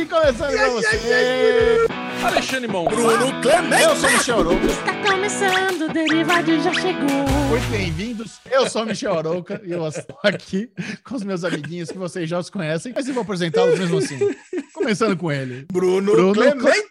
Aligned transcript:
Drive 0.00 0.08
começando 0.08 0.52
pra 0.52 0.68
você. 0.70 1.86
Alexandre 2.22 2.68
Mão. 2.68 2.84
Bruno 2.84 3.40
Clemente. 3.42 3.82
Eu 3.82 3.96
sou 3.96 4.08
o 4.08 4.12
Michel 4.12 4.40
Arouca. 4.40 4.66
Está 4.66 5.10
começando, 5.10 5.82
o 5.82 5.92
Derivado 5.92 6.62
já 6.62 6.74
chegou. 6.74 7.28
Muito 7.48 7.70
bem-vindos. 7.70 8.40
Eu 8.50 8.68
sou 8.68 8.82
o 8.82 8.86
Michel 8.86 9.18
Arouca 9.18 9.60
e 9.64 9.72
eu 9.72 9.86
estou 9.86 10.18
aqui 10.22 10.70
com 11.04 11.16
os 11.16 11.22
meus 11.22 11.44
amiguinhos 11.44 11.90
que 11.90 11.98
vocês 11.98 12.28
já 12.28 12.38
os 12.38 12.48
conhecem, 12.48 12.92
mas 12.94 13.08
eu 13.08 13.14
vou 13.14 13.22
apresentá-los 13.22 13.78
mesmo 13.78 13.98
assim. 13.98 14.18
Começando 14.72 15.16
com 15.16 15.30
ele. 15.30 15.66
Bruno, 15.70 16.12
Bruno 16.12 16.34
Clemente. 16.34 16.89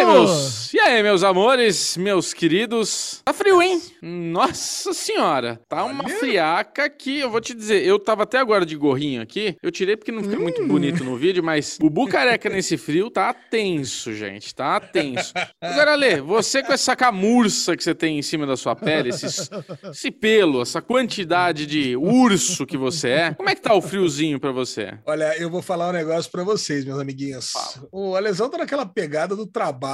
Aí, 0.00 0.06
meus, 0.06 0.72
e 0.72 0.80
aí, 0.80 1.02
meus 1.02 1.22
amores, 1.22 1.96
meus 1.96 2.32
queridos? 2.32 3.20
Tá 3.24 3.32
frio, 3.34 3.60
hein? 3.60 3.80
Nossa 4.02 4.92
senhora. 4.94 5.60
Tá 5.68 5.84
uma 5.84 6.04
Olha. 6.04 6.14
friaca 6.18 6.88
que 6.88 7.18
eu 7.20 7.30
vou 7.30 7.40
te 7.40 7.52
dizer. 7.54 7.84
Eu 7.84 7.98
tava 7.98 8.22
até 8.22 8.38
agora 8.38 8.64
de 8.64 8.76
gorrinho 8.76 9.20
aqui. 9.20 9.56
Eu 9.62 9.70
tirei 9.70 9.96
porque 9.96 10.10
não 10.12 10.22
fica 10.22 10.38
muito 10.38 10.64
bonito 10.66 11.04
no 11.04 11.16
vídeo, 11.16 11.42
mas 11.42 11.76
o 11.76 11.80
Bubu 11.80 12.08
careca 12.08 12.48
nesse 12.48 12.76
frio 12.78 13.10
tá 13.10 13.32
tenso, 13.34 14.12
gente. 14.14 14.54
Tá 14.54 14.80
tenso. 14.80 15.32
Agora, 15.60 15.94
Lê, 15.94 16.20
você 16.20 16.62
com 16.62 16.72
essa 16.72 16.96
camurça 16.96 17.76
que 17.76 17.84
você 17.84 17.94
tem 17.94 18.18
em 18.18 18.22
cima 18.22 18.46
da 18.46 18.56
sua 18.56 18.74
pele, 18.74 19.10
esses- 19.10 19.50
esse 19.90 20.10
pelo, 20.10 20.62
essa 20.62 20.80
quantidade 20.80 21.66
de 21.66 21.96
urso 21.96 22.64
que 22.66 22.76
você 22.76 23.08
é, 23.08 23.34
como 23.34 23.48
é 23.50 23.54
que 23.54 23.60
tá 23.60 23.74
o 23.74 23.82
friozinho 23.82 24.40
pra 24.40 24.50
você? 24.52 24.94
Olha, 25.04 25.36
eu 25.38 25.50
vou 25.50 25.60
falar 25.62 25.90
um 25.90 25.92
negócio 25.92 26.30
pra 26.30 26.42
vocês, 26.44 26.84
meus 26.84 26.98
amiguinhos. 26.98 27.52
O 27.92 28.14
Alesão 28.16 28.48
tá 28.48 28.58
naquela 28.58 28.86
pegada 28.86 29.36
do 29.36 29.46
trabalho 29.46 29.89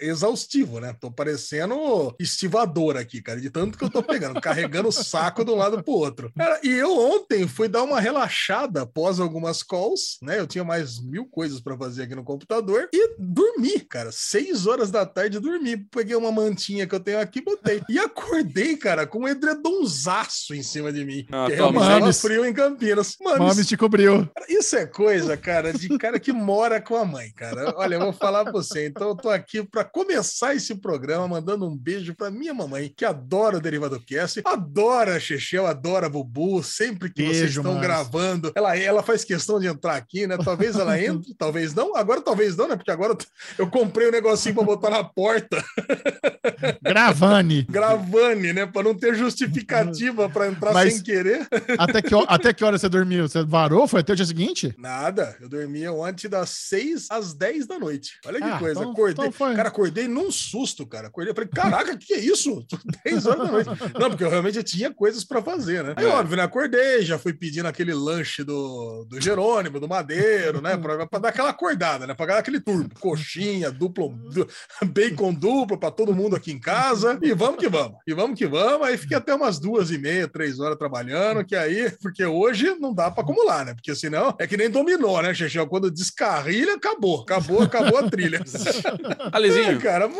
exaustivo, 0.00 0.80
né? 0.80 0.94
Tô 1.00 1.10
parecendo 1.10 2.14
estivador 2.18 2.96
aqui, 2.96 3.20
cara, 3.22 3.40
de 3.40 3.50
tanto 3.50 3.78
que 3.78 3.84
eu 3.84 3.90
tô 3.90 4.02
pegando, 4.02 4.40
carregando 4.40 4.88
o 4.88 4.92
saco 4.92 5.44
de 5.44 5.50
um 5.50 5.56
lado 5.56 5.82
pro 5.82 5.92
outro. 5.94 6.32
Cara, 6.36 6.60
e 6.62 6.68
eu 6.68 6.96
ontem 6.96 7.46
fui 7.46 7.68
dar 7.68 7.82
uma 7.82 8.00
relaxada 8.00 8.82
após 8.82 9.20
algumas 9.20 9.62
calls, 9.62 10.18
né? 10.22 10.38
Eu 10.38 10.46
tinha 10.46 10.64
mais 10.64 11.00
mil 11.00 11.26
coisas 11.26 11.60
pra 11.60 11.76
fazer 11.76 12.04
aqui 12.04 12.14
no 12.14 12.24
computador 12.24 12.88
e 12.92 13.14
dormi, 13.18 13.80
cara. 13.80 14.10
Seis 14.12 14.66
horas 14.66 14.90
da 14.90 15.04
tarde 15.06 15.40
dormi. 15.40 15.76
Peguei 15.76 16.16
uma 16.16 16.32
mantinha 16.32 16.86
que 16.86 16.94
eu 16.94 17.00
tenho 17.00 17.20
aqui, 17.20 17.40
botei. 17.40 17.82
E 17.88 17.98
acordei, 17.98 18.76
cara, 18.76 19.06
com 19.06 19.20
um 19.20 19.28
edredomzaço 19.28 20.54
em 20.54 20.62
cima 20.62 20.92
de 20.92 21.04
mim. 21.04 21.26
Ah, 21.30 21.46
que 21.48 21.56
tava 21.56 21.72
Mames. 21.72 22.20
frio 22.20 22.44
em 22.44 22.52
Campinas. 22.52 23.16
Mano, 23.20 23.46
Mames 23.46 23.66
te 23.66 23.76
cobriu. 23.76 24.28
Cara, 24.34 24.46
Isso 24.48 24.76
é 24.76 24.86
coisa, 24.86 25.36
cara, 25.36 25.72
de 25.72 25.88
cara 25.98 26.18
que 26.18 26.32
mora 26.32 26.80
com 26.80 26.96
a 26.96 27.04
mãe, 27.04 27.30
cara. 27.32 27.74
Olha, 27.76 27.96
eu 27.96 28.00
vou 28.00 28.12
falar 28.12 28.44
pra 28.44 28.52
você. 28.52 28.86
Então, 28.86 29.08
eu 29.08 29.16
tô 29.16 29.28
aqui 29.34 29.62
pra 29.62 29.84
começar 29.84 30.54
esse 30.54 30.74
programa 30.76 31.26
mandando 31.28 31.66
um 31.68 31.76
beijo 31.76 32.14
pra 32.14 32.30
minha 32.30 32.54
mamãe, 32.54 32.92
que 32.96 33.04
adora 33.04 33.56
o 33.58 33.60
Derivado 33.60 34.00
Cast, 34.00 34.40
adora 34.44 35.16
a 35.16 35.20
Chechel, 35.20 35.66
adora 35.66 36.06
a 36.06 36.10
Bubu. 36.10 36.62
Sempre 36.62 37.10
que 37.12 37.22
vocês 37.22 37.38
Beijo, 37.40 37.60
estão 37.60 37.74
Márcio. 37.74 37.88
gravando, 37.88 38.52
ela, 38.54 38.76
ela 38.76 39.02
faz 39.02 39.24
questão 39.24 39.58
de 39.60 39.66
entrar 39.66 39.96
aqui, 39.96 40.26
né? 40.26 40.36
Talvez 40.42 40.76
ela 40.76 40.98
entre, 41.02 41.34
talvez 41.34 41.74
não. 41.74 41.94
Agora, 41.96 42.20
talvez 42.20 42.56
não, 42.56 42.68
né? 42.68 42.76
Porque 42.76 42.90
agora 42.90 43.16
eu 43.58 43.66
comprei 43.68 44.08
um 44.08 44.12
negocinho 44.12 44.54
pra 44.54 44.64
botar 44.64 44.90
na 44.90 45.02
porta, 45.04 45.62
Gravane. 46.82 47.62
gravane, 47.68 48.52
né? 48.52 48.66
Pra 48.66 48.82
não 48.82 48.94
ter 48.94 49.14
justificativa 49.14 50.28
pra 50.28 50.48
entrar 50.48 50.72
Mas- 50.72 50.94
sem 50.94 51.02
querer. 51.02 51.46
Até 51.78 52.02
que, 52.02 52.14
até 52.28 52.52
que 52.52 52.64
hora 52.64 52.78
você 52.78 52.88
dormiu? 52.88 53.28
Você 53.28 53.42
varou? 53.44 53.86
Foi 53.86 54.00
até 54.00 54.12
o 54.12 54.16
dia 54.16 54.24
seguinte? 54.26 54.74
Nada, 54.78 55.36
eu 55.40 55.48
dormia 55.48 55.92
ontem 55.92 56.28
das 56.28 56.50
6 56.50 57.06
às 57.10 57.34
10 57.34 57.66
da 57.66 57.78
noite. 57.78 58.18
Olha 58.26 58.38
que 58.38 58.44
Ah, 58.44 58.58
coisa, 58.58 58.80
então- 58.80 58.92
acordei. 58.92 59.23
Foi. 59.32 59.54
Cara, 59.54 59.68
acordei 59.68 60.06
num 60.08 60.30
susto, 60.30 60.86
cara. 60.86 61.08
Acordei, 61.08 61.34
falei, 61.34 61.48
caraca, 61.50 61.92
o 61.92 61.98
que, 61.98 62.14
é 62.14 62.18
isso? 62.20 62.64
10 63.04 63.26
horas 63.26 63.46
da 63.46 63.52
noite. 63.52 63.70
Não, 63.98 64.08
porque 64.10 64.24
eu 64.24 64.30
realmente 64.30 64.62
tinha 64.62 64.92
coisas 64.92 65.24
pra 65.24 65.42
fazer, 65.42 65.82
né? 65.84 65.94
Aí, 65.96 66.04
É. 66.04 66.08
óbvio, 66.08 66.36
né? 66.36 66.42
Acordei, 66.42 67.02
já 67.02 67.18
fui 67.18 67.32
pedindo 67.32 67.66
aquele 67.66 67.92
lanche 67.94 68.42
do, 68.44 69.04
do 69.08 69.20
Jerônimo, 69.20 69.78
do 69.80 69.88
Madeiro, 69.88 70.60
né? 70.60 70.76
Pra, 70.76 71.06
pra 71.06 71.18
dar 71.18 71.28
aquela 71.30 71.50
acordada, 71.50 72.06
né? 72.06 72.14
Pra 72.14 72.26
dar 72.26 72.38
aquele 72.38 72.60
turbo. 72.60 72.94
Coxinha, 72.98 73.70
duplo, 73.70 74.08
du- 74.30 74.48
bacon 74.86 75.32
duplo 75.34 75.78
pra 75.78 75.90
todo 75.90 76.14
mundo 76.14 76.36
aqui 76.36 76.52
em 76.52 76.58
casa. 76.60 77.18
E 77.22 77.32
vamos 77.32 77.58
que 77.58 77.68
vamos. 77.68 77.98
E 78.06 78.12
vamos 78.14 78.38
que 78.38 78.46
vamos. 78.46 78.86
Aí 78.86 78.96
fiquei 78.96 79.16
até 79.16 79.34
umas 79.34 79.58
duas 79.58 79.90
e 79.90 79.98
meia, 79.98 80.28
três 80.28 80.58
horas 80.60 80.78
trabalhando, 80.78 81.44
que 81.44 81.54
aí, 81.56 81.90
porque 82.02 82.24
hoje 82.24 82.74
não 82.80 82.92
dá 82.94 83.10
pra 83.10 83.22
acumular, 83.22 83.64
né? 83.64 83.74
Porque 83.74 83.94
senão 83.94 84.34
é 84.38 84.46
que 84.46 84.56
nem 84.56 84.70
dominó, 84.70 85.20
né, 85.22 85.32
Chechel? 85.34 85.66
Quando 85.66 85.90
descarrilha, 85.90 86.74
acabou. 86.74 87.22
Acabou, 87.22 87.62
acabou 87.62 87.98
a 87.98 88.08
trilha. 88.10 88.40
É, 89.24 89.28
Alezinho, 89.32 89.80
cara. 89.80 90.10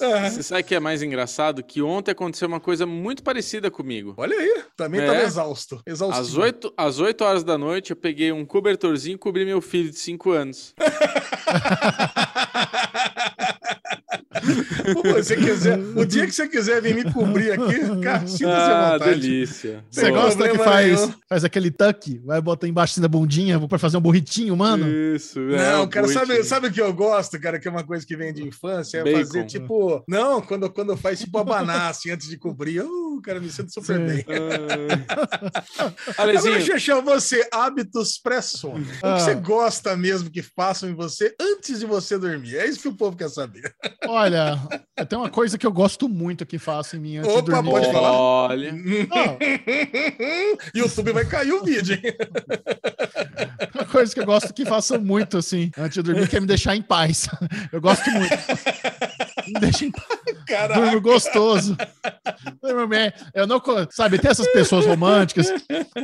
é. 0.00 0.30
você 0.30 0.42
sabe 0.42 0.62
que 0.62 0.74
é 0.74 0.80
mais 0.80 1.02
engraçado? 1.02 1.62
Que 1.62 1.80
ontem 1.82 2.10
aconteceu 2.12 2.46
uma 2.48 2.60
coisa 2.60 2.84
muito 2.86 3.22
parecida 3.22 3.70
comigo. 3.70 4.14
Olha 4.16 4.36
aí, 4.36 4.64
também 4.76 5.00
É. 5.00 5.06
tava 5.06 5.22
exausto. 5.22 5.80
Exausto. 5.86 6.20
Às 6.20 6.36
8, 6.36 6.74
às 6.76 6.98
8 7.00 7.24
horas 7.24 7.44
da 7.44 7.56
noite, 7.58 7.90
eu 7.90 7.96
peguei 7.96 8.32
um 8.32 8.44
cobertorzinho 8.44 9.14
e 9.14 9.18
cobri 9.18 9.44
meu 9.44 9.60
filho 9.60 9.90
de 9.90 9.98
5 9.98 10.30
anos. 10.30 10.74
você 15.04 15.36
quiser, 15.36 15.78
o 15.78 16.04
dia 16.04 16.26
que 16.26 16.32
você 16.32 16.48
quiser 16.48 16.80
vir 16.82 16.94
me 16.94 17.12
cobrir 17.12 17.52
aqui, 17.52 18.00
cara, 18.02 18.26
sinta-se 18.26 18.44
à 18.44 18.88
Ah, 18.88 18.92
vontade. 18.92 19.20
delícia. 19.20 19.84
Você 19.90 20.10
Boa. 20.10 20.22
gosta 20.22 20.48
que 20.48 20.58
faz, 20.58 21.00
nenhum. 21.00 21.14
faz 21.28 21.44
aquele 21.44 21.70
tuck? 21.70 22.20
Vai 22.24 22.40
botar 22.40 22.66
embaixo 22.68 23.00
da 23.00 23.08
bundinha 23.08 23.58
pra 23.68 23.78
fazer 23.78 23.96
um 23.96 24.00
burritinho, 24.00 24.56
mano? 24.56 24.88
Isso, 24.88 25.38
é, 25.38 25.72
Não, 25.72 25.84
o 25.84 25.88
cara, 25.88 26.08
sabe, 26.08 26.42
sabe 26.44 26.68
o 26.68 26.72
que 26.72 26.80
eu 26.80 26.92
gosto, 26.92 27.38
cara, 27.40 27.58
que 27.58 27.68
é 27.68 27.70
uma 27.70 27.84
coisa 27.84 28.04
que 28.06 28.16
vem 28.16 28.32
de 28.32 28.42
infância? 28.46 28.98
É 28.98 29.04
Bacon. 29.04 29.18
fazer 29.18 29.44
tipo. 29.46 30.04
Não, 30.08 30.40
quando, 30.40 30.68
quando 30.70 30.96
faz 30.96 31.20
tipo 31.20 31.38
abanar 31.38 31.90
assim 31.90 32.10
antes 32.10 32.28
de 32.28 32.36
cobrir. 32.36 32.80
Uh, 32.82 33.20
cara, 33.22 33.40
me 33.40 33.50
sinto 33.50 33.72
super 33.72 33.96
Sim. 33.98 34.06
bem. 34.06 34.24
Ah. 34.28 35.12
Agora, 35.78 35.94
Alezinho, 36.18 36.60
Xexão, 36.60 37.02
você, 37.02 37.46
hábitos 37.52 38.18
pré-sono. 38.18 38.84
O 39.02 39.06
Ah. 39.06 39.14
que 39.16 39.20
você 39.22 39.34
gosta 39.34 39.96
mesmo 39.96 40.30
que 40.30 40.42
façam 40.42 40.88
em 40.88 40.94
você 40.94 41.34
antes 41.40 41.80
de 41.80 41.86
você 41.86 42.18
dormir? 42.18 42.56
É 42.56 42.66
isso 42.66 42.80
que 42.80 42.88
o 42.88 42.94
povo 42.96 43.16
quer 43.16 43.28
saber. 43.28 43.74
Olha, 44.06 44.31
tem 45.08 45.18
uma 45.18 45.28
coisa 45.28 45.56
que 45.58 45.66
eu 45.66 45.72
gosto 45.72 46.08
muito 46.08 46.44
que 46.46 46.58
faço 46.58 46.96
em 46.96 47.00
mim 47.00 47.16
antes 47.18 47.30
Opa, 47.30 47.42
de 47.42 47.50
dormir. 47.50 47.70
pode 47.70 47.92
falar? 47.92 48.12
olha. 48.12 48.72
Não, 48.72 49.38
YouTube 50.74 51.12
vai 51.12 51.24
cair 51.24 51.52
o 51.52 51.64
vídeo, 51.64 51.94
hein? 51.94 52.14
uma 53.74 53.84
coisa 53.84 54.14
que 54.14 54.20
eu 54.20 54.26
gosto 54.26 54.52
que 54.52 54.64
faço 54.64 55.00
muito, 55.00 55.38
assim, 55.38 55.70
antes 55.76 55.94
de 55.94 56.02
dormir, 56.02 56.28
que 56.28 56.36
é 56.36 56.40
me 56.40 56.46
deixar 56.46 56.76
em 56.76 56.82
paz. 56.82 57.28
Eu 57.72 57.80
gosto 57.80 58.10
muito. 58.10 58.30
Me 59.48 59.60
deixa 59.60 59.84
em 59.86 59.90
paz. 59.90 60.21
Caraca. 60.46 60.80
Durmo 60.80 61.00
gostoso. 61.00 61.76
Durmo 62.62 62.86
bem. 62.86 63.12
Eu 63.34 63.46
não. 63.46 63.60
Sabe, 63.90 64.18
tem 64.18 64.30
essas 64.30 64.46
pessoas 64.52 64.86
românticas 64.86 65.48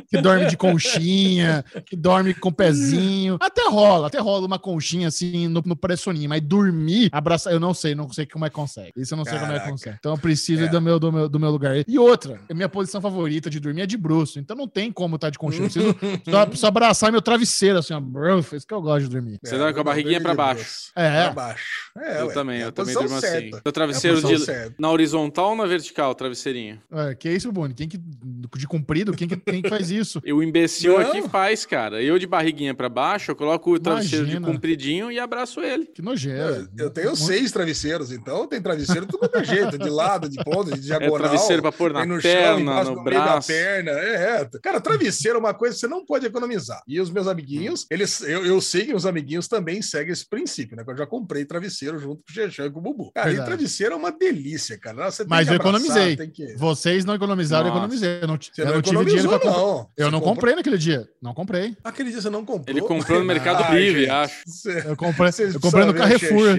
que 0.09 0.21
dormem 0.21 0.49
de 0.49 0.56
conchinha, 0.56 1.65
que 1.87 1.97
dormem 1.97 2.34
com 2.34 2.53
pezinho. 2.53 3.37
Até 3.41 3.69
rola, 3.69 4.06
até 4.06 4.19
rola 4.19 4.47
uma 4.47 4.59
conchinha 4.59 5.09
assim 5.09 5.49
no, 5.49 5.62
no 5.65 5.77
pressoninho, 5.77 6.28
mas 6.28 6.41
dormir, 6.41 7.09
abraçar, 7.12 7.53
eu 7.53 7.61
não 7.61 7.75
sei, 7.75 7.94
não 7.94 8.11
sei 8.12 8.27
como 8.27 8.44
é 8.44 8.49
que 8.49 8.55
consegue. 8.55 8.93
Isso 8.97 9.15
eu 9.15 9.16
não 9.19 9.25
sei 9.25 9.34
como 9.34 9.47
é 9.47 9.55
que 9.55 9.55
Caraca. 9.55 9.71
consegue. 9.72 9.97
Então 9.99 10.12
eu 10.12 10.19
preciso 10.19 10.65
É. 10.65 10.69
do, 10.69 10.81
meu, 10.81 10.99
do, 10.99 11.12
meu, 11.12 11.28
do 11.28 11.41
meu 11.41 11.50
lugar. 11.50 11.75
E 11.87 11.99
outra, 11.99 12.41
a 12.49 12.55
minha 12.55 12.69
posição 12.69 13.00
favorita 13.00 13.49
de 13.50 13.60
dormir 13.60 13.83
é 13.83 13.87
de 13.87 13.97
bruxo. 13.97 14.39
Então 14.39 14.56
não 14.56 14.69
tem 14.69 14.91
como 14.93 15.16
estar 15.16 15.31
de 15.31 15.39
conchinha. 15.39 15.65
Eu 15.66 15.71
preciso 15.95 15.97
só, 16.31 16.47
preciso 16.47 16.66
abraçar 16.66 17.10
meu 17.12 17.22
travesseiro, 17.22 17.78
assim, 17.78 17.95
ó. 17.95 18.00
Bruf, 18.00 18.55
Isso 18.56 18.66
que 18.66 18.75
eu 18.75 18.81
gosto 18.81 19.05
de 19.05 19.10
dormir. 19.10 19.39
Você 19.43 19.56
dorme 19.56 19.75
com 19.75 19.81
a 19.81 19.84
barriguinha 19.84 20.21
pra 20.21 20.34
baixo. 20.34 20.91
É. 20.97 21.25
Pra 21.25 21.33
baixo. 21.33 21.91
É, 21.99 22.21
eu 22.21 22.27
ué, 22.27 22.34
também, 22.34 22.62
é 22.62 22.65
eu 22.66 22.72
também 22.72 22.95
durmo 22.95 23.15
assim. 23.16 23.27
certa. 23.27 23.60
Seu 23.95 24.17
travesseiro 24.20 24.52
É 24.52 24.54
de, 24.54 24.60
certa. 24.64 24.74
na 24.78 24.90
horizontal 24.90 25.50
ou 25.50 25.56
na 25.56 25.66
vertical, 25.66 26.14
travesseirinho? 26.14 26.80
É, 26.92 27.14
que 27.14 27.28
isso, 27.30 27.50
Boni? 27.52 27.74
Quem 27.74 27.88
que. 27.88 27.98
De 27.98 28.66
comprido? 28.66 29.12
Quem 29.12 29.28
que, 29.28 29.36
quem 29.36 29.62
que 29.62 29.68
faz 29.68 29.90
isso? 29.90 30.20
E 30.28 30.32
o 30.32 30.42
imbecil 30.42 30.98
Não. 30.98 31.08
aqui 31.08 31.22
faz, 31.28 31.64
cara. 31.64 32.02
Eu 32.02 32.18
de 32.18 32.26
barriguinha 32.26 32.74
pra 32.74 32.88
baixo, 32.88 33.30
eu 33.30 33.36
coloco 33.36 33.72
o 33.72 33.78
travesseiro 33.78 34.26
de 34.26 34.32
Imagina. 34.32 34.52
compridinho 34.52 35.10
e 35.12 35.18
abraço 35.18 35.60
ele. 35.60 35.86
Que 35.86 36.02
nojeira. 36.02 36.68
Eu 36.76 36.90
tenho 36.90 37.14
seis 37.16 37.50
travesseiros, 37.52 38.10
então 38.12 38.46
tem 38.46 38.60
travesseiro 38.60 39.06
de 39.06 39.12
todo 39.18 39.44
jeito, 39.44 39.78
de 39.78 39.88
lado, 39.88 40.28
de 40.28 40.36
ponta, 40.44 40.72
de 40.72 40.78
É 40.78 40.82
diagonal. 40.98 41.18
travesseiro 41.18 41.62
pra 41.62 41.72
pôr 41.72 41.92
na 41.92 42.04
no 42.04 42.20
chão, 42.20 42.30
perna, 42.30 42.60
embaixo, 42.60 42.90
no 42.90 42.96
no 42.96 43.04
meio 43.04 43.16
da 43.18 43.24
braço. 43.24 43.48
perna. 43.48 43.90
É, 43.92 44.40
é. 44.42 44.48
Cara, 44.62 44.80
travesseiro 44.80 45.36
é 45.36 45.40
uma 45.40 45.54
coisa 45.54 45.74
que 45.74 45.80
você 45.80 45.88
não 45.88 46.04
pode 46.04 46.26
economizar. 46.26 46.82
E 46.86 47.00
os 47.00 47.10
meus 47.10 47.26
amiguinhos, 47.26 47.86
eles, 47.90 48.20
eu, 48.22 48.44
eu 48.44 48.60
sei 48.60 48.86
que 48.86 48.94
os 48.94 49.06
amiguinhos 49.06 49.48
também 49.48 49.80
seguem 49.82 50.12
esse 50.12 50.28
princípio, 50.28 50.76
né? 50.76 50.84
Que 50.84 50.91
eu 50.91 50.97
já 50.97 51.06
comprei 51.06 51.44
travesseiro 51.44 51.98
junto 51.98 52.16
com 52.22 52.30
o 52.30 52.34
Xexão 52.34 52.66
e 52.66 52.71
com 52.71 52.78
o 52.80 52.82
Bubu. 52.82 53.12
Cara, 53.12 53.26
Verdade. 53.28 53.48
e 53.48 53.50
travesseiro 53.54 53.94
é 53.94 53.97
uma 53.97 54.08
delícia, 54.10 54.78
cara. 54.78 54.97
Nossa, 54.97 55.19
Você 55.19 55.25
tem 55.25 55.31
Mas 55.31 55.49
que 55.49 55.55
eu 55.55 55.57
abraçar, 55.60 55.81
economizei. 55.81 56.16
tem 56.16 56.31
que- 56.31 56.55
Vocês 56.57 57.05
não 57.05 57.15
economizaram, 57.15 57.66
eu 57.66 57.75
Nossa. 57.75 57.78
economizei. 57.84 58.19
Eu 58.22 58.28
não, 58.28 58.37
Você 58.37 58.51
eu 58.63 58.66
não 58.66 58.72
não 58.75 58.83
tive 58.83 59.05
dinheiro 59.07 59.28
pra 59.28 59.39
comprar. 59.39 59.57
não. 59.57 59.69
Eu 59.69 59.87
Você 59.97 60.03
não 60.05 60.10
comprou- 60.21 60.34
comprei 60.34 60.55
naquele 60.55 60.78
dia. 60.78 61.09
Não 61.22 61.34
comprei. 61.34 61.77
Aquele 61.84 62.10
dia 62.10 62.21
você 62.21 62.31
não 62.31 62.45
comprou. 62.45 62.65
Ele 62.77 62.81
comprou 62.81 63.19
no 63.19 63.25
Mercado 63.25 63.65
Ai, 63.65 63.78
Livre, 63.78 64.01
gente. 64.03 64.10
acho. 64.10 64.69
Eu 64.87 64.97
comprei, 64.97 65.33
Vocês 65.33 65.55
eu 65.55 65.60
comprei 65.60 65.84
no 65.84 65.95
Carrefour. 65.95 66.57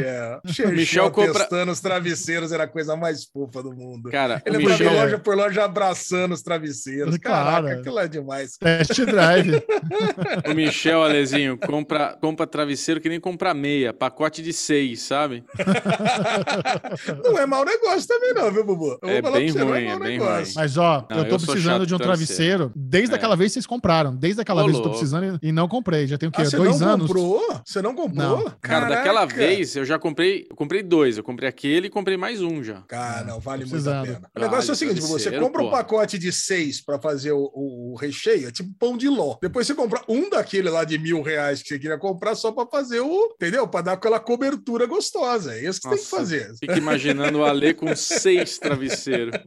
Chechel 0.47 0.71
Michel 0.71 1.11
compra- 1.11 1.33
testando 1.33 1.71
os 1.71 1.79
travesseiros 1.79 2.51
era 2.51 2.63
a 2.63 2.67
coisa 2.67 2.95
mais 2.95 3.25
fofa 3.25 3.61
do 3.63 3.73
mundo. 3.73 4.09
Cara, 4.09 4.41
Ele 4.45 4.57
de 4.57 4.65
Michel, 4.65 4.93
loja 4.93 5.19
por 5.19 5.35
loja 5.35 5.63
abraçando 5.63 6.33
os 6.33 6.41
travesseiros. 6.41 7.17
Cara. 7.17 7.61
Caraca, 7.61 7.79
aquilo 7.79 7.99
é 7.99 8.07
demais. 8.07 8.57
Test 8.57 8.99
drive. 9.05 9.63
o 10.49 10.53
Michel, 10.53 11.03
Alezinho, 11.03 11.57
compra, 11.57 12.17
compra 12.19 12.45
travesseiro 12.47 12.99
que 13.01 13.09
nem 13.09 13.19
compra 13.19 13.53
meia, 13.53 13.93
pacote 13.93 14.41
de 14.41 14.51
seis, 14.53 15.01
sabe? 15.03 15.43
Não 17.31 17.39
é 17.39 17.45
mau 17.45 17.63
negócio 17.65 18.07
também, 18.07 18.33
não, 18.33 18.51
viu, 18.51 18.63
Bubu? 18.63 18.97
Eu 19.01 19.09
É 19.09 19.13
vou 19.21 19.31
falar 19.31 19.37
bem 19.39 19.53
pra 19.53 19.63
você, 19.63 19.69
ruim, 19.71 19.85
mau 19.85 19.95
é 19.95 19.99
bem 19.99 20.19
negócio. 20.19 20.43
ruim. 20.45 20.53
Mas 20.55 20.77
ó, 20.77 21.07
Não, 21.09 21.17
eu 21.17 21.25
tô 21.29 21.35
eu 21.35 21.39
precisando 21.39 21.85
de 21.85 21.95
um 21.95 21.97
travesseiro. 21.97 22.71
Desde 22.75 23.13
É. 23.13 23.17
aquela 23.17 23.35
vez 23.35 23.51
vocês 23.53 23.65
compraram. 23.65 24.15
Desde 24.15 24.41
aquela 24.41 24.61
Ô, 24.61 24.65
vez 24.65 24.77
eu 24.77 24.83
tô 24.83 24.89
precisando 24.89 25.39
e 25.41 25.51
não 25.51 25.67
comprei. 25.67 26.07
Já 26.07 26.17
tem 26.17 26.29
o 26.29 26.31
quê? 26.31 26.41
Ah, 26.41 26.45
você 26.45 26.57
Dois 26.57 26.79
não 26.79 26.89
anos? 26.89 27.07
comprou? 27.07 27.61
Você 27.65 27.81
não 27.81 27.95
comprou? 27.95 28.43
Não. 28.43 28.53
Cara, 28.61 28.89
daquela 28.89 29.25
vez 29.25 29.75
eu 29.75 29.85
já 29.85 29.97
comprei. 29.99 30.47
Eu 30.49 30.55
comprei 30.55 30.83
dois. 30.83 31.17
Eu 31.17 31.23
comprei 31.23 31.47
aquele 31.49 31.87
e 31.87 31.89
comprei 31.89 32.17
mais 32.17 32.41
um 32.41 32.63
já. 32.63 32.81
Cara, 32.87 33.23
não, 33.25 33.39
vale 33.39 33.65
muito 33.65 33.89
a 33.89 34.01
pena. 34.03 34.21
O 34.35 34.39
negócio 34.39 34.71
é 34.71 34.73
o 34.73 34.75
Vale, 34.75 34.77
seguinte: 34.77 35.01
você 35.01 35.31
compra 35.39 35.61
um 35.63 35.69
pacote 35.69 36.17
de 36.17 36.31
seis 36.31 36.81
pra 36.83 36.99
fazer 36.99 37.31
o, 37.31 37.49
o- 37.53 37.93
o 37.93 37.95
recheio, 37.95 38.47
é 38.47 38.51
tipo 38.51 38.69
pão 38.79 38.97
de 38.97 39.07
ló. 39.07 39.37
Depois 39.41 39.65
você 39.67 39.73
compra 39.75 40.01
um 40.07 40.29
daquele 40.29 40.69
lá 40.69 40.83
de 40.83 40.97
mil 40.97 41.21
reais 41.21 41.61
que 41.61 41.69
você 41.69 41.79
queria 41.79 41.97
comprar 41.97 42.35
só 42.35 42.51
pra 42.51 42.65
fazer 42.65 42.99
o. 43.01 43.33
Entendeu? 43.35 43.67
Pra 43.67 43.81
dar 43.81 43.93
aquela 43.93 44.19
cobertura 44.19 44.85
gostosa. 44.85 45.53
É 45.55 45.63
isso 45.63 45.79
que 45.81 45.87
você 45.87 45.95
tem 45.95 45.97
que 45.97 46.11
Nossa, 46.11 46.17
fazer. 46.17 46.53
Fica 46.59 46.77
imaginando 46.77 47.18
o 47.37 47.43
Ale 47.43 47.73
com 47.73 47.95
seis 47.95 48.57
travesseiros. 48.57 49.39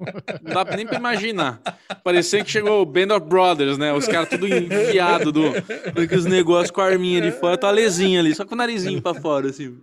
Não 0.43 0.53
dá 0.53 0.77
nem 0.77 0.87
pra 0.87 0.99
imaginar. 0.99 1.61
Parecia 2.05 2.45
que 2.45 2.51
chegou 2.51 2.83
o 2.83 2.87
Band 2.87 3.15
of 3.17 3.27
Brothers, 3.27 3.79
né? 3.79 3.93
Os 3.93 4.07
caras 4.07 4.29
tudo 4.29 4.47
enfiado 4.47 5.33
do. 5.33 5.53
Com 5.95 6.01
aqueles 6.01 6.25
negócios 6.25 6.71
com 6.71 6.81
a 6.81 6.87
arminha 6.87 7.21
de 7.21 7.33
fora, 7.33 7.57
tá 7.57 7.69
alezinha 7.69 8.21
ali, 8.21 8.35
só 8.35 8.45
com 8.45 8.55
o 8.55 8.59
narizinho 8.59 9.01
pra 9.01 9.15
fora, 9.15 9.49
assim. 9.49 9.77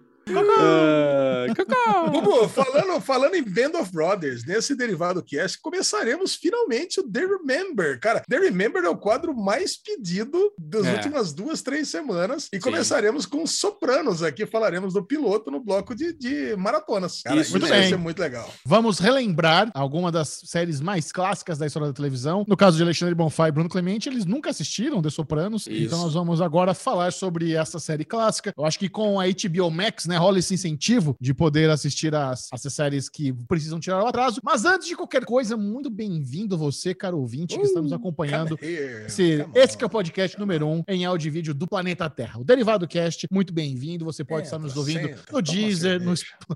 Cacau. 1.56 2.10
Bubu, 2.12 2.48
falando, 2.50 3.02
falando 3.02 3.36
em 3.36 3.44
Band 3.44 3.80
of 3.80 3.92
Brothers, 3.92 4.46
nesse 4.46 4.76
derivado 4.76 5.24
cast, 5.24 5.60
começaremos 5.62 6.36
finalmente 6.36 7.00
o 7.00 7.04
The 7.10 7.22
Remember. 7.26 8.00
Cara, 8.00 8.24
The 8.28 8.38
Remember 8.40 8.84
é 8.84 8.90
o 8.90 8.98
quadro 8.98 9.36
mais 9.36 9.78
pedido 9.78 10.52
das 10.58 10.86
É. 10.86 10.94
últimas 10.96 11.34
duas, 11.34 11.62
três 11.62 11.88
semanas. 11.90 12.48
E 12.54 12.58
Sim. 12.58 12.62
começaremos 12.62 13.26
com 13.26 13.46
Sopranos 13.46 14.24
aqui. 14.24 14.46
Falaremos 14.46 14.94
do 14.94 15.04
piloto 15.04 15.50
no 15.52 15.60
bloco 15.60 15.96
de, 15.96 16.14
de 16.14 16.56
maratonas. 16.56 17.22
Cara, 17.24 17.36
Isso, 17.38 17.50
isso 17.50 17.52
muito 17.60 17.68
vai 17.70 17.80
bem. 17.80 17.90
ser 17.90 17.98
muito 17.98 18.20
legal. 18.20 18.50
Vamos 18.66 19.00
relembrar 19.00 19.70
alguma 19.74 20.12
das 20.12 20.42
séries 20.46 20.80
mais 20.80 21.12
clássicas 21.12 21.58
da 21.58 21.66
história 21.66 21.88
da 21.88 21.94
televisão. 21.94 22.46
No 22.48 22.56
caso 22.58 22.78
de 22.78 22.84
Alexandre 22.84 23.16
Bonfá 23.16 23.48
e 23.48 23.52
Bruno 23.52 23.70
Clemente, 23.70 24.08
eles 24.10 24.26
nunca 24.26 24.50
assistiram 24.50 25.02
The 25.02 25.10
Sopranos. 25.10 25.68
Isso. 25.68 25.86
Então 25.86 26.00
nós 26.04 26.14
vamos 26.14 26.42
agora 26.42 26.74
falar 26.74 27.12
sobre 27.12 27.54
essa 27.54 27.80
série 27.80 28.06
clássica. 28.06 28.54
Eu 28.58 28.66
acho 28.66 28.78
que 28.80 28.90
com 28.90 29.20
a 29.20 29.26
HBO 29.26 29.70
Max, 29.72 30.06
né, 30.06 30.18
rola 30.20 30.40
esse 30.40 30.54
incentivo 30.54 31.16
de 31.20 31.34
poder 31.34 31.70
assistir 31.70 32.14
as, 32.14 32.50
essas 32.54 32.74
séries 32.74 33.10
que 33.10 33.34
precisam 33.48 33.80
tirar 33.80 34.04
o 34.04 34.08
atraso. 34.08 34.42
Mas 34.44 34.66
antes 34.66 34.88
de 34.88 34.96
qualquer 34.96 35.26
coisa, 35.26 35.56
muito 35.58 35.90
bem-vindo 35.90 36.58
você, 36.58 36.94
caro 36.94 37.18
ouvinte, 37.18 37.58
que 37.58 37.66
está 37.66 37.82
nos 37.82 37.94
acompanhando. 37.94 38.58
Come 38.58 38.72
here, 38.72 39.06
Esse, 39.06 39.46
esse 39.56 39.78
que 39.78 39.84
é 39.84 39.88
o 39.88 39.90
podcast 39.90 40.38
número 40.38 40.68
um 40.68 40.84
em 40.88 41.06
áudio 41.06 41.28
e 41.28 41.32
vídeo 41.32 41.54
do 41.54 41.68
Planeta 41.68 42.10
Terra. 42.10 42.40
O 42.40 42.44
Derivado 42.44 42.88
Cast, 42.88 43.28
muito 43.32 43.54
bem-vindo. 43.54 44.06
Você 44.06 44.24
pode 44.24 44.46
estar 44.46 44.60
nos 44.60 44.72
Entra, 44.72 44.80
ouvindo 44.80 45.00
senta, 45.00 45.18
no 45.18 45.26
toma 45.26 45.42
Deezer, 45.42 46.02
no. 46.02 46.14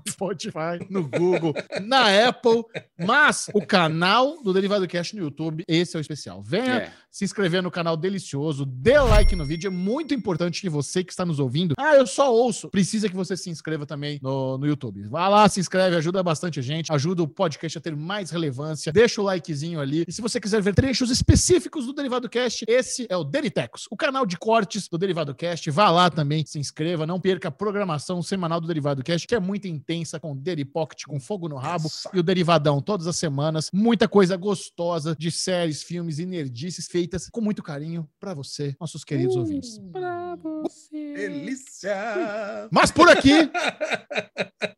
Spotify, 0.08 0.78
no 0.90 1.08
Google, 1.08 1.54
na 1.82 2.28
Apple, 2.28 2.64
mas 2.98 3.48
o 3.54 3.64
canal 3.64 4.42
do 4.42 4.52
Derivado 4.52 4.86
Cast 4.86 5.16
no 5.16 5.22
YouTube, 5.22 5.64
esse 5.66 5.96
é 5.96 5.98
o 5.98 6.00
especial. 6.00 6.42
Venha 6.42 6.74
É. 6.74 7.03
se 7.14 7.24
inscrever 7.24 7.62
no 7.62 7.70
canal 7.70 7.96
delicioso, 7.96 8.66
dê 8.66 8.98
like 8.98 9.36
no 9.36 9.44
vídeo, 9.44 9.68
é 9.68 9.70
muito 9.70 10.12
importante 10.12 10.60
que 10.60 10.68
você 10.68 11.04
que 11.04 11.12
está 11.12 11.24
nos 11.24 11.38
ouvindo, 11.38 11.72
ah, 11.78 11.94
eu 11.94 12.08
só 12.08 12.34
ouço, 12.34 12.68
precisa 12.68 13.08
que 13.08 13.14
você 13.14 13.36
se 13.36 13.48
inscreva 13.48 13.86
também 13.86 14.18
no, 14.20 14.58
no 14.58 14.66
YouTube. 14.66 15.00
Vá 15.04 15.28
lá, 15.28 15.48
se 15.48 15.60
inscreve, 15.60 15.94
ajuda 15.94 16.24
bastante 16.24 16.58
a 16.58 16.62
gente, 16.62 16.92
ajuda 16.92 17.22
o 17.22 17.28
podcast 17.28 17.78
a 17.78 17.80
ter 17.80 17.94
mais 17.94 18.32
relevância, 18.32 18.92
deixa 18.92 19.20
o 19.20 19.24
likezinho 19.24 19.78
ali, 19.78 20.04
e 20.08 20.12
se 20.12 20.20
você 20.20 20.40
quiser 20.40 20.60
ver 20.60 20.74
trechos 20.74 21.08
específicos 21.08 21.86
do 21.86 21.92
Derivado 21.92 22.28
Cast, 22.28 22.64
esse 22.66 23.06
é 23.08 23.16
o 23.16 23.22
Deritecos, 23.22 23.86
o 23.92 23.96
canal 23.96 24.26
de 24.26 24.36
cortes 24.36 24.88
do 24.88 24.98
Derivado 24.98 25.36
Cast, 25.36 25.70
vá 25.70 25.90
lá 25.92 26.10
também, 26.10 26.44
se 26.44 26.58
inscreva, 26.58 27.06
não 27.06 27.20
perca 27.20 27.46
a 27.46 27.52
programação 27.52 28.22
semanal 28.22 28.60
do 28.60 28.66
Derivado 28.66 29.04
Cast, 29.04 29.24
que 29.28 29.36
é 29.36 29.40
muito 29.40 29.68
intensa, 29.68 30.18
com 30.18 30.36
Deripocket, 30.36 31.04
com 31.04 31.20
fogo 31.20 31.48
no 31.48 31.58
rabo, 31.58 31.84
Nossa. 31.84 32.10
e 32.12 32.18
o 32.18 32.24
Derivadão 32.24 32.80
todas 32.80 33.06
as 33.06 33.14
semanas. 33.14 33.70
Muita 33.72 34.08
coisa 34.08 34.36
gostosa 34.36 35.14
de 35.16 35.30
séries, 35.30 35.84
filmes 35.84 36.18
e 36.18 36.26
nerdices 36.26 36.88
feitas 36.88 37.03
com 37.30 37.40
muito 37.40 37.62
carinho 37.62 38.08
pra 38.18 38.34
você, 38.34 38.74
nossos 38.80 39.04
queridos 39.04 39.36
ouvintes. 39.36 39.78
Pra 39.92 40.36
você. 40.36 41.14
Delícia! 41.14 42.68
Mas 42.70 42.90
por 42.90 43.08
aqui, 43.08 43.50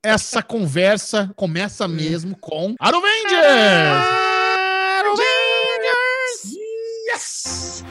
essa 0.02 0.42
conversa 0.42 1.32
começa 1.36 1.88
mesmo 1.88 2.36
com 2.38 2.74
Aruvengers! 2.78 3.16
Yes! 7.12 7.84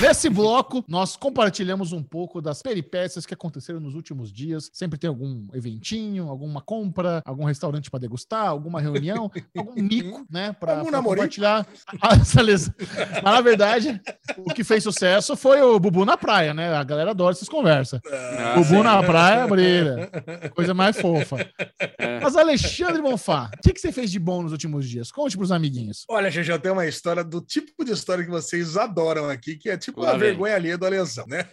Nesse 0.00 0.28
bloco, 0.28 0.84
nós 0.88 1.16
compartilhamos 1.16 1.92
um 1.92 2.02
pouco 2.02 2.42
das 2.42 2.60
peripécias 2.60 3.24
que 3.24 3.32
aconteceram 3.32 3.78
nos 3.78 3.94
últimos 3.94 4.32
dias. 4.32 4.68
Sempre 4.72 4.98
tem 4.98 5.08
algum 5.08 5.46
eventinho, 5.54 6.28
alguma 6.28 6.60
compra, 6.60 7.22
algum 7.24 7.44
restaurante 7.44 7.90
para 7.90 8.00
degustar, 8.00 8.48
alguma 8.48 8.80
reunião, 8.80 9.30
algum 9.56 9.80
mico, 9.80 10.26
né? 10.28 10.52
Para 10.52 10.84
compartilhar 10.84 11.66
essa 12.20 12.42
lesão. 12.42 12.74
Mas, 13.22 13.34
na 13.34 13.40
verdade, 13.40 14.00
o 14.38 14.52
que 14.52 14.64
fez 14.64 14.82
sucesso 14.82 15.36
foi 15.36 15.62
o 15.62 15.78
Bubu 15.78 16.04
na 16.04 16.16
praia, 16.16 16.52
né? 16.52 16.74
A 16.74 16.82
galera 16.82 17.12
adora 17.12 17.32
essas 17.32 17.48
conversas. 17.48 18.00
Ah, 18.06 18.54
Bubu 18.56 18.68
sim. 18.68 18.82
na 18.82 19.02
praia, 19.02 19.46
brilha. 19.46 20.10
Coisa 20.54 20.74
mais 20.74 21.00
fofa. 21.00 21.48
É. 21.98 22.20
Mas, 22.20 22.36
Alexandre 22.36 23.00
Bonfá, 23.00 23.50
o 23.56 23.62
que, 23.62 23.72
que 23.72 23.80
você 23.80 23.92
fez 23.92 24.10
de 24.10 24.18
bom 24.18 24.42
nos 24.42 24.52
últimos 24.52 24.88
dias? 24.88 25.12
Conte 25.12 25.36
pros 25.36 25.52
amiguinhos. 25.52 26.04
Olha, 26.08 26.30
gente, 26.30 26.50
eu 26.50 26.58
tenho 26.58 26.74
uma 26.74 26.86
história 26.86 27.22
do 27.22 27.40
tipo 27.40 27.84
de 27.84 27.92
história 27.92 28.24
que 28.24 28.30
vocês 28.30 28.76
adoram 28.76 29.28
aqui, 29.28 29.56
que 29.56 29.70
é 29.70 29.76
tipo 29.84 29.93
Lá 29.96 30.10
a 30.10 30.12
vem. 30.12 30.30
vergonha 30.30 30.54
alheia 30.54 30.76
do 30.76 30.86
Alesão, 30.86 31.24
né? 31.26 31.44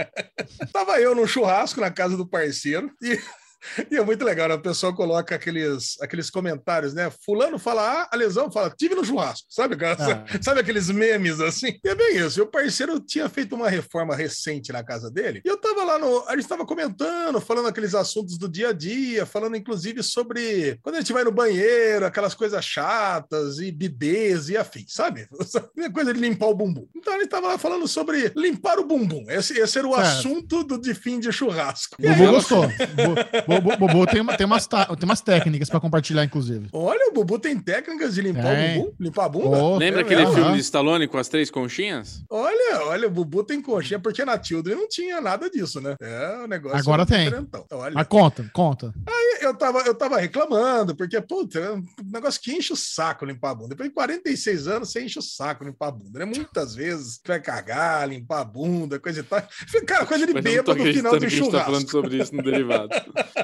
Tava 0.72 1.00
eu 1.00 1.14
num 1.14 1.26
churrasco 1.26 1.80
na 1.80 1.90
casa 1.90 2.16
do 2.16 2.26
parceiro 2.26 2.90
e. 3.02 3.18
E 3.90 3.96
é 3.96 4.02
muito 4.02 4.24
legal, 4.24 4.48
né? 4.48 4.54
O 4.54 4.60
pessoal 4.62 4.94
coloca 4.94 5.34
aqueles, 5.34 6.00
aqueles 6.00 6.30
comentários, 6.30 6.94
né? 6.94 7.10
Fulano 7.24 7.58
fala 7.58 7.82
A, 7.82 8.08
a 8.12 8.16
lesão 8.16 8.50
fala, 8.50 8.70
tive 8.76 8.94
no 8.94 9.04
churrasco, 9.04 9.46
sabe? 9.50 9.76
cara? 9.76 10.24
Ah. 10.28 10.38
Sabe 10.42 10.60
aqueles 10.60 10.88
memes 10.90 11.40
assim? 11.40 11.78
E 11.84 11.88
é 11.88 11.94
bem 11.94 12.16
isso. 12.18 12.38
E 12.38 12.42
o 12.42 12.46
parceiro 12.46 12.98
tinha 13.00 13.28
feito 13.28 13.54
uma 13.54 13.68
reforma 13.68 14.14
recente 14.14 14.72
na 14.72 14.82
casa 14.82 15.10
dele. 15.10 15.40
E 15.44 15.48
eu 15.48 15.56
tava 15.56 15.84
lá 15.84 15.98
no. 15.98 16.24
A 16.28 16.36
gente 16.36 16.48
tava 16.48 16.64
comentando, 16.66 17.40
falando 17.40 17.68
aqueles 17.68 17.94
assuntos 17.94 18.36
do 18.38 18.48
dia 18.48 18.68
a 18.68 18.72
dia, 18.72 19.26
falando 19.26 19.56
inclusive 19.56 20.02
sobre 20.02 20.78
quando 20.82 20.96
a 20.96 20.98
gente 21.00 21.12
vai 21.12 21.24
no 21.24 21.32
banheiro, 21.32 22.06
aquelas 22.06 22.34
coisas 22.34 22.64
chatas 22.64 23.58
e 23.58 23.70
bidês 23.70 24.48
e 24.48 24.56
afins, 24.56 24.92
sabe? 24.92 25.26
Essa 25.40 25.60
coisa 25.92 26.12
de 26.12 26.20
limpar 26.20 26.46
o 26.46 26.54
bumbum. 26.54 26.86
Então 26.94 27.14
a 27.14 27.18
gente 27.18 27.28
tava 27.28 27.48
lá 27.48 27.58
falando 27.58 27.86
sobre 27.88 28.32
limpar 28.36 28.78
o 28.78 28.84
bumbum. 28.84 29.24
Esse, 29.28 29.58
esse 29.58 29.78
era 29.78 29.86
o 29.86 29.94
assunto 29.94 30.62
do 30.64 30.78
de 30.80 30.94
fim 30.94 31.18
de 31.20 31.32
churrasco. 31.32 31.96
E 31.98 32.06
aí 32.06 32.12
Bubu 32.14 32.24
ela- 32.24 32.32
gostou. 32.38 32.64
Bu- 33.60 33.76
Bubu 33.76 34.06
tem, 34.06 34.24
tem, 34.36 34.46
umas, 34.46 34.66
ta- 34.66 34.86
tem 34.86 35.04
umas 35.04 35.20
técnicas 35.20 35.68
para 35.70 35.80
compartilhar, 35.80 36.24
inclusive. 36.24 36.68
Olha, 36.72 37.10
o 37.10 37.12
Bubu 37.12 37.38
tem 37.38 37.58
técnicas 37.58 38.14
de 38.14 38.22
limpar 38.22 38.54
Tem. 38.54 38.78
o 38.78 38.82
bumbum, 38.84 38.92
limpar 39.00 39.24
a 39.24 39.28
bunda. 39.28 39.56
Oh, 39.58 39.76
Lembra 39.76 40.00
É 40.00 40.04
aquele 40.04 40.20
mesmo? 40.20 40.34
filme 40.34 40.52
de 40.54 40.60
Stallone 40.60 41.08
com 41.08 41.18
as 41.18 41.28
três 41.28 41.50
conchinhas? 41.50 42.22
Olha, 42.30 42.84
olha, 42.86 43.08
o 43.08 43.10
Bubu 43.10 43.42
tem 43.44 43.60
coxinha, 43.60 43.98
porque 43.98 44.24
na 44.24 44.40
Children 44.42 44.76
não 44.76 44.88
tinha 44.88 45.20
nada 45.20 45.48
disso, 45.50 45.80
né? 45.80 45.94
É 46.00 46.42
o 46.44 46.46
negócio. 46.46 46.78
Agora 46.78 47.04
tem. 47.06 47.24
diferentão. 47.24 47.64
Olha, 47.72 47.94
Mas 47.94 48.06
conta, 48.06 48.50
conta. 48.52 48.92
eu 49.40 49.54
tava, 49.54 49.80
eu 49.80 49.94
tava 49.94 50.18
reclamando, 50.18 50.94
porque, 50.96 51.20
puta, 51.20 51.58
é 51.58 51.72
um 51.72 51.82
negócio 52.12 52.40
que 52.40 52.52
enche 52.52 52.72
o 52.72 52.76
saco 52.76 53.24
limpar 53.24 53.50
a 53.50 53.54
bunda. 53.54 53.68
Depois 53.70 53.88
de 53.88 53.94
46 53.94 54.66
anos, 54.68 54.90
você 54.90 55.02
enche 55.04 55.18
o 55.18 55.22
saco 55.22 55.64
limpar 55.64 55.88
a 55.88 55.92
bunda, 55.92 56.18
né? 56.20 56.24
Muitas 56.24 56.74
vezes 56.74 57.14
você 57.16 57.28
vai 57.28 57.40
cagar, 57.40 58.08
limpar 58.08 58.40
a 58.40 58.44
bunda, 58.44 58.98
coisa 58.98 59.20
e 59.20 59.22
tal. 59.22 59.42
Cara, 59.86 60.06
coisa 60.06 60.26
de 60.26 60.32
bêbado 60.32 60.74
no 60.74 60.84
final 60.92 61.12
gente 61.20 61.22
tá 61.22 61.44
churrasco. 61.44 61.64
falando 61.70 61.90
sobre 61.90 62.16
isso 62.22 62.34
no 62.34 62.42
derivado. 62.42 62.88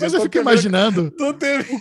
Mas 0.00 0.12
eu 0.14 0.22
fico 0.22 0.38
imaginando 0.38 1.12
teve... 1.38 1.80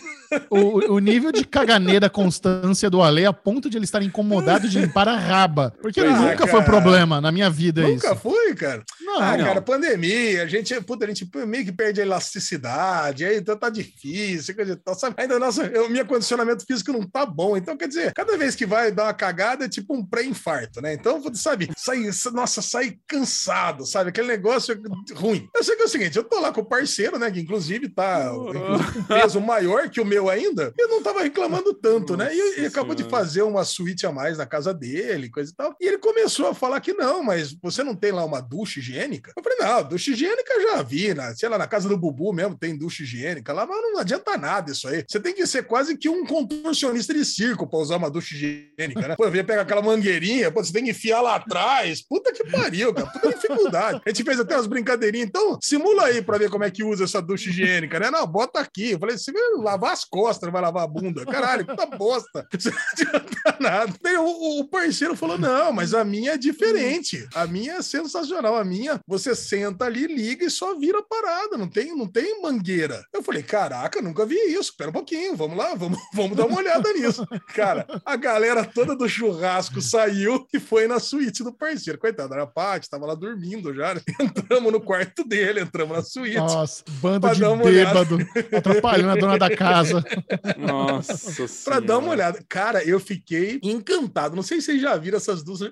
o, 0.49 0.93
o 0.95 0.99
nível 0.99 1.31
de 1.31 1.45
caganeira 1.45 2.09
constância 2.09 2.89
do 2.89 3.01
Ale 3.01 3.25
a 3.25 3.33
ponto 3.33 3.69
de 3.69 3.77
ele 3.77 3.85
estar 3.85 4.01
incomodado 4.01 4.67
de 4.67 4.79
limpar 4.79 5.07
a 5.07 5.15
raba. 5.15 5.73
Porque 5.81 6.01
Pois 6.01 6.13
é, 6.13 6.17
nunca 6.19 6.47
foi 6.47 6.59
cara. 6.59 6.63
problema 6.63 7.21
na 7.21 7.31
minha 7.31 7.49
vida 7.49 7.81
Nunca 7.83 8.07
isso. 8.11 8.15
foi, 8.17 8.55
cara. 8.55 8.83
Não, 9.01 9.21
Ah, 9.21 9.37
não. 9.37 9.45
cara, 9.45 9.61
pandemia, 9.61 10.43
a 10.43 10.47
gente, 10.47 10.79
puta, 10.81 11.05
a 11.05 11.07
gente 11.07 11.29
meio 11.45 11.65
que 11.65 11.71
perde 11.71 12.01
a 12.01 12.05
elasticidade, 12.05 13.25
aí 13.25 13.37
então 13.37 13.55
tá 13.57 13.69
difícil, 13.69 14.55
tal, 14.83 14.95
sabe? 14.95 15.15
Ainda 15.17 15.37
nossa, 15.39 15.63
o 15.81 15.89
meu 15.89 16.05
condicionamento 16.05 16.65
físico 16.65 16.91
não 16.91 17.03
tá 17.03 17.25
bom, 17.25 17.55
então 17.55 17.77
quer 17.77 17.87
dizer, 17.87 18.13
cada 18.13 18.37
vez 18.37 18.55
que 18.55 18.65
vai 18.65 18.91
dar 18.91 19.03
uma 19.05 19.13
cagada 19.13 19.65
é 19.65 19.69
tipo 19.69 19.95
um 19.95 20.05
pré-infarto, 20.05 20.81
né? 20.81 20.93
Então, 20.93 21.21
sabe, 21.33 21.69
sai, 21.77 22.09
nossa, 22.33 22.61
sai 22.61 22.97
cansado, 23.07 23.85
sabe? 23.85 24.09
Aquele 24.09 24.27
negócio 24.27 24.79
ruim. 25.15 25.47
Eu 25.55 25.63
sei 25.63 25.75
que 25.75 25.83
é 25.83 25.85
o 25.85 25.89
seguinte, 25.89 26.17
eu 26.17 26.23
tô 26.23 26.39
lá 26.39 26.51
com 26.51 26.61
o 26.61 26.65
parceiro, 26.65 27.17
né, 27.19 27.29
que 27.29 27.42
inclusive 27.43 27.89
tá 27.89 28.31
inclusive, 28.33 28.93
com 28.93 29.03
peso 29.03 29.39
maior 29.39 29.89
que 29.89 30.01
o 30.01 30.05
meu 30.05 30.23
eu 30.23 30.29
ainda, 30.29 30.73
eu 30.77 30.87
não 30.87 31.03
tava 31.03 31.21
reclamando 31.21 31.73
tanto, 31.73 32.15
né? 32.15 32.33
E, 32.33 32.37
Nossa 32.37 32.67
acabou 32.67 32.95
de 32.95 33.03
fazer 33.03 33.41
uma 33.41 33.63
suíte 33.63 34.05
a 34.05 34.11
mais 34.11 34.37
na 34.37 34.45
casa 34.45 34.73
dele, 34.73 35.29
coisa 35.29 35.51
e 35.51 35.55
tal. 35.55 35.75
E 35.79 35.87
ele 35.87 35.97
começou 35.97 36.47
a 36.47 36.55
falar 36.55 36.79
que 36.79 36.93
não, 36.93 37.23
mas 37.23 37.53
você 37.61 37.83
não 37.83 37.95
tem 37.95 38.11
lá 38.11 38.23
uma 38.23 38.41
ducha 38.41 38.79
higiênica? 38.79 39.33
Eu 39.35 39.43
falei, 39.43 39.57
não, 39.59 39.89
ducha 39.89 40.11
higiênica 40.11 40.61
já 40.61 40.81
vi, 40.81 41.13
né? 41.13 41.33
sei 41.35 41.49
lá, 41.49 41.57
na 41.57 41.67
casa 41.67 41.89
do 41.89 41.97
Bubu 41.97 42.31
mesmo 42.31 42.57
tem 42.57 42.77
ducha 42.77 43.03
higiênica 43.03 43.51
lá, 43.53 43.65
mas 43.65 43.81
não 43.81 43.99
adianta 43.99 44.37
nada 44.37 44.71
isso 44.71 44.87
aí. 44.87 45.03
Você 45.07 45.19
tem 45.19 45.33
que 45.33 45.45
ser 45.45 45.63
quase 45.63 45.97
que 45.97 46.07
um 46.07 46.25
contorcionista 46.25 47.13
de 47.13 47.25
circo 47.25 47.67
pra 47.67 47.79
usar 47.79 47.97
uma 47.97 48.09
ducha 48.09 48.33
higiênica, 48.33 49.07
né? 49.07 49.15
Pô, 49.15 49.25
eu 49.25 49.43
pegar 49.43 49.61
aquela 49.61 49.81
mangueirinha, 49.81 50.51
pô, 50.51 50.63
você 50.63 50.71
tem 50.71 50.85
que 50.85 50.91
enfiar 50.91 51.21
lá 51.21 51.35
atrás. 51.35 52.01
Puta 52.01 52.31
que 52.31 52.49
pariu, 52.49 52.93
cara. 52.93 53.07
Puta 53.07 53.29
dificuldade. 53.29 54.01
A 54.05 54.09
gente 54.09 54.23
fez 54.23 54.39
até 54.39 54.55
umas 54.55 54.67
brincadeirinhas. 54.67 55.27
Então, 55.27 55.57
simula 55.61 56.05
aí 56.05 56.21
pra 56.21 56.37
ver 56.37 56.49
como 56.49 56.63
é 56.63 56.71
que 56.71 56.83
usa 56.83 57.03
essa 57.03 57.21
ducha 57.21 57.32
higiênica, 57.35 57.99
né? 57.99 58.09
Não, 58.11 58.25
bota 58.27 58.59
aqui. 58.59 58.91
Eu 58.91 58.99
falei, 58.99 59.17
você 59.17 59.31
vai 59.31 59.41
lavar 59.63 59.91
as 59.93 60.03
costas, 60.05 60.45
não 60.47 60.51
vai 60.53 60.61
lavar 60.61 60.83
a 60.83 60.87
bunda. 60.87 61.25
Caralho, 61.25 61.65
puta 61.65 61.85
bosta. 61.85 62.47
Não 62.63 63.19
adianta 63.19 63.57
nada. 63.59 63.93
Daí 64.01 64.17
o, 64.17 64.23
o- 64.25 64.59
o 64.61 64.67
parceiro 64.67 65.15
falou: 65.15 65.37
não, 65.37 65.71
mas 65.71 65.93
a 65.93 66.03
minha 66.03 66.33
é 66.33 66.37
diferente. 66.37 67.27
A 67.35 67.45
minha 67.45 67.73
é 67.75 67.81
sensacional. 67.81 68.55
A 68.55 68.63
minha, 68.63 68.99
você 69.07 69.35
senta 69.35 69.85
ali, 69.85 70.07
liga 70.07 70.45
e 70.45 70.49
só 70.49 70.77
vira 70.77 70.99
a 70.99 71.03
parada. 71.03 71.57
Não 71.57 71.67
tem, 71.67 71.95
não 71.95 72.07
tem 72.07 72.41
mangueira. 72.41 73.03
Eu 73.13 73.21
falei, 73.23 73.43
caraca, 73.43 74.01
nunca 74.01 74.25
vi 74.25 74.35
isso. 74.35 74.71
Espera 74.71 74.89
um 74.89 74.93
pouquinho, 74.93 75.35
vamos 75.35 75.57
lá, 75.57 75.73
vamos, 75.75 75.99
vamos 76.13 76.35
dar 76.37 76.45
uma 76.45 76.57
olhada 76.57 76.91
nisso. 76.93 77.25
Cara, 77.53 77.85
a 78.05 78.15
galera 78.15 78.63
toda 78.65 78.95
do 78.95 79.07
churrasco 79.07 79.81
saiu 79.81 80.45
e 80.53 80.59
foi 80.59 80.87
na 80.87 80.99
suíte 80.99 81.43
do 81.43 81.53
parceiro. 81.53 81.99
Coitado, 81.99 82.33
era 82.33 82.43
a 82.43 82.47
Paty, 82.47 82.89
tava 82.89 83.05
lá 83.05 83.15
dormindo 83.15 83.73
já. 83.73 83.93
Entramos 84.19 84.71
no 84.71 84.81
quarto 84.81 85.23
dele, 85.23 85.61
entramos 85.61 85.95
na 85.97 86.03
suíte. 86.03 86.37
Nossa, 86.37 86.83
bando 87.01 87.22
Pra 87.27 87.33
de 87.33 87.41
dar 87.41 87.51
uma 87.51 87.63
olhada. 87.65 88.05
bêbado, 88.05 88.29
atrapalhando 88.55 89.09
a 89.11 89.15
dona 89.15 89.37
da 89.37 89.55
casa. 89.55 90.03
Nossa 90.57 91.13
Pra 91.63 91.79
dar 91.79 91.97
uma 91.99 92.09
olhada. 92.11 92.43
Cara, 92.47 92.83
eu 92.83 92.99
fiquei 92.99 93.59
encantado. 93.63 94.35
Não 94.35 94.43
sei 94.43 94.59
se 94.59 94.67
vocês 94.67 94.81
já 94.81 94.95
viram 94.97 95.17
essas 95.17 95.43
duchas, 95.43 95.71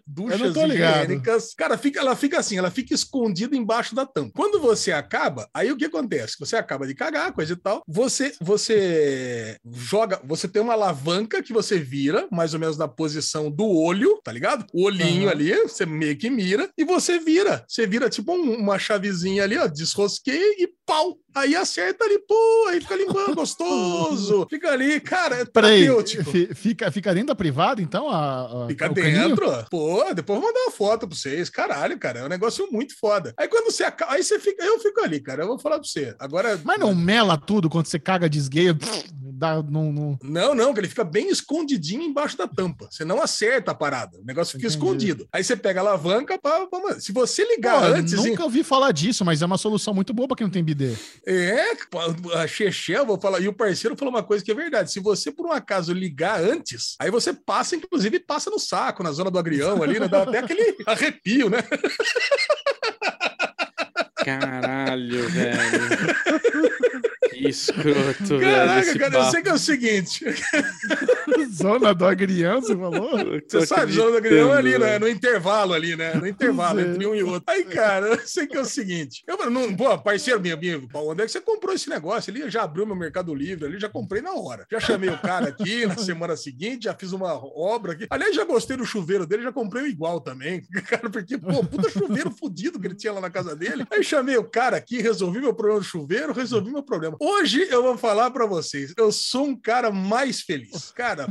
higiênicas. 0.71 1.53
Cara, 1.55 1.77
fica, 1.77 1.99
ela 1.99 2.15
fica 2.15 2.39
assim, 2.39 2.57
ela 2.57 2.71
fica 2.71 2.93
escondida 2.93 3.55
embaixo 3.55 3.95
da 3.95 4.05
tampa. 4.05 4.31
Quando 4.35 4.59
você 4.59 4.91
acaba, 4.91 5.47
aí 5.53 5.71
o 5.71 5.77
que 5.77 5.85
acontece? 5.85 6.35
Você 6.39 6.55
acaba 6.55 6.87
de 6.87 6.93
cagar, 6.95 7.31
coisa 7.33 7.53
e 7.53 7.55
tal. 7.55 7.81
Você, 7.87 8.33
você 8.41 9.57
joga, 9.73 10.19
você 10.23 10.47
tem 10.47 10.61
uma 10.61 10.73
alavanca 10.73 11.41
que 11.43 11.53
você 11.53 11.77
vira, 11.79 12.27
mais 12.31 12.53
ou 12.53 12.59
menos 12.59 12.77
na 12.77 12.87
posição 12.87 13.49
do 13.49 13.67
olho, 13.67 14.19
tá 14.23 14.31
ligado? 14.31 14.65
O 14.73 14.83
olhinho 14.85 15.23
Aham. 15.23 15.31
ali, 15.31 15.55
você 15.63 15.85
meio 15.85 16.17
que 16.17 16.29
mira, 16.29 16.69
e 16.77 16.83
você 16.83 17.19
vira. 17.19 17.63
Você 17.67 17.85
vira 17.87 18.09
tipo 18.09 18.33
um- 18.33 18.55
uma 18.57 18.77
chavezinha 18.79 19.43
ali, 19.43 19.57
ó, 19.57 19.67
desrosqueia 19.67 20.55
e 20.61 20.69
pau. 20.85 21.17
Aí 21.33 21.55
acerta 21.55 22.03
ali, 22.03 22.19
pô, 22.27 22.67
aí 22.69 22.81
fica 22.81 22.95
limpando, 22.95 23.35
gostoso. 23.35 24.45
Fica 24.51 24.71
ali, 24.71 24.99
cara, 24.99 25.37
é 25.37 25.45
Peraí, 25.45 25.87
fica, 26.55 26.91
fica 26.91 27.13
dentro 27.13 27.27
da 27.29 27.35
privada, 27.35 27.81
então? 27.81 28.09
A, 28.09 28.65
a- 28.65 28.67
Fica 28.67 28.91
o 28.91 28.93
caninho? 28.95 29.29
dentro. 29.29 29.65
Pô, 29.69 30.03
depois 30.13 30.35
eu 30.37 30.41
vou 30.41 30.49
mandar 30.51 30.59
uma 30.65 30.71
foto 30.71 31.07
pra 31.07 31.15
vocês. 31.17 31.49
Caralho, 31.49 31.97
cara, 31.97 32.19
é 32.19 32.25
um 32.25 32.29
negócio 32.29 32.67
muito 32.71 32.97
foda. 32.99 33.33
Aí 33.37 33.47
quando 33.47 33.71
você 33.71 33.83
acaba, 33.83 34.13
aí 34.13 34.23
você 34.23 34.39
fica, 34.39 34.63
eu 34.63 34.79
fico 34.79 35.01
ali, 35.01 35.19
cara. 35.21 35.43
Eu 35.43 35.47
vou 35.47 35.59
falar 35.59 35.79
pra 35.79 35.87
você. 35.87 36.13
Agora. 36.19 36.59
Mas 36.63 36.79
não 36.79 36.93
mela 36.93 37.37
tudo 37.37 37.69
quando 37.69 37.85
você 37.85 37.97
caga 37.99 38.29
desgueia. 38.29 38.77
Dá, 39.13 39.55
não, 39.63 39.91
não... 39.91 40.19
Não, 40.21 40.53
não, 40.53 40.71
que 40.73 40.79
ele 40.79 40.87
fica 40.87 41.03
bem 41.03 41.29
escondidinho 41.29 42.03
embaixo 42.03 42.37
da 42.37 42.47
tampa. 42.47 42.87
Você 42.91 43.03
não 43.03 43.21
acerta 43.21 43.71
a 43.71 43.75
parada. 43.75 44.19
O 44.19 44.23
negócio 44.25 44.51
fica 44.57 44.67
Entendi. 44.67 44.77
escondido. 44.77 45.27
Aí 45.33 45.43
você 45.43 45.55
pega 45.55 45.79
a 45.79 45.83
alavanca 45.83 46.37
pra. 46.37 46.67
pra- 46.67 46.99
se 46.99 47.11
você 47.11 47.43
ligar 47.45 47.79
Pô, 47.79 47.87
antes. 47.87 48.13
hein? 48.13 48.31
nunca 48.31 48.43
ouvi 48.43 48.63
falar 48.63 48.91
disso, 48.91 49.25
mas 49.25 49.41
é 49.41 49.45
uma 49.45 49.57
solução 49.57 49.93
muito 49.95 50.13
boa 50.13 50.27
pra 50.27 50.37
quem 50.37 50.45
não 50.45 50.51
tem 50.51 50.63
bidê. 50.63 50.93
É, 51.25 51.71
a 52.33 52.47
Xexé, 52.47 52.97
eu 52.97 53.05
vou 53.05 53.19
falar, 53.19 53.39
e 53.39 53.47
o 53.47 53.53
parceiro 53.53 53.95
falou 53.95 54.13
uma 54.13 54.23
coisa 54.23 54.43
que 54.43 54.51
é 54.51 54.55
verdade. 54.55 54.91
Se 54.91 54.99
você, 54.99 55.31
por 55.31 55.45
um 55.45 55.51
acaso, 55.51 55.93
ligar 55.93 56.41
antes, 56.41 56.95
aí 56.99 57.11
você 57.11 57.31
passa, 57.31 57.75
inclusive, 57.75 58.19
passa 58.19 58.49
no 58.49 58.57
saco, 58.57 59.03
na 59.03 59.11
zona 59.11 59.29
do 59.29 59.37
agrião 59.37 59.83
ali, 59.83 59.99
né? 59.99 60.07
Dá 60.07 60.23
até 60.23 60.39
aquele 60.39 60.77
arrepio, 60.85 61.49
né? 61.49 61.59
Caralho, 64.25 65.29
velho. 65.29 65.57
Que 67.29 67.49
escroto, 67.49 68.37
velho. 68.37 68.41
Caraca, 68.41 68.99
cara, 68.99 69.17
eu 69.17 69.23
sei 69.25 69.41
que 69.41 69.49
é 69.49 69.53
o 69.53 69.59
seguinte: 69.59 70.25
Zona 71.45 71.93
do 71.93 72.05
agrião, 72.05 72.61
você 72.61 72.75
falou? 72.75 73.11
Você 73.47 73.65
sabe, 73.65 73.91
zona 73.93 74.11
do 74.11 74.17
agrião 74.17 74.53
é 74.53 74.57
ali, 74.57 74.77
né? 74.77 74.99
No 74.99 75.07
intervalo 75.07 75.73
ali, 75.73 75.95
né? 75.95 76.13
No 76.13 76.27
intervalo 76.27 76.79
Sei. 76.79 76.89
entre 76.89 77.07
um 77.07 77.15
e 77.15 77.23
outro. 77.23 77.43
Aí, 77.47 77.63
cara, 77.65 78.07
eu 78.07 78.19
sei 78.25 78.47
que 78.47 78.57
é 78.57 78.61
o 78.61 78.65
seguinte: 78.65 79.23
eu 79.27 79.37
falei, 79.37 79.53
não, 79.53 79.75
pô, 79.75 79.97
parceiro 79.97 80.39
meu, 80.39 80.57
meu, 80.57 80.87
onde 80.93 81.23
é 81.23 81.25
que 81.25 81.31
você 81.31 81.41
comprou 81.41 81.73
esse 81.73 81.89
negócio 81.89 82.31
ali? 82.31 82.41
Eu 82.41 82.49
já 82.49 82.63
abriu 82.63 82.85
meu 82.85 82.95
Mercado 82.95 83.33
Livre 83.33 83.65
ali, 83.65 83.79
já 83.79 83.89
comprei 83.89 84.21
na 84.21 84.33
hora. 84.33 84.65
Já 84.71 84.79
chamei 84.79 85.09
o 85.09 85.17
cara 85.17 85.49
aqui 85.49 85.85
na 85.85 85.97
semana 85.97 86.35
seguinte, 86.35 86.85
já 86.85 86.93
fiz 86.93 87.11
uma 87.11 87.33
obra 87.33 87.93
aqui. 87.93 88.07
Aliás, 88.09 88.35
já 88.35 88.43
gostei 88.43 88.77
do 88.77 88.85
chuveiro 88.85 89.25
dele, 89.25 89.43
já 89.43 89.51
comprei 89.51 89.83
o 89.83 89.87
igual 89.87 90.19
também. 90.19 90.61
Cara, 90.87 91.09
porque, 91.09 91.37
pô, 91.37 91.63
puta 91.63 91.89
chuveiro 91.89 92.31
fudido 92.31 92.79
que 92.79 92.87
ele 92.87 92.95
tinha 92.95 93.13
lá 93.13 93.21
na 93.21 93.29
casa 93.29 93.55
dele. 93.55 93.85
Aí 93.89 94.03
chamei 94.03 94.37
o 94.37 94.43
cara 94.43 94.77
aqui, 94.77 95.01
resolvi 95.01 95.39
meu 95.39 95.53
problema 95.53 95.79
do 95.79 95.85
chuveiro, 95.85 96.33
resolvi 96.33 96.71
meu 96.71 96.83
problema. 96.83 97.15
Hoje 97.19 97.65
eu 97.69 97.81
vou 97.81 97.97
falar 97.97 98.31
pra 98.31 98.45
vocês, 98.45 98.93
eu 98.97 99.11
sou 99.11 99.45
um 99.45 99.55
cara 99.55 99.91
mais 99.91 100.41
feliz. 100.41 100.91
Cara, 100.91 101.30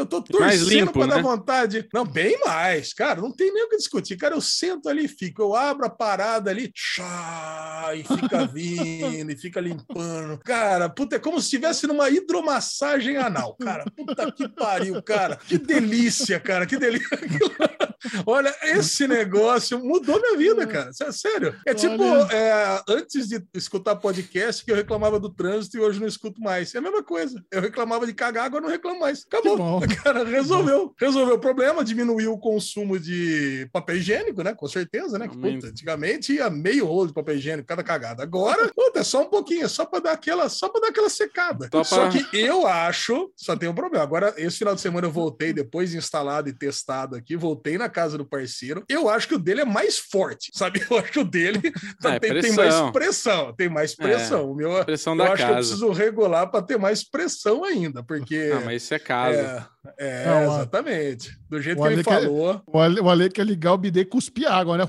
eu 0.00 0.06
tô 0.06 0.24
Mais 0.38 0.60
torcendo 0.60 0.78
limpo, 0.80 0.92
pra 0.92 1.06
dar 1.06 1.16
né? 1.16 1.22
vontade. 1.22 1.88
Não, 1.92 2.04
bem 2.04 2.38
mais. 2.44 2.92
Cara, 2.92 3.20
não 3.20 3.30
tem 3.32 3.52
nem 3.52 3.64
o 3.64 3.68
que 3.68 3.76
discutir. 3.76 4.16
Cara, 4.16 4.34
eu 4.34 4.40
sento 4.40 4.88
ali 4.88 5.04
e 5.04 5.08
fico. 5.08 5.42
Eu 5.42 5.54
abro 5.54 5.86
a 5.86 5.90
parada 5.90 6.50
ali, 6.50 6.70
chá, 6.74 7.90
e 7.94 8.02
fica 8.04 8.46
vindo, 8.52 9.30
e 9.30 9.36
fica 9.36 9.60
limpando. 9.60 10.38
Cara, 10.44 10.88
puta, 10.88 11.16
é 11.16 11.18
como 11.18 11.38
se 11.40 11.44
estivesse 11.46 11.86
numa 11.86 12.08
hidromassagem 12.10 13.16
anal. 13.16 13.56
Cara, 13.60 13.84
puta 13.96 14.30
que 14.32 14.48
pariu, 14.48 15.02
cara. 15.02 15.36
Que 15.36 15.58
delícia, 15.58 16.38
cara, 16.40 16.66
que 16.66 16.76
delícia. 16.76 17.08
Olha, 18.26 18.54
esse 18.62 19.06
negócio 19.06 19.78
mudou 19.78 20.18
minha 20.20 20.36
vida, 20.36 20.66
cara. 20.66 20.92
Sé- 20.92 21.12
Sério. 21.12 21.54
É 21.66 21.74
tipo, 21.74 22.02
é, 22.32 22.82
antes 22.88 23.28
de 23.28 23.44
escutar 23.54 23.96
podcast, 23.96 24.64
que 24.64 24.70
eu 24.72 24.76
reclamava 24.76 25.20
do 25.20 25.28
trânsito 25.28 25.76
e 25.76 25.80
hoje 25.80 26.00
não 26.00 26.06
escuto 26.06 26.40
mais. 26.40 26.74
É 26.74 26.78
a 26.78 26.80
mesma 26.80 27.02
coisa. 27.02 27.42
Eu 27.50 27.60
reclamava 27.60 28.06
de 28.06 28.14
cagar, 28.14 28.46
agora 28.46 28.62
não 28.62 28.70
reclamo 28.70 29.00
mais. 29.00 29.24
Acabou. 29.26 29.80
Cara, 30.02 30.24
resolveu. 30.24 30.94
Resolveu 30.98 31.34
o 31.36 31.38
problema, 31.40 31.84
diminuiu 31.84 32.32
o 32.32 32.38
consumo 32.38 32.98
de 32.98 33.68
papel 33.72 33.96
higiênico, 33.96 34.42
né? 34.42 34.54
Com 34.54 34.66
certeza, 34.66 35.18
né? 35.18 35.28
Que, 35.28 35.36
puta, 35.36 35.68
antigamente 35.68 36.34
ia 36.34 36.48
meio 36.50 36.86
rolo 36.86 37.08
de 37.08 37.12
papel 37.14 37.36
higiênico, 37.36 37.68
cada 37.68 37.82
cagada. 37.82 38.22
Agora, 38.22 38.70
puta, 38.74 39.00
é 39.00 39.02
só 39.04 39.22
um 39.22 39.28
pouquinho, 39.30 39.64
é 39.64 39.68
só 39.68 39.84
pra 39.84 40.00
dar 40.00 40.12
aquela, 40.12 40.48
só 40.48 40.68
pra 40.68 40.80
dar 40.80 40.88
aquela 40.88 41.08
secada. 41.08 41.68
Só 41.72 41.84
Só 41.84 42.08
pra- 42.08 42.10
que 42.10 42.36
eu 42.38 42.66
acho, 42.66 43.30
só 43.36 43.56
tem 43.56 43.68
um 43.68 43.74
problema. 43.74 44.04
Agora, 44.04 44.34
esse 44.36 44.58
final 44.58 44.74
de 44.74 44.80
semana 44.80 45.06
eu 45.06 45.10
voltei, 45.12 45.52
depois 45.52 45.90
de 45.90 45.96
instalado 45.96 46.48
e 46.48 46.52
testado 46.52 47.16
aqui, 47.16 47.36
voltei 47.36 47.76
na 47.78 47.88
casa 47.88 48.16
do 48.18 48.24
parceiro. 48.24 48.84
Eu 48.88 49.08
acho 49.08 49.28
que 49.28 49.34
o 49.34 49.38
dele 49.38 49.60
é 49.62 49.64
mais 49.64 49.98
forte, 49.98 50.50
sabe? 50.54 50.80
Eu 50.90 50.98
acho 50.98 51.12
que 51.12 51.18
o 51.20 51.24
dele 51.24 51.60
É, 52.04 52.18
tem, 52.18 52.40
tem 52.40 52.52
mais 52.52 52.74
pressão, 52.92 53.54
tem 53.54 53.68
mais 53.68 53.94
pressão. 53.94 54.50
O 54.50 54.54
meu, 54.54 54.84
Pressão 54.84 55.12
eu 55.14 55.18
da 55.18 55.24
acho 55.24 55.36
que 55.36 55.42
eu 55.42 55.46
casa. 55.46 55.58
preciso 55.58 55.90
regular 55.90 56.50
para 56.50 56.62
ter 56.62 56.78
mais 56.78 57.04
pressão 57.08 57.64
ainda, 57.64 58.02
porque. 58.02 58.50
Ah, 58.54 58.60
mas 58.64 58.82
isso 58.82 58.94
é 58.94 58.98
casa. 58.98 59.38
É, 59.38 59.79
é, 59.98 60.26
Não, 60.26 60.54
exatamente. 60.54 61.30
Do 61.48 61.60
jeito 61.60 61.78
o 61.78 61.82
que 61.82 61.88
ele 61.88 61.94
Ale 61.96 62.04
quer- 62.04 62.22
falou. 62.22 62.62
O 62.66 62.78
Ale, 62.80 63.00
o 63.00 63.10
Ale 63.10 63.30
quer 63.30 63.44
ligar 63.46 63.72
o 63.72 63.78
bidê 63.78 64.00
e 64.00 64.04
cuspir 64.04 64.50
água, 64.50 64.78
né? 64.78 64.84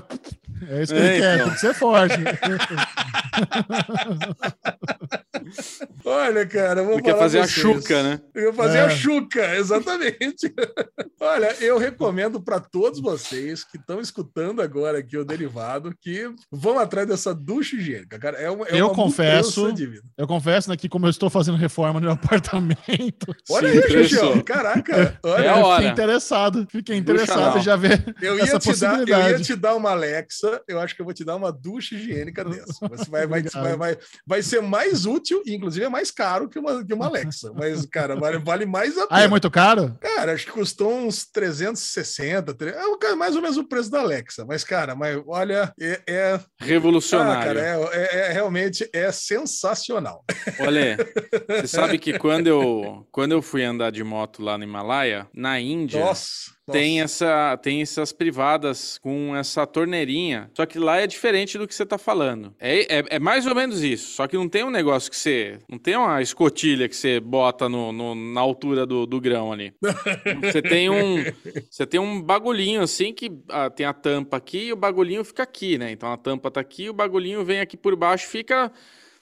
É 0.68 0.82
isso 0.82 0.94
que 0.94 1.00
É, 1.00 1.04
ele 1.12 1.20
quer, 1.20 1.34
então. 1.34 1.44
tem 1.46 1.54
que 1.54 1.60
ser 1.60 1.74
forte. 1.74 2.14
Olha, 6.04 6.46
cara, 6.46 6.80
eu 6.80 6.84
vou 6.84 6.94
Ele 6.94 7.02
quer 7.02 7.10
falar 7.12 7.22
fazer 7.22 7.38
a 7.40 7.46
vocês. 7.46 7.60
chuca, 7.60 8.02
né? 8.02 8.20
Eu 8.34 8.44
ia 8.44 8.52
fazer 8.52 8.78
É. 8.78 8.82
a 8.82 8.90
chuca, 8.90 9.44
exatamente. 9.56 10.52
Olha, 11.20 11.54
eu 11.60 11.78
recomendo 11.78 12.40
para 12.40 12.60
todos 12.60 13.00
vocês 13.00 13.64
que 13.64 13.76
estão 13.76 14.00
escutando 14.00 14.60
agora 14.62 14.98
aqui 14.98 15.16
o 15.16 15.24
derivado 15.24 15.94
que 16.00 16.28
vão 16.50 16.78
atrás 16.78 17.06
dessa 17.08 17.34
ducha 17.34 17.76
higiênica, 17.76 18.18
cara. 18.18 18.38
É 18.38 18.50
uma, 18.50 18.66
é 18.66 18.80
Eu 18.80 18.86
uma 18.86 18.94
confesso-. 18.94 19.72
Eu 20.16 20.26
confesso 20.26 20.70
né, 20.70 20.76
que 20.76 20.88
como 20.88 21.06
eu 21.06 21.10
estou 21.10 21.30
fazendo 21.30 21.56
reforma 21.56 22.00
no 22.00 22.06
meu 22.06 22.12
apartamento, 22.14 23.34
Olha 23.50 23.72
Sim, 23.72 23.78
aí. 23.96 24.08
Xuxão. 24.08 24.40
Caraca, 24.42 24.81
olha. 24.90 25.18
É 25.42 25.48
a 25.48 25.58
eu 25.58 25.64
hora. 25.64 25.76
fiquei 25.82 25.92
interessado. 25.92 26.66
Fiquei 26.70 26.96
interessado 26.96 27.58
em 27.58 27.62
já 27.62 27.76
ver 27.76 28.14
Eu 28.20 28.38
essa 28.38 28.54
ia, 28.54 28.58
te 28.58 28.80
dar, 28.80 28.94
eu 28.94 28.98
ia 28.98 29.06
possibilidade. 29.06 29.44
te 29.44 29.56
dar 29.56 29.74
uma 29.74 29.90
Alexa, 29.90 30.62
eu 30.68 30.80
acho 30.80 30.94
que 30.94 31.00
eu 31.00 31.04
vou 31.04 31.14
te 31.14 31.24
dar 31.24 31.36
uma 31.36 31.52
ducha 31.52 31.94
higiênica 31.94 32.44
dessa. 32.44 32.88
Você 32.88 33.10
vai, 33.10 33.26
vai, 33.26 33.42
vai, 33.52 33.76
vai, 33.76 33.98
vai 34.26 34.42
ser 34.42 34.60
mais 34.62 35.04
útil 35.06 35.42
e, 35.46 35.54
inclusive, 35.54 35.84
é 35.84 35.88
mais 35.88 36.10
caro 36.10 36.48
que 36.48 36.58
uma, 36.58 36.84
que 36.84 36.92
uma 36.94 37.06
Alexa. 37.06 37.52
Mas, 37.56 37.84
cara, 37.86 38.16
vale, 38.16 38.38
vale 38.38 38.66
mais 38.66 38.92
a 38.98 39.06
pena. 39.06 39.20
Ah, 39.20 39.22
é 39.22 39.28
muito 39.28 39.50
caro? 39.50 39.96
Cara, 40.00 40.32
acho 40.32 40.46
que 40.46 40.52
custou 40.52 40.92
uns 40.92 41.24
360, 41.26 42.54
tre- 42.54 42.70
é 42.70 42.84
o 42.86 42.96
ca- 42.98 43.14
mais 43.16 43.36
ou 43.36 43.42
menos 43.42 43.56
o 43.56 43.64
preço 43.64 43.90
da 43.90 44.00
Alexa. 44.00 44.44
Mas, 44.46 44.64
cara, 44.64 44.94
mas 44.94 45.20
olha, 45.26 45.72
é, 45.80 46.00
é, 46.06 46.32
ah, 46.34 46.40
Revolucionário. 46.60 47.44
cara, 47.54 47.60
é, 47.60 47.98
é- 47.98 48.16
é- 48.28 48.32
realmente 48.32 48.88
é 48.92 49.10
sensacional. 49.12 50.24
Olha, 50.60 50.96
você 51.48 51.66
sabe 51.66 51.98
que 51.98 52.18
quando 52.18 52.46
eu, 52.46 53.06
quando 53.10 53.32
eu 53.32 53.42
fui 53.42 53.62
andar 53.64 53.90
de 53.90 54.02
moto 54.02 54.42
lá 54.42 54.56
no 54.56 54.64
Himalaia, 54.72 55.28
na 55.34 55.60
Índia, 55.60 56.00
Nossa, 56.00 56.52
tem 56.70 57.00
essa 57.02 57.58
tem 57.62 57.82
essas 57.82 58.12
privadas 58.12 58.96
com 58.98 59.36
essa 59.36 59.66
torneirinha. 59.66 60.50
Só 60.56 60.64
que 60.64 60.78
lá 60.78 60.98
é 61.00 61.06
diferente 61.06 61.58
do 61.58 61.66
que 61.68 61.74
você 61.74 61.84
tá 61.84 61.98
falando. 61.98 62.54
É, 62.58 62.98
é, 63.00 63.04
é 63.10 63.18
mais 63.18 63.46
ou 63.46 63.54
menos 63.54 63.82
isso. 63.82 64.14
Só 64.14 64.26
que 64.26 64.36
não 64.36 64.48
tem 64.48 64.64
um 64.64 64.70
negócio 64.70 65.10
que 65.10 65.16
você. 65.16 65.58
Não 65.68 65.78
tem 65.78 65.96
uma 65.96 66.22
escotilha 66.22 66.88
que 66.88 66.96
você 66.96 67.20
bota 67.20 67.68
no, 67.68 67.92
no- 67.92 68.14
na 68.14 68.40
altura 68.40 68.86
do, 68.86 69.04
do 69.06 69.20
grão 69.20 69.52
ali. 69.52 69.74
Você 70.42 70.62
tem 70.62 70.88
um. 70.88 71.16
Você 71.70 71.86
tem 71.86 72.00
um 72.00 72.20
bagulhinho 72.22 72.80
assim 72.82 73.12
que 73.12 73.30
ah, 73.48 73.68
tem 73.68 73.84
a 73.86 73.92
tampa 73.92 74.36
aqui 74.36 74.66
e 74.68 74.72
o 74.72 74.76
bagulhinho 74.76 75.24
fica 75.24 75.42
aqui, 75.42 75.76
né? 75.78 75.90
Então 75.90 76.12
a 76.12 76.16
tampa 76.16 76.50
tá 76.50 76.60
aqui, 76.60 76.88
o 76.88 76.94
bagulhinho 76.94 77.44
vem 77.44 77.60
aqui 77.60 77.76
por 77.76 77.94
baixo, 77.96 78.26
fica. 78.28 78.72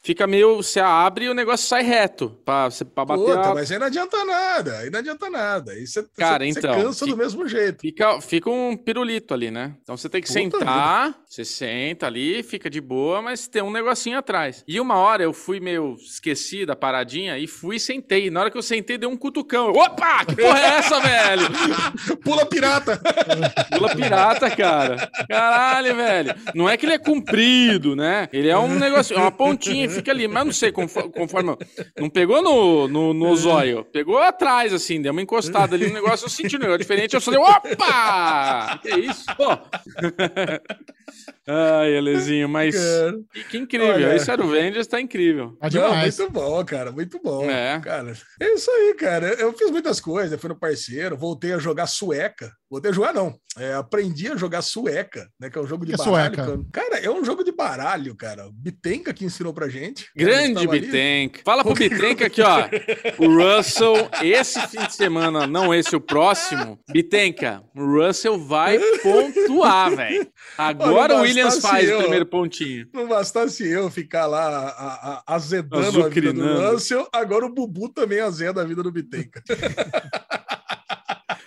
Fica 0.02 0.26
meio. 0.26 0.56
Você 0.56 0.80
abre 0.80 1.26
e 1.26 1.28
o 1.28 1.34
negócio 1.34 1.66
sai 1.68 1.82
reto. 1.82 2.30
Pra, 2.44 2.70
você- 2.70 2.84
pra 2.84 3.04
bater 3.04 3.22
Puta, 3.22 3.50
a, 3.50 3.54
mas 3.54 3.70
aí 3.70 3.78
não 3.78 3.86
adianta 3.86 4.24
nada. 4.24 4.78
Aí 4.78 4.90
não 4.90 4.98
adianta 4.98 5.28
nada. 5.30 5.72
Aí 5.72 5.86
você, 5.86 6.02
Cara, 6.16 6.44
você- 6.44 6.52
você 6.52 6.58
então, 6.58 6.74
cansa 6.82 7.04
que- 7.04 7.10
do 7.10 7.16
mesmo 7.18 7.46
jeito. 7.46 7.80
Fica, 7.82 8.20
fica 8.20 8.48
um 8.50 8.76
pirulito 8.76 9.34
ali, 9.34 9.50
né? 9.50 9.74
Então 9.82 9.96
você 9.96 10.08
tem 10.08 10.22
que 10.22 10.28
Puta 10.28 10.40
sentar, 10.40 11.14
você 11.26 11.44
senta 11.44 12.06
ali, 12.06 12.42
fica 12.42 12.70
de 12.70 12.80
boa, 12.80 13.20
mas 13.20 13.46
tem 13.46 13.62
um 13.62 13.70
negocinho 13.70 14.16
atrás. 14.18 14.64
E 14.66 14.80
uma 14.80 14.96
hora 14.96 15.22
eu 15.22 15.32
fui 15.34 15.60
meio 15.60 15.96
esqueci 16.00 16.64
da 16.64 16.74
paradinha 16.74 17.36
e 17.38 17.46
fui 17.46 17.76
e 17.76 17.80
sentei. 17.80 18.30
Na 18.30 18.40
hora 18.40 18.50
que 18.50 18.56
eu 18.56 18.62
sentei, 18.62 18.96
deu 18.96 19.10
um 19.10 19.16
cutucão. 19.16 19.66
Eu, 19.68 19.74
Opa! 19.82 20.24
Que 20.24 20.36
porra 20.36 20.58
é 20.60 20.64
essa, 20.78 20.98
velho? 21.00 21.42
Pula 22.24 22.46
pirata! 22.46 23.00
Pula 23.76 23.94
pirata, 23.94 24.50
cara. 24.56 25.10
Caralho, 25.28 25.94
velho. 25.94 26.34
Não 26.54 26.68
é 26.68 26.76
que 26.76 26.86
ele 26.86 26.94
é 26.94 26.98
comprido, 26.98 27.94
né? 27.94 28.28
Ele 28.32 28.48
é 28.48 28.56
um 28.58 28.78
negócio, 28.78 29.14
é 29.14 29.20
uma 29.20 29.30
pontinha 29.30 29.89
fica 29.90 30.10
ali. 30.10 30.26
Mas 30.28 30.44
não 30.44 30.52
sei, 30.52 30.72
conforme. 30.72 31.10
conforme 31.12 31.56
não 31.98 32.10
pegou 32.10 32.42
no, 32.42 32.88
no, 32.88 33.14
no 33.14 33.36
zóio. 33.36 33.84
Pegou 33.84 34.18
atrás, 34.18 34.72
assim, 34.72 35.00
deu 35.00 35.12
uma 35.12 35.22
encostada 35.22 35.74
ali 35.74 35.86
no 35.86 35.94
negócio. 35.94 36.24
Eu 36.24 36.30
senti 36.30 36.56
um 36.56 36.60
negócio 36.60 36.78
diferente. 36.78 37.14
Eu 37.14 37.20
dei. 37.20 37.38
Opa! 37.38 38.78
Que 38.82 38.96
isso? 39.00 39.24
Pô. 39.36 39.46
Ai, 41.46 41.96
Alezinho, 41.96 42.48
mas. 42.48 42.74
Cara. 42.76 43.18
Que, 43.50 43.58
incrível. 43.58 43.88
Olha. 43.94 44.14
Esse 44.14 44.30
era 44.30 44.42
o 44.44 44.48
Vengeance, 44.48 44.88
tá 44.88 45.00
incrível. 45.00 45.56
Tá 45.60 45.68
Não, 45.68 45.70
demais. 45.90 46.18
muito 46.18 46.32
bom, 46.32 46.64
cara, 46.64 46.92
muito 46.92 47.20
bom. 47.22 47.50
É. 47.50 47.80
Cara, 47.80 48.12
é 48.40 48.54
isso 48.54 48.70
aí, 48.70 48.94
cara. 48.94 49.28
Eu 49.34 49.52
fiz 49.52 49.70
muitas 49.70 50.00
coisas, 50.00 50.40
fui 50.40 50.48
no 50.48 50.58
parceiro, 50.58 51.16
voltei 51.16 51.52
a 51.52 51.58
jogar 51.58 51.86
sueca. 51.86 52.52
Voltei 52.70 52.92
a 52.92 52.94
jogar, 52.94 53.12
não. 53.12 53.34
É, 53.58 53.74
aprendi 53.74 54.28
a 54.28 54.36
jogar 54.36 54.62
sueca, 54.62 55.28
né? 55.40 55.50
Que 55.50 55.58
é 55.58 55.60
um 55.60 55.66
jogo 55.66 55.84
de 55.84 55.92
Que 55.92 56.00
é 56.00 56.04
baralho. 56.04 56.34
sueca? 56.36 56.46
cara. 56.46 56.60
Cara, 56.72 57.04
é 57.04 57.10
um 57.10 57.24
jogo 57.24 57.42
de 57.42 57.50
baralho, 57.50 58.14
cara. 58.14 58.48
Bitenca 58.52 59.12
que 59.12 59.24
ensinou 59.24 59.52
pra 59.52 59.68
gente. 59.68 60.06
Grande. 60.16 60.68
Bitenca. 60.68 61.40
Fala 61.44 61.64
pro 61.64 61.74
Bitenca 61.74 62.26
aqui, 62.26 62.40
ó. 62.42 62.68
O 63.18 63.26
Russell, 63.56 64.08
esse 64.22 64.60
fim 64.68 64.84
de 64.86 64.94
semana, 64.94 65.48
não 65.48 65.74
esse, 65.74 65.96
o 65.96 66.00
próximo. 66.00 66.78
Bitenca, 66.92 67.60
o 67.74 67.84
Russell 67.98 68.38
vai 68.38 68.78
pontuar, 69.02 69.96
velho. 69.96 70.28
Agora 70.56 70.99
Olha, 71.00 71.16
o 71.16 71.20
Williams 71.22 71.58
faz 71.60 71.88
eu. 71.88 71.98
o 71.98 72.00
primeiro 72.02 72.26
pontinho. 72.26 72.86
Não 72.92 73.06
bastasse 73.08 73.66
eu 73.68 73.90
ficar 73.90 74.26
lá 74.26 74.46
a- 74.48 75.22
a- 75.28 75.34
azedando 75.34 76.04
a 76.04 76.08
vida 76.08 76.32
do. 76.32 76.70
Russell, 76.72 77.08
agora 77.12 77.44
o 77.46 77.52
Bubu 77.54 77.88
também 77.88 78.20
azeda 78.20 78.62
a 78.62 78.64
vida 78.64 78.82
do 78.82 78.90
Bitenca. 78.92 79.42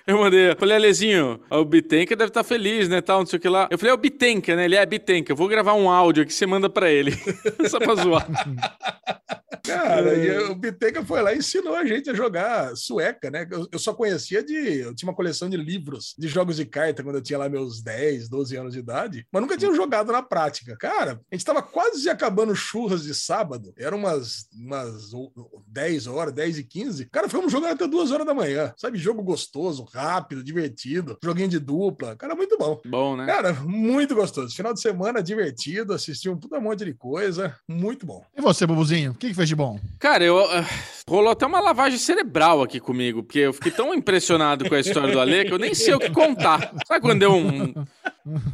Eu 0.05 0.17
mandei, 0.17 0.51
eu 0.51 0.55
falei, 0.57 0.75
Alezinho, 0.75 1.39
o 1.49 1.63
Bitenca 1.63 2.13
deve 2.13 2.27
estar 2.29 2.43
feliz, 2.43 2.89
né, 2.89 2.99
tal, 2.99 3.19
não 3.19 3.25
sei 3.25 3.37
o 3.37 3.41
que 3.41 3.47
lá. 3.47 3.69
Eu 3.71 3.77
falei, 3.77 3.91
é 3.91 3.93
o 3.93 3.97
Bitenca, 3.97 4.53
né? 4.53 4.65
Ele 4.65 4.75
é 4.75 4.85
Bitenca, 4.85 5.31
eu 5.31 5.35
vou 5.35 5.47
gravar 5.47 5.75
um 5.75 5.89
áudio 5.89 6.23
aqui, 6.23 6.33
você 6.33 6.45
manda 6.45 6.69
pra 6.69 6.91
ele. 6.91 7.13
Só 7.69 7.79
pra 7.79 7.95
zoar. 7.95 8.27
Cara, 9.65 10.13
e 10.15 10.37
o 10.49 10.55
Bitenca 10.55 11.03
foi 11.05 11.21
lá 11.21 11.33
e 11.33 11.37
ensinou 11.37 11.73
a 11.75 11.85
gente 11.85 12.09
a 12.09 12.13
jogar 12.13 12.75
sueca, 12.75 13.31
né? 13.31 13.47
Eu, 13.49 13.65
eu 13.71 13.79
só 13.79 13.93
conhecia 13.93 14.43
de. 14.43 14.53
Eu 14.79 14.93
tinha 14.93 15.09
uma 15.09 15.15
coleção 15.15 15.49
de 15.49 15.55
livros 15.55 16.13
de 16.17 16.27
jogos 16.27 16.57
de 16.57 16.65
carta 16.65 17.01
quando 17.01 17.15
eu 17.15 17.21
tinha 17.21 17.39
lá 17.39 17.47
meus 17.47 17.81
10, 17.81 18.27
12 18.27 18.57
anos 18.57 18.73
de 18.73 18.79
idade, 18.79 19.25
mas 19.31 19.41
nunca 19.41 19.57
tinha 19.57 19.73
jogado 19.73 20.11
na 20.11 20.21
prática. 20.21 20.75
Cara, 20.77 21.21
a 21.31 21.35
gente 21.35 21.45
tava 21.45 21.61
quase 21.61 22.09
acabando 22.09 22.53
churras 22.53 23.03
de 23.03 23.15
sábado, 23.15 23.73
eram 23.77 23.97
umas, 23.99 24.47
umas 24.53 25.13
o- 25.13 25.31
10 25.67 26.07
horas, 26.07 26.33
10 26.33 26.57
e 26.57 26.63
15. 26.65 27.05
Cara, 27.09 27.29
fomos 27.29 27.51
jogar 27.51 27.71
até 27.71 27.87
2 27.87 28.11
horas 28.11 28.27
da 28.27 28.33
manhã, 28.33 28.73
sabe? 28.77 28.97
Jogo 28.97 29.23
gostoso, 29.23 29.85
rápido, 29.93 30.43
divertido, 30.43 31.17
joguinho 31.23 31.47
de 31.47 31.59
dupla. 31.59 32.17
Cara, 32.17 32.35
muito 32.35 32.57
bom. 32.57 32.81
Bom, 32.85 33.15
né? 33.15 33.25
Cara, 33.25 33.53
muito 33.53 34.13
gostoso. 34.13 34.53
Final 34.53 34.73
de 34.73 34.81
semana 34.81 35.23
divertido, 35.23 35.93
assisti 35.93 36.27
um 36.29 36.37
puta 36.37 36.59
monte 36.59 36.83
de 36.83 36.93
coisa, 36.93 37.55
muito 37.65 38.05
bom. 38.05 38.25
E 38.37 38.41
você, 38.41 38.67
Bubuzinho? 38.67 39.11
O 39.11 39.15
que, 39.15 39.29
que 39.29 39.33
fez 39.33 39.47
de 39.47 39.52
bom? 39.55 39.79
Cara, 39.99 40.23
eu. 40.23 40.39
ah, 40.39 40.65
rolou 41.07 41.31
até 41.31 41.45
uma 41.45 41.59
lavagem 41.59 41.97
cerebral 41.99 42.61
aqui 42.61 42.79
comigo, 42.79 43.23
porque 43.23 43.39
eu 43.39 43.53
fiquei 43.53 43.71
tão 43.71 43.93
impressionado 43.93 44.67
com 44.67 44.75
a 44.75 44.79
história 44.79 45.11
do 45.11 45.19
Ale 45.19 45.45
que 45.45 45.53
eu 45.53 45.59
nem 45.59 45.73
sei 45.73 45.93
o 45.93 45.99
que 45.99 46.09
contar. 46.09 46.73
Sabe 46.87 47.01
quando 47.01 47.19
deu 47.19 47.33
um. 47.33 47.73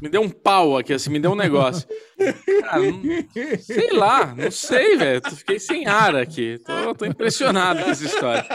Me 0.01 0.09
deu 0.09 0.21
um 0.21 0.29
pau 0.29 0.77
aqui, 0.77 0.93
assim, 0.93 1.11
me 1.11 1.19
deu 1.19 1.31
um 1.31 1.35
negócio. 1.35 1.87
Cara, 2.61 2.79
não- 2.79 3.59
sei 3.61 3.91
lá, 3.91 4.33
não 4.35 4.49
sei, 4.49 4.97
velho. 4.97 5.21
Fiquei 5.35 5.59
sem 5.59 5.85
ar 5.85 6.15
aqui. 6.15 6.59
Tô, 6.65 6.95
tô 6.95 7.05
impressionado 7.05 7.83
com 7.83 7.91
essa 7.91 8.03
história. 8.05 8.45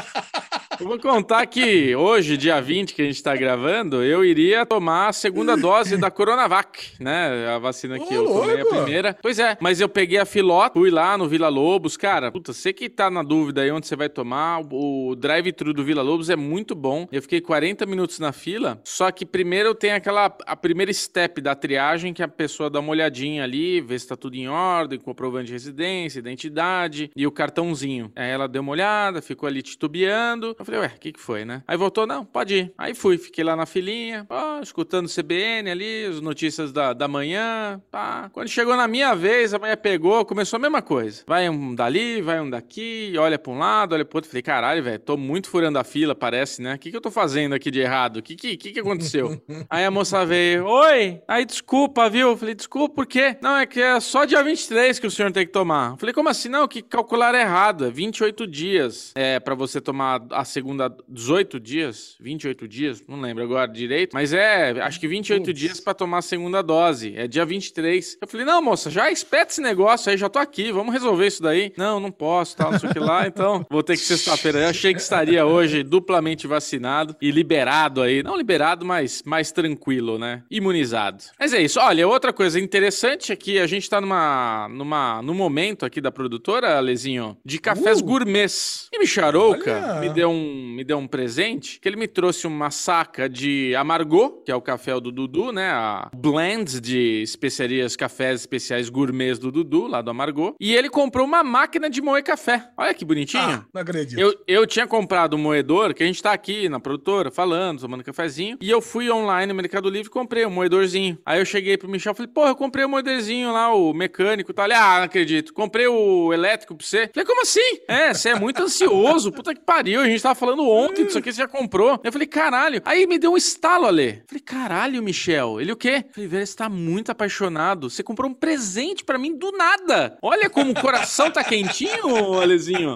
Eu 0.81 0.87
vou 0.87 0.99
contar 0.99 1.45
que 1.47 1.95
hoje, 1.95 2.37
dia 2.37 2.61
20, 2.61 2.95
que 2.95 3.02
a 3.02 3.04
gente 3.04 3.23
tá 3.23 3.37
gravando, 3.37 4.02
eu 4.02 4.25
iria 4.25 4.64
tomar 4.64 5.09
a 5.09 5.12
segunda 5.12 5.57
dose 5.57 5.97
da 5.97 6.11
Coronavac, 6.11 6.93
né? 6.99 7.49
A 7.49 7.59
vacina 7.59 7.99
que 7.99 8.16
Ô, 8.16 8.22
eu 8.22 8.27
tomei 8.27 8.61
a 8.61 8.66
primeira. 8.66 9.16
Pois 9.20 9.38
é, 9.38 9.57
mas 9.61 9.81
eu 9.81 9.88
peguei 9.88 10.18
a 10.18 10.25
filota, 10.25 10.79
fui 10.79 10.90
lá 10.90 11.18
no 11.18 11.29
Vila 11.29 11.48
Lobos. 11.48 11.96
Cara, 11.96 12.33
puta, 12.33 12.53
você 12.53 12.72
que 12.72 12.88
tá 12.88 13.11
na 13.11 13.22
dúvida 13.22 13.61
aí 13.62 13.70
onde 13.70 13.87
você 13.87 13.96
vai 13.96 14.09
tomar, 14.09 14.61
o 14.72 14.94
o 14.94 15.14
drive-thru 15.14 15.72
do 15.72 15.85
Vila 15.85 16.03
Lobos 16.03 16.31
é 16.31 16.37
muito 16.37 16.75
bom. 16.75 17.07
Eu 17.11 17.22
fiquei 17.22 17.40
40 17.40 17.87
minutos 17.87 18.18
na 18.18 18.33
fila, 18.33 18.81
só 18.85 19.11
que 19.11 19.27
primeiro 19.27 19.75
tem 19.75 19.92
aquela, 19.92 20.35
a 20.46 20.57
primeira 20.57 20.92
step 20.92 21.40
da 21.40 21.55
triagem, 21.55 22.12
que 22.12 22.22
a 22.22 22.29
pessoa 22.29 22.70
dá 22.70 22.81
uma 22.81 22.90
olhadinha 22.90 23.44
ali, 23.44 23.81
vê 23.81 23.98
se 23.98 24.07
tá 24.07 24.16
tudo 24.16 24.37
em 24.37 24.48
ordem, 24.48 24.98
comprovante 24.98 25.46
de 25.46 25.53
residência, 25.53 26.18
identidade 26.18 27.11
e 27.14 27.27
o 27.27 27.33
cartãozinho. 27.33 28.12
Aí 28.14 28.31
ela 28.31 28.48
deu 28.48 28.62
uma 28.62 28.72
olhada, 28.72 29.20
ficou 29.20 29.46
ali 29.46 29.62
titubeando. 29.62 30.55
Eu 30.64 30.66
falei, 30.66 30.81
ué, 30.81 30.92
o 30.96 30.98
que 30.98 31.12
que 31.12 31.20
foi, 31.20 31.44
né? 31.44 31.62
Aí 31.68 31.77
voltou, 31.77 32.07
não, 32.07 32.24
pode 32.24 32.55
ir. 32.55 32.72
Aí 32.79 32.94
fui, 32.94 33.18
fiquei 33.18 33.44
lá 33.44 33.55
na 33.55 33.66
filinha, 33.66 34.27
escutando 34.62 35.07
o 35.07 35.14
CBN 35.14 35.70
ali, 35.70 36.07
as 36.07 36.20
notícias 36.22 36.72
da, 36.72 36.94
da 36.94 37.07
manhã, 37.07 37.83
pá. 37.90 38.31
Quando 38.33 38.48
chegou 38.48 38.74
na 38.74 38.88
minha 38.88 39.14
vez, 39.14 39.53
a 39.53 39.59
mulher 39.59 39.77
pegou, 39.77 40.24
começou 40.24 40.57
a 40.57 40.61
mesma 40.61 40.81
coisa. 40.81 41.22
Vai 41.27 41.50
um 41.50 41.74
dali, 41.74 42.22
vai 42.22 42.40
um 42.40 42.48
daqui, 42.48 43.12
olha 43.18 43.38
pra 43.38 43.53
um 43.53 43.59
lado, 43.59 43.94
olha 43.94 44.07
pro 44.07 44.16
outro. 44.18 44.31
Falei, 44.31 44.42
caralho, 44.42 44.83
velho, 44.83 44.98
tô 44.98 45.18
muito 45.18 45.50
furando 45.50 45.79
a 45.79 45.85
fila, 45.85 46.14
parece, 46.14 46.62
né? 46.62 46.74
O 46.74 46.79
que 46.79 46.90
que 46.90 46.96
eu 46.96 47.00
tô 47.00 47.11
fazendo 47.11 47.55
aqui 47.55 47.70
de 47.70 47.81
errado? 47.81 48.16
O 48.16 48.22
que 48.22 48.35
que, 48.35 48.57
que 48.57 48.72
que 48.72 48.81
aconteceu? 48.81 49.42
Aí 49.68 49.85
a 49.85 49.90
moça 49.90 50.24
veio, 50.24 50.64
oi, 50.66 51.20
aí 51.29 51.44
desculpa, 51.44 52.09
viu? 52.09 52.31
Eu 52.31 52.37
falei, 52.37 52.55
desculpa, 52.55 52.94
por 52.94 53.07
quê? 53.07 53.37
Não, 53.42 53.57
é 53.57 53.66
que 53.66 53.81
é 53.81 54.00
só 54.00 54.24
dia 54.24 54.42
23 54.42 54.98
que 54.98 55.07
o 55.07 55.11
senhor 55.11 55.31
tem 55.31 55.44
que 55.44 55.53
tomar. 55.53 55.92
Eu 55.92 55.98
falei, 55.98 56.14
como 56.14 56.29
assim? 56.29 56.48
Não, 56.48 56.66
que 56.66 56.81
calcular 56.81 57.35
errado, 57.35 57.87
é 57.87 57.90
28 57.90 58.46
dias 58.46 59.12
é 59.14 59.40
pra 59.40 59.55
você 59.55 59.81
tomar 59.81 60.22
a 60.31 60.44
segunda, 60.55 60.95
18 61.09 61.59
dias? 61.59 62.17
28 62.21 62.69
dias? 62.69 63.05
Não 63.09 63.21
lembro 63.21 63.43
agora 63.43 63.71
direito, 63.71 64.12
mas 64.14 64.33
é, 64.33 64.71
acho 64.83 65.01
que 65.01 65.09
28 65.09 65.45
Putz. 65.45 65.59
dias 65.59 65.81
pra 65.81 65.93
tomar 65.93 66.19
a 66.19 66.23
segunda 66.23 66.62
dose, 66.62 67.12
é 67.17 67.27
dia 67.27 67.45
23. 67.45 68.19
Eu 68.23 68.29
falei, 68.29 68.47
não, 68.47 68.62
moça, 68.62 68.88
já 68.90 69.11
espeta 69.11 69.51
esse 69.53 69.61
negócio 69.61 70.11
aí, 70.11 70.17
já 70.17 70.29
tô 70.29 70.38
aqui, 70.38 70.71
vamos 70.71 70.93
resolver 70.93 71.27
isso 71.27 71.43
daí. 71.43 71.73
Não, 71.77 71.99
não 71.99 72.12
posso, 72.12 72.57
tal, 72.57 72.71
não 72.73 72.79
sei 72.79 72.88
o 72.88 72.93
que 72.93 73.01
lá, 73.01 73.27
então 73.29 73.67
vou 73.69 73.83
ter 73.83 73.95
que 73.95 74.03
sexta-feira. 74.03 74.61
Eu 74.61 74.69
achei 74.69 74.95
que 74.95 75.01
estaria 75.01 75.45
hoje 75.45 75.83
duplamente 75.83 76.47
vacinado 76.47 77.17
e 77.21 77.31
liberado 77.33 78.01
aí, 78.01 78.23
não 78.23 78.37
liberado, 78.37 78.87
mas 78.87 79.23
mais 79.27 79.51
tranquilo, 79.51 80.19
né? 80.19 80.45
Imunizado. 80.51 81.25
Mas 81.38 81.53
é 81.53 81.61
isso. 81.61 81.81
Olha, 81.81 82.07
outra 82.07 82.33
coisa 82.33 82.61
interessante 82.61 83.33
é 83.33 83.37
que 83.37 83.59
a 83.59 83.67
gente 83.67 83.90
tá 83.90 84.01
numa, 84.01 84.69
numa, 84.71 85.21
num 85.21 85.35
momento 85.35 85.85
aqui 85.85 86.01
da 86.01 86.12
produtora, 86.12 86.77
Alezinho, 86.77 87.37
de 87.45 87.59
cafés 87.59 88.01
Uh! 88.01 88.05
gourmets. 88.05 88.88
E 88.93 88.99
Micharouca 88.99 89.99
me 90.01 90.09
deu 90.11 90.31
um 90.31 90.43
me 90.44 90.85
deu 90.85 90.98
um 90.98 91.07
presente, 91.07 91.80
que 91.80 91.88
ele 91.88 91.96
me 91.96 92.07
trouxe 92.07 92.46
uma 92.46 92.70
saca 92.70 93.28
de 93.28 93.74
amargô, 93.74 94.42
que 94.44 94.50
é 94.50 94.54
o 94.54 94.61
café 94.61 94.98
do 95.00 95.11
Dudu, 95.11 95.52
né? 95.52 95.70
A 95.70 96.11
blend 96.14 96.80
de 96.80 97.22
especiarias, 97.22 97.96
cafés 97.96 98.40
especiais 98.40 98.88
gourmets 98.88 99.38
do 99.38 99.50
Dudu, 99.50 99.87
lá 99.87 100.00
do 100.00 100.11
Amargô. 100.11 100.54
E 100.61 100.74
ele 100.74 100.88
comprou 100.88 101.26
uma 101.26 101.42
máquina 101.42 101.88
de 101.90 102.00
moer 102.00 102.22
café. 102.22 102.70
Olha 102.76 102.94
que 102.94 103.04
bonitinho. 103.04 103.42
Ah, 103.42 103.64
não 103.72 103.83
acredito. 103.83 104.18
Eu, 104.18 104.35
eu 104.46 104.66
tinha 104.66 104.87
comprado 104.87 105.37
um 105.37 105.38
moedor, 105.38 105.94
que 105.94 106.02
a 106.02 106.07
gente 106.07 106.22
tá 106.22 106.33
aqui 106.33 106.68
na 106.68 106.78
produtora, 106.78 107.30
falando, 107.30 107.80
tomando 107.80 108.04
cafezinho, 108.04 108.59
e 108.61 108.70
eu 108.70 108.80
fui 108.80 109.11
online 109.11 109.46
no 109.46 109.54
Mercado 109.54 109.88
Livre 109.88 110.09
e 110.09 110.11
comprei 110.11 110.46
um 110.46 110.50
moedorzinho. 110.50 111.18
Aí 111.24 111.40
eu 111.40 111.44
cheguei 111.44 111.76
pro 111.76 111.88
Michel 111.88 112.12
e 112.12 112.16
falei, 112.16 112.33
porra, 112.33 112.50
eu 112.50 112.57
comprei 112.57 112.85
o 112.85 112.88
moedorzinho 112.88 113.52
lá, 113.52 113.74
o 113.74 113.92
mecânico 113.92 114.50
e 114.50 114.54
tal. 114.54 114.66
Ele, 114.66 114.74
ah, 114.74 114.96
não 114.98 115.04
acredito. 115.04 115.52
Comprei 115.52 115.87
o 115.87 116.33
elétrico 116.33 116.74
pra 116.74 116.87
você. 116.87 117.11
Falei, 117.12 117.26
como 117.26 117.42
assim? 117.42 117.80
É, 117.88 118.12
você 118.12 118.30
é 118.30 118.35
muito 118.35 118.62
ansioso. 118.62 119.33
Puta 119.33 119.54
que 119.54 119.61
pariu. 119.61 120.00
A 120.00 120.04
gente 120.04 120.22
tava 120.35 120.38
falando 120.38 120.68
ontem 120.68 121.05
disso 121.05 121.18
aqui, 121.18 121.33
você 121.33 121.38
já 121.38 121.49
comprou. 121.49 121.99
Eu 122.03 122.12
falei, 122.12 122.27
caralho. 122.27 122.83
Aí 122.85 123.07
me 123.07 123.18
deu 123.18 123.33
um 123.33 123.37
estalo, 123.37 123.87
Ale. 123.87 124.25
Falei, 124.27 124.42
caralho, 124.42 125.03
Michel. 125.03 125.61
Ele 125.61 125.73
o 125.73 125.77
quê? 125.77 126.05
Falei, 126.12 126.29
velho, 126.29 126.47
você 126.47 126.57
tá 126.57 126.68
muito 126.68 127.11
apaixonado. 127.11 127.88
Você 127.88 128.03
comprou 128.03 128.31
um 128.31 128.35
presente 128.35 129.05
pra 129.05 129.16
mim 129.16 129.37
do 129.37 129.53
nada. 129.53 130.18
Olha 130.20 130.51
como 130.51 130.73
o 130.73 130.81
coração 130.81 131.31
tá 131.31 131.42
quentinho, 131.44 132.40
Alezinho. 132.40 132.94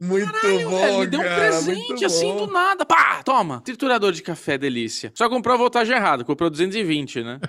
Muito 0.00 0.30
Caralho, 0.32 0.70
bom, 0.70 0.78
velho, 0.78 0.98
me 1.00 1.06
deu 1.06 1.20
um 1.20 1.22
cara, 1.22 1.36
presente 1.36 2.04
assim 2.04 2.32
bom. 2.32 2.46
do 2.46 2.52
nada. 2.52 2.84
Pá, 2.84 3.22
toma. 3.24 3.60
Triturador 3.62 4.12
de 4.12 4.22
café, 4.22 4.56
delícia. 4.58 5.12
Só 5.14 5.28
comprou 5.28 5.54
a 5.54 5.58
voltagem 5.58 5.94
errada. 5.96 6.24
Comprou 6.24 6.48
220, 6.50 7.22
né? 7.22 7.40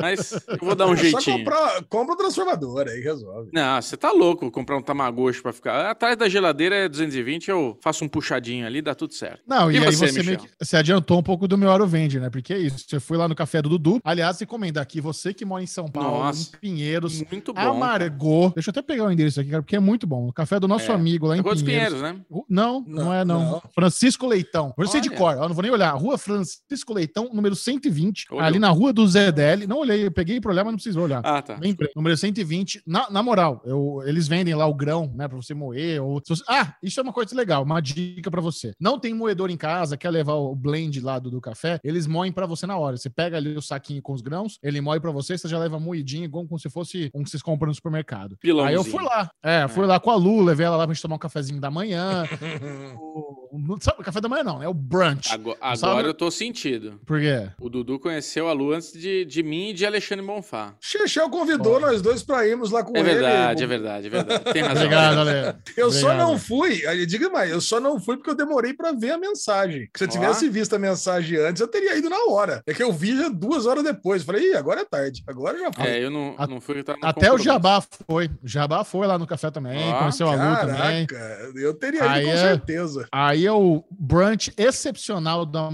Mas 0.00 0.32
eu 0.48 0.58
vou 0.60 0.74
dar 0.74 0.86
um 0.86 0.90
Só 0.96 1.02
jeitinho. 1.02 1.38
comprar, 1.38 1.82
compra 1.88 2.14
o 2.14 2.16
transformador, 2.18 2.86
aí 2.88 3.00
resolve. 3.00 3.50
Não, 3.52 3.80
você 3.80 3.96
tá 3.96 4.12
louco 4.12 4.50
comprar 4.50 4.76
um 4.76 4.82
Tamagotchi 4.82 5.42
pra 5.42 5.52
ficar. 5.52 5.90
Atrás 5.90 6.16
da 6.16 6.28
geladeira 6.28 6.74
é 6.76 6.88
220, 6.88 7.48
eu 7.50 7.78
faço 7.82 8.04
um 8.04 8.08
puxadinho 8.08 8.66
ali, 8.66 8.80
dá 8.82 8.94
tudo 8.94 9.14
certo. 9.14 9.40
Não, 9.46 9.70
e, 9.70 9.74
E 9.74 9.78
aí 9.78 9.84
você, 9.94 10.08
você, 10.08 10.22
meio 10.22 10.38
que, 10.38 10.48
você 10.60 10.76
adiantou 10.76 11.18
um 11.18 11.22
pouco 11.22 11.46
do 11.48 11.56
meu 11.58 11.70
Aro 11.70 11.86
Vende, 11.86 12.18
né? 12.20 12.30
Porque 12.30 12.52
é 12.52 12.58
isso. 12.58 12.84
Você 12.88 12.98
foi 13.00 13.16
lá 13.16 13.28
no 13.28 13.34
café 13.34 13.60
do 13.62 13.68
Dudu. 13.68 14.00
Aliás, 14.04 14.38
recomendo 14.40 14.78
aqui, 14.78 15.00
você 15.00 15.32
que 15.34 15.44
mora 15.44 15.62
em 15.62 15.66
São 15.66 15.86
Paulo, 15.88 16.24
Nossa. 16.24 16.50
em 16.56 16.58
Pinheiros, 16.58 17.22
Muito 17.30 17.52
bom. 17.52 17.60
Amargou. 17.60 18.50
Deixa 18.50 18.70
eu 18.70 18.72
até 18.72 18.82
pegar 18.82 19.04
o 19.04 19.10
endereço 19.10 19.40
aqui, 19.40 19.50
cara, 19.50 19.62
porque 19.62 19.76
é 19.76 19.80
muito 19.80 20.06
bom. 20.06 20.28
O 20.28 20.32
café 20.32 20.58
do 20.60 20.68
nosso 20.68 20.90
É. 20.90 20.94
amigo 20.94 21.26
lá 21.26 21.36
em 21.36 21.40
É 21.40 21.42
Pinheiros. 21.42 21.62
Pinheiros, 21.66 22.00
né? 22.02 22.20
Não, 22.48 22.84
não, 22.86 23.04
Não, 23.04 23.14
é 23.14 23.24
não. 23.24 23.50
não. 23.52 23.62
Francisco 23.74 24.26
Leitão. 24.26 24.72
Vou 24.76 24.86
ser 24.86 25.00
de 25.00 25.10
cor, 25.10 25.32
eu 25.34 25.40
não 25.48 25.54
vou 25.54 25.62
nem 25.62 25.70
olhar. 25.70 25.90
Rua 25.92 26.16
Francisco 26.18 26.92
Leitão, 26.92 27.30
número 27.32 27.54
120, 27.56 28.26
Olhou. 28.30 28.42
ali 28.44 28.58
na 28.58 28.70
rua 28.70 28.92
do 28.92 29.06
ZDL. 29.06 29.66
Não 29.66 29.78
olhei, 29.78 30.06
eu 30.06 30.10
peguei 30.10 30.40
pra 30.40 30.50
olhar, 30.50 30.64
mas 30.64 30.72
não 30.72 30.76
precisou 30.76 31.04
olhar. 31.04 31.20
Ah, 31.24 31.42
tá. 31.42 31.58
Número 31.94 32.16
120. 32.16 32.82
Na, 32.86 33.10
na 33.10 33.22
moral, 33.22 33.60
eu- 33.64 34.02
eles 34.06 34.28
vendem 34.28 34.54
lá 34.54 34.66
o 34.66 34.74
grão, 34.74 35.12
né, 35.14 35.26
pra 35.28 35.36
você 35.36 35.54
moer. 35.54 36.02
Ou, 36.02 36.20
você- 36.26 36.42
ah, 36.48 36.74
isso 36.82 36.98
é 37.00 37.02
uma 37.02 37.12
coisa 37.12 37.34
legal, 37.36 37.62
uma 37.62 37.80
dica 37.80 38.30
pra 38.30 38.40
você. 38.40 38.72
Não 38.80 38.98
tem 38.98 39.14
moedor 39.14 39.50
em 39.50 39.56
casa, 39.56 39.96
quer 39.96 40.10
levar 40.10 40.34
o 40.34 40.54
blend 40.54 41.00
lá 41.00 41.18
do, 41.18 41.30
do 41.30 41.40
café, 41.40 41.78
eles 41.82 42.06
moem 42.06 42.32
pra 42.32 42.46
você 42.46 42.66
na 42.66 42.76
hora. 42.76 42.96
Você 42.96 43.10
pega 43.10 43.36
ali 43.36 43.56
o 43.56 43.62
saquinho 43.62 44.02
com 44.02 44.12
os 44.12 44.20
grãos, 44.22 44.58
ele 44.62 44.80
moe 44.80 45.00
pra 45.00 45.10
você, 45.10 45.36
você 45.36 45.48
já 45.48 45.58
leva 45.58 45.78
moidinho, 45.78 46.24
igual 46.24 46.46
como 46.46 46.58
se 46.58 46.68
fosse 46.70 47.10
um 47.14 47.22
que 47.22 47.30
vocês 47.30 47.42
compram 47.42 47.68
no 47.68 47.74
supermercado. 47.74 48.36
Pilãozinho. 48.40 48.68
Aí 48.68 48.74
eu 48.74 48.84
fui 48.84 49.02
lá. 49.02 49.30
É, 49.42 49.68
fui 49.68 49.86
lá 49.86 49.98
com 50.00 50.10
a 50.10 50.16
Lu, 50.16 50.42
levei 50.42 50.66
ela 50.66 50.76
lá 50.76 50.84
pra 50.86 50.94
gente 50.94 51.02
tomar 51.02 51.16
um 51.16 51.18
cafezinho 51.18 51.55
da 51.60 51.70
manhã. 51.70 52.24
o, 52.96 53.46
o- 53.74 53.78
sabe, 53.80 54.02
café 54.02 54.20
da 54.20 54.28
manhã 54.28 54.44
não, 54.44 54.58
né? 54.58 54.68
O 54.68 54.74
brunch. 54.74 55.32
Agora, 55.32 55.58
Sabe- 55.76 55.92
agora 55.92 56.06
eu 56.08 56.14
tô 56.14 56.30
sentido. 56.30 57.00
Por 57.06 57.20
quê? 57.20 57.48
O 57.60 57.68
Dudu 57.68 57.98
conheceu 57.98 58.48
a 58.48 58.52
Lu 58.52 58.72
antes 58.72 58.92
de, 58.92 59.24
de 59.24 59.42
mim 59.42 59.70
e 59.70 59.72
de 59.74 59.86
Alexandre 59.86 60.24
Bonfá. 60.24 60.74
Chechel 60.80 61.28
convidou 61.30 61.80
nós 61.80 62.00
dois 62.02 62.22
pra 62.22 62.46
irmos 62.46 62.70
lá 62.70 62.82
com 62.84 62.96
É 62.96 63.00
ele. 63.00 63.14
verdade, 63.14 63.64
é 63.64 63.66
verdade, 63.66 64.06
é 64.06 64.10
verdade. 64.10 64.44
Tem 64.52 64.62
razão. 64.62 64.76
Obrigado, 64.84 65.18
Ale. 65.20 65.56
Eu 65.76 65.90
só 65.90 66.06
Obrigado. 66.08 66.28
não 66.28 66.38
fui, 66.38 66.86
aí, 66.86 67.06
diga 67.06 67.28
mais, 67.30 67.50
eu 67.50 67.60
só 67.60 67.80
não 67.80 67.98
fui 68.00 68.16
porque 68.16 68.30
eu 68.30 68.34
demorei 68.36 68.74
pra 68.74 68.92
ver 68.92 69.12
a 69.12 69.18
mensagem. 69.18 69.88
Se 69.96 70.04
eu 70.04 70.08
Ó. 70.08 70.10
tivesse 70.10 70.48
visto 70.48 70.74
a 70.74 70.78
mensagem 70.78 71.38
antes, 71.38 71.60
eu 71.60 71.68
teria 71.68 71.96
ido 71.96 72.08
na 72.10 72.24
hora. 72.28 72.62
É 72.66 72.74
que 72.74 72.82
eu 72.82 72.92
vi 72.92 73.16
já 73.16 73.28
duas 73.28 73.66
horas 73.66 73.82
depois. 73.84 74.22
Falei, 74.22 74.50
Ih, 74.50 74.54
agora 74.56 74.80
é 74.80 74.84
tarde. 74.84 75.22
Agora 75.26 75.58
já 75.58 75.72
foi. 75.72 75.86
É, 75.86 76.04
eu 76.04 76.10
não, 76.10 76.34
A- 76.38 76.46
não 76.46 76.60
fui. 76.60 76.84
Até 77.02 77.32
o. 77.32 77.38
Jabá 77.38 77.80
foi. 78.06 78.26
O 78.42 78.48
Jabá 78.48 78.82
foi 78.84 79.06
lá 79.06 79.18
no 79.18 79.26
café 79.26 79.50
também, 79.50 79.92
Ó, 79.92 79.98
conheceu 80.00 80.28
a 80.28 80.32
Lu 80.34 80.56
também. 80.66 81.06
Eu 81.54 81.74
teria 81.74 82.00
ido 82.00 82.08
Aí 82.08 82.24
com 82.24 82.30
é- 82.30 82.36
certeza. 82.36 83.06
Aí 83.12 83.46
é 83.46 83.52
o 83.52 83.84
brunch 83.90 84.52
excepcional 84.56 85.44
da 85.46 85.70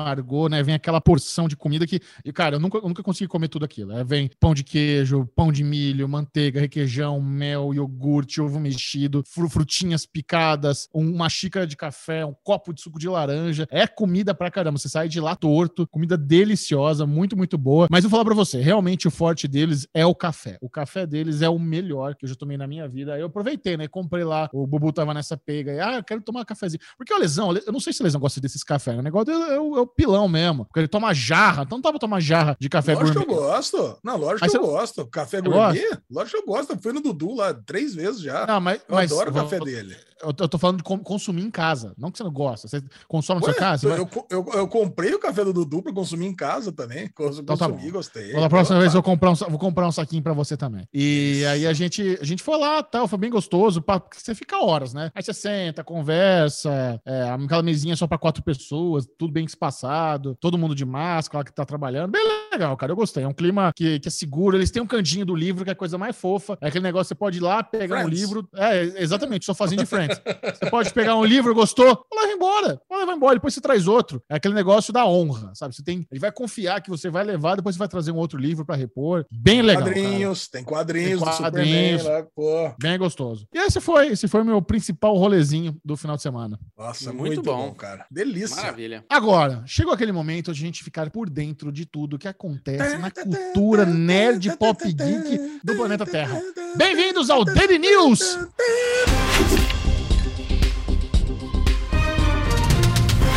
Margot, 0.00 0.48
né? 0.48 0.62
Vem 0.62 0.74
aquela 0.74 1.00
porção 1.00 1.48
de 1.48 1.56
comida 1.56 1.86
que, 1.86 2.00
e, 2.24 2.32
cara, 2.32 2.56
eu 2.56 2.60
nunca, 2.60 2.78
eu 2.78 2.88
nunca 2.88 3.02
consegui 3.02 3.26
comer 3.28 3.48
tudo 3.48 3.64
aquilo. 3.64 3.92
né? 3.92 4.04
Vem 4.04 4.30
pão 4.38 4.54
de 4.54 4.62
queijo, 4.62 5.28
pão 5.34 5.50
de 5.52 5.64
milho, 5.64 6.08
manteiga, 6.08 6.60
requeijão, 6.60 7.20
mel, 7.20 7.74
iogurte, 7.74 8.40
ovo 8.40 8.60
mexido, 8.60 9.22
fru- 9.26 9.48
frutinhas 9.48 10.06
picadas, 10.06 10.88
um- 10.94 11.10
uma 11.14 11.28
xícara 11.28 11.66
de 11.66 11.76
café, 11.76 12.24
um 12.24 12.34
copo 12.44 12.72
de 12.72 12.80
suco 12.80 12.98
de 12.98 13.08
laranja. 13.08 13.66
É 13.70 13.86
comida 13.86 14.32
pra 14.34 14.50
caramba. 14.50 14.78
Você 14.78 14.88
sai 14.88 15.08
de 15.08 15.20
lá 15.20 15.34
torto, 15.34 15.86
comida 15.88 16.16
deliciosa, 16.16 17.06
muito, 17.06 17.36
muito 17.36 17.58
boa. 17.58 17.88
Mas 17.90 18.04
eu 18.04 18.10
vou 18.10 18.18
falar 18.18 18.24
pra 18.24 18.34
você, 18.34 18.60
realmente 18.60 19.08
o 19.08 19.10
forte 19.10 19.48
deles 19.48 19.86
é 19.92 20.06
o 20.06 20.14
café. 20.14 20.56
O 20.60 20.70
café 20.70 21.06
deles 21.06 21.42
é 21.42 21.48
o 21.48 21.58
melhor 21.58 22.14
que 22.14 22.24
eu 22.24 22.28
já 22.28 22.34
tomei 22.36 22.56
na 22.56 22.66
minha 22.66 22.86
vida. 22.88 23.18
Eu 23.18 23.26
aproveitei, 23.26 23.76
né? 23.76 23.88
Comprei 23.88 24.24
lá, 24.24 24.48
o 24.52 24.66
Bubu 24.66 24.92
tava 24.92 25.12
nessa 25.12 25.36
pega. 25.36 25.72
E, 25.72 25.80
ah, 25.80 25.96
eu 25.96 26.04
quero 26.04 26.22
tomar 26.22 26.40
um 26.42 26.44
cafezinho. 26.44 26.80
Porque 26.96 27.12
o 27.12 27.18
Lesão, 27.18 27.52
eu 27.56 27.72
não 27.72 27.80
sei 27.80 27.92
se 27.92 28.00
o 28.00 28.04
Lesão 28.04 28.20
gosta 28.20 28.40
desses 28.40 28.62
cafés, 28.62 28.96
né? 28.96 29.00
O 29.00 29.04
negócio 29.04 29.32
é, 29.32 29.56
é 29.56 29.79
o, 29.80 29.82
é 29.82 29.84
o 29.84 29.86
pilão 29.86 30.28
mesmo. 30.28 30.64
Porque 30.64 30.80
ele 30.80 30.88
toma 30.88 31.12
jarra. 31.14 31.62
Então 31.62 31.78
não 31.78 31.82
dá 31.82 31.90
pra 31.90 31.98
tomar 31.98 32.20
jarra 32.20 32.56
de 32.60 32.68
café 32.68 32.94
Lógico 32.94 33.20
que 33.20 33.26
gourmet. 33.26 33.42
eu 33.42 33.50
gosto. 33.52 33.98
Não, 34.04 34.16
lógico 34.16 34.40
que 34.50 34.56
eu 34.56 34.62
você- 34.62 34.70
gosto. 34.72 35.06
Café 35.06 35.40
gourmet? 35.40 35.98
Lógico 36.10 36.36
que 36.36 36.42
eu 36.42 36.46
gosto. 36.54 36.72
Eu 36.72 36.78
fui 36.80 36.92
no 36.92 37.00
Dudu 37.00 37.34
lá 37.34 37.54
três 37.54 37.94
vezes 37.94 38.20
já. 38.20 38.46
Não, 38.46 38.60
mas, 38.60 38.80
eu 38.88 38.94
mas 38.94 39.10
adoro 39.12 39.30
o 39.30 39.34
café 39.34 39.58
dele. 39.60 39.96
Eu 40.22 40.32
tô- 40.32 40.44
eu 40.52 40.58
falando 40.58 40.78
de 40.78 40.82
consumir 40.82 41.42
em 41.42 41.50
casa. 41.50 41.94
Não 41.98 42.10
que 42.10 42.18
você 42.18 42.24
não 42.24 42.32
gosta. 42.32 42.68
Você 42.68 42.82
consome 43.08 43.40
na 43.40 43.46
Ué, 43.46 43.52
sua 43.52 43.60
casa? 43.60 43.88
Vai- 43.88 43.98
eu, 43.98 44.08
eu, 44.30 44.46
eu 44.54 44.68
comprei 44.68 45.14
o 45.14 45.18
café 45.18 45.44
do 45.44 45.52
Dudu 45.52 45.82
pra 45.82 45.92
consumir 45.92 46.26
em 46.26 46.34
casa 46.34 46.72
também. 46.72 47.08
Cons- 47.14 47.38
Então 47.38 47.56
tá 47.56 47.68
Consumi, 47.68 47.90
gostei. 47.90 48.32
Da 48.32 48.48
próxima 48.48 48.76
Opa. 48.76 48.82
vez 48.82 48.94
eu 48.94 49.02
vou 49.02 49.10
comprar, 49.10 49.30
um, 49.30 49.34
vou 49.34 49.58
comprar 49.58 49.86
um 49.88 49.92
saquinho 49.92 50.22
pra 50.22 50.32
você 50.32 50.56
também. 50.56 50.86
E 50.92 51.38
Isso. 51.40 51.48
aí 51.48 51.66
a 51.66 51.72
gente, 51.72 52.18
a 52.20 52.24
gente 52.24 52.42
foi 52.42 52.58
lá, 52.58 52.82
tal, 52.82 53.06
foi 53.08 53.18
bem 53.18 53.30
gostoso, 53.30 53.80
pra, 53.82 53.98
porque 54.00 54.18
você 54.20 54.34
fica 54.34 54.58
horas, 54.64 54.92
né? 54.94 55.10
Aí 55.14 55.22
você 55.22 55.32
senta, 55.32 55.82
conversa, 55.84 57.00
é, 57.06 57.30
aquela 57.30 57.62
mesinha 57.62 57.96
só 57.96 58.06
pra 58.06 58.18
quatro 58.18 58.42
pessoas, 58.42 59.06
tudo 59.18 59.32
bem 59.32 59.44
espaçado, 59.44 60.36
todo 60.40 60.58
mundo 60.58 60.74
de 60.74 60.84
máscara 60.84 61.44
que 61.44 61.52
tá 61.52 61.64
trabalhando. 61.64 62.10
Bem 62.10 62.22
legal, 62.52 62.76
cara, 62.76 62.92
eu 62.92 62.96
gostei. 62.96 63.24
É 63.24 63.28
um 63.28 63.32
clima 63.32 63.72
que, 63.74 63.98
que 64.00 64.08
é 64.08 64.10
seguro. 64.10 64.56
Eles 64.56 64.70
têm 64.70 64.82
um 64.82 64.86
cantinho 64.86 65.24
do 65.24 65.34
livro 65.34 65.64
que 65.64 65.70
é 65.70 65.72
a 65.72 65.76
coisa 65.76 65.96
mais 65.98 66.16
fofa. 66.16 66.56
É 66.60 66.68
aquele 66.68 66.82
negócio, 66.84 67.08
você 67.08 67.14
pode 67.14 67.38
ir 67.38 67.40
lá, 67.40 67.62
pegar 67.62 67.98
um 67.98 68.02
Friends. 68.02 68.20
livro. 68.20 68.48
É, 68.54 69.02
exatamente, 69.02 69.44
sofazinho 69.46 69.80
de 69.80 69.86
frente. 69.86 70.09
Você 70.10 70.70
pode 70.70 70.92
pegar 70.92 71.16
um 71.16 71.24
livro, 71.24 71.54
gostou, 71.54 72.04
leva 72.12 72.32
embora. 72.32 72.80
Leva 72.90 73.12
embora, 73.12 73.34
depois 73.34 73.54
você 73.54 73.60
traz 73.60 73.86
outro. 73.86 74.22
É 74.28 74.36
aquele 74.36 74.54
negócio 74.54 74.92
da 74.92 75.06
honra, 75.06 75.52
sabe? 75.54 75.74
Você 75.74 75.82
tem, 75.82 76.06
ele 76.10 76.20
vai 76.20 76.32
confiar 76.32 76.80
que 76.82 76.90
você 76.90 77.08
vai 77.10 77.24
levar, 77.24 77.56
depois 77.56 77.74
você 77.74 77.78
vai 77.78 77.88
trazer 77.88 78.10
um 78.12 78.16
outro 78.16 78.38
livro 78.38 78.64
pra 78.64 78.76
repor. 78.76 79.24
Bem 79.30 79.62
legal. 79.62 79.84
cara. 79.84 79.94
quadrinhos, 79.94 80.48
tem 80.48 80.64
quadrinhos, 80.64 81.20
Tem 81.22 81.30
do 81.32 81.36
quadrinhos. 81.38 82.02
Superman 82.02 82.26
pô. 82.34 82.74
Bem 82.80 82.98
gostoso. 82.98 83.46
E 83.52 83.58
esse 83.58 83.80
foi, 83.80 84.08
esse 84.08 84.28
foi 84.28 84.42
o 84.42 84.44
meu 84.44 84.60
principal 84.62 85.16
rolezinho 85.16 85.76
do 85.84 85.96
final 85.96 86.16
de 86.16 86.22
semana. 86.22 86.58
Nossa, 86.76 87.12
Muito 87.12 87.20
muito, 87.20 87.42
bom. 87.42 87.68
bom. 87.68 87.74
cara. 87.74 88.06
Delícia. 88.10 88.56
Maravilha. 88.56 89.04
Agora, 89.08 89.62
chegou 89.66 89.92
aquele 89.92 90.12
momento 90.12 90.52
de 90.52 90.62
a 90.62 90.66
gente 90.66 90.82
ficar 90.84 91.10
por 91.10 91.28
dentro 91.28 91.70
de 91.72 91.86
tudo 91.86 92.18
que 92.18 92.28
acontece 92.28 92.96
na 92.98 93.10
cultura 93.10 93.84
nerd 93.84 94.56
pop 94.56 94.82
geek 94.84 95.60
do 95.64 95.74
planeta 95.76 96.04
Terra. 96.06 96.40
Bem-vindos 96.76 97.30
ao 97.30 97.44
Daily 97.44 97.78
News! 97.78 98.20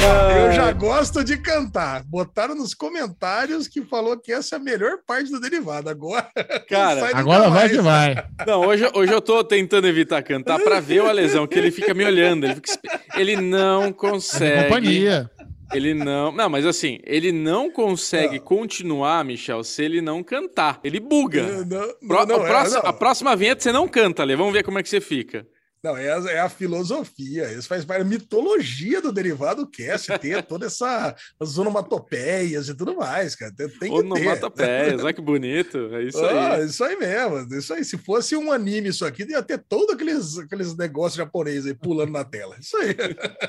Eu 0.04 0.52
já 0.52 0.72
gosto 0.74 1.24
de 1.24 1.38
cantar. 1.38 2.04
Botaram 2.04 2.56
nos 2.56 2.74
comentários 2.74 3.68
que 3.68 3.82
falou 3.84 4.18
que 4.18 4.32
essa 4.32 4.56
é 4.56 4.58
a 4.58 4.62
melhor 4.62 4.98
parte 5.06 5.32
do 5.32 5.40
derivado. 5.40 5.90
Agora, 5.90 6.28
Cara, 6.70 7.10
Agora 7.18 7.50
vai 7.50 7.70
que 7.70 7.78
vai. 7.82 8.16
Não, 8.46 8.62
hoje, 8.62 8.90
hoje 8.94 9.14
eu 9.14 9.22
tô 9.22 9.44
tentando 9.44 9.88
evitar 9.88 10.22
cantar 10.24 10.60
pra 10.60 10.80
ver 10.80 11.02
o 11.04 11.08
Alesão, 11.08 11.48
que 11.48 11.58
ele 11.58 11.72
fica 11.72 11.94
me 11.94 12.04
olhando. 12.04 12.46
Ele, 12.46 12.56
fica 12.56 13.02
ele 13.16 13.36
não 13.38 13.86
É 13.86 13.94
consegue. 13.94 14.64
companhia. 14.64 15.30
Ele 15.74 15.94
não. 15.94 16.32
Não, 16.32 16.50
mas 16.50 16.66
assim, 16.68 17.00
ele 17.04 17.32
não 17.32 17.72
consegue 17.72 18.38
Não. 18.38 18.46
continuar, 18.46 19.24
Michel, 19.26 19.64
se 19.64 19.84
ele 19.84 20.02
não 20.02 20.22
cantar. 20.22 20.80
Ele 20.84 21.00
buga. 21.00 21.42
Não, 21.44 21.66
não, 21.66 21.94
Pro- 22.08 22.26
não, 22.28 22.42
a, 22.42 22.46
é, 22.46 22.48
próxima, 22.48 22.82
não. 22.84 22.90
a 22.90 22.94
próxima 22.94 23.36
vinheta 23.36 23.64
você 23.64 23.72
não 23.72 23.88
canta, 23.88 24.24
Lê. 24.24 24.36
Vamos 24.36 24.54
ver 24.54 24.64
como 24.64 24.78
é 24.78 24.84
que 24.84 24.90
você 24.90 25.02
fica. 25.02 25.48
Não, 25.84 25.98
é 25.98 26.14
a, 26.14 26.32
é 26.32 26.40
a 26.40 26.48
filosofia. 26.48 27.52
Isso 27.52 27.68
faz 27.68 27.84
parte 27.84 28.04
da 28.04 28.10
mitologia 28.10 29.02
do 29.02 29.12
derivado 29.12 29.68
cast, 29.68 30.18
ter 30.20 30.42
toda 30.44 30.68
essa 30.68 31.14
as 31.40 31.58
onomatopeias 31.58 32.70
e 32.70 32.74
tudo 32.76 32.96
mais, 32.96 33.36
cara. 33.36 33.52
Tem, 33.54 33.68
tem. 33.68 33.92
Onomatopeias, 33.92 35.04
olha 35.04 35.14
que 35.14 35.22
bonito. 35.22 35.78
É 35.94 36.04
isso 36.04 36.24
Ah, 36.24 36.54
aí. 36.56 36.66
isso 36.66 36.84
aí 36.84 36.96
mesmo. 36.96 37.54
Isso 37.58 37.74
aí. 37.74 37.84
Se 37.84 37.98
fosse 37.98 38.36
um 38.38 38.50
anime 38.52 38.90
isso 38.90 39.06
aqui, 39.06 39.24
ia 39.30 39.44
ter 39.44 39.58
todos 39.58 39.94
aqueles, 39.94 40.38
aqueles 40.38 40.76
negócios 40.78 41.16
japoneses 41.18 41.66
aí 41.66 41.74
pulando 41.74 42.12
na 42.12 42.24
tela. 42.24 42.56
Isso 42.60 42.78
aí. 42.78 42.96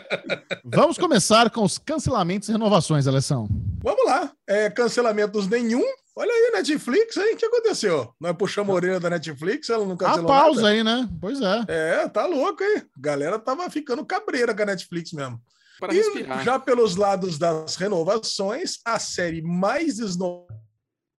Vamos 0.64 0.98
começar 0.98 1.50
com 1.50 1.62
os 1.62 1.78
cancelamentos 1.78 2.48
e 2.48 2.52
renovações, 2.52 3.06
Alessão. 3.06 3.48
Vamos 3.82 4.04
lá. 4.06 4.32
É, 4.46 4.68
cancelamentos 4.70 5.46
nenhum. 5.46 5.84
Olha 6.16 6.30
aí, 6.30 6.52
Netflix, 6.52 7.16
hein? 7.16 7.34
O 7.34 7.36
que 7.36 7.46
aconteceu? 7.46 8.14
Nós 8.20 8.36
puxamos 8.36 8.70
a 8.70 8.74
orelha 8.74 9.00
da 9.00 9.10
Netflix, 9.10 9.68
ela 9.68 9.84
não 9.84 9.94
A 9.94 9.98
cancelou 9.98 10.26
pausa 10.26 10.62
nada? 10.62 10.72
aí, 10.74 10.84
né? 10.84 11.08
Pois 11.20 11.40
é. 11.40 11.64
É, 11.66 12.08
tá 12.08 12.24
louco, 12.24 12.62
hein? 12.62 12.82
A 12.96 13.00
galera 13.00 13.38
tava 13.38 13.68
ficando 13.68 14.04
cabreira 14.06 14.54
com 14.54 14.62
a 14.62 14.66
Netflix 14.66 15.12
mesmo. 15.12 15.40
Para 15.80 15.92
E 15.92 15.96
respirar. 15.96 16.44
já 16.44 16.58
pelos 16.58 16.94
lados 16.94 17.36
das 17.36 17.74
renovações, 17.74 18.78
a 18.84 18.98
série 19.00 19.42
mais 19.42 19.96
desno... 19.96 20.46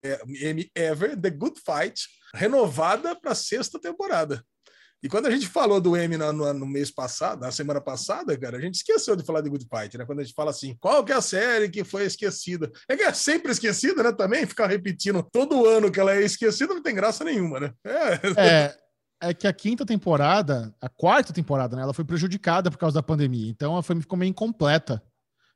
é, 0.04 0.22
M 0.50 0.72
ever, 0.74 1.20
The 1.20 1.30
Good 1.30 1.60
Fight, 1.60 2.08
renovada 2.34 3.14
para 3.18 3.32
a 3.32 3.36
sexta 3.36 3.78
temporada. 3.78 4.46
E 5.06 5.08
quando 5.08 5.28
a 5.28 5.30
gente 5.30 5.46
falou 5.48 5.80
do 5.80 5.96
M 5.96 6.18
no, 6.18 6.34
no- 6.34 6.52
no 6.52 6.66
mês 6.66 6.90
passado, 6.90 7.40
na 7.42 7.52
semana 7.52 7.80
passada, 7.80 8.36
cara, 8.36 8.58
a 8.58 8.60
gente 8.60 8.74
esqueceu 8.74 9.16
de 9.16 9.24
falar 9.24 9.42
de 9.42 9.50
Good 9.52 9.68
Fight, 9.70 9.96
né? 10.00 10.04
Quando 10.04 10.20
a 10.20 10.24
gente 10.24 10.34
fala 10.34 10.50
assim, 10.50 10.76
qual 10.80 11.06
que 11.06 11.12
é 11.12 11.16
a 11.16 11.22
série 11.22 11.70
que 11.70 11.84
foi 11.84 12.06
esquecida? 12.06 12.72
É 12.90 12.98
que 12.98 13.04
é 13.04 13.14
sempre 13.14 13.52
esquecida, 13.52 14.02
né? 14.02 14.12
Também 14.12 14.48
ficar 14.48 14.66
repetindo 14.66 15.22
todo 15.32 15.68
ano 15.68 15.92
que 15.92 16.00
ela 16.00 16.12
é 16.16 16.24
esquecida 16.24 16.74
não 16.74 16.82
tem 16.82 16.96
graça 16.96 17.24
nenhuma, 17.24 17.60
né? 17.60 17.72
É, 17.86 18.66
É, 19.22 19.30
é 19.30 19.34
que 19.36 19.46
a 19.48 19.54
quinta 19.54 19.86
temporada, 19.86 20.74
a 20.82 20.90
quarta 20.90 21.32
temporada, 21.32 21.76
né? 21.76 21.84
Ela 21.84 21.94
foi 21.94 22.04
prejudicada 22.04 22.72
por 22.72 22.78
causa 22.80 22.96
da 22.96 23.04
pandemia. 23.04 23.52
Então 23.52 23.74
ela 23.74 23.84
foi, 23.84 24.02
ficou 24.02 24.18
meio 24.18 24.32
incompleta. 24.32 25.04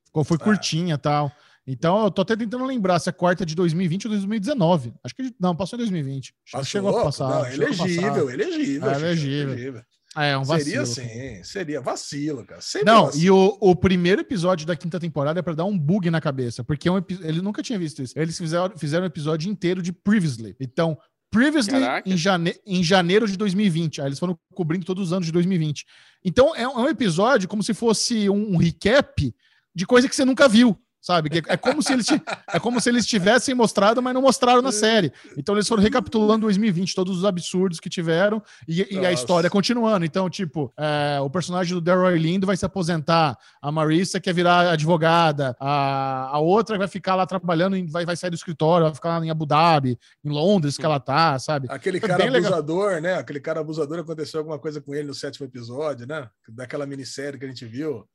Ficou, 0.06 0.24
foi 0.24 0.38
Ah. 0.40 0.44
curtinha 0.44 0.94
e 0.94 0.98
tal. 1.00 1.32
Então 1.66 2.04
eu 2.04 2.12
tô 2.12 2.22
até 2.22 2.36
tentando 2.36 2.66
lembrar 2.66 3.00
se 3.00 3.10
a 3.10 3.14
quarta 3.14 3.44
é 3.44 3.46
de 3.46 3.56
2020 3.56 4.06
ou 4.06 4.12
2019. 4.12 4.94
Acho 5.04 5.16
que 5.16 5.34
não, 5.40 5.56
passou 5.56 5.78
em 5.78 5.82
2020. 5.82 6.34
Passou? 6.52 6.66
Chegou 6.66 6.98
a 6.98 7.04
passar. 7.04 7.30
Não, 7.30 7.52
chegou 7.52 7.66
a 7.66 7.70
passar. 7.70 7.86
elegível, 7.90 8.30
elegível. 8.30 8.90
É, 8.90 8.96
elegível. 8.96 9.84
É, 10.18 10.38
um 10.38 10.44
vacilo. 10.44 10.86
Seria 10.86 11.36
sim, 11.38 11.44
seria 11.44 11.82
vacilo, 11.82 12.44
cara. 12.44 12.62
Sempre 12.62 12.92
Não, 12.92 13.06
vacilo. 13.06 13.24
e 13.24 13.30
o, 13.30 13.58
o 13.62 13.76
primeiro 13.76 14.22
episódio 14.22 14.66
da 14.66 14.76
quinta 14.76 15.00
temporada 15.00 15.40
é 15.40 15.44
pra 15.44 15.54
dar 15.54 15.66
um 15.66 15.78
bug 15.78 16.10
na 16.10 16.20
cabeça, 16.20 16.64
porque 16.64 16.88
é 16.88 16.92
um 16.92 16.98
ele 17.22 17.42
nunca 17.42 17.62
tinha 17.62 17.78
visto 17.78 18.02
isso. 18.02 18.18
Eles 18.18 18.38
fizeram, 18.38 18.76
fizeram 18.76 19.04
um 19.04 19.08
episódio 19.08 19.52
inteiro 19.52 19.82
de 19.82 19.94
Previously. 19.94 20.56
Então, 20.60 20.98
Previously 21.32 21.78
em, 22.06 22.18
jane, 22.18 22.56
em 22.66 22.84
janeiro 22.84 23.28
de 23.28 23.38
2020. 23.38 24.02
Aí 24.02 24.08
eles 24.08 24.18
foram 24.18 24.38
cobrindo 24.56 24.84
todos 24.84 25.08
os 25.08 25.14
anos 25.14 25.28
de 25.28 25.32
2020. 25.32 25.86
Então, 26.26 26.56
é 26.56 26.68
um, 26.68 26.72
é 26.72 26.84
um 26.84 26.90
episódio 26.90 27.48
como 27.48 27.62
se 27.62 27.74
fosse 27.76 28.28
um, 28.30 28.56
um 28.56 28.58
recap 28.58 29.34
de 29.76 29.86
coisa 29.86 30.10
que 30.10 30.16
você 30.16 30.26
nunca 30.26 30.50
viu. 30.50 30.76
Sabe? 31.02 31.30
Que 31.30 31.42
É 31.48 31.56
como, 31.56 31.82
se 31.82 31.94
eles, 31.94 32.08
é 32.52 32.60
como 32.60 32.82
se 32.82 32.90
eles 32.90 33.06
tivessem 33.06 33.56
mostrado, 33.56 34.02
mas 34.02 34.14
não 34.14 34.22
mostraram 34.22 34.62
na 34.62 34.72
série. 34.72 35.14
Então 35.38 35.56
eles 35.56 35.68
foram 35.68 35.82
recapitulando 35.82 36.42
2020, 36.42 36.94
todos 36.94 37.18
os 37.18 37.24
absurdos 37.26 37.80
que 37.80 37.90
tiveram 37.90 38.44
e, 38.68 38.86
e 38.96 39.06
a 39.06 39.12
história 39.12 39.50
continuando. 39.50 40.04
Então, 40.06 40.30
tipo, 40.30 40.74
é, 40.78 41.20
o 41.22 41.30
personagem 41.30 41.74
do 41.74 41.80
Daryl 41.80 42.18
Lindo 42.18 42.46
vai 42.46 42.58
se 42.58 42.66
aposentar, 42.66 43.38
a 43.62 43.72
Marissa 43.72 44.20
quer 44.20 44.34
virar 44.34 44.70
advogada, 44.72 45.56
a, 45.60 46.30
a 46.36 46.40
outra 46.40 46.78
vai 46.78 46.88
ficar 46.88 47.16
lá 47.16 47.26
trabalhando, 47.26 47.78
em- 47.78 47.88
vai, 47.88 48.06
vai 48.06 48.18
sair 48.18 48.30
do 48.30 48.36
escritório, 48.36 48.86
vai 48.86 48.94
ficar 48.96 49.18
lá 49.20 49.26
em 49.26 49.30
Abu 49.30 49.46
Dhabi, 49.46 49.98
em 50.24 50.30
Londres, 50.30 50.76
que 50.76 50.86
ela 50.86 51.00
tá, 51.00 51.40
sabe? 51.40 51.68
Aquele 51.70 52.00
Foi 52.02 52.10
cara 52.10 52.24
bem 52.24 52.30
legal. 52.30 52.52
abusador, 52.54 53.00
né? 53.02 53.16
Aquele 53.16 53.40
cara 53.40 53.62
abusador 53.62 54.00
aconteceu 54.00 54.40
alguma 54.40 54.60
coisa 54.60 54.82
com 54.82 54.94
ele 54.94 55.08
no 55.08 55.14
sétimo 55.14 55.46
episódio, 55.46 56.06
né? 56.06 56.28
Daquela 56.50 56.86
minissérie 56.86 57.40
que 57.40 57.46
a 57.46 57.48
gente 57.48 57.66
viu. 57.66 58.06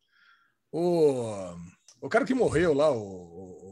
O, 0.70 1.54
o 2.04 2.08
cara 2.08 2.24
que 2.24 2.34
morreu 2.34 2.72
lá, 2.74 2.90
o, 2.90 2.98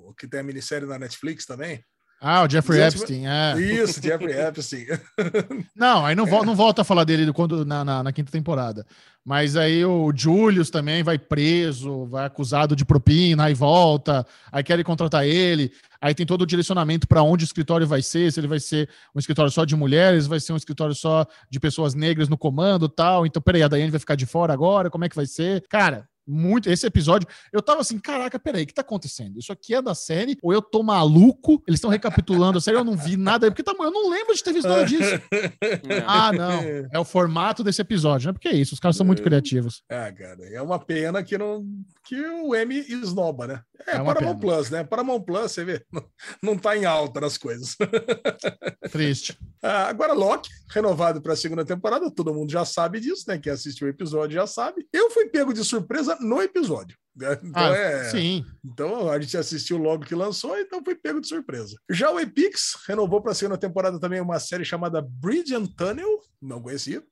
o- 0.09 0.15
que 0.19 0.27
tem 0.29 0.41
a 0.41 0.43
minissérie 0.45 0.87
na 0.87 0.99
Netflix 0.99 1.45
também. 1.47 1.83
Ah, 2.25 2.45
o 2.45 2.49
Jeffrey 2.49 2.79
Gente, 2.79 2.95
Epstein, 2.99 3.27
é. 3.27 3.59
Isso, 3.61 4.01
Jeffrey 4.01 4.33
Epstein. 4.39 4.87
Não, 5.75 6.07
aí 6.07 6.15
não, 6.15 6.25
vol- 6.25 6.45
não 6.45 6.55
volta 6.55 6.83
a 6.83 6.85
falar 6.85 7.03
dele 7.03 7.27
do- 7.27 7.35
quando, 7.35 7.65
na, 7.65 7.85
na, 7.85 8.03
na 8.05 8.13
quinta 8.13 8.31
temporada. 8.31 8.87
Mas 9.25 9.57
aí 9.57 9.85
o 9.85 10.13
Julius 10.15 10.71
também 10.71 11.03
vai 11.03 11.19
preso, 11.19 12.07
vai 12.07 12.25
acusado 12.27 12.77
de 12.77 12.85
propina, 12.85 13.45
aí 13.47 13.55
volta, 13.55 14.25
aí 14.53 14.63
querem 14.63 14.85
contratar 14.85 15.27
ele. 15.27 15.73
Aí 16.01 16.15
tem 16.15 16.25
todo 16.27 16.43
o 16.43 16.47
direcionamento 16.47 17.09
para 17.09 17.23
onde 17.25 17.45
o 17.45 17.47
escritório 17.47 17.87
vai 17.89 18.03
ser, 18.03 18.31
se 18.33 18.39
ele 18.39 18.47
vai 18.49 18.61
ser 18.61 18.89
um 19.15 19.19
escritório 19.19 19.51
só 19.51 19.65
de 19.65 19.75
mulheres, 19.75 20.27
vai 20.29 20.39
ser 20.39 20.53
um 20.53 20.57
escritório 20.57 20.95
só 20.95 21.27
de 21.51 21.59
pessoas 21.59 21.93
negras 21.95 22.29
no 22.29 22.39
comando 22.39 22.87
e 22.87 22.95
tal. 22.95 23.27
Então, 23.27 23.43
peraí, 23.43 23.63
a 23.65 23.69
Daiane 23.69 23.91
vai 23.91 24.01
ficar 24.01 24.15
de 24.15 24.27
fora 24.27 24.53
agora, 24.53 24.91
como 24.91 25.05
é 25.05 25.09
que 25.09 25.17
vai 25.17 25.27
ser? 25.27 25.65
Cara, 25.69 26.09
muito. 26.27 26.71
Esse 26.71 26.87
episódio, 26.87 27.29
eu 27.53 27.63
tava 27.63 27.81
assim, 27.81 27.99
caraca, 27.99 28.39
peraí, 28.39 28.65
o 28.65 28.67
que 28.67 28.75
tá 28.75 28.83
acontecendo? 28.83 29.39
Isso 29.39 29.53
aqui 29.53 29.75
é 29.75 29.83
da 29.83 29.95
série, 29.95 30.37
ou 30.43 30.53
eu 30.53 30.63
tô 30.63 30.83
maluco? 30.83 31.63
Eles 31.67 31.79
estão 31.79 31.91
recapitulando 31.91 32.59
a 32.59 32.61
série, 32.61 32.77
eu 32.77 32.85
não 32.85 32.97
vi 32.97 33.17
nada, 33.17 33.51
porque 33.51 33.63
tá, 33.63 33.73
eu 33.79 33.91
não 33.91 34.11
lembro 34.11 34.35
de 34.35 34.43
ter 34.43 34.53
visto 34.53 34.69
nada 34.69 34.85
disso. 34.85 35.15
É. 35.33 36.03
Ah, 36.15 36.33
não. 36.33 36.63
É 36.93 36.99
o 36.99 37.05
formato 37.05 37.63
desse 37.63 37.81
episódio, 37.81 38.27
né? 38.27 38.33
Porque 38.33 38.49
é 38.49 38.55
isso, 38.55 38.75
os 38.75 38.81
caras 38.81 38.97
são 38.97 39.07
muito 39.07 39.23
criativos. 39.23 39.83
Ah, 39.91 40.13
cara, 40.13 40.45
é 40.53 40.61
uma 40.61 40.79
pena 40.79 41.23
que 41.23 41.39
não 41.39 41.65
que 42.05 42.21
o 42.21 42.55
M 42.55 42.75
esnoba, 42.89 43.47
né? 43.47 43.63
É, 43.87 43.97
É 43.97 44.05
Paramount. 44.05 44.39
Plus, 44.39 44.71
né? 44.71 44.85
Paramount 44.85 45.23
Plus, 45.23 45.53
você 45.53 45.65
vê, 45.65 45.85
não, 45.93 46.05
não 46.43 46.59
tá 46.59 46.77
em 46.77 46.85
alta 46.85 47.21
nas 47.21 47.39
coisas. 47.39 47.77
Triste. 48.91 49.39
Ah, 49.63 49.89
agora, 49.89 50.13
Loki, 50.13 50.51
renovado 50.71 51.23
para 51.23 51.35
a 51.35 51.37
segunda 51.37 51.65
temporada, 51.65 52.11
todo 52.11 52.35
mundo 52.35 52.51
já 52.51 52.65
sabe 52.65 53.01
disso, 53.01 53.25
né? 53.29 53.39
Quem 53.39 53.53
assistiu 53.53 53.87
o 53.87 53.91
episódio 53.91 54.35
já 54.35 54.47
sabe. 54.47 54.87
Eu 54.93 55.11
fui 55.11 55.27
pego 55.27 55.53
de 55.53 55.65
surpresa 55.65 56.12
no 56.21 56.41
episódio. 56.43 56.97
né? 57.15 57.39
Então, 57.43 57.63
Ah, 57.63 57.77
é, 57.77 58.05
Sim. 58.11 58.45
então 58.65 59.11
a 59.11 59.21
gente 59.21 59.37
assistiu 59.37 59.77
logo 59.77 60.05
que 60.05 60.15
lançou, 60.15 60.59
então 60.59 60.83
fui 60.83 60.95
pego 60.95 61.21
de 61.21 61.29
surpresa. 61.29 61.77
Já 61.91 62.11
o 62.11 62.19
Epix 62.19 62.79
renovou 62.89 63.21
para 63.21 63.33
a 63.33 63.35
segunda 63.35 63.59
temporada 63.59 64.01
também 64.01 64.21
uma 64.21 64.41
série 64.41 64.65
chamada 64.65 65.03
Bridge 65.03 65.55
and 65.55 65.67
Tunnel, 65.77 66.09
não 66.41 66.63
conhecia, 66.63 67.03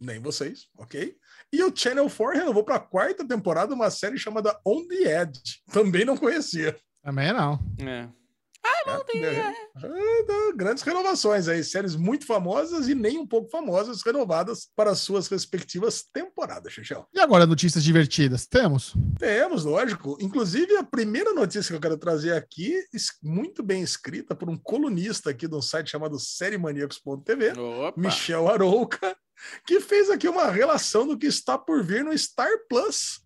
nem 0.00 0.20
vocês, 0.20 0.68
ok? 0.78 1.16
E 1.52 1.62
o 1.64 1.72
Channel 1.74 2.08
4 2.08 2.38
renovou 2.38 2.62
para 2.64 2.76
a 2.76 2.80
quarta 2.80 3.26
temporada 3.26 3.74
uma 3.74 3.90
série 3.90 4.16
chamada 4.18 4.56
On 4.64 4.86
the 4.86 5.20
Edge, 5.22 5.40
também 5.72 6.04
não 6.04 6.16
conhecia. 6.16 6.76
Também 7.02 7.32
não. 7.32 7.58
É. 7.80 8.08
É, 9.82 10.22
tá, 10.24 10.52
grandes 10.56 10.82
renovações 10.82 11.48
aí, 11.48 11.62
séries 11.64 11.96
muito 11.96 12.26
famosas 12.26 12.88
e 12.88 12.94
nem 12.94 13.18
um 13.18 13.26
pouco 13.26 13.50
famosas 13.50 14.02
renovadas 14.02 14.68
para 14.76 14.94
suas 14.94 15.28
respectivas 15.28 16.02
temporadas, 16.12 16.72
Xuxão. 16.72 17.06
E 17.12 17.20
agora, 17.20 17.46
notícias 17.46 17.82
divertidas? 17.82 18.46
Temos? 18.46 18.94
Temos, 19.18 19.64
lógico. 19.64 20.16
Inclusive, 20.20 20.76
a 20.76 20.84
primeira 20.84 21.32
notícia 21.32 21.70
que 21.70 21.76
eu 21.76 21.80
quero 21.80 21.96
trazer 21.98 22.32
aqui, 22.34 22.74
muito 23.22 23.62
bem 23.62 23.82
escrita 23.82 24.34
por 24.34 24.48
um 24.50 24.56
colunista 24.56 25.30
aqui 25.30 25.46
de 25.48 25.54
um 25.54 25.62
site 25.62 25.90
chamado 25.90 26.18
sériemaníacos.tv, 26.18 27.52
Opa. 27.58 28.00
Michel 28.00 28.48
Arouca, 28.48 29.16
que 29.66 29.80
fez 29.80 30.10
aqui 30.10 30.28
uma 30.28 30.50
relação 30.50 31.06
do 31.06 31.16
que 31.18 31.26
está 31.26 31.56
por 31.56 31.82
vir 31.82 32.04
no 32.04 32.16
Star 32.16 32.50
Plus. 32.68 33.20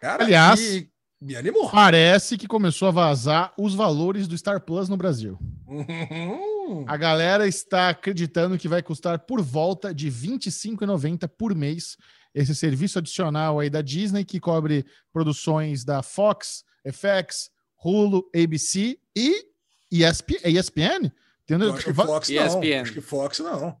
Cara, 0.00 0.24
Aliás- 0.24 0.60
e 0.60 0.90
me 1.20 1.34
animou. 1.36 1.70
Parece 1.70 2.36
que 2.36 2.46
começou 2.46 2.88
a 2.88 2.90
vazar 2.90 3.52
os 3.58 3.74
valores 3.74 4.26
do 4.28 4.36
Star 4.36 4.60
Plus 4.60 4.88
no 4.88 4.96
Brasil. 4.96 5.38
Uhum. 5.66 6.84
A 6.86 6.96
galera 6.96 7.46
está 7.46 7.88
acreditando 7.90 8.58
que 8.58 8.68
vai 8.68 8.82
custar 8.82 9.18
por 9.20 9.40
volta 9.40 9.94
de 9.94 10.08
R$ 10.08 10.28
25,90 10.38 11.28
por 11.28 11.54
mês 11.54 11.96
esse 12.34 12.54
serviço 12.54 12.98
adicional 12.98 13.58
aí 13.60 13.70
da 13.70 13.80
Disney 13.80 14.24
que 14.24 14.38
cobre 14.38 14.84
produções 15.12 15.84
da 15.84 16.02
Fox, 16.02 16.64
FX, 16.84 17.50
Hulu, 17.82 18.28
ABC 18.34 18.98
e 19.16 19.46
ESP, 19.90 20.40
ESPN? 20.44 21.10
Entendeu? 21.44 21.68
Eu 21.68 21.74
acho 21.74 21.84
que 21.84 21.94
Fox 21.94 22.28
não. 22.28 22.44
ESPN. 22.46 22.80
Acho 22.82 22.92
que 22.92 23.00
Fox 23.00 23.38
não. 23.38 23.76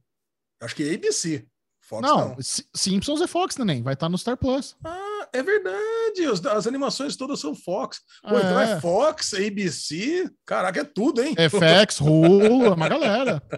Acho 0.60 0.74
que 0.74 0.94
ABC. 0.94 1.46
Fox 1.80 2.02
não. 2.08 2.28
Não, 2.30 2.36
Si- 2.40 2.64
Simpsons 2.74 3.20
é 3.20 3.26
Fox 3.26 3.54
também, 3.54 3.82
vai 3.82 3.94
estar 3.94 4.08
no 4.08 4.16
Star 4.16 4.36
Plus. 4.36 4.74
Ah, 4.84 4.98
é 5.36 5.42
verdade. 5.42 6.24
As, 6.30 6.44
as 6.46 6.66
animações 6.66 7.16
todas 7.16 7.40
são 7.40 7.54
Fox. 7.54 8.00
Pô, 8.22 8.38
então 8.38 8.60
é 8.60 8.72
É. 8.72 8.80
Fox, 8.80 9.34
ABC. 9.34 10.28
Caraca, 10.44 10.80
é 10.80 10.84
tudo, 10.84 11.22
hein? 11.22 11.34
FX, 11.34 12.00
Hulu, 12.00 12.66
é 12.66 12.70
uma 12.70 12.88
galera. 12.88 13.42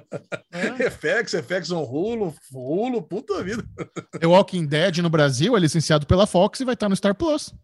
É. 0.52 0.90
FX, 0.90 1.32
FX 1.34 1.70
on 1.70 1.82
Hulu, 1.82 2.34
Hulu, 2.52 3.02
puta 3.02 3.42
vida. 3.44 3.62
The 4.18 4.26
Walking 4.26 4.66
Dead 4.66 4.98
no 4.98 5.10
Brasil 5.10 5.56
é 5.56 5.60
licenciado 5.60 6.06
pela 6.06 6.26
Fox 6.26 6.60
e 6.60 6.64
vai 6.64 6.74
estar 6.74 6.88
no 6.88 6.96
Star 6.96 7.14
Plus. 7.14 7.54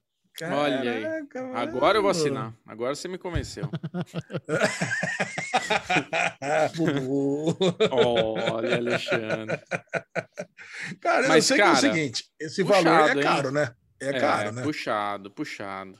Olha 0.42 0.80
aí. 0.80 1.02
Caraca, 1.02 1.42
mano. 1.42 1.56
Agora 1.58 1.98
eu 1.98 2.02
vou 2.02 2.10
assinar. 2.10 2.52
Agora 2.66 2.94
você 2.94 3.08
me 3.08 3.18
convenceu. 3.18 3.68
Olha, 7.90 8.76
Alexandre. 8.76 9.60
cara, 11.00 11.24
eu 11.24 11.28
Mas, 11.28 11.46
sei 11.46 11.58
cara, 11.58 11.70
que 11.78 11.86
é 11.86 11.90
o 11.90 11.92
seguinte: 11.92 12.24
esse 12.40 12.64
puxado, 12.64 12.84
valor 12.84 13.10
é 13.10 13.14
hein? 13.14 13.22
caro, 13.22 13.50
né? 13.50 13.72
É 14.08 14.20
caro, 14.20 14.52
né? 14.52 14.62
Puxado, 14.62 15.30
puxado. 15.30 15.98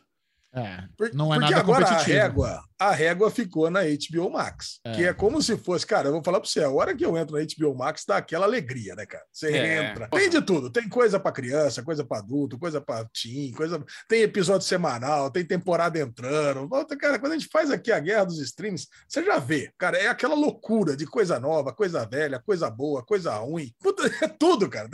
É, 0.53 0.85
Por- 0.97 1.13
não 1.15 1.35
é 1.35 1.39
porque 1.39 1.51
nada 1.53 1.61
agora 1.63 1.85
a 1.85 1.89
competitivo. 1.89 2.17
régua, 2.19 2.65
a 2.89 2.93
régua 2.93 3.31
ficou 3.31 3.71
na 3.71 3.81
HBO 3.83 4.31
Max. 4.31 4.81
É. 4.85 4.93
Que 4.93 5.05
é 5.05 5.13
como 5.15 5.43
se 5.43 5.57
fosse, 5.57 5.87
cara, 5.87 6.09
eu 6.09 6.13
vou 6.13 6.23
falar 6.25 6.41
pra 6.41 6.49
você, 6.49 6.63
a 6.63 6.71
hora 6.71 6.95
que 6.95 7.05
eu 7.05 7.17
entro 7.17 7.37
na 7.37 7.45
HBO 7.45 7.75
Max 7.77 8.05
dá 8.07 8.17
aquela 8.17 8.47
alegria, 8.47 8.95
né, 8.95 9.07
cara? 9.07 9.25
Você 9.33 9.49
É, 9.53 9.91
entra. 9.91 10.09
Tem 10.09 10.29
de 10.31 10.41
tudo. 10.43 10.71
Tem 10.71 10.89
coisa 10.89 11.19
pra 11.21 11.33
criança, 11.33 11.83
coisa 11.83 12.05
pra 12.05 12.19
adulto, 12.19 12.59
coisa 12.59 12.81
pra 12.81 13.05
teen, 13.07 13.53
coisa. 13.53 13.83
Tem 14.09 14.23
episódio 14.23 14.67
semanal, 14.67 15.31
tem 15.31 15.45
temporada 15.45 15.99
entrando. 15.99 16.69
Volta, 16.69 16.97
cara, 16.97 17.19
quando 17.19 17.33
a 17.33 17.39
gente 17.39 17.49
faz 17.51 17.71
aqui 17.71 17.91
a 17.93 17.99
guerra 18.01 18.25
dos 18.25 18.39
streams, 18.41 18.87
você 19.09 19.23
já 19.25 19.39
vê, 19.39 19.71
cara, 19.79 19.97
é 19.99 20.09
aquela 20.09 20.35
loucura 20.35 20.97
de 20.97 21.07
coisa 21.07 21.39
nova, 21.41 21.73
coisa 21.73 22.05
velha, 22.07 22.41
coisa 22.45 22.71
boa, 22.71 23.05
coisa 23.05 23.35
ruim. 23.37 23.73
Puta, 23.81 24.03
é 24.25 24.29
tudo, 24.29 24.69
cara. 24.69 24.89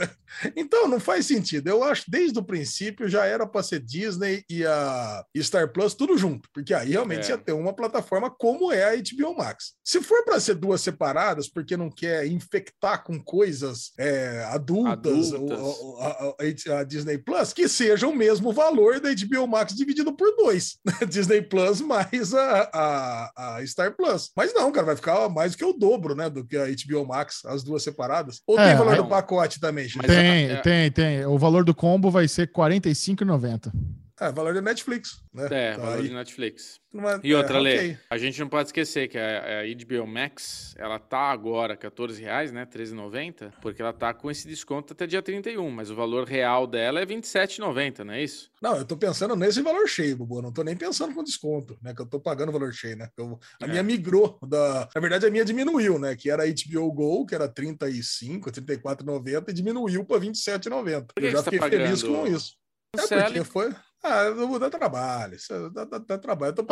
Então 0.55 0.87
não 0.87 0.99
faz 0.99 1.25
sentido. 1.25 1.67
Eu 1.67 1.83
acho 1.83 2.05
desde 2.07 2.37
o 2.39 2.43
princípio 2.43 3.07
já 3.07 3.25
era 3.25 3.45
para 3.45 3.63
ser 3.63 3.79
Disney 3.79 4.43
e 4.49 4.65
a 4.65 5.23
Star 5.37 5.71
Plus 5.71 5.93
tudo 5.93 6.17
junto, 6.17 6.49
porque 6.53 6.73
aí 6.73 6.91
realmente 6.91 7.27
É. 7.27 7.29
ia 7.31 7.37
ter 7.37 7.51
uma 7.53 7.73
plataforma 7.89 8.29
como 8.29 8.71
é 8.71 8.83
a 8.83 8.95
HBO 8.95 9.35
Max. 9.37 9.73
Se 9.83 10.01
for 10.01 10.23
para 10.23 10.39
ser 10.39 10.55
duas 10.55 10.81
separadas, 10.81 11.49
porque 11.49 11.75
não 11.75 11.89
quer 11.89 12.25
infectar 12.27 13.03
com 13.03 13.19
coisas 13.21 13.91
é, 13.99 14.45
adultas, 14.49 15.33
Adultas. 15.33 15.59
a, 15.99 16.75
a- 16.75 16.79
a 16.79 16.83
Disney 16.83 17.17
Plus, 17.17 17.53
que 17.53 17.67
seja 17.67 18.07
o 18.07 18.15
mesmo 18.15 18.51
valor 18.53 18.99
da 18.99 19.09
HBO 19.13 19.47
Max 19.47 19.73
dividido 19.75 20.13
por 20.13 20.35
dois. 20.35 20.77
Disney 21.09 21.41
Plus 21.41 21.81
mais 21.81 22.33
a, 22.33 22.69
a, 22.73 23.55
a 23.57 23.65
Star 23.67 23.95
Plus. 23.95 24.31
Mas 24.35 24.53
não, 24.53 24.71
cara, 24.71 24.85
vai 24.87 24.95
ficar 24.95 25.27
mais 25.29 25.51
do 25.53 25.57
que 25.57 25.65
o 25.65 25.73
dobro, 25.73 26.15
né, 26.15 26.29
do 26.29 26.45
que 26.45 26.57
a 26.57 26.65
HBO 26.67 27.05
Max, 27.07 27.43
as 27.45 27.63
duas 27.63 27.83
separadas. 27.83 28.41
Ou 28.47 28.59
É, 28.59 28.69
tem 28.69 28.77
valor 28.77 28.91
aí- 28.93 28.97
do 28.97 29.07
pacote 29.07 29.59
também, 29.59 29.87
gente? 29.87 30.05
Tem, 30.07 30.49
é- 30.51 30.61
tem, 30.61 30.91
tem. 30.91 31.25
O 31.25 31.37
valor 31.37 31.63
do 31.63 31.73
combo 31.75 32.09
vai 32.11 32.27
ser 32.27 32.43
R$ 32.47 32.53
45,90. 32.53 33.71
É, 34.21 34.31
valor 34.31 34.53
da 34.53 34.61
Netflix, 34.61 35.19
né? 35.33 35.47
É, 35.49 35.71
Então, 35.71 35.83
valor 35.85 35.97
aí- 35.97 36.07
de 36.07 36.13
Netflix. 36.13 36.79
numa- 36.93 37.19
E 37.23 37.33
outra, 37.33 37.57
é, 37.57 37.59
Lê, 37.59 37.75
ok. 37.77 37.97
a 38.09 38.17
gente 38.19 38.39
não 38.39 38.47
pode 38.47 38.67
esquecer 38.67 39.07
que 39.07 39.17
a, 39.17 39.61
a 39.61 39.65
HBO 39.65 40.05
Max, 40.05 40.75
ela 40.77 40.99
tá 40.99 41.31
agora 41.31 41.75
14 41.75 42.21
reais, 42.21 42.51
né? 42.51 42.61
R$13,90, 42.61 43.51
porque 43.63 43.81
ela 43.81 43.91
tá 43.91 44.13
com 44.13 44.29
esse 44.29 44.47
desconto 44.47 44.93
até 44.93 45.07
dia 45.07 45.23
31, 45.23 45.71
mas 45.71 45.89
o 45.89 45.95
valor 45.95 46.27
real 46.27 46.67
dela 46.67 46.99
é 46.99 47.03
R$ 47.03 47.07
27,90, 47.15 48.03
não 48.03 48.13
é 48.13 48.21
isso? 48.23 48.51
Não, 48.61 48.75
eu 48.77 48.85
tô 48.85 48.95
pensando 48.95 49.35
nesse 49.35 49.59
valor 49.63 49.87
cheio, 49.87 50.15
Bubu. 50.17 50.39
Não 50.41 50.53
tô 50.53 50.61
nem 50.63 50.75
pensando 50.77 51.15
com 51.15 51.23
desconto, 51.23 51.75
né? 51.81 51.91
Que 51.95 52.01
eu 52.03 52.05
tô 52.05 52.19
pagando 52.19 52.51
valor 52.51 52.71
cheio, 52.73 52.95
né? 52.97 53.09
Eu- 53.17 53.39
a 53.59 53.65
É. 53.65 53.67
minha 53.69 53.81
migrou 53.81 54.37
da. 54.47 54.87
Na 54.93 55.01
verdade, 55.01 55.25
a 55.25 55.31
minha 55.31 55.43
diminuiu, 55.43 55.97
né? 55.97 56.15
Que 56.15 56.29
era 56.29 56.45
HBO 56.45 56.91
Go, 56.91 57.25
que 57.25 57.33
era 57.33 57.47
35, 57.47 58.51
34,90 58.51 59.49
e 59.49 59.53
diminuiu 59.53 60.05
para 60.05 60.19
27,90. 60.19 61.07
Por 61.13 61.21
que 61.21 61.27
Eu 61.27 61.31
já 61.31 61.37
tá 61.41 61.49
fiquei 61.51 61.69
feliz 61.69 62.03
pagando? 62.03 62.19
com 62.19 62.27
isso. 62.27 62.53
É 62.95 63.23
porque 63.23 63.43
foi. 63.45 63.73
Ah, 64.03 64.23
eu 64.23 64.47
vou 64.47 64.57
dar 64.59 64.69
trabalho. 64.69 65.35
Isso 65.35 65.69
dá, 65.69 65.85
dá- 65.85 65.97
dá 65.99 66.17
trabalho. 66.17 66.51
Eu 66.51 66.55
tô 66.55 66.63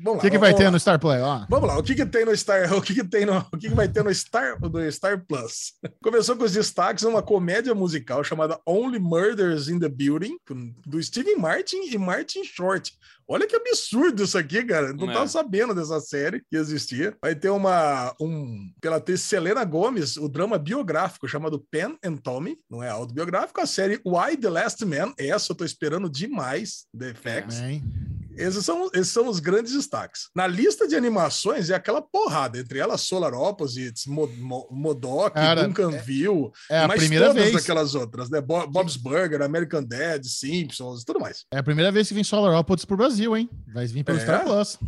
Vamos 0.00 0.14
lá. 0.14 0.18
O 0.18 0.20
que, 0.20 0.30
que 0.30 0.38
vamos 0.38 0.40
vai 0.40 0.52
lá. 0.52 0.58
ter 0.58 0.70
no 0.70 0.78
Star 0.80 0.98
Play? 0.98 1.20
Ó. 1.20 1.46
Vamos 1.48 1.68
lá, 1.68 1.78
o 1.78 1.82
que 1.82 1.94
que 1.94 2.06
tem 2.06 2.24
no 2.24 2.36
Star, 2.36 2.72
o 2.76 2.80
que 2.80 2.94
que 2.94 3.04
tem 3.04 3.26
no, 3.26 3.38
o 3.52 3.58
que 3.58 3.68
que 3.68 3.74
vai 3.74 3.88
ter 3.88 4.04
no 4.04 4.14
Star, 4.14 4.58
do 4.60 4.92
Star 4.92 5.24
Plus? 5.26 5.72
Começou 6.02 6.36
com 6.36 6.44
os 6.44 6.52
destaques 6.52 7.04
uma 7.04 7.22
comédia 7.22 7.74
musical 7.74 8.22
chamada 8.22 8.58
Only 8.66 8.98
Murders 8.98 9.68
in 9.68 9.78
the 9.78 9.88
Building, 9.88 10.36
do 10.86 11.02
Steven 11.02 11.36
Martin 11.36 11.78
e 11.90 11.98
Martin 11.98 12.44
Short. 12.44 12.92
Olha 13.30 13.46
que 13.46 13.54
absurdo 13.56 14.22
isso 14.24 14.38
aqui, 14.38 14.64
cara. 14.64 14.92
Não 14.94 15.10
É. 15.10 15.12
tava 15.12 15.28
sabendo 15.28 15.74
dessa 15.74 16.00
série 16.00 16.40
que 16.48 16.56
existia. 16.56 17.14
Vai 17.20 17.34
ter 17.34 17.50
uma 17.50 18.14
um 18.18 18.70
pela 18.80 18.96
atriz 18.96 19.20
Selena 19.20 19.62
Gomes, 19.64 20.16
o 20.16 20.28
drama 20.30 20.56
biográfico 20.58 21.28
chamado 21.28 21.62
Pen 21.70 21.98
and 22.02 22.16
Tommy, 22.16 22.56
não 22.70 22.82
é 22.82 22.88
autobiográfico, 22.88 23.60
a 23.60 23.66
série 23.66 24.00
Why 24.02 24.34
the 24.38 24.48
Last 24.48 24.82
Man, 24.86 25.12
essa 25.18 25.52
eu 25.52 25.56
tô 25.56 25.64
esperando 25.64 26.08
demais, 26.08 26.86
The 26.98 27.12
FX. 27.12 27.60
Bem, 27.60 27.84
Esses 28.38 28.64
são, 28.64 28.88
esses 28.94 29.08
são 29.08 29.26
os 29.28 29.40
grandes 29.40 29.72
destaques. 29.72 30.28
Na 30.34 30.46
lista 30.46 30.86
de 30.86 30.94
animações 30.94 31.70
é 31.70 31.74
aquela 31.74 32.00
porrada, 32.00 32.58
entre 32.58 32.78
elas 32.78 33.00
Solar 33.00 33.34
Opposites, 33.34 34.06
Mo, 34.06 34.28
Mo, 34.38 34.68
Modok, 34.70 35.34
Cara, 35.34 35.66
Duncanville, 35.66 36.50
é 36.70 36.78
a 36.78 36.88
mais 36.88 37.00
primeira 37.00 37.26
todas 37.28 37.42
vez. 37.42 37.56
aquelas 37.56 37.94
outras, 37.94 38.30
né? 38.30 38.40
Bo- 38.40 38.66
Bob's 38.68 38.96
Burger, 38.96 39.42
American 39.42 39.82
Dad, 39.82 40.24
Simpsons, 40.24 41.02
tudo 41.04 41.18
mais. 41.20 41.44
É 41.52 41.58
a 41.58 41.62
primeira 41.62 41.90
vez 41.90 42.06
que 42.08 42.14
vem 42.14 42.22
Solar 42.24 42.56
Opposites 42.58 42.84
pro 42.84 42.96
Brasil, 42.96 43.36
hein? 43.36 43.50
Vai 43.74 43.86
vir 43.86 44.04
pelo 44.04 44.18
É? 44.18 44.20
Star 44.22 44.44
Plus. 44.44 44.78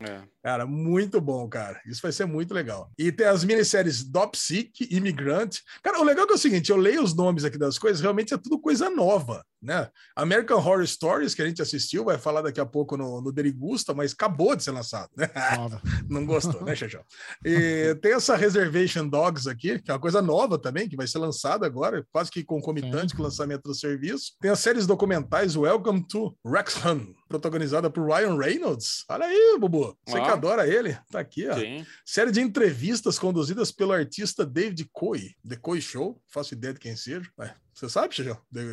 É. 0.00 0.20
Cara, 0.46 0.64
muito 0.64 1.20
bom, 1.20 1.48
cara. 1.48 1.80
Isso 1.84 2.00
vai 2.00 2.12
ser 2.12 2.24
muito 2.24 2.54
legal. 2.54 2.88
E 2.96 3.10
tem 3.10 3.26
as 3.26 3.42
minisséries 3.42 4.04
Dopsic, 4.04 4.86
Imigrante. 4.94 5.60
Cara, 5.82 5.98
o 6.00 6.04
legal 6.04 6.22
é, 6.22 6.26
que 6.28 6.34
é 6.34 6.36
o 6.36 6.38
seguinte, 6.38 6.70
eu 6.70 6.76
leio 6.76 7.02
os 7.02 7.16
nomes 7.16 7.44
aqui 7.44 7.58
das 7.58 7.80
coisas, 7.80 8.00
realmente 8.00 8.32
é 8.32 8.38
tudo 8.38 8.60
coisa 8.60 8.88
nova, 8.88 9.44
né? 9.60 9.88
American 10.14 10.58
Horror 10.58 10.86
Stories, 10.86 11.34
que 11.34 11.42
a 11.42 11.46
gente 11.48 11.60
assistiu, 11.60 12.04
vai 12.04 12.16
falar 12.16 12.42
daqui 12.42 12.60
a 12.60 12.64
pouco 12.64 12.96
no, 12.96 13.20
no 13.20 13.32
Derigusta, 13.32 13.92
mas 13.92 14.12
acabou 14.12 14.54
de 14.54 14.62
ser 14.62 14.70
lançado, 14.70 15.10
né? 15.16 15.28
Nova. 15.56 15.82
Não 16.08 16.24
gostou, 16.24 16.62
né, 16.62 16.76
Xaxão? 16.76 17.02
E 17.44 17.96
tem 18.00 18.12
essa 18.12 18.36
Reservation 18.36 19.08
Dogs 19.08 19.48
aqui, 19.48 19.80
que 19.80 19.90
é 19.90 19.94
uma 19.94 20.00
coisa 20.00 20.22
nova 20.22 20.56
também, 20.56 20.88
que 20.88 20.94
vai 20.94 21.08
ser 21.08 21.18
lançada 21.18 21.66
agora, 21.66 22.06
quase 22.12 22.30
que 22.30 22.44
concomitante 22.44 23.10
Sim. 23.10 23.16
com 23.16 23.22
o 23.22 23.24
lançamento 23.24 23.64
do 23.64 23.74
serviço. 23.74 24.34
Tem 24.40 24.52
as 24.52 24.60
séries 24.60 24.86
documentais 24.86 25.56
Welcome 25.56 26.06
to 26.06 26.36
Wrexham, 26.44 27.16
protagonizada 27.28 27.90
por 27.90 28.06
Ryan 28.06 28.38
Reynolds. 28.38 29.04
Olha 29.08 29.26
aí, 29.26 29.56
Bubu. 29.58 29.96
Você. 30.06 30.35
Adora 30.36 30.66
ele, 30.66 30.96
tá 31.10 31.20
aqui, 31.20 31.48
ó. 31.48 31.58
Sim. 31.58 31.84
Série 32.04 32.30
de 32.30 32.40
entrevistas 32.40 33.18
conduzidas 33.18 33.72
pelo 33.72 33.92
artista 33.92 34.44
David 34.46 34.88
Coy. 34.92 35.34
The 35.46 35.56
Coy 35.56 35.80
Show, 35.80 36.20
faço 36.28 36.54
ideia 36.54 36.74
de 36.74 36.80
quem 36.80 36.96
seja. 36.96 37.28
Você 37.76 37.90
sabe, 37.90 38.14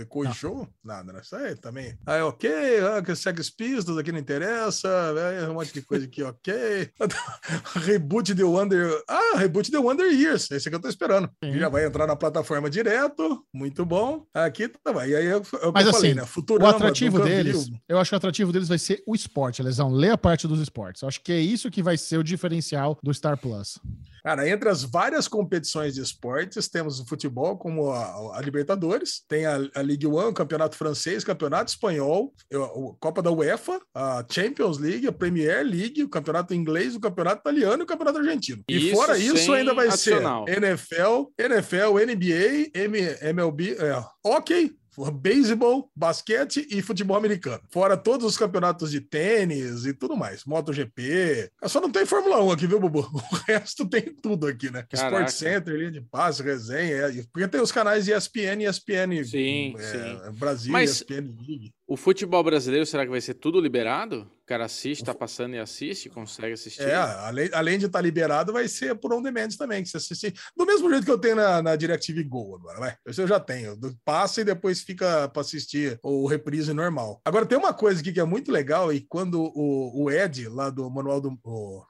Coy 0.08 0.28
Não. 0.28 0.34
Show? 0.34 0.68
Nada, 0.82 1.12
né? 1.12 1.20
Isso 1.22 1.36
aí 1.36 1.58
também. 1.58 1.98
Aí, 2.06 2.22
ok, 2.22 2.50
ah, 2.80 3.02
que 3.02 3.14
Sex 3.14 3.50
Pistols 3.50 3.98
aqui 3.98 4.14
não 4.14 4.20
interessa, 4.20 4.88
é, 4.88 5.50
um 5.50 5.56
monte 5.56 5.74
de 5.74 5.82
coisa 5.82 6.06
aqui, 6.06 6.24
ok. 6.24 6.90
Reboot 7.84 8.34
The 8.34 8.44
Wonder. 8.46 9.04
Ah, 9.10 9.38
Reboot 9.38 9.70
The 9.70 9.78
Wonder 9.78 10.10
Years. 10.10 10.50
Esse 10.52 10.70
que 10.70 10.76
eu 10.78 10.80
tô 10.80 10.88
esperando. 10.88 11.30
Já 11.44 11.68
vai 11.68 11.86
entrar 11.86 12.08
na 12.08 12.16
plataforma 12.16 12.70
direto. 12.70 13.46
Muito 13.54 13.86
bom. 13.86 14.26
Aqui 14.34 14.70
tá. 14.70 15.06
E 15.06 15.16
aí 15.16 15.26
é 15.26 15.36
o 15.36 15.42
que 15.42 15.54
eu 15.54 15.74
Mas 15.74 15.84
falei, 15.84 16.12
assim, 16.12 16.14
né? 16.14 16.24
O 16.24 16.28
Futurama, 16.28 16.70
atrativo 16.72 17.18
Duncanville. 17.18 17.44
deles, 17.44 17.70
eu 17.90 18.00
acho 18.00 18.10
que 18.10 18.16
o 18.16 18.18
atrativo 18.18 18.54
deles 18.54 18.70
vai 18.70 18.78
ser 18.78 19.04
o 19.06 19.14
esporte, 19.14 19.62
Lesão. 19.62 19.90
Lê 19.92 20.12
a 20.12 20.18
parte 20.18 20.48
dos 20.48 20.62
esportes. 20.62 21.02
Eu 21.02 21.10
acho 21.10 21.20
que 21.22 21.34
é 21.34 21.40
isso 21.42 21.70
que 21.70 21.84
vai 21.84 21.98
ser 21.98 22.18
o 22.18 22.24
diferencial 22.24 22.98
do 23.04 23.14
Star 23.14 23.38
Plus. 23.38 23.80
Cara, 24.24 24.48
entre 24.48 24.70
as 24.70 24.84
várias 24.84 25.28
competições 25.28 25.94
de 25.94 26.02
esportes, 26.02 26.70
temos 26.70 27.00
o 27.00 27.06
futebol 27.06 27.58
como 27.58 27.92
a, 27.92 28.38
a 28.38 28.42
Libertadores, 28.42 29.22
tem 29.28 29.46
a, 29.46 29.58
a 29.76 29.82
Ligue 29.82 30.08
1, 30.08 30.28
o 30.30 30.34
Campeonato 30.34 30.78
Francês, 30.78 31.24
Campeonato 31.26 31.72
Espanhol, 31.72 32.34
o 32.54 32.94
Copa 32.96 33.22
da 33.22 33.30
UEFA, 33.32 33.82
a 33.94 34.26
Champions 34.30 34.78
League, 34.78 35.08
a 35.08 35.12
Premier 35.12 35.66
League, 35.66 36.04
o 36.04 36.10
Campeonato 36.10 36.54
Inglês, 36.54 36.96
o 36.96 37.02
Campeonato 37.02 37.42
Italiano 37.42 37.82
e 37.82 37.84
o 37.84 37.88
Campeonato 37.88 38.20
Argentino. 38.20 38.64
E 38.70 38.78
Isso 38.78 38.96
fora 38.96 39.18
isso, 39.18 39.52
ainda 39.52 39.74
vai 39.74 39.88
adicional. 39.88 40.46
ser 40.48 40.64
NFL, 40.64 41.26
NFL, 41.38 42.00
NBA, 42.06 42.72
M, 42.74 43.00
MLB, 43.22 43.76
é, 43.78 44.04
hockey, 44.24 44.74
beisebol, 45.12 45.90
basquete 45.96 46.68
e 46.70 46.82
futebol 46.82 47.18
americano. 47.18 47.62
Fora 47.70 47.96
todos 47.98 48.26
os 48.26 48.38
campeonatos 48.38 48.92
de 48.92 49.02
tênis 49.02 49.86
e 49.86 49.94
tudo 49.94 50.16
mais. 50.16 50.44
MotoGP. 50.46 51.52
Só 51.66 51.80
não 51.82 51.92
tem 51.92 52.06
Fórmula 52.06 52.44
1 52.44 52.52
aqui, 52.52 52.68
viu, 52.68 52.80
Bubu? 52.80 53.04
O 53.34 53.36
resto 53.48 53.88
tem 53.88 54.02
tudo 54.14 54.48
aqui, 54.48 54.70
né? 54.72 54.86
Caraca. 54.90 55.26
Sport 55.26 55.30
Center, 55.30 55.76
linha 55.76 55.92
de 55.92 56.02
passe, 56.02 56.42
resenha. 56.44 56.96
é, 56.96 57.24
Porque 57.32 57.48
tem 57.48 57.62
os 57.62 57.72
canais 57.72 58.08
ESPN 58.08 58.62
e 58.64 58.66
ESPN 58.68 59.24
Sim, 59.26 59.76
é, 59.78 59.82
sim. 59.82 60.38
Brasil, 60.38 60.72
Mas- 60.72 60.92
ESPN 60.92 61.36
League. 61.48 61.74
O 61.86 61.98
futebol 61.98 62.44
brasileiro, 62.44 62.86
será 62.86 63.04
que 63.04 63.12
vai 63.12 63.22
ser 63.22 63.34
tudo 63.36 63.60
liberado? 63.60 64.30
Cara 64.54 64.66
assiste, 64.66 65.04
tá 65.04 65.16
passando 65.16 65.56
e 65.56 65.60
assiste, 65.60 66.12
consegue 66.12 66.54
assistir? 66.54 66.84
É, 66.84 66.94
além, 66.94 67.50
além 67.54 67.80
de 67.80 67.88
estar 67.88 68.00
liberado, 68.02 68.54
vai 68.54 68.68
ser 68.68 68.94
por 68.94 69.12
on 69.12 69.20
demand 69.20 69.48
também, 69.58 69.82
que 69.82 69.90
você 69.90 69.98
assistir. 69.98 70.32
Do 70.56 70.64
mesmo 70.64 70.88
jeito 70.92 71.06
que 71.06 71.12
eu 71.12 71.18
tenho 71.18 71.38
na, 71.38 71.60
na 71.60 71.76
DirecTV 71.76 72.24
Go 72.26 72.56
agora, 72.56 72.80
vai. 72.80 72.96
Esse 73.08 73.20
eu 73.20 73.28
já 73.28 73.40
tenho. 73.40 73.76
Passa 74.06 74.42
e 74.42 74.46
depois 74.46 74.82
fica 74.82 75.28
para 75.30 75.42
assistir 75.42 75.98
o 76.04 76.28
reprise 76.28 76.72
normal. 76.72 77.20
Agora, 77.26 77.48
tem 77.48 77.58
uma 77.58 77.74
coisa 77.74 78.00
aqui 78.00 78.14
que 78.14 78.20
é 78.20 78.24
muito 78.24 78.52
legal, 78.52 78.94
e 78.94 79.02
quando 79.02 79.42
o, 79.42 80.04
o 80.04 80.12
Ed, 80.12 80.48
lá 80.50 80.70
do 80.70 80.88
Manual 80.88 81.20
do. 81.20 81.36
o- 81.44 81.84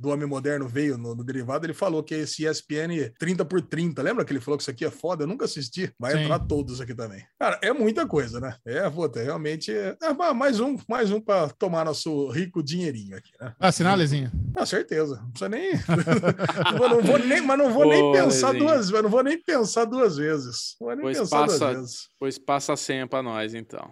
do 0.00 0.08
Homem 0.08 0.26
Moderno 0.26 0.66
veio 0.66 0.96
no, 0.96 1.14
no 1.14 1.22
derivado, 1.22 1.66
ele 1.66 1.74
falou 1.74 2.02
que 2.02 2.14
esse 2.14 2.46
ESPN 2.46 3.12
30 3.18 3.44
por 3.44 3.60
30, 3.60 4.00
lembra 4.02 4.24
que 4.24 4.32
ele 4.32 4.40
falou 4.40 4.56
que 4.56 4.62
isso 4.62 4.70
aqui 4.70 4.84
é 4.84 4.90
foda? 4.90 5.24
Eu 5.24 5.28
nunca 5.28 5.44
assisti, 5.44 5.92
vai 5.98 6.12
Sim. 6.12 6.22
entrar 6.22 6.38
todos 6.38 6.80
aqui 6.80 6.94
também. 6.94 7.22
Cara, 7.38 7.58
é 7.62 7.72
muita 7.72 8.06
coisa, 8.06 8.40
né? 8.40 8.56
É, 8.64 8.88
puta, 8.88 9.22
realmente 9.22 9.70
é, 9.72 9.96
é 10.02 10.32
mais 10.32 10.58
um, 10.58 10.76
mais 10.88 11.10
um 11.10 11.20
para 11.20 11.50
tomar 11.50 11.84
nosso 11.84 12.28
rico 12.30 12.62
dinheirinho 12.62 13.16
aqui, 13.16 13.30
né? 13.40 13.52
Assinar, 13.60 13.96
Lezinha? 13.96 14.32
Com 14.56 14.64
certeza. 14.66 15.16
Não 15.16 15.30
precisa 15.30 15.48
nem. 15.48 15.72
não, 16.72 16.78
vou, 16.78 16.88
não 16.88 17.02
vou 17.02 17.18
nem 17.18 17.40
mas 17.42 17.58
não 17.58 17.72
vou 17.72 17.86
nem 17.86 18.00
Pô, 18.00 18.12
pensar 18.12 18.48
Lezinho. 18.50 18.64
duas 18.66 18.88
vezes. 18.90 19.02
Não 19.02 19.10
vou 19.10 19.22
nem 19.22 19.42
pensar 19.42 19.84
duas 19.84 20.16
vezes. 20.16 20.76
Não 20.80 20.86
vou 20.86 20.96
nem 20.96 21.04
Pois 21.04 21.18
pensar 21.18 21.40
passa- 21.40 21.58
duas 21.58 21.76
vezes. 21.76 22.08
Pois 22.18 22.38
passa 22.38 22.72
a 22.72 22.76
senha 22.76 23.06
pra 23.06 23.22
nós, 23.22 23.54
então. 23.54 23.90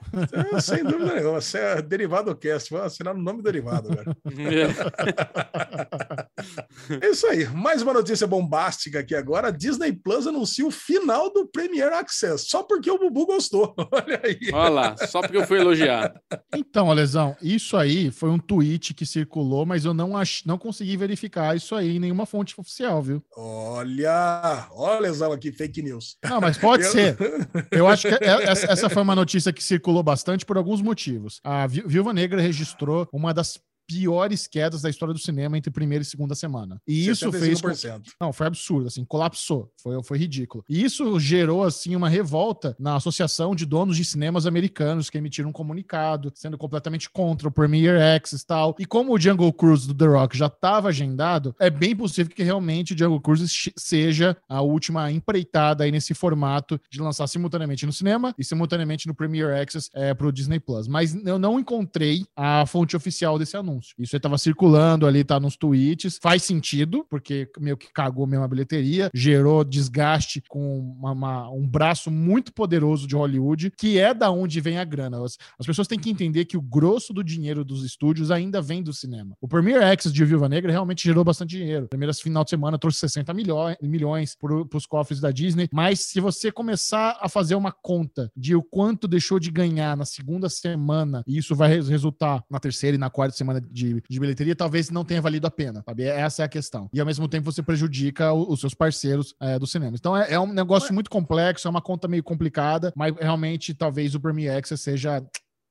É, 0.55 0.61
sem 0.61 0.83
dúvida 0.85 1.15
nenhuma. 1.15 1.41
Você 1.41 1.59
é 1.59 1.83
derivado 1.83 2.35
cast. 2.35 2.71
Vou 2.71 2.83
assinar 2.83 3.15
no 3.15 3.23
nome 3.23 3.39
do 3.39 3.45
derivado, 3.45 3.89
velho. 3.89 4.17
É 7.03 7.11
isso 7.11 7.27
aí. 7.27 7.47
Mais 7.49 7.83
uma 7.83 7.93
notícia 7.93 8.27
bombástica 8.27 9.01
aqui 9.01 9.15
agora. 9.15 9.49
A 9.49 9.51
Disney 9.51 9.93
Plus 9.93 10.27
anuncia 10.27 10.67
o 10.67 10.71
final 10.71 11.33
do 11.33 11.47
Premier 11.47 11.93
Access. 11.93 12.47
Só 12.49 12.63
porque 12.63 12.91
o 12.91 12.99
Bubu 12.99 13.27
gostou. 13.27 13.75
Olha 13.93 14.21
aí. 14.25 14.39
Olha 14.53 14.69
lá, 14.71 14.97
só 15.07 15.21
porque 15.21 15.37
eu 15.37 15.47
fui 15.47 15.59
elogiado. 15.61 16.19
Então, 16.55 16.91
Lesão, 16.93 17.37
isso 17.43 17.77
aí 17.77 18.11
foi 18.11 18.31
um 18.31 18.39
tweet 18.39 18.95
que 18.95 19.05
circulou, 19.05 19.67
mas 19.67 19.85
eu 19.85 19.93
não, 19.93 20.17
ach... 20.17 20.43
não 20.47 20.57
consegui 20.59 20.97
verificar 20.97 21.57
isso 21.57 21.75
aí 21.75 21.97
em 21.97 22.01
nenhuma 22.01 22.27
fonte 22.27 22.55
oficial, 22.59 23.03
viu? 23.03 23.23
Olha. 23.37 24.67
Olha, 24.73 25.01
Lesão, 25.01 25.33
aqui, 25.33 25.53
fake 25.53 25.83
news. 25.83 26.17
Não, 26.25 26.41
mas 26.41 26.57
pode 26.59 26.85
Eu- 26.85 26.91
ser. 26.91 27.17
Eu 27.71 27.87
acho 27.87 28.09
que 28.09 28.15
é- 28.25 28.45
essa, 28.45 28.67
essa 28.73 28.89
foi 28.91 29.03
uma 29.03 29.15
notícia 29.15 29.53
que 29.53 29.63
circulou 29.63 30.03
bastante 30.03 30.45
por 30.45 30.57
alguns 30.57 30.81
motivos. 30.83 31.41
A 31.45 31.67
Vi- 31.67 31.85
Viúva 31.87 32.13
Negra 32.13 32.41
registrou 32.41 33.07
uma 33.13 33.33
das 33.35 33.59
piores 33.89 34.47
quedas 34.47 34.83
da 34.83 34.91
história 34.91 35.15
do 35.15 35.19
cinema 35.19 35.57
entre 35.57 35.71
primeira 35.71 36.03
e 36.03 36.07
segunda 36.07 36.35
semana. 36.35 36.81
E 36.87 37.09
isso 37.09 37.33
fez 37.33 37.59
com 37.61 37.69
75%. 37.69 38.03
Não, 38.21 38.33
foi 38.35 38.47
absurdo, 38.47 38.87
assim, 38.87 39.03
colapsou, 39.03 39.73
foi, 39.83 40.01
foi 40.03 40.19
ridículo. 40.19 40.63
E 40.69 40.85
isso 40.85 41.19
gerou, 41.19 41.65
assim, 41.65 41.97
uma 41.97 42.09
revolta 42.09 42.77
na 42.79 42.97
Associação 42.97 43.55
de 43.55 43.65
Donos 43.65 43.97
de 43.97 44.05
Cinemas 44.05 44.45
Americanos, 44.45 45.09
que 45.09 45.17
emitiram 45.17 45.49
um 45.49 45.53
comunicado, 45.53 46.31
sendo 46.35 46.59
completamente 46.59 47.09
contra 47.09 47.49
o 47.49 47.51
Premiere 47.51 47.99
Access 47.99 48.45
e 48.45 48.47
tal. 48.47 48.77
E 48.79 48.85
como 48.85 49.15
o 49.15 49.19
Jungle 49.19 49.53
Cruise 49.55 49.89
do 49.89 49.95
The 49.95 50.07
Rock 50.07 50.37
já 50.37 50.47
estava 50.47 50.89
agendado, 50.89 51.57
é 51.59 51.71
bem 51.71 51.97
possível 51.97 52.35
que 52.35 52.43
realmente 52.43 52.93
o 52.93 52.99
Jungle 52.99 53.21
Cruise 53.21 53.73
seja 53.75 54.37
a 54.47 54.61
última 54.61 55.11
empreitada 55.11 55.85
aí 55.85 55.91
nesse 55.91 56.13
formato 56.13 56.79
de 56.91 57.01
lançar 57.01 57.27
simultaneamente 57.27 57.87
no 57.87 57.93
cinema 57.93 58.35
e 58.39 58.45
simultaneamente 58.45 59.07
no 59.07 59.15
Premiere 59.15 59.59
Access 59.59 59.89
é, 59.95 60.13
pro 60.13 60.31
Disney 60.31 60.61
Plus. 60.61 60.87
Mas 60.87 61.15
eu 61.25 61.39
não 61.39 61.59
encontrei 61.59 62.27
a 62.37 62.67
fonte 62.67 62.95
oficial 62.95 63.39
desse 63.39 63.57
anúncio. 63.57 63.78
Anúncio. 63.79 63.95
Isso 63.99 64.15
aí 64.17 64.21
tava 64.21 64.37
circulando 64.39 65.07
ali, 65.07 65.25
tá 65.25 65.39
nos 65.41 65.57
tweets. 65.57 66.19
Faz 66.21 66.43
sentido, 66.43 67.07
porque 67.09 67.49
meio 67.59 67.77
que 67.77 67.93
cagou 67.93 68.27
mesmo 68.27 68.45
a 68.45 68.49
bilheteria, 68.49 69.11
gerou 69.15 69.65
desgaste 69.65 70.43
com 70.49 70.79
uma- 70.81 71.13
uma- 71.13 71.51
um 71.51 71.67
braço 71.67 72.11
muito 72.11 72.53
poderoso 72.53 73.07
de 73.07 73.15
Hollywood, 73.15 73.73
que 73.79 73.99
é 73.99 74.13
da 74.13 74.31
onde 74.31 74.61
vem 74.61 74.79
a 74.79 74.85
grana. 74.85 75.23
As, 75.25 75.37
as 75.59 75.67
pessoas 75.67 75.89
têm 75.89 75.99
que 75.99 76.11
entender 76.11 76.45
que 76.45 76.57
o 76.57 76.63
grosso 76.63 77.13
do 77.13 77.23
dinheiro 77.25 77.65
dos 77.65 77.85
estúdios 77.85 78.31
ainda 78.31 78.61
vem 78.61 78.83
do 78.83 78.93
cinema. 78.93 79.35
O 79.41 79.49
Premiere 79.49 79.85
Access 79.85 80.13
de 80.15 80.25
Viúva 80.25 80.49
Negra 80.49 80.71
realmente 80.73 81.03
gerou 81.05 81.25
bastante 81.25 81.57
dinheiro. 81.57 81.89
Primeiras 81.89 82.21
final 82.21 82.45
de 82.45 82.51
semana 82.51 82.79
trouxe 82.79 82.99
60 82.99 83.33
milhões, 83.35 84.37
para 84.41 84.77
os 84.79 84.87
cofres 84.87 85.21
da 85.21 85.31
Disney, 85.31 85.69
mas 85.73 86.01
se 86.01 86.21
você 86.21 86.51
começar 86.51 87.19
a 87.21 87.29
fazer 87.29 87.55
uma 87.55 87.73
conta 87.73 88.31
de 88.37 88.55
o 88.55 88.63
quanto 88.63 89.07
deixou 89.09 89.39
de 89.39 89.51
ganhar 89.51 89.97
na 89.97 90.05
segunda 90.05 90.49
semana, 90.49 91.23
e 91.27 91.39
isso 91.39 91.55
vai 91.55 91.69
res- 91.69 91.89
resultar 91.89 92.43
na 92.51 92.59
terceira 92.59 92.97
e 92.97 92.99
na 92.99 93.11
quarta 93.11 93.37
semana 93.37 93.61
de, 93.71 94.03
de 94.09 94.21
bilheteria, 94.21 94.55
talvez 94.57 94.91
não 94.91 95.05
tenha 95.05 95.21
valido 95.23 95.47
a 95.47 95.51
pena, 95.51 95.83
sabe? 95.85 96.05
Essa 96.05 96.43
é 96.43 96.45
a 96.45 96.49
questão. 96.49 96.89
E 96.93 97.01
ao 97.01 97.07
mesmo 97.07 97.29
tempo 97.29 97.51
você 97.51 97.63
prejudica 97.63 98.33
o- 98.33 98.53
os 98.53 98.61
seus 98.61 98.75
parceiros 98.75 99.35
é, 99.41 99.59
do 99.59 99.67
cinema. 99.67 99.97
Então 99.97 100.17
é, 100.17 100.33
é 100.33 100.41
um 100.41 100.53
negócio 100.53 100.93
muito 100.95 101.11
complexo, 101.11 101.69
é 101.69 101.71
uma 101.71 101.83
conta 101.83 102.09
meio 102.09 102.23
complicada, 102.23 102.93
mas 102.97 103.15
realmente 103.17 103.75
talvez 103.75 104.15
o 104.15 104.21
Premiere 104.21 104.59
Access 104.59 104.83
seja 104.83 105.25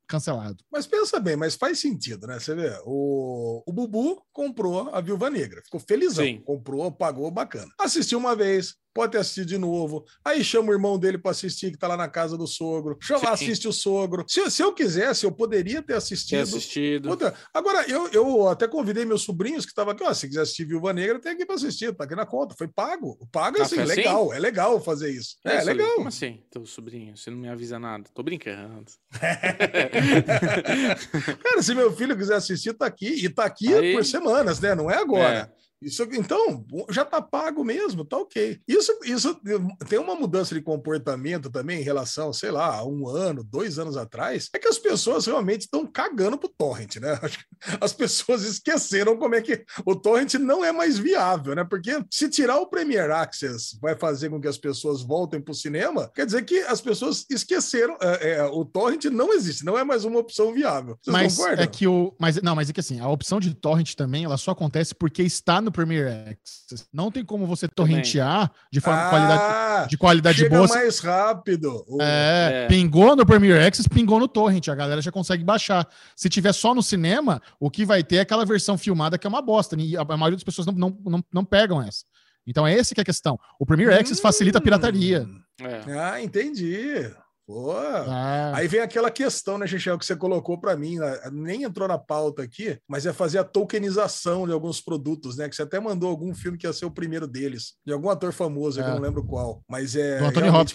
cancelado. 0.07 0.63
Mas 0.71 0.87
pensa 0.87 1.19
bem, 1.19 1.35
mas 1.35 1.55
faz 1.55 1.79
sentido, 1.79 2.27
né? 2.27 2.39
Você 2.39 2.55
vê, 2.55 2.71
o, 2.85 3.61
o 3.67 3.73
Bubu 3.73 4.21
comprou 4.31 4.89
a 4.95 5.01
Viúva 5.01 5.29
Negra, 5.29 5.61
ficou 5.63 5.79
felizão, 5.81 6.23
Sim. 6.23 6.41
comprou, 6.45 6.89
pagou, 6.91 7.29
bacana. 7.29 7.69
Assistiu 7.79 8.17
uma 8.17 8.33
vez, 8.35 8.75
pode 8.97 9.11
ter 9.13 9.19
assistido 9.19 9.47
de 9.47 9.57
novo, 9.57 10.03
aí 10.25 10.43
chama 10.43 10.69
o 10.69 10.73
irmão 10.73 10.97
dele 10.99 11.17
para 11.17 11.31
assistir, 11.31 11.71
que 11.71 11.77
tá 11.77 11.87
lá 11.87 11.95
na 11.95 12.09
casa 12.09 12.37
do 12.37 12.45
sogro, 12.47 12.97
chama, 13.01 13.29
assiste 13.29 13.67
o 13.67 13.73
sogro. 13.73 14.25
Se, 14.27 14.49
se 14.51 14.61
eu 14.63 14.73
quisesse, 14.73 15.25
eu 15.25 15.31
poderia 15.31 15.81
ter 15.81 15.87
Ter 15.87 15.93
assistido. 15.93 16.41
assistido. 16.41 17.09
Puta, 17.09 17.33
Agora, 17.53 17.85
eu, 17.89 18.07
eu 18.09 18.47
até 18.47 18.67
convidei 18.67 19.05
meus 19.05 19.21
sobrinhos 19.21 19.63
que 19.65 19.71
estavam 19.71 19.93
aqui, 19.93 20.03
ó, 20.03 20.13
se 20.13 20.27
quiser 20.27 20.41
assistir 20.41 20.65
Viúva 20.65 20.91
Negra, 20.91 21.19
tem 21.19 21.31
aqui 21.33 21.45
para 21.45 21.55
assistir, 21.55 21.93
tá 21.95 22.03
aqui 22.03 22.15
na 22.15 22.25
conta, 22.25 22.55
foi 22.57 22.67
pago. 22.67 23.17
Pago, 23.31 23.57
Ah, 23.59 23.63
assim, 23.63 23.75
foi 23.75 23.83
assim? 23.85 23.95
legal, 23.95 24.33
é 24.33 24.39
legal 24.39 24.83
fazer 24.83 25.11
isso. 25.11 25.35
É, 25.45 25.57
Isso, 25.57 25.65
legal. 25.67 25.95
Como 25.95 26.07
assim, 26.07 26.41
teu 26.51 26.65
sobrinho? 26.65 27.15
Você 27.15 27.29
não 27.29 27.37
me 27.37 27.47
avisa 27.49 27.79
nada. 27.79 28.05
Tô 28.13 28.23
brincando. 28.23 28.85
Cara, 31.43 31.61
se 31.61 31.73
meu 31.75 31.91
filho 31.95 32.17
quiser 32.17 32.35
assistir, 32.35 32.73
tá 32.73 32.85
aqui. 32.85 33.25
E 33.25 33.29
tá 33.29 33.45
aqui 33.45 33.73
Aí- 33.73 33.93
por 33.93 34.03
semanas, 34.05 34.59
né? 34.59 34.75
Não 34.75 34.89
é 34.89 34.97
agora. 34.97 35.51
É. 35.53 35.66
Isso, 35.81 36.03
então, 36.11 36.65
já 36.89 37.05
tá 37.05 37.21
pago 37.21 37.63
mesmo, 37.63 38.03
tá 38.03 38.17
ok. 38.17 38.59
Isso, 38.67 38.91
isso 39.05 39.39
tem 39.87 39.99
uma 39.99 40.15
mudança 40.15 40.55
de 40.55 40.61
comportamento 40.61 41.49
também 41.51 41.79
em 41.79 41.83
relação, 41.83 42.33
sei 42.33 42.49
lá, 42.49 42.77
a 42.77 42.85
um 42.85 43.07
ano, 43.07 43.43
dois 43.43 43.77
anos 43.77 43.95
atrás, 43.95 44.49
é 44.53 44.59
que 44.59 44.67
as 44.67 44.79
pessoas 44.79 45.27
realmente 45.27 45.61
estão 45.61 45.85
cagando 45.85 46.37
pro 46.37 46.49
torrent, 46.49 46.97
né? 46.97 47.19
As 47.81 47.93
pessoas 47.93 48.43
esqueceram 48.43 49.17
como 49.17 49.35
é 49.35 49.41
que 49.41 49.63
o 49.85 49.95
torrent 49.95 50.35
não 50.35 50.63
é 50.63 50.71
mais 50.71 50.97
viável, 50.97 51.55
né? 51.55 51.63
Porque 51.63 51.91
se 52.09 52.29
tirar 52.29 52.57
o 52.59 52.67
Premier 52.67 53.11
Access 53.11 53.77
vai 53.81 53.95
fazer 53.95 54.29
com 54.29 54.39
que 54.39 54.47
as 54.47 54.57
pessoas 54.57 55.01
voltem 55.01 55.41
pro 55.41 55.53
cinema, 55.53 56.09
quer 56.13 56.25
dizer 56.25 56.43
que 56.45 56.59
as 56.59 56.81
pessoas 56.81 57.25
esqueceram, 57.29 57.97
é, 58.01 58.35
é, 58.35 58.43
o 58.45 58.63
torrent 58.63 59.05
não 59.05 59.33
existe, 59.33 59.65
não 59.65 59.77
é 59.77 59.83
mais 59.83 60.05
uma 60.05 60.19
opção 60.19 60.53
viável. 60.53 60.97
Vocês 61.01 61.13
mas 61.13 61.35
concordam? 61.35 61.63
é 61.63 61.67
que 61.67 61.87
o. 61.87 62.13
Mas, 62.19 62.41
não, 62.41 62.55
mas 62.55 62.69
é 62.69 62.73
que 62.73 62.79
assim, 62.79 62.99
a 62.99 63.09
opção 63.09 63.39
de 63.39 63.53
torrent 63.53 63.93
também, 63.95 64.23
ela 64.23 64.37
só 64.37 64.51
acontece 64.51 64.93
porque 64.93 65.23
está 65.23 65.61
no 65.67 65.71
Premiere 65.71 66.09
Access. 66.31 66.85
Não 66.93 67.11
tem 67.11 67.23
como 67.23 67.45
você 67.45 67.67
torrentear 67.67 68.51
de 68.71 68.79
forma 68.81 69.09
qualidade, 69.09 69.41
Ah, 69.43 69.87
de 69.89 69.97
qualidade 69.97 70.37
chega 70.39 70.55
boa. 70.55 70.67
mais 70.67 70.99
rápido. 70.99 71.83
O- 71.87 72.01
É, 72.01 72.63
É. 72.63 72.67
pingou 72.67 73.15
no 73.15 73.25
Premiere 73.25 73.63
Access, 73.65 73.87
pingou 73.87 74.19
no 74.19 74.27
Torrent. 74.27 74.67
A 74.69 74.75
galera 74.75 75.01
já 75.01 75.11
consegue 75.11 75.43
baixar. 75.43 75.87
Se 76.15 76.29
tiver 76.29 76.53
só 76.53 76.73
no 76.73 76.81
cinema, 76.81 77.41
o 77.59 77.69
que 77.69 77.85
vai 77.85 78.03
ter 78.03 78.15
é 78.17 78.19
aquela 78.21 78.45
versão 78.45 78.77
filmada 78.77 79.17
que 79.17 79.27
é 79.27 79.29
uma 79.29 79.41
bosta. 79.41 79.75
E 79.79 79.95
a, 79.95 80.03
maioria 80.03 80.35
das 80.37 80.43
pessoas 80.43 80.65
não, 80.65 80.73
não, 80.73 80.97
não, 81.05 81.23
não 81.33 81.45
pegam 81.45 81.81
essa. 81.81 82.03
Então 82.45 82.65
é 82.65 82.73
esse 82.73 82.95
que 82.95 83.01
é 83.01 83.03
a 83.03 83.05
questão. 83.05 83.37
O 83.59 83.65
Premiere 83.65 83.93
Access 83.93 84.21
facilita 84.21 84.57
a 84.57 84.61
pirataria. 84.61 85.27
É. 85.61 85.99
Ah, 85.99 86.21
entendi. 86.23 87.11
Pô. 87.47 87.71
Ah, 87.71 88.51
Aí 88.55 88.67
vem 88.67 88.81
aquela 88.81 89.09
questão, 89.09 89.57
né, 89.57 89.65
Xixel, 89.65 89.97
que 89.97 90.05
você 90.05 90.17
colocou 90.17 90.59
para 90.59 90.75
mim, 90.75 90.97
né, 90.99 91.17
nem 91.31 91.63
entrou 91.63 91.87
na 91.87 91.97
pauta 91.97 92.43
aqui, 92.43 92.77
mas 92.85 93.05
é 93.05 93.13
fazer 93.13 93.37
a 93.37 93.43
tokenização 93.45 94.45
de 94.45 94.51
alguns 94.51 94.81
produtos, 94.81 95.37
né? 95.37 95.47
Que 95.47 95.55
você 95.55 95.61
até 95.61 95.79
mandou 95.79 96.09
algum 96.09 96.35
filme 96.35 96.57
que 96.57 96.67
ia 96.67 96.73
ser 96.73 96.85
o 96.85 96.91
primeiro 96.91 97.25
deles, 97.25 97.75
de 97.85 97.93
algum 97.93 98.09
ator 98.09 98.33
famoso, 98.33 98.79
que 98.79 98.85
É. 98.85 98.89
eu 98.89 98.95
não 98.95 99.01
lembro 99.01 99.23
qual, 99.23 99.61
mas 99.69 99.95
é 99.95 100.19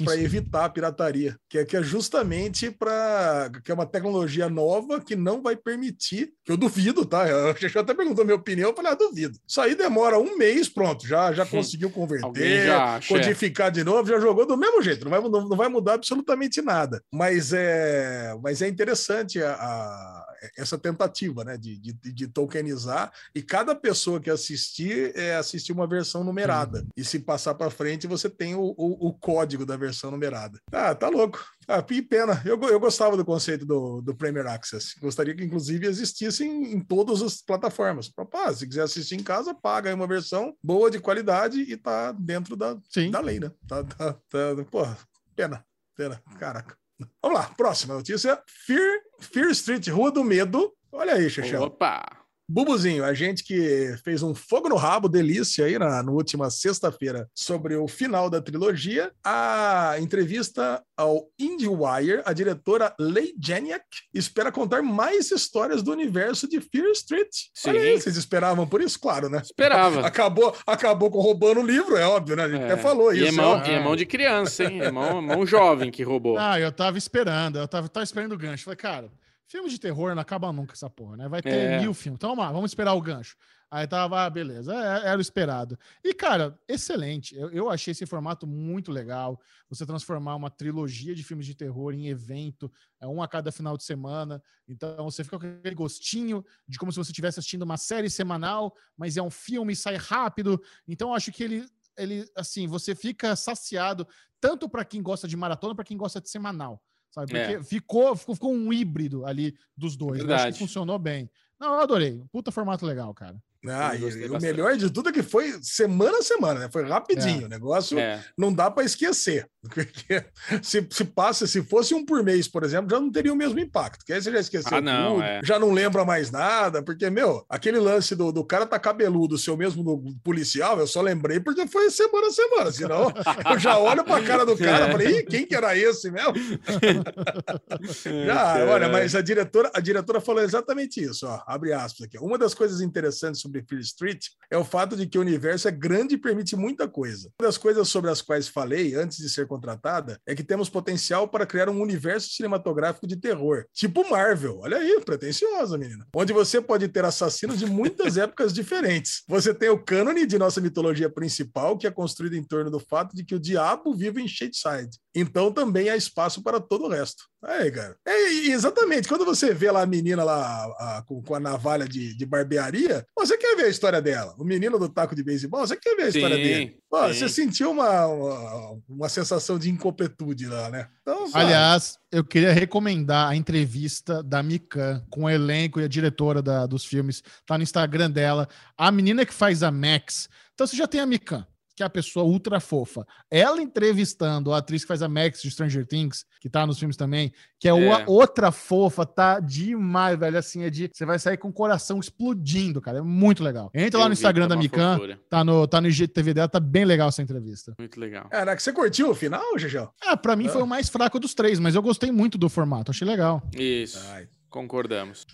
para 0.03 0.17
evitar 0.17 0.65
a 0.65 0.69
pirataria, 0.71 1.37
que 1.47 1.59
é, 1.59 1.65
que 1.67 1.77
é 1.77 1.83
justamente 1.83 2.71
para 2.71 3.51
que 3.63 3.71
é 3.71 3.75
uma 3.75 3.85
tecnologia 3.85 4.49
nova 4.49 4.99
que 4.99 5.15
não 5.15 5.43
vai 5.43 5.55
permitir, 5.57 6.33
que 6.43 6.53
eu 6.53 6.57
duvido, 6.57 7.05
tá? 7.05 7.23
O 7.53 7.57
Xixel 7.57 7.83
até 7.83 7.93
perguntou 7.93 8.25
minha 8.25 8.37
opinião, 8.37 8.71
eu 8.71 8.75
falei, 8.75 8.93
ah, 8.93 8.95
duvido. 8.95 9.39
Isso 9.47 9.61
aí 9.61 9.75
demora 9.75 10.19
um 10.19 10.39
mês, 10.39 10.71
pronto, 10.71 11.07
já, 11.07 11.33
já 11.35 11.45
conseguiu 11.47 11.91
converter, 11.91 12.67
já 12.67 12.99
codificar 13.07 13.71
de 13.71 13.85
novo, 13.85 14.09
já 14.09 14.19
jogou 14.19 14.47
do 14.47 14.57
mesmo 14.57 14.81
jeito, 14.81 15.05
não 15.05 15.11
vai, 15.11 15.21
não, 15.21 15.49
não 15.49 15.57
vai 15.57 15.69
mudar 15.69 15.95
absolutamente 15.95 16.62
nada. 16.63 17.03
Mas 17.13 17.53
é, 17.53 18.35
mas 18.43 18.63
é 18.63 18.69
interessante 18.69 19.43
a, 19.43 19.53
a- 19.55 20.27
essa 20.57 20.77
tentativa 20.77 21.45
né, 21.45 21.57
de, 21.57 21.79
de, 21.79 21.93
de 21.93 22.27
tokenizar 22.27 23.13
e 23.35 23.41
cada 23.43 23.75
pessoa 23.77 24.21
que 24.21 24.31
assistir 24.31 25.13
é 25.17 25.37
assistir 25.37 25.73
uma 25.73 25.87
versão 25.87 26.25
numerada. 26.25 26.85
E 26.97 27.05
se 27.05 27.21
passar 27.21 27.55
para 27.55 27.71
frente, 27.71 28.07
você 28.07 28.29
tem 28.29 28.55
o, 28.55 28.75
o, 28.77 29.09
o 29.09 29.15
código 29.15 29.65
da 29.65 29.77
versão 29.77 30.11
numerada. 30.11 30.59
Ah, 30.73 30.95
tá 30.95 31.09
louco. 31.09 31.45
Ah, 31.69 31.83
que 31.83 32.03
pena. 32.03 32.43
Eu, 32.45 32.61
eu 32.63 32.81
gostava 32.81 33.17
do 33.17 33.25
conceito 33.25 33.65
do, 33.65 34.01
do 34.01 34.15
Premier 34.15 34.47
Access. 34.47 34.99
Gostaria 35.01 35.35
que, 35.35 35.45
inclusive, 35.45 35.87
existisse 35.87 36.45
em, 36.45 36.73
em 36.73 36.81
todas 36.81 37.23
as 37.23 37.41
plataformas. 37.41 38.09
Pá, 38.09 38.53
se 38.53 38.67
quiser 38.67 38.83
assistir 38.83 39.15
em 39.15 39.23
casa, 39.23 39.55
paga 39.55 39.89
aí 39.91 39.95
uma 39.95 40.07
versão 40.07 40.57
boa 40.63 40.91
de 40.91 40.99
qualidade 40.99 41.61
e 41.61 41.77
tá 41.77 42.13
dentro 42.13 42.57
da, 42.57 42.77
sim. 42.91 43.11
da 43.11 43.21
lei, 43.21 43.39
né? 43.39 43.51
Tá, 43.69 43.85
tá, 43.85 44.13
tá, 44.29 44.65
porra, 44.71 44.99
pena, 45.37 45.65
pena, 45.97 46.23
caraca. 46.39 46.77
Vamos 47.23 47.39
lá, 47.39 47.45
próxima 47.57 47.95
notícia. 47.95 48.41
Fear, 48.47 49.01
Fear 49.21 49.51
Street, 49.51 49.89
Rua 49.89 50.11
do 50.11 50.23
Medo. 50.23 50.73
Olha 50.91 51.15
aí, 51.15 51.29
Xexel. 51.29 51.63
Opa! 51.63 52.22
Bubuzinho, 52.57 53.03
a 53.03 53.15
gente 53.15 53.43
que 53.43 53.95
fez 54.05 54.23
um 54.23 54.35
fogo 54.35 54.69
no 54.69 54.77
rabo, 54.77 55.09
delícia 55.09 55.65
aí 55.65 55.79
na, 55.79 56.03
na 56.03 56.13
última 56.13 56.51
sexta-feira 56.51 57.27
sobre 57.35 57.75
o 57.77 57.89
final 57.89 58.29
da 58.29 58.43
trilogia, 58.43 59.11
a 59.25 59.95
entrevista 59.99 60.83
ao 60.95 61.29
IndieWire, 61.39 62.21
a 62.27 62.33
diretora 62.35 62.95
Leigh 63.01 63.33
Janiak 63.43 63.83
espera 64.13 64.53
contar 64.53 64.83
mais 64.83 65.31
histórias 65.31 65.83
do 65.83 65.93
universo 65.93 66.47
de 66.47 66.61
Fear 66.61 66.91
Street. 66.91 67.31
Olha 67.67 67.81
aí, 67.81 67.95
Sim. 67.95 68.01
vocês 68.03 68.17
esperavam 68.19 68.67
por 68.67 68.83
isso? 68.83 69.01
Claro, 69.01 69.31
né? 69.31 69.41
Esperava. 69.43 70.03
Acabou, 70.13 70.55
acabou 70.67 71.11
com 71.11 71.21
roubando 71.23 71.61
o 71.61 71.67
livro, 71.67 71.97
é 71.97 72.05
óbvio, 72.07 72.37
né? 72.37 72.45
A 72.45 72.49
gente 72.51 72.61
É. 72.65 72.73
até 72.73 72.77
falou 72.77 73.15
e 73.15 73.21
isso. 73.21 73.29
É 73.29 73.33
mão, 73.33 73.63
é 73.63 73.69
e 73.71 73.73
é 73.73 73.81
mão 73.83 73.97
de 73.97 74.05
criança, 74.05 74.65
hein? 74.65 74.83
É 74.83 74.91
mão, 74.91 75.23
mão 75.23 75.47
jovem 75.47 75.91
que 75.91 76.03
roubou. 76.03 76.37
Ah, 76.37 76.61
eu 76.61 76.71
tava 76.71 76.99
esperando, 76.99 77.59
eu 77.59 77.67
tava, 77.67 77.89
tava 77.89 78.05
esperando 78.05 78.33
o 78.33 78.39
gancho. 78.39 78.65
Falei, 78.65 78.77
cara, 78.77 79.09
filme 79.53 79.69
de 79.69 79.79
terror 79.79 80.15
não 80.15 80.23
acaba 80.23 80.51
nunca 80.53 80.73
essa 80.73 80.89
porra, 80.89 81.17
né? 81.17 81.29
Vai 81.29 81.43
ter 81.43 81.51
É. 81.55 81.81
mil 81.81 81.93
filmes. 81.93 82.17
Então 82.17 82.31
vamos 82.31 82.45
lá, 82.45 82.51
vamos 82.51 82.71
esperar 82.71 82.95
o 82.95 83.01
gancho. 83.03 83.37
Aí 83.71 83.87
tava, 83.87 84.25
ah, 84.25 84.29
beleza, 84.31 84.73
é- 84.75 85.09
era 85.09 85.19
o 85.19 85.21
esperado. 85.21 85.79
E, 86.05 86.13
cara, 86.13 86.59
excelente. 86.69 87.35
Eu, 87.37 87.51
eu 87.51 87.71
achei 87.71 87.93
esse 87.93 88.05
formato 88.07 88.47
muito 88.47 88.91
legal. 88.91 89.41
Você 89.69 89.87
transformar 89.87 90.37
uma 90.37 90.51
trilogia 90.51 91.15
de 91.15 91.23
filmes 91.23 91.47
de 91.47 91.55
terror 91.55 91.93
em 91.95 92.09
evento, 92.09 92.71
é 93.01 93.07
um 93.07 93.23
a 93.23 93.29
cada 93.29 93.53
final 93.53 93.77
de 93.77 93.85
semana. 93.85 94.43
Então 94.69 95.05
você 95.05 95.23
fica 95.25 95.39
com 95.39 95.47
aquele 95.47 95.75
gostinho 95.75 96.45
de 96.67 96.79
como 96.79 96.91
se 96.93 96.97
você 96.99 97.11
estivesse 97.13 97.39
assistindo 97.39 97.63
uma 97.63 97.77
série 97.77 98.11
semanal, 98.11 98.75
mas 98.97 99.17
é 99.17 99.23
um 99.23 99.31
filme, 99.31 99.77
sai 99.77 99.97
rápido. 99.97 100.61
Então 100.89 101.09
eu 101.11 101.15
acho 101.15 101.31
que 101.33 101.43
ele, 101.45 101.67
ele 101.97 102.27
assim, 102.37 102.67
você 102.67 102.95
fica 102.95 103.35
saciado 103.37 104.07
tanto 104.41 104.69
para 104.69 104.85
quem 104.85 105.03
gosta 105.03 105.27
de 105.29 105.37
maratona, 105.37 105.75
para 105.75 105.85
quem 105.85 105.97
gosta 105.97 106.21
de 106.21 106.29
semanal. 106.29 106.83
Sabe? 107.13 107.37
É. 107.37 107.47
Porque 107.47 107.65
ficou, 107.65 108.17
ficou, 108.17 108.35
ficou 108.35 108.53
um 108.53 108.73
híbrido 108.73 109.25
ali 109.27 109.55
dos 109.77 109.97
dois. 109.97 110.21
Eu 110.21 110.35
acho 110.35 110.53
que 110.53 110.59
funcionou 110.59 110.99
bem. 110.99 111.31
Não, 111.61 111.75
eu 111.75 111.81
adorei. 111.81 112.25
Puta 112.33 112.51
formato 112.51 112.85
legal, 112.87 113.13
cara. 113.15 113.37
Ah, 113.69 113.95
e, 113.95 114.29
o 114.29 114.41
melhor 114.41 114.77
de 114.77 114.91
tudo 114.91 115.11
é 115.11 115.13
que 115.13 115.23
foi 115.23 115.55
semana 115.63 116.19
a 116.19 116.23
semana, 116.23 116.61
né? 116.61 116.69
Foi 116.73 116.85
rapidinho. 116.85 117.47
O 117.47 117.49
negócio 117.49 117.99
É. 117.99 118.21
não 118.37 118.53
dá 118.53 118.71
para 118.71 118.85
esquecer. 118.85 119.47
Porque 119.73 120.25
se, 120.61 120.85
se 120.91 121.05
passa, 121.05 121.47
se 121.47 121.63
fosse 121.63 121.95
um 121.95 122.05
por 122.05 122.25
mês, 122.25 122.49
por 122.49 122.65
exemplo, 122.65 122.91
já 122.91 122.99
não 122.99 123.11
teria 123.13 123.33
o 123.33 123.37
mesmo 123.37 123.61
impacto. 123.61 123.99
Porque 123.99 124.13
aí 124.13 124.21
você 124.21 124.33
já 124.33 124.41
esqueceu 124.41 124.77
Ah, 124.77 124.81
não, 124.81 125.13
tudo, 125.15 125.23
é. 125.23 125.41
já 125.45 125.59
não 125.61 125.71
lembra 125.71 126.05
mais 126.05 126.33
nada. 126.33 126.83
Porque, 126.83 127.09
meu, 127.09 127.45
aquele 127.49 127.79
lance 127.79 128.17
do, 128.17 128.33
do 128.33 128.45
cara 128.45 128.67
tá 128.67 128.79
cabeludo, 128.81 129.39
seu 129.39 129.57
mesmo 129.57 129.85
do 129.85 130.03
policial, 130.25 130.81
eu 130.81 130.87
só 130.89 131.01
lembrei 131.01 131.39
porque 131.39 131.65
foi 131.69 131.89
semana 131.91 132.27
a 132.27 132.31
semana. 132.33 132.73
Senão 132.73 133.13
eu 133.53 133.59
já 133.61 133.79
olho 133.79 134.03
pra 134.03 134.21
cara 134.23 134.45
do 134.45 134.57
cara 134.57 134.89
e 134.89 134.91
falei, 134.93 135.19
Ih, 135.21 135.23
quem 135.23 135.47
que 135.47 135.55
era 135.55 135.77
esse 135.77 136.11
mesmo? 136.11 136.33
Já, 138.27 138.65
olha, 138.67 138.89
mas 138.89 139.15
a 139.15 139.21
diretora, 139.21 139.71
a 139.75 139.81
diretora 139.81 140.21
falou 140.21 140.43
exatamente 140.43 141.03
isso, 141.03 141.27
ó, 141.27 141.43
abre 141.47 141.73
aspas 141.73 142.07
aqui. 142.07 142.19
Uma 142.19 142.39
das 142.39 142.55
coisas 142.55 142.81
interessantes 142.81 143.41
sobre 143.41 143.52
sobre 143.53 143.63
Fear 143.63 143.81
Street 143.83 144.27
é 144.51 144.57
o 144.57 144.65
fato 144.65 144.97
de 144.97 145.07
que 145.07 145.19
o 145.19 145.21
universo 145.21 145.69
é 145.69 145.71
grande 145.71 146.15
e 146.15 146.19
permite 146.19 146.57
muita 146.57 146.89
coisa. 146.89 147.31
Uma 147.41 147.49
das 147.49 147.59
coisas 147.59 147.89
sobre 147.89 148.11
as 148.11 148.23
quais 148.23 148.49
falei 148.49 148.95
antes 148.95 149.19
de 149.19 149.29
ser 149.29 149.47
contratada 149.47 150.19
é 150.27 150.35
que 150.35 150.43
temos 150.43 150.71
potencial 150.71 151.29
para 151.29 151.47
criar 151.47 151.69
um 151.69 151.81
universo 151.81 152.31
cinematográfico 152.31 153.07
de 153.07 153.17
terror, 153.17 153.65
tipo 153.73 154.09
Marvel. 154.09 154.61
Olha 154.61 154.79
aí, 154.79 155.01
pretensiosa, 155.05 155.77
menina. 155.77 156.07
Onde 156.15 156.33
você 156.33 156.61
pode 156.61 156.89
ter 156.89 157.05
assassinos 157.05 157.59
de 157.59 157.67
muitas 157.67 158.17
épocas 158.19 158.53
diferentes. 158.53 159.23
Você 159.29 159.55
tem 159.55 159.69
o 159.69 159.83
cânone 159.83 160.27
de 160.27 160.39
nossa 160.39 160.61
mitologia 160.61 161.11
principal, 161.11 161.77
que 161.77 161.87
é 161.87 161.91
construído 161.91 162.35
em 162.35 162.45
torno 162.45 162.71
do 162.71 162.81
fato 162.81 163.15
de 163.15 163.25
que 163.25 163.35
o 163.35 163.41
diabo 163.41 163.95
vive 163.95 164.23
em 164.23 164.29
Shadeside. 164.29 164.99
Então 165.15 165.53
também 165.53 165.91
há 165.91 165.97
espaço 165.97 166.43
para 166.43 166.61
todo 166.61 166.85
o 166.85 166.89
resto. 166.89 167.25
Aí, 167.45 167.73
cara. 167.73 167.97
É, 168.07 168.29
exatamente. 168.51 169.09
Quando 169.09 169.25
você 169.25 169.53
vê 169.53 169.71
lá 169.71 169.83
a 169.83 169.87
menina 169.87 170.23
lá 170.23 170.65
a, 170.79 171.03
com, 171.07 171.21
com, 171.21 171.35
a 171.35 171.41
navalha 171.41 171.89
de, 171.89 172.17
de, 172.17 172.25
barbearia, 172.25 173.05
você 173.17 173.37
quer 173.37 173.57
ver 173.57 173.65
a 173.65 173.69
história 173.69 174.01
dela. 174.01 174.35
O 174.39 174.45
menino 174.45 174.79
do 174.79 174.89
taco 174.89 175.17
de 175.17 175.25
beisebol, 175.25 175.67
você 175.67 175.77
quer 175.77 175.97
ver 175.97 176.03
a 176.03 176.13
sim, 176.13 176.19
história 176.19 176.37
dele. 176.37 176.77
Pô, 176.89 177.09
você 177.09 177.29
sentiu 177.29 177.73
uma, 177.73 178.07
uma, 178.07 178.81
uma, 178.89 179.09
sensação 179.09 179.59
de 179.59 179.69
incompletude 179.69 180.47
lá, 180.47 180.71
né? 180.71 180.89
Então, 181.03 181.29
Aliás, 181.35 181.99
eu 182.13 182.23
queria 182.23 182.53
recomendar 182.53 183.29
a 183.29 183.35
entrevista 183.35 184.23
da 184.23 184.41
Mikan 184.41 185.05
com 185.11 185.25
o 185.25 185.31
elenco 185.31 185.81
e 185.81 185.85
a 185.85 185.89
diretora 185.89 186.41
da, 186.41 186.65
dos 186.65 186.85
filmes. 186.85 187.25
Tá 187.45 187.59
no 187.59 187.65
Instagram 187.65 188.11
dela. 188.11 188.49
A 188.79 188.93
menina 188.93 189.27
que 189.27 189.35
faz 189.35 189.65
a 189.65 189.71
Max. 189.73 190.29
Então 190.55 190.67
você 190.67 190.77
já 190.77 190.87
tem 190.87 191.01
a 191.01 191.07
Mikan 191.07 191.45
que 191.83 191.85
é 191.85 191.87
a 191.87 191.91
pessoa 191.91 192.25
ultra 192.25 192.61
fofa. 192.61 193.05
Ela 193.31 193.61
entrevistando 193.61 194.53
a 194.53 194.59
atriz 194.59 194.83
que 194.83 194.89
faz 194.89 195.03
a 195.03 195.09
Max 195.09 195.43
de 195.43 195.51
Stranger 195.51 195.87
Things, 195.87 196.25
que 196.41 196.49
tá 196.49 196.67
nos 196.67 196.79
filmes 196.79 196.97
também, 196.97 197.33
que 197.59 197.69
é, 197.69 197.73
é. 197.73 198.05
outra 198.07 198.53
fofa, 198.53 199.05
tá 199.05 199.41
demais, 199.41 200.19
velho. 200.19 200.39
Assim, 200.39 200.63
é 200.63 200.71
de. 200.71 200.91
Você 200.93 201.05
vai 201.05 201.19
sair 201.19 201.37
com 201.37 201.49
o 201.49 201.53
coração 201.53 201.99
explodindo, 201.99 202.81
cara. 202.81 202.99
É 202.99 203.03
muito 203.03 203.43
legal. 203.43 203.71
Entra 203.75 203.99
Eu 203.99 204.03
lá 204.03 204.09
no 204.09 204.13
Instagram 204.13 204.49
tá 204.49 204.55
da 204.55 204.61
Mikan, 204.61 204.99
tá 205.29 205.45
no, 205.45 205.67
tá 205.67 205.81
no 205.81 205.89
IGTV 205.89 206.35
dela, 206.35 206.49
tá 206.49 206.61
bem 206.61 206.85
legal 206.85 207.09
essa 207.09 207.23
entrevista. 207.23 207.75
Muito 207.79 207.99
legal. 207.99 208.29
Caraca, 208.29 208.61
você 208.61 208.73
curtiu 208.73 209.11
o 209.11 209.15
final, 209.15 209.59
Gegel? 209.59 209.93
Ah, 210.03 210.17
pra 210.17 210.37
mim 210.37 210.47
ah. 210.47 210.51
foi 210.51 210.63
o 210.63 210.67
mais 210.67 210.89
fraco 210.89 211.19
dos 211.19 211.35
três, 211.35 211.59
mas 211.59 211.75
eu 211.75 211.83
gostei 211.83 212.13
muito 212.13 212.39
do 212.39 212.49
formato, 212.49 212.91
achei 212.91 213.07
legal. 213.07 213.43
Isso. 213.55 213.99
Ai. 214.11 214.29
Concordamos. 214.49 215.27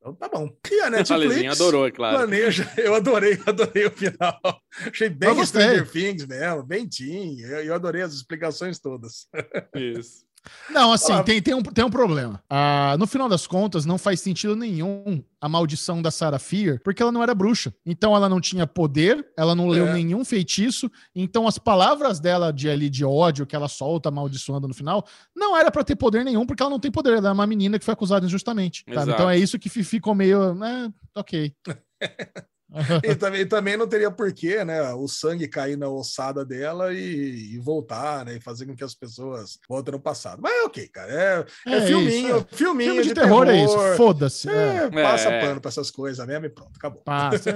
Então 0.00 0.14
tá 0.14 0.28
bom. 0.28 0.48
E 0.70 0.80
a 0.80 0.88
Netflix 0.88 1.60
adorou, 1.60 1.86
é 1.86 1.90
claro. 1.90 2.16
planeja. 2.16 2.70
Eu 2.78 2.94
adorei, 2.94 3.38
adorei 3.46 3.86
o 3.86 3.90
final. 3.90 4.40
Achei 4.90 5.10
bem 5.10 5.44
Stranger 5.44 5.90
Things 5.90 6.26
mesmo, 6.26 6.62
bem 6.62 6.88
teen. 6.88 7.40
Eu, 7.40 7.64
eu 7.64 7.74
adorei 7.74 8.00
as 8.00 8.14
explicações 8.14 8.78
todas. 8.78 9.28
Isso. 9.74 10.24
Não, 10.70 10.92
assim, 10.92 11.22
tem, 11.24 11.42
tem, 11.42 11.54
um, 11.54 11.62
tem 11.62 11.84
um 11.84 11.90
problema. 11.90 12.42
Ah, 12.48 12.96
no 12.98 13.06
final 13.06 13.28
das 13.28 13.46
contas, 13.46 13.84
não 13.84 13.98
faz 13.98 14.20
sentido 14.20 14.56
nenhum 14.56 15.22
a 15.40 15.48
maldição 15.48 16.00
da 16.00 16.10
Sarah 16.10 16.38
Fear, 16.38 16.80
porque 16.82 17.02
ela 17.02 17.12
não 17.12 17.22
era 17.22 17.34
bruxa. 17.34 17.74
Então 17.84 18.14
ela 18.14 18.28
não 18.28 18.40
tinha 18.40 18.66
poder, 18.66 19.26
ela 19.36 19.54
não 19.54 19.68
leu 19.68 19.88
é. 19.88 19.92
nenhum 19.92 20.24
feitiço. 20.24 20.90
Então 21.14 21.46
as 21.46 21.58
palavras 21.58 22.20
dela 22.20 22.52
de 22.52 22.68
ali 22.68 22.88
de 22.88 23.04
ódio 23.04 23.46
que 23.46 23.56
ela 23.56 23.68
solta 23.68 24.08
amaldiçoando 24.08 24.68
no 24.68 24.74
final, 24.74 25.06
não 25.34 25.56
era 25.56 25.70
para 25.70 25.84
ter 25.84 25.96
poder 25.96 26.24
nenhum, 26.24 26.46
porque 26.46 26.62
ela 26.62 26.70
não 26.70 26.80
tem 26.80 26.90
poder. 26.90 27.18
Ela 27.18 27.30
é 27.30 27.32
uma 27.32 27.46
menina 27.46 27.78
que 27.78 27.84
foi 27.84 27.92
acusada 27.94 28.24
injustamente. 28.24 28.84
Então 28.86 29.28
é 29.28 29.38
isso 29.38 29.58
que 29.58 29.68
ficou 29.68 30.14
meio. 30.14 30.62
É, 30.64 30.90
ok. 31.14 31.52
e, 33.02 33.14
também, 33.14 33.46
também 33.46 33.76
não 33.76 33.86
teria 33.86 34.10
porquê, 34.10 34.64
né? 34.64 34.92
O 34.94 35.08
sangue 35.08 35.48
cair 35.48 35.76
na 35.76 35.88
ossada 35.88 36.44
dela 36.44 36.92
e, 36.92 37.54
e, 37.54 37.58
voltar, 37.58 38.24
né? 38.24 38.36
E 38.36 38.40
fazer 38.40 38.66
com 38.66 38.76
que 38.76 38.84
as 38.84 38.94
pessoas 38.94 39.58
voltem 39.68 39.92
no 39.92 40.00
passado. 40.00 40.40
Mas 40.40 40.52
é 40.52 40.62
ok, 40.62 40.88
cara. 40.88 41.12
É, 41.12 41.46
é, 41.66 41.76
é 41.76 41.86
filminho, 41.86 42.36
isso, 42.36 42.46
é. 42.52 42.56
filminho 42.56 42.90
Filme 42.92 43.02
de, 43.02 43.08
de 43.08 43.14
terror, 43.14 43.46
terror, 43.46 43.48
é 43.48 43.64
isso. 43.64 43.96
Foda-se. 43.96 44.48
É, 44.48 44.84
é. 44.84 44.90
passa 44.90 45.30
pano 45.30 45.60
pra 45.60 45.68
essas 45.68 45.90
coisas 45.90 46.24
mesmo 46.26 46.46
e 46.46 46.48
pronto, 46.48 46.72
acabou. 46.76 47.02
Passa, 47.02 47.50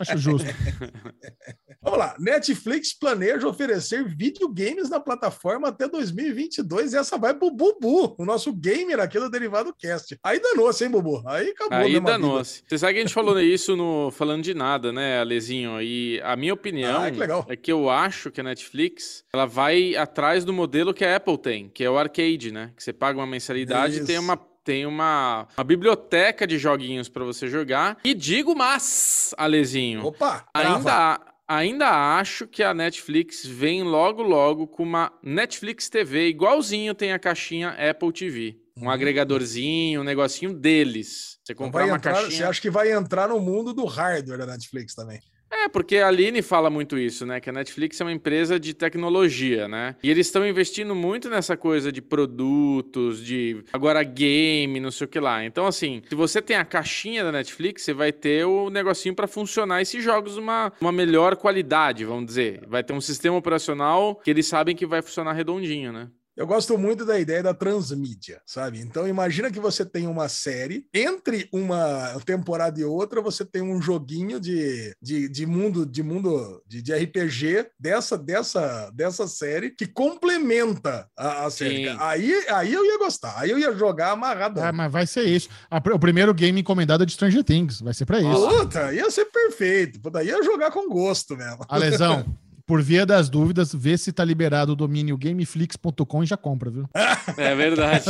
acho 0.00 0.16
justo. 0.18 0.48
Vamos 1.82 1.98
lá. 1.98 2.16
Netflix 2.18 2.98
planeja 2.98 3.46
oferecer 3.46 4.04
videogames 4.04 4.88
na 4.88 4.98
plataforma 4.98 5.68
até 5.68 5.86
2022 5.86 6.94
e 6.94 6.96
essa 6.96 7.18
vai 7.18 7.34
pro 7.34 7.50
Bubu, 7.50 8.16
o 8.18 8.24
nosso 8.24 8.52
gamer 8.52 9.00
aqui 9.00 9.18
do 9.18 9.30
Derivado 9.30 9.74
Cast. 9.78 10.18
Aí 10.22 10.40
danou-se, 10.40 10.82
hein, 10.82 10.90
Bubu? 10.90 11.22
Aí 11.26 11.50
acabou. 11.50 11.78
Aí 11.78 12.00
danou-se. 12.00 12.62
Você 12.66 12.78
sabe 12.78 12.94
que 12.94 12.98
a 13.00 13.02
gente 13.02 13.14
falou 13.14 13.38
isso 13.40 13.76
no 13.76 14.10
falando 14.10 14.45
de 14.46 14.54
nada, 14.54 14.92
né, 14.92 15.20
Alezinho? 15.20 15.80
E 15.82 16.20
a 16.22 16.36
minha 16.36 16.54
opinião 16.54 17.02
ah, 17.02 17.10
que 17.10 17.52
é 17.52 17.56
que 17.56 17.72
eu 17.72 17.90
acho 17.90 18.30
que 18.30 18.40
a 18.40 18.44
Netflix 18.44 19.24
ela 19.32 19.46
vai 19.46 19.96
atrás 19.96 20.44
do 20.44 20.52
modelo 20.52 20.94
que 20.94 21.04
a 21.04 21.16
Apple 21.16 21.38
tem, 21.38 21.68
que 21.68 21.84
é 21.84 21.90
o 21.90 21.98
arcade, 21.98 22.52
né? 22.52 22.72
Que 22.76 22.82
você 22.82 22.92
paga 22.92 23.18
uma 23.18 23.26
mensalidade 23.26 23.94
Isso. 23.94 24.04
e 24.04 24.06
tem 24.06 24.18
uma 24.18 24.36
tem 24.64 24.84
uma, 24.84 25.46
uma 25.56 25.62
biblioteca 25.62 26.44
de 26.44 26.58
joguinhos 26.58 27.08
para 27.08 27.24
você 27.24 27.46
jogar. 27.46 27.98
E 28.02 28.12
digo 28.12 28.56
mas, 28.56 29.32
Alezinho, 29.38 30.04
Opa, 30.04 30.44
ainda 30.52 31.20
ainda 31.46 32.18
acho 32.18 32.46
que 32.48 32.62
a 32.62 32.74
Netflix 32.74 33.46
vem 33.46 33.84
logo 33.84 34.22
logo 34.22 34.66
com 34.66 34.82
uma 34.82 35.12
Netflix 35.22 35.88
TV 35.88 36.28
igualzinho 36.28 36.94
tem 36.94 37.12
a 37.12 37.18
caixinha 37.18 37.76
Apple 37.78 38.12
TV. 38.12 38.65
Um 38.76 38.84
uhum. 38.84 38.90
agregadorzinho, 38.90 40.02
um 40.02 40.04
negocinho 40.04 40.52
deles. 40.52 41.38
Você 41.42 41.54
comprar 41.54 41.86
uma 41.86 41.96
entrar, 41.96 42.12
caixinha. 42.12 42.30
Você 42.30 42.44
acha 42.44 42.60
que 42.60 42.70
vai 42.70 42.92
entrar 42.92 43.28
no 43.28 43.40
mundo 43.40 43.72
do 43.72 43.84
hardware 43.84 44.38
da 44.38 44.46
Netflix 44.46 44.94
também? 44.94 45.20
É, 45.50 45.68
porque 45.68 45.98
a 45.98 46.08
Aline 46.08 46.42
fala 46.42 46.68
muito 46.68 46.98
isso, 46.98 47.24
né? 47.24 47.40
Que 47.40 47.48
a 47.50 47.52
Netflix 47.52 48.00
é 48.00 48.04
uma 48.04 48.12
empresa 48.12 48.58
de 48.58 48.74
tecnologia, 48.74 49.68
né? 49.68 49.94
E 50.02 50.10
eles 50.10 50.26
estão 50.26 50.46
investindo 50.46 50.94
muito 50.94 51.30
nessa 51.30 51.56
coisa 51.56 51.92
de 51.92 52.02
produtos, 52.02 53.24
de 53.24 53.64
agora 53.72 54.02
game, 54.02 54.80
não 54.80 54.90
sei 54.90 55.04
o 55.06 55.08
que 55.08 55.20
lá. 55.20 55.44
Então, 55.44 55.66
assim, 55.66 56.02
se 56.08 56.14
você 56.14 56.42
tem 56.42 56.56
a 56.56 56.64
caixinha 56.64 57.22
da 57.22 57.32
Netflix, 57.32 57.82
você 57.82 57.94
vai 57.94 58.12
ter 58.12 58.44
o 58.44 58.70
negocinho 58.70 59.14
para 59.14 59.26
funcionar 59.26 59.80
esses 59.80 60.02
jogos 60.02 60.36
uma, 60.36 60.72
uma 60.80 60.92
melhor 60.92 61.36
qualidade, 61.36 62.04
vamos 62.04 62.26
dizer. 62.26 62.62
Vai 62.66 62.82
ter 62.82 62.92
um 62.92 63.00
sistema 63.00 63.36
operacional 63.36 64.16
que 64.16 64.30
eles 64.30 64.46
sabem 64.46 64.74
que 64.74 64.84
vai 64.84 65.00
funcionar 65.00 65.32
redondinho, 65.32 65.92
né? 65.92 66.08
Eu 66.36 66.46
gosto 66.46 66.76
muito 66.76 67.04
da 67.04 67.18
ideia 67.18 67.42
da 67.42 67.54
transmídia, 67.54 68.42
sabe? 68.44 68.80
Então 68.80 69.08
imagina 69.08 69.50
que 69.50 69.58
você 69.58 69.84
tem 69.84 70.06
uma 70.06 70.28
série, 70.28 70.86
entre 70.92 71.48
uma 71.50 72.20
temporada 72.24 72.78
e 72.78 72.84
outra, 72.84 73.22
você 73.22 73.44
tem 73.44 73.62
um 73.62 73.80
joguinho 73.80 74.38
de, 74.38 74.94
de, 75.00 75.28
de 75.28 75.46
mundo 75.46 75.86
de 75.86 76.02
mundo 76.02 76.62
de, 76.66 76.82
de, 76.82 76.94
RPG 76.94 77.68
dessa, 77.80 78.18
dessa, 78.18 78.90
dessa 78.90 79.26
série 79.26 79.70
que 79.70 79.86
complementa 79.86 81.08
a, 81.16 81.46
a 81.46 81.50
série. 81.50 81.88
Aí, 82.00 82.46
aí 82.50 82.72
eu 82.72 82.84
ia 82.84 82.98
gostar, 82.98 83.34
aí 83.38 83.50
eu 83.50 83.58
ia 83.58 83.74
jogar 83.74 84.12
amarrado. 84.12 84.60
Ah, 84.60 84.72
mas 84.72 84.92
vai 84.92 85.06
ser 85.06 85.22
isso. 85.22 85.48
o 85.70 85.98
primeiro 85.98 86.34
game 86.34 86.60
encomendado 86.60 87.02
é 87.02 87.06
de 87.06 87.12
Stranger 87.12 87.44
Things, 87.44 87.80
vai 87.80 87.94
ser 87.94 88.04
para 88.04 88.20
isso. 88.20 88.48
Puta, 88.48 88.92
ia 88.92 89.10
ser 89.10 89.26
perfeito. 89.26 90.00
Puta, 90.00 90.22
ia 90.22 90.42
jogar 90.42 90.70
com 90.70 90.88
gosto 90.88 91.36
mesmo. 91.36 91.64
A 91.68 91.78
lesão. 91.78 92.26
por 92.66 92.82
via 92.82 93.06
das 93.06 93.28
dúvidas, 93.28 93.72
vê 93.72 93.96
se 93.96 94.12
tá 94.12 94.24
liberado 94.24 94.72
o 94.72 94.76
domínio 94.76 95.16
gameflix.com 95.16 96.24
e 96.24 96.26
já 96.26 96.36
compra, 96.36 96.70
viu? 96.70 96.88
É 97.36 97.54
verdade. 97.54 98.04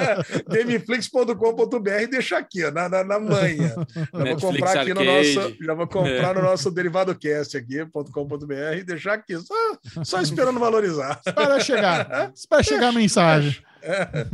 gameflix.com.br 0.48 2.10
deixa 2.10 2.38
aqui, 2.38 2.64
ó, 2.64 2.70
na, 2.70 2.88
na, 2.88 3.04
na 3.04 3.20
manha. 3.20 3.68
Já 3.68 4.24
vou 4.24 4.36
comprar 4.36 4.80
aqui 4.80 4.94
no 4.94 5.04
nosso, 5.04 5.56
já 5.60 5.74
vou 5.74 5.86
comprar 5.86 6.30
é. 6.30 6.34
no 6.34 6.42
nosso 6.42 6.70
derivado 6.70 7.14
cast 7.14 7.56
aqui.com.br 7.56 8.76
e 8.76 8.82
deixar 8.82 9.14
aqui, 9.14 9.36
só, 9.38 10.04
só 10.04 10.20
esperando 10.20 10.58
valorizar. 10.58 11.20
Espera 11.26 11.60
chegar. 11.60 12.32
Espera 12.34 12.62
chegar 12.62 12.88
a 12.88 12.92
mensagem. 12.92 13.56
É. 13.82 14.26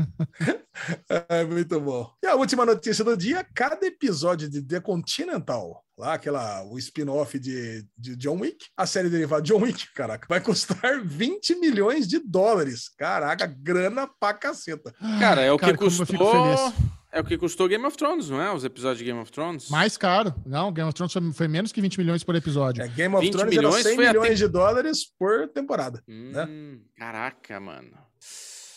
é. 1.41 1.45
muito 1.45 1.81
bom. 1.81 2.13
E 2.23 2.27
a 2.27 2.35
última 2.35 2.65
notícia 2.65 3.05
do 3.05 3.17
dia: 3.17 3.47
cada 3.55 3.87
episódio 3.87 4.49
de 4.49 4.63
The 4.63 4.81
Continental 4.81 5.85
lá, 5.99 6.15
aquela, 6.15 6.63
o 6.65 6.79
spin-off 6.79 7.39
de, 7.39 7.85
de 7.97 8.17
John 8.17 8.39
Wick, 8.41 8.67
a 8.77 8.87
série 8.87 9.11
derivada 9.11 9.43
de 9.43 9.53
John 9.53 9.63
Wick, 9.63 9.93
caraca, 9.93 10.27
vai 10.29 10.41
custar 10.41 11.01
20 11.03 11.57
milhões 11.57 12.07
de 12.07 12.21
dólares. 12.21 12.89
Caraca, 12.97 13.47
grana 13.47 14.09
pra 14.21 14.33
caceta. 14.33 14.95
Cara, 15.19 15.43
é 15.43 15.51
o 15.51 15.59
Cara, 15.59 15.73
que 15.73 15.79
custou. 15.79 16.73
É 17.11 17.21
o 17.21 17.25
que 17.25 17.39
custou 17.39 17.67
Game 17.67 17.85
of 17.87 17.97
Thrones, 17.97 18.29
não 18.29 18.41
é? 18.41 18.53
Os 18.53 18.65
episódios 18.65 18.99
de 18.99 19.05
Game 19.05 19.19
of 19.19 19.33
Thrones? 19.33 19.71
Mais 19.71 19.97
caro. 19.97 20.35
Não, 20.45 20.71
Game 20.71 20.87
of 20.87 20.95
Thrones 20.95 21.35
foi 21.35 21.49
menos 21.49 21.73
que 21.73 21.81
20 21.81 21.99
milhões 21.99 22.23
por 22.23 22.35
episódio. 22.35 22.83
É, 22.83 22.89
Game 22.89 23.15
of 23.15 23.31
Thrones 23.31 23.57
milhões 23.57 23.87
era 23.87 23.97
100 23.97 23.99
milhões 23.99 24.39
de 24.39 24.47
dólares 24.47 25.07
por 25.19 25.49
temporada. 25.49 26.03
Né? 26.07 26.45
Hum, 26.47 26.73
né? 26.73 26.79
Caraca, 26.99 27.59
mano. 27.59 28.08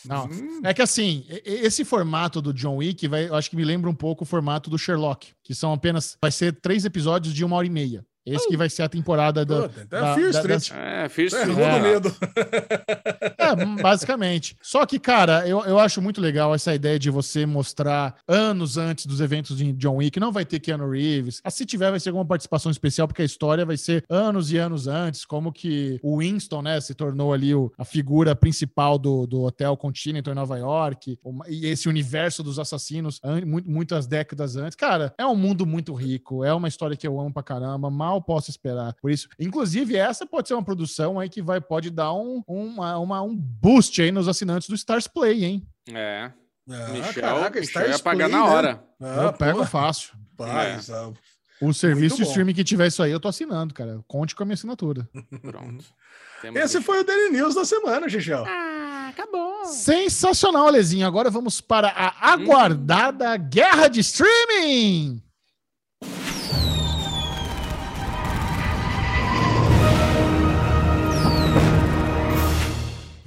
Não, 0.08 0.26
hum. 0.26 0.60
é 0.64 0.74
que 0.74 0.82
assim, 0.82 1.24
esse 1.44 1.84
formato 1.84 2.40
do 2.40 2.52
John 2.52 2.76
Wick, 2.76 3.06
vai, 3.08 3.28
eu 3.28 3.34
acho 3.34 3.50
que 3.50 3.56
me 3.56 3.64
lembra 3.64 3.88
um 3.88 3.94
pouco 3.94 4.24
o 4.24 4.26
formato 4.26 4.68
do 4.68 4.78
Sherlock, 4.78 5.32
que 5.42 5.54
são 5.54 5.72
apenas, 5.72 6.16
vai 6.20 6.30
ser 6.30 6.60
três 6.60 6.84
episódios 6.84 7.34
de 7.34 7.44
uma 7.44 7.56
hora 7.56 7.66
e 7.66 7.70
meia. 7.70 8.04
Esse 8.24 8.48
que 8.48 8.56
vai 8.56 8.70
ser 8.70 8.82
a 8.82 8.88
temporada 8.88 9.42
então 9.42 9.68
da- 9.90 10.12
é 10.12 10.14
Fear 10.14 10.32
da- 10.32 10.38
Street. 10.56 10.70
É, 10.72 11.08
Fear 11.08 11.24
É, 11.24 11.26
Street. 11.26 11.48
Rua 11.48 11.54
do 11.56 11.62
É. 11.76 11.80
Medo. 11.80 12.16
É, 13.38 13.82
basicamente. 13.82 14.56
Só 14.62 14.84
que, 14.86 14.98
cara, 14.98 15.46
eu, 15.48 15.60
eu 15.64 15.78
acho 15.78 16.00
muito 16.00 16.20
legal 16.20 16.54
essa 16.54 16.74
ideia 16.74 16.98
de 16.98 17.10
você 17.10 17.44
mostrar 17.46 18.14
anos 18.28 18.76
antes 18.76 19.06
dos 19.06 19.20
eventos 19.20 19.56
de 19.56 19.72
John 19.72 19.96
Wick. 19.96 20.18
Não 20.20 20.32
vai 20.32 20.44
ter 20.44 20.60
Keanu 20.60 20.88
Reeves. 20.90 21.40
Ah, 21.44 21.50
se 21.50 21.64
tiver, 21.66 21.90
vai 21.90 22.00
ser 22.00 22.10
alguma 22.10 22.24
participação 22.24 22.70
especial, 22.70 23.08
porque 23.08 23.22
a 23.22 23.24
história 23.24 23.64
vai 23.66 23.76
ser 23.76 24.04
anos 24.08 24.52
e 24.52 24.56
anos 24.58 24.86
antes. 24.86 25.24
Como 25.24 25.52
que 25.52 25.98
o 26.02 26.18
Winston, 26.18 26.62
né, 26.62 26.80
se 26.80 26.94
tornou 26.94 27.32
ali 27.32 27.54
o- 27.54 27.72
a 27.76 27.84
figura 27.84 28.34
principal 28.34 28.98
do, 28.98 29.26
do 29.26 29.42
Hotel 29.42 29.76
Continental 29.76 30.32
em 30.32 30.36
Nova 30.36 30.58
York. 30.58 31.18
E 31.48 31.66
esse 31.66 31.88
universo 31.88 32.42
dos 32.42 32.58
assassinos 32.58 33.20
an- 33.24 33.44
muito- 33.44 33.68
muitas 33.68 34.06
décadas 34.06 34.56
antes. 34.56 34.76
Cara, 34.76 35.12
é 35.18 35.26
um 35.26 35.36
mundo 35.36 35.66
muito 35.66 35.92
rico. 35.94 36.44
É 36.44 36.52
uma 36.54 36.68
história 36.68 36.96
que 36.96 37.06
eu 37.06 37.18
amo 37.20 37.32
pra 37.32 37.42
caramba. 37.42 37.90
Mal 37.90 38.11
posso 38.20 38.50
esperar. 38.50 38.94
Por 39.00 39.10
isso, 39.10 39.28
inclusive, 39.38 39.96
essa 39.96 40.26
pode 40.26 40.48
ser 40.48 40.54
uma 40.54 40.64
produção 40.64 41.18
aí 41.18 41.28
que 41.28 41.40
vai, 41.40 41.60
pode 41.60 41.88
dar 41.90 42.12
um, 42.12 42.42
uma, 42.46 42.98
uma- 42.98 43.22
um 43.22 43.34
boost 43.36 44.02
aí 44.02 44.10
nos 44.12 44.28
assinantes 44.28 44.68
do 44.68 44.74
Stars 44.74 45.06
Play, 45.06 45.44
hein? 45.44 45.66
É. 45.88 46.30
Ah, 46.70 46.88
Michel, 46.90 47.22
caraca, 47.22 47.60
Michel 47.60 47.88
ia 47.90 47.98
pagar 47.98 48.28
Play, 48.28 48.38
na 48.40 48.46
né? 48.46 48.50
hora. 48.52 48.84
Ah, 49.00 49.22
eu 49.24 49.32
pego 49.32 49.64
fácil. 49.64 50.10
É. 50.40 50.78
O 51.64 51.72
serviço 51.72 52.16
de 52.16 52.22
streaming 52.24 52.54
que 52.54 52.64
tiver 52.64 52.88
isso 52.88 53.02
aí, 53.02 53.12
eu 53.12 53.20
tô 53.20 53.28
assinando, 53.28 53.72
cara. 53.72 54.00
Conte 54.08 54.34
com 54.34 54.42
a 54.42 54.46
minha 54.46 54.54
assinatura. 54.54 55.08
Pronto. 55.40 55.84
Temos 56.40 56.60
Esse 56.60 56.80
foi 56.80 57.00
o 57.00 57.04
Daily 57.04 57.30
News 57.30 57.54
da 57.54 57.64
semana, 57.64 58.08
Xixel. 58.08 58.44
Ah, 58.44 59.08
acabou. 59.10 59.64
Sensacional, 59.66 60.66
Alezinho. 60.66 61.06
Agora 61.06 61.30
vamos 61.30 61.60
para 61.60 61.88
a 61.88 62.32
aguardada 62.32 63.36
guerra 63.36 63.86
de 63.86 64.00
streaming. 64.00 65.22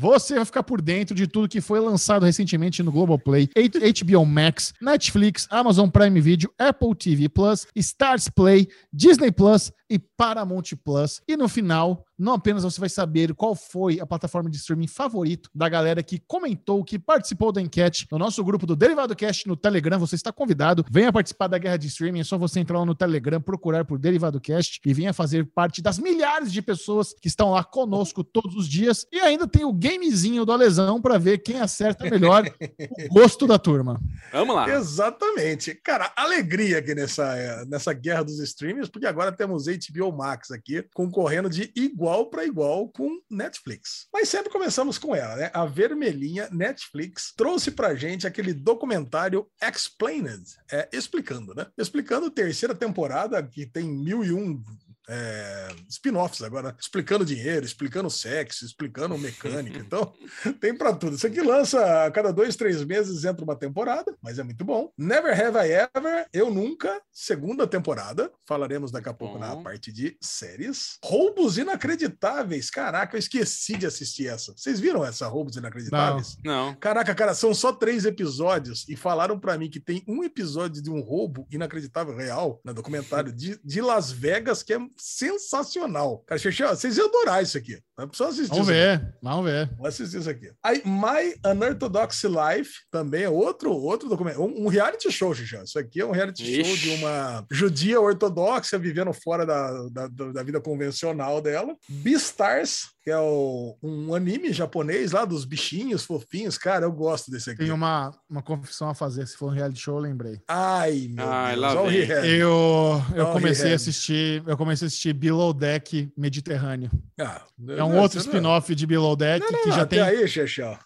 Você 0.06 0.36
vai 0.36 0.46
ficar 0.46 0.62
por 0.62 0.84
dentro 0.84 1.16
de 1.16 1.26
tudo 1.26 1.50
que 1.50 1.60
foi 1.60 1.80
lançado 1.80 2.28
recentemente 2.28 2.84
no 2.84 2.92
Globoplay, 2.92 3.50
HBO 3.56 4.24
Max, 4.24 4.72
Netflix, 4.80 5.48
Amazon 5.50 5.90
Prime 5.90 6.22
Video, 6.22 6.54
Apple 6.60 6.94
TV 6.94 7.28
Plus, 7.28 7.66
Stars 7.76 8.30
Play, 8.30 8.68
Disney 8.94 9.32
Plus 9.32 9.72
e 9.90 10.00
Paramount 10.00 10.64
Plus. 10.84 11.22
E 11.28 11.38
no 11.38 11.48
final, 11.48 12.06
não 12.18 12.34
apenas 12.34 12.64
você 12.64 12.80
vai 12.80 12.90
saber 12.90 13.34
qual 13.34 13.56
foi 13.56 14.00
a 14.00 14.06
plataforma 14.06 14.50
de 14.50 14.58
streaming 14.58 14.88
favorito 14.88 15.50
da 15.54 15.68
galera 15.68 16.02
que 16.02 16.20
comentou, 16.20 16.84
que 16.84 16.98
participou 16.98 17.52
da 17.52 17.62
enquete 17.62 18.08
no 18.12 18.18
nosso 18.18 18.44
grupo 18.44 18.66
do 18.66 18.76
Derivado 18.76 19.16
Cast 19.16 19.48
no 19.48 19.56
Telegram. 19.56 20.00
Você 20.00 20.16
está 20.16 20.32
convidado, 20.32 20.86
venha 20.90 21.12
participar 21.12 21.48
da 21.48 21.58
guerra 21.58 21.78
de 21.78 21.88
streaming. 21.88 22.22
É 22.22 22.24
só 22.24 22.38
você 22.38 22.60
entrar 22.60 22.80
lá 22.80 22.86
no 22.86 22.96
Telegram, 22.96 23.42
procurar 23.42 23.86
por 23.86 24.00
Derivado 24.00 24.40
Cast 24.40 24.80
e 24.86 24.94
venha 24.94 25.14
fazer 25.14 25.46
parte 25.54 25.82
das 25.82 26.00
milhares 26.00 26.52
de 26.52 26.62
pessoas 26.62 27.14
que 27.14 27.28
estão 27.28 27.52
lá 27.52 27.64
conosco 27.64 28.24
todos 28.24 28.56
os 28.56 28.68
dias. 28.68 29.06
E 29.12 29.20
ainda 29.20 29.48
tem 29.48 29.66
o 29.66 29.74
gamezinho 29.74 30.46
do 30.46 30.52
Alesão 30.52 31.02
para 31.02 31.18
ver 31.18 31.40
quem 31.40 31.60
acerta 31.60 32.10
melhor 32.10 32.46
o 33.10 33.14
gosto 33.14 33.46
da 33.46 33.60
turma. 33.60 34.00
Vamos 34.32 34.56
lá. 34.56 34.70
Exatamente. 34.70 35.76
Cara, 35.76 36.12
alegria 36.16 36.80
aqui 36.80 36.96
nessa, 36.96 37.38
eh, 37.38 37.66
nessa 37.66 37.94
guerra 37.94 38.24
dos 38.24 38.40
streamers, 38.40 38.90
porque 38.90 39.06
agora 39.06 39.32
temos 39.32 39.68
HBO 39.78 40.12
Max 40.12 40.52
aqui 40.52 40.84
concorrendo 40.94 41.50
de 41.50 41.72
igual 41.76 42.30
para 42.30 42.46
igual 42.46 42.90
com 42.90 43.20
Netflix. 43.30 44.08
Mas 44.12 44.30
sempre 44.30 44.52
começamos 44.52 44.98
com 44.98 45.16
ela, 45.16 45.36
né? 45.36 45.52
A 45.54 45.66
vermelhinha 45.66 46.50
Netflix 46.52 47.34
trouxe 47.36 47.72
pra 47.72 47.96
gente 47.96 48.28
aquele 48.28 48.54
documentário 48.54 49.48
Explained, 49.62 50.44
é, 50.72 50.90
explicando, 50.92 51.54
né? 51.54 51.68
Explicando 51.78 52.28
a 52.28 52.32
terceira 52.32 52.76
temporada, 52.76 53.42
que 53.44 53.66
tem 53.66 53.90
mil 53.90 54.24
e 54.24 54.32
um 54.32 54.62
é, 55.08 55.68
spin-offs 55.90 56.42
agora, 56.42 56.76
explicando 56.80 57.26
dinheiro, 57.26 57.66
explicando 57.66 58.10
sexo, 58.10 58.66
explicando 58.66 59.18
mecânica. 59.18 59.76
Então, 59.86 60.14
tem 60.60 60.76
pra 60.76 60.94
tudo. 60.94 61.16
Isso 61.16 61.28
aqui 61.28 61.42
lança 61.42 62.06
a 62.06 62.12
cada 62.12 62.34
dois, 62.34 62.56
três 62.56 62.84
meses 62.84 63.24
entra 63.24 63.44
uma 63.44 63.56
temporada, 63.56 64.16
mas 64.22 64.40
é 64.40 64.44
muito 64.44 64.66
bom. 64.66 64.92
Never 64.98 65.32
Have 65.32 65.58
I 65.58 65.72
Ever, 65.72 66.28
Eu 66.34 66.50
Nunca, 66.50 67.00
segunda 67.12 67.68
temporada. 67.68 68.32
Falaremos 68.48 68.92
daqui 68.92 69.08
a 69.08 69.14
pouco 69.14 69.38
na 69.38 69.56
parte 69.58 69.92
de 69.92 70.18
séries. 70.20 70.98
Roubos 71.04 71.58
Inacreditáveis. 71.58 72.72
Caraca, 72.72 73.16
eu 73.16 73.20
esqueci 73.20 73.78
de 73.78 73.86
assistir 73.86 74.28
essa. 74.28 74.54
Vocês 74.54 74.80
viram 74.80 75.06
essa 75.06 75.28
Roubos 75.28 75.56
Inacreditáveis? 75.56 76.38
Não. 76.44 76.76
Caraca, 76.76 77.14
cara, 77.14 77.36
são 77.36 77.54
só 77.54 77.72
três 77.72 78.06
episódios 78.06 78.88
e 78.90 78.96
falaram 78.96 79.40
pra 79.40 79.58
mim 79.58 79.70
que 79.70 79.80
tem 79.80 80.04
um 80.08 80.24
episódio 80.24 80.82
de 80.82 80.90
um 80.90 81.00
roubo 81.00 81.48
inacreditável 81.52 82.16
real 82.16 82.60
no 82.64 82.74
documentário 82.74 83.32
de, 83.34 83.60
de 83.64 83.82
Las 83.82 84.12
Vegas 84.12 84.64
que 84.64 84.74
é 84.74 84.80
sensacional. 84.98 86.24
Cara, 86.26 86.40
vocês 86.40 86.98
iam 86.98 87.08
adorar 87.08 87.44
isso 87.44 87.58
aqui. 87.58 87.82
Não 87.98 88.08
precisa 88.10 88.30
assistir 88.30 88.50
Vamos 88.50 88.68
ver, 88.68 89.16
vamos 89.22 89.46
ver. 89.46 89.68
Vamos 89.78 89.88
assistir 89.88 90.20
isso 90.20 90.30
aqui. 90.30 90.52
Aí, 90.62 90.82
My 90.86 91.34
Unorthodox 91.50 92.24
Life 92.24 92.72
também 92.92 93.24
é 93.24 93.30
outro, 93.30 93.72
outro 93.72 94.10
documento. 94.10 94.42
Um, 94.42 94.66
um 94.66 94.68
reality 94.68 95.10
show, 95.12 95.34
Xixão. 95.34 95.64
Isso 95.64 95.80
aqui 95.80 96.02
é 96.02 96.06
um 96.06 96.12
reality 96.12 96.44
show 96.44 96.74
Ixi. 96.74 96.78
de 96.82 96.96
uma 96.96 97.46
judia 97.50 98.02
ortodoxa 98.02 98.78
vivendo 98.78 99.14
fora 99.14 99.46
da, 99.46 99.88
da, 99.90 100.08
da- 100.08 100.32
da 100.34 100.44
vida 100.44 100.60
convencional 100.60 101.42
dela. 101.42 101.74
Beastars, 101.88 102.90
que 103.04 103.10
é 103.12 103.18
o- 103.18 103.78
um 103.82 104.14
anime 104.14 104.52
japonês 104.52 105.12
lá 105.12 105.24
dos 105.26 105.46
bichinhos 105.46 106.04
fofinhos. 106.04 106.58
Cara, 106.58 106.86
eu 106.86 106.92
gosto 106.92 107.32
desse 107.32 107.50
aqui. 107.52 107.60
Tem 107.64 107.72
uma, 107.72 108.12
uma 108.30 108.42
confissão 108.42 108.90
a 108.90 108.96
fazer. 108.96 109.26
Se 109.28 109.38
for 109.38 109.48
um 109.48 109.54
reality 109.56 109.80
show, 109.80 109.96
eu 109.96 110.02
lembrei. 110.02 110.42
Ai, 110.48 111.08
meu 111.12 111.26
Ai, 111.30 111.56
Deus. 111.56 111.62
lá. 111.74 112.26
Eu, 112.26 113.02
eu 113.16 113.26
comecei 113.32 113.72
a 113.72 113.76
assistir, 113.76 114.44
eu 114.46 114.58
comecei 114.58 114.86
a 114.86 114.88
assistir 114.88 115.14
Below 115.14 115.54
Deck 115.54 116.12
Mediterrâneo. 116.18 116.90
Ah, 117.20 117.42
É 117.70 117.84
um 117.86 118.00
outro 118.00 118.20
spin-off 118.20 118.74
de 118.76 118.86
Below 118.88 119.16
Deck 119.16 119.46
que 119.64 119.72
já 119.72 119.82
até 119.84 119.98
tem, 120.06 120.20
aí, 120.20 120.28
Xexão. 120.28 120.78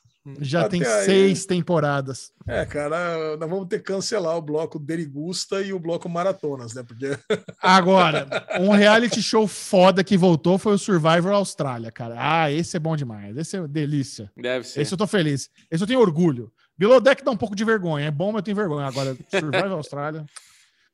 já 0.42 0.68
tem 0.68 0.82
até 0.82 1.00
aí. 1.00 1.06
seis 1.06 1.46
temporadas. 1.46 2.32
É, 2.48 2.66
cara, 2.66 3.38
nós 3.38 3.50
vamos 3.50 3.68
ter 3.68 3.78
que 3.80 3.86
cancelar 3.86 4.36
o 4.38 4.42
bloco 4.42 4.78
Derigusta 4.80 5.62
e 5.62 5.72
o 5.74 5.80
bloco 5.80 6.08
Maratonas, 6.10 6.74
né? 6.74 6.84
Porque 6.84 7.18
Agora, 7.62 8.28
um 8.60 8.70
reality 8.72 9.22
show 9.22 9.48
foda 9.48 10.04
que 10.04 10.18
voltou 10.18 10.58
foi 10.58 10.74
o 10.74 10.78
Survivor 10.78 11.32
Austrália, 11.32 11.92
cara. 11.92 12.16
Ah, 12.18 12.52
esse 12.52 12.76
é 12.76 12.80
bom 12.80 12.96
demais. 12.96 13.36
Esse 13.38 13.58
é 13.58 13.68
delícia. 13.68 14.32
Deve 14.36 14.66
ser. 14.68 14.82
Esse 14.82 14.94
eu 14.94 14.98
tô 14.98 15.08
feliz. 15.08 15.50
Esse 15.72 15.84
eu 15.84 15.88
tenho 15.88 16.00
orgulho. 16.00 16.52
Below 16.78 17.02
Deck 17.02 17.24
dá 17.24 17.32
um 17.32 17.38
pouco 17.38 17.56
de 17.56 17.64
vergonha. 17.66 18.08
É 18.08 18.12
bom, 18.12 18.28
mas 18.32 18.40
eu 18.40 18.44
tenho 18.44 18.58
vergonha. 18.58 18.88
Agora, 18.88 19.16
Survivor 19.30 19.72
Austrália. 19.72 20.26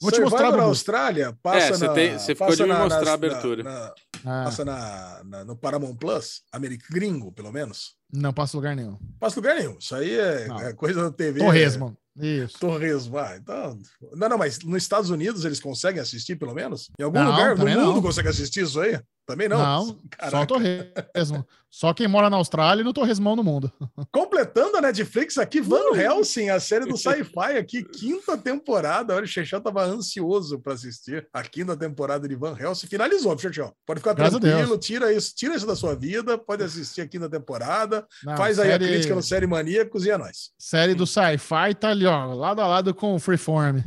Vou 0.02 0.12
te 0.12 0.16
Survivor 0.18 0.32
mostrar, 0.32 0.52
na 0.52 0.58
Bubu. 0.58 0.70
Austrália, 0.70 1.38
passa 1.42 1.58
É, 1.68 1.72
você 1.74 1.88
na, 1.88 1.94
tem- 1.94 2.20
você 2.20 2.36
ficou 2.36 2.48
passa 2.48 2.58
de 2.58 2.64
me 2.64 2.70
na- 2.70 2.80
mostrar 2.80 3.06
na- 3.06 3.12
a 3.12 3.14
abertura. 3.14 3.64
na- 3.64 3.94
Ah, 4.26 4.44
passa 4.46 4.66
na, 4.66 5.22
na- 5.24 5.46
no 5.46 5.56
Paramount 5.56 5.96
Plus, 5.96 6.42
América 6.52 6.86
gringo, 6.90 7.32
pelo 7.32 7.52
menos. 7.52 7.96
não 8.12 8.34
passa 8.34 8.58
lugar 8.58 8.76
nenhum. 8.76 8.98
Passa 9.20 9.36
lugar 9.40 9.56
nenhum. 9.56 9.78
Isso 9.80 9.94
aí 9.96 10.18
é, 10.18 10.48
é 10.62 10.74
coisa 10.74 11.04
da 11.04 11.12
TV. 11.12 11.40
Torresmo. 11.40 11.96
Isso. 12.18 12.58
Torresmo, 12.60 13.18
ah, 13.18 13.36
então. 13.38 13.78
Não, 14.16 14.30
não, 14.30 14.38
mas 14.38 14.60
nos 14.60 14.82
Estados 14.82 15.10
Unidos 15.10 15.44
eles 15.46 15.60
conseguem 15.60 16.02
assistir, 16.02 16.38
pelo 16.38 16.54
menos? 16.54 16.90
Em 17.00 17.04
algum 17.04 17.20
Não, 17.20 17.30
lugar 17.32 17.52
no 17.52 17.58
também 17.58 17.76
mundo 17.76 17.96
não. 17.96 18.02
consegue 18.02 18.30
assistir 18.30 18.64
isso 18.64 18.80
aí? 18.80 19.00
Também 19.26 19.50
não. 19.50 19.58
Não, 19.58 19.86
só 19.88 19.96
Caraca. 20.12 20.44
o 20.44 20.46
Torresmo. 20.46 21.48
Só 21.70 21.94
quem 21.94 22.08
mora 22.08 22.30
na 22.30 22.38
Austrália 22.38 22.82
e 22.82 22.86
no 22.86 22.94
Torresmão 22.94 23.36
no 23.36 23.44
mundo. 23.44 23.70
Completando 24.10 24.78
a 24.78 24.82
Netflix 24.82 25.38
aqui, 25.38 25.60
Van 25.60 25.94
Helsing, 25.94 26.50
a 26.50 26.60
série 26.60 26.86
do 26.86 26.96
sci-fi 26.96 27.58
aqui, 27.58 27.84
quinta 27.84 28.38
temporada. 28.38 29.14
Olha, 29.14 29.26
o 29.26 29.28
Xexão 29.28 29.60
tava 29.60 29.84
ansioso 29.84 30.58
para 30.60 30.74
assistir 30.74 31.28
a 31.34 31.44
quinta 31.44 31.76
temporada 31.76 32.30
de 32.30 32.36
Van 32.36 32.56
Helsing. 32.58 32.88
Finalizou, 32.88 33.38
Xexão. 33.38 33.74
Pode 33.86 34.00
ficar 34.00 34.14
Graças 34.14 34.40
tranquilo, 34.40 34.78
tira 34.78 35.12
isso, 35.12 35.36
tira 35.36 35.56
isso 35.56 35.68
da 35.68 35.76
sua 35.76 35.96
vida, 35.96 36.38
pode 36.38 36.64
assistir 36.64 37.02
a 37.02 37.08
quinta 37.08 37.30
temporada, 37.30 38.08
Não, 38.24 38.38
faz 38.38 38.58
aí 38.58 38.70
série, 38.70 38.86
a 38.86 38.88
crítica 38.88 39.16
no 39.16 39.24
Série 39.24 39.48
Maníacos 39.48 40.06
e 40.06 40.12
é 40.12 40.18
nóis. 40.18 40.52
série 40.58 40.94
do 40.94 41.06
sci-fi 41.06 41.74
tá 41.78 41.90
ali, 41.90 42.06
ó, 42.06 42.34
lado 42.34 42.62
a 42.62 42.68
lado 42.68 42.94
com 42.94 43.16
o 43.16 43.20
Freeform. 43.20 43.80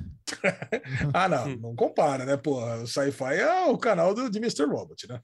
Ah, 1.12 1.29
não, 1.29 1.57
não 1.57 1.76
compara, 1.76 2.24
né? 2.24 2.37
Pô, 2.37 2.62
o 2.64 2.87
Sci-Fi 2.87 3.37
é 3.37 3.64
o 3.66 3.79
canal 3.79 4.14
do, 4.14 4.31
de 4.31 4.39
Mr. 4.39 4.64
Robot, 4.64 5.09
né? 5.09 5.20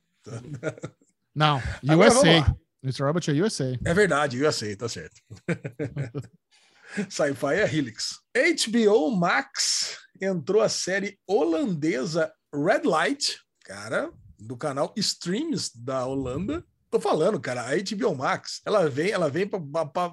Não, 1.35 1.61
Agora 1.89 2.13
USA. 2.13 2.57
Mr. 2.83 3.03
Robert 3.03 3.25
é 3.29 3.33
USA. 3.33 3.79
É 3.85 3.95
verdade, 3.95 4.53
sei, 4.53 4.77
tá 4.77 4.89
certo. 4.89 5.21
Sci-Fi 7.09 7.55
é 7.55 7.75
Helix. 7.75 8.21
HBO 8.35 9.11
Max 9.11 9.99
entrou 10.21 10.63
a 10.63 10.69
série 10.69 11.19
holandesa 11.27 12.33
Red 12.55 12.83
Light, 12.85 13.39
cara, 13.65 14.13
do 14.39 14.57
canal 14.57 14.93
Streams 14.97 15.71
da 15.75 16.05
Holanda. 16.07 16.65
Tô 16.95 17.01
falando, 17.01 17.41
cara, 17.41 17.63
a 17.63 17.75
HBO 17.75 18.15
Max, 18.15 18.61
ela 18.65 18.89
vem, 18.89 19.11
ela 19.11 19.29
vem 19.29 19.49
pra 19.49 19.61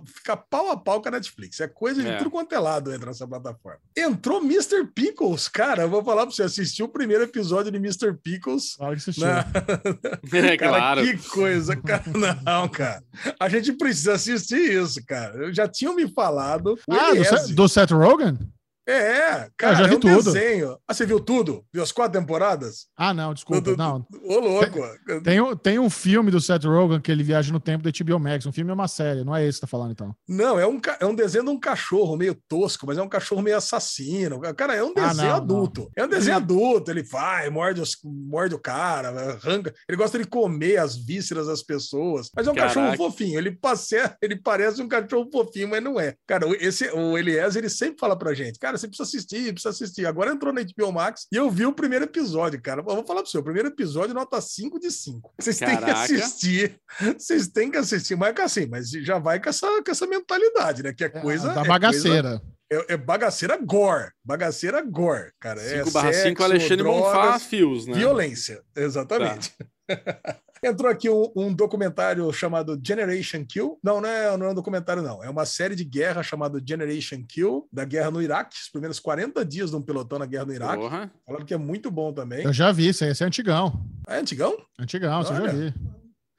ficar 0.04 0.36
pau 0.36 0.72
a 0.72 0.76
pau 0.76 1.00
com 1.00 1.10
a 1.10 1.12
Netflix. 1.12 1.60
É 1.60 1.68
coisa 1.68 2.02
de 2.02 2.10
É. 2.10 2.18
tudo 2.18 2.32
quanto 2.32 2.56
é 2.56 2.60
lado 2.60 2.92
entra 2.92 3.06
nessa 3.06 3.28
plataforma. 3.28 3.78
Entrou 3.96 4.42
Mr. 4.42 4.88
Pickles, 4.88 5.48
cara, 5.48 5.84
eu 5.84 5.90
vou 5.92 6.04
falar 6.04 6.26
pra 6.26 6.32
você, 6.36 6.42
assistiu 6.42 6.88
o 6.88 6.90
primeiro 6.90 7.24
episódio 7.24 7.72
de 7.72 7.78
Mr. 7.78 8.14
Pickles. 8.24 8.76
Claro 8.78 8.94
que 8.96 9.00
assistiu. 9.00 9.28
Na, 9.28 9.46
É 10.34 10.58
Cara, 10.58 10.78
claro. 10.78 11.02
que 11.04 11.30
coisa, 11.30 11.76
cara. 11.76 12.04
Não, 12.44 12.68
cara. 12.68 13.04
A 13.40 13.48
gente 13.48 13.74
precisa 13.74 14.14
assistir 14.14 14.74
isso, 14.82 15.06
cara. 15.06 15.38
Eu 15.38 15.54
já 15.54 15.68
tinham 15.68 15.94
me 15.94 16.12
falado. 16.12 16.80
Ah, 16.90 17.12
do, 17.14 17.54
do 17.54 17.70
Seth 17.70 17.92
Rogen? 17.92 18.40
É, 18.88 19.50
cara, 19.58 19.76
já 19.76 19.88
vi 19.88 19.94
é 19.94 19.98
um 19.98 20.00
tudo. 20.00 20.24
desenho. 20.34 20.78
Ah, 20.88 20.94
você 20.94 21.06
viu 21.06 21.20
tudo? 21.20 21.64
Viu 21.74 21.84
as 21.84 21.92
quatro 21.92 22.20
temporadas? 22.20 22.88
Ah, 22.98 23.14
não, 23.14 23.34
desculpa. 23.34 23.62
Do- 23.62 23.72
do- 23.72 23.78
Não. 23.78 24.06
Ô, 24.24 24.40
louco. 24.40 24.80
Tem, 25.24 25.40
um- 25.40 25.56
tem 25.56 25.78
um 25.80 25.90
filme 25.90 26.32
do 26.32 26.42
Seth 26.42 26.64
Rogen 26.66 27.00
que 27.00 27.12
ele 27.12 27.24
viaja 27.24 27.54
no 27.54 27.60
tempo 27.60 27.84
da 27.84 27.92
HBO 27.92 28.20
Max. 28.20 28.46
Um 28.46 28.52
filme 28.52 28.72
é 28.72 28.74
uma 28.74 28.88
série, 28.88 29.24
não 29.24 29.36
é 29.36 29.46
esse 29.46 29.58
que 29.60 29.62
tá 29.62 29.68
falando, 29.68 29.92
então. 29.92 30.16
Não, 30.28 30.60
é 30.60 30.66
um, 30.68 30.80
é 31.00 31.06
um 31.06 31.14
desenho 31.16 31.46
de 31.46 31.52
um 31.52 31.60
cachorro 31.60 32.18
meio 32.18 32.36
tosco, 32.50 32.86
mas 32.88 32.98
é 32.98 33.02
um 33.04 33.08
cachorro 33.10 33.42
meio 33.42 33.58
assassino. 33.58 34.42
Cara, 34.56 34.76
é 34.76 34.84
um 34.84 34.94
Ah, 34.98 35.08
desenho 35.10 35.30
não, 35.30 35.36
adulto. 35.36 35.92
É 35.96 36.04
um 36.04 36.08
desenho 36.10 36.38
adulto. 36.38 36.90
Ele 36.92 37.04
vai, 37.04 37.50
morde, 37.50 37.82
os- 37.82 37.98
morde 38.04 38.56
o 38.56 38.60
cara, 38.60 39.10
arranca. 39.10 39.74
Ele 39.88 39.98
gosta 39.98 40.18
de 40.18 40.26
comer 40.26 40.78
as 40.78 40.96
vísceras 40.96 41.48
das 41.48 41.62
pessoas. 41.62 42.30
Mas 42.36 42.48
é 42.48 42.52
um 42.52 42.56
Caraca. 42.56 42.74
cachorro 42.74 42.98
fofinho. 42.98 43.38
Ele, 43.38 43.52
passe... 43.52 43.96
ele 44.22 44.36
parece 44.42 44.82
um 44.82 44.88
cachorro 44.88 45.30
fofinho, 45.32 45.70
mas 45.70 45.84
não 45.84 46.00
é. 46.00 46.16
Cara, 46.28 46.48
o- 46.48 46.56
esse, 46.56 46.90
o 46.90 47.18
Eliezer, 47.18 47.62
ele 47.62 47.70
sempre 47.70 47.98
fala 48.00 48.18
pra 48.18 48.34
gente: 48.34 48.58
cara, 48.60 48.71
você 48.78 48.88
precisa 48.88 49.08
assistir, 49.08 49.54
precisa 49.54 49.70
assistir. 49.70 50.06
Agora 50.06 50.32
entrou 50.32 50.54
na 50.54 50.62
HBO 50.62 50.92
Max 50.92 51.28
e 51.32 51.36
eu 51.36 51.50
vi 51.50 51.66
o 51.66 51.74
primeiro 51.74 52.06
episódio, 52.06 52.62
cara. 52.62 52.82
Eu 52.82 52.84
vou 52.86 53.06
falar 53.06 53.22
pra 53.22 53.30
você: 53.30 53.38
o 53.38 53.44
primeiro 53.44 53.70
episódio, 53.70 54.14
nota 54.14 54.40
5 54.42 54.80
de 54.80 54.92
5. 54.92 55.34
Vocês 55.40 55.58
têm 55.58 55.78
que 55.78 55.90
assistir. 55.90 56.80
Vocês 57.18 57.48
têm 57.48 57.72
que 57.72 57.78
assistir, 57.78 58.16
mas 58.16 58.36
é 58.38 58.42
assim, 58.42 58.66
mas 58.68 58.90
já 58.90 59.20
vai 59.20 59.42
com 59.42 59.50
essa, 59.50 59.68
com 59.84 59.92
essa 59.92 60.08
mentalidade, 60.08 60.84
né? 60.84 60.94
Que 60.94 61.04
é 61.06 61.10
coisa. 61.10 61.54
da 61.54 61.62
é 61.62 61.68
bagaceira. 61.68 62.40
coisa- 62.40 62.52
é, 62.72 62.94
é 62.94 62.98
bagaceira 62.98 63.58
gore. 63.58 64.12
Bagaceira 64.24 64.82
gore, 64.82 65.32
cara. 65.40 65.62
É 65.62 65.80
5 65.84 65.92
barra 65.92 66.14
5 66.14 66.24
sexo, 66.24 66.44
Alexandre 66.44 66.78
drogas, 66.78 67.02
Bonfá 67.04 67.40
Fios, 67.40 67.86
né? 67.86 67.94
Violência, 67.96 68.62
exatamente. 68.76 69.54
Entrou 70.64 70.92
aqui 70.92 71.10
um, 71.10 71.32
um 71.36 71.52
documentário 71.52 72.32
chamado 72.32 72.80
Generation 72.86 73.44
Kill. 73.44 73.80
Não, 73.84 74.00
não 74.00 74.08
é, 74.08 74.38
não 74.38 74.46
é 74.46 74.50
um 74.52 74.54
documentário, 74.54 75.02
não. 75.02 75.24
É 75.24 75.30
uma 75.30 75.44
série 75.44 75.76
de 75.76 75.84
guerra 75.84 76.22
chamada 76.22 76.62
Generation 76.64 77.24
Kill, 77.28 77.68
da 77.74 77.84
guerra 77.84 78.12
no 78.12 78.22
Iraque, 78.22 78.56
os 78.56 78.70
primeiros 78.70 79.00
40 79.00 79.44
dias 79.44 79.72
de 79.72 79.76
um 79.76 79.82
pelotão 79.82 80.20
na 80.20 80.28
guerra 80.28 80.46
no 80.46 80.54
Iraque. 80.54 80.84
Porra. 80.84 81.12
Falaram 81.26 81.46
que 81.46 81.54
é 81.56 81.58
muito 81.58 81.90
bom 81.90 82.14
também. 82.14 82.44
Eu 82.44 82.54
já 82.54 82.72
vi, 82.72 82.90
esse, 82.90 83.04
esse 83.06 83.24
é 83.24 83.26
antigão. 83.26 83.84
É 84.08 84.18
antigão? 84.18 84.56
Antigão, 84.80 85.24
você 85.24 85.34
já 85.34 85.48
vi. 85.48 85.74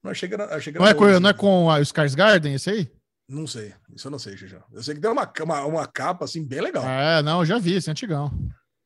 Não 0.04 0.12
achei 0.12 0.28
que 0.28 0.34
era. 0.34 0.54
Achei 0.54 0.72
que 0.72 0.78
Não 0.78 0.86
é, 0.86 0.94
com, 0.94 1.20
não 1.20 1.30
é 1.30 1.32
com 1.32 1.70
a 1.70 1.80
Skarsgården, 1.80 2.54
esse 2.54 2.70
aí? 2.70 2.88
Não 3.28 3.46
sei. 3.46 3.74
Isso 3.94 4.06
eu 4.06 4.10
não 4.10 4.18
sei, 4.18 4.36
Xixão. 4.36 4.62
Eu 4.72 4.82
sei 4.82 4.94
que 4.94 5.00
deu 5.00 5.12
uma, 5.12 5.32
uma, 5.42 5.64
uma 5.64 5.86
capa 5.86 6.24
assim 6.24 6.46
bem 6.46 6.60
legal. 6.60 6.84
É, 6.84 7.22
não, 7.22 7.40
eu 7.40 7.46
já 7.46 7.58
vi, 7.58 7.74
esse 7.74 7.88
é 7.88 7.92
antigão. 7.92 8.30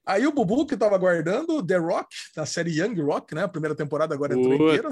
Aí 0.07 0.27
o 0.27 0.33
Bubu, 0.33 0.65
que 0.65 0.77
tava 0.77 0.95
aguardando 0.95 1.65
The 1.67 1.77
Rock, 1.79 2.15
na 2.37 2.47
série 2.47 2.81
Young 2.81 2.95
Rock, 3.03 3.35
né? 3.35 3.43
A 3.43 3.49
primeira 3.49 3.75
temporada 3.75 4.15
agora 4.15 4.35
entrou 4.35 4.57
Putz. 4.57 4.63
inteira. 4.63 4.89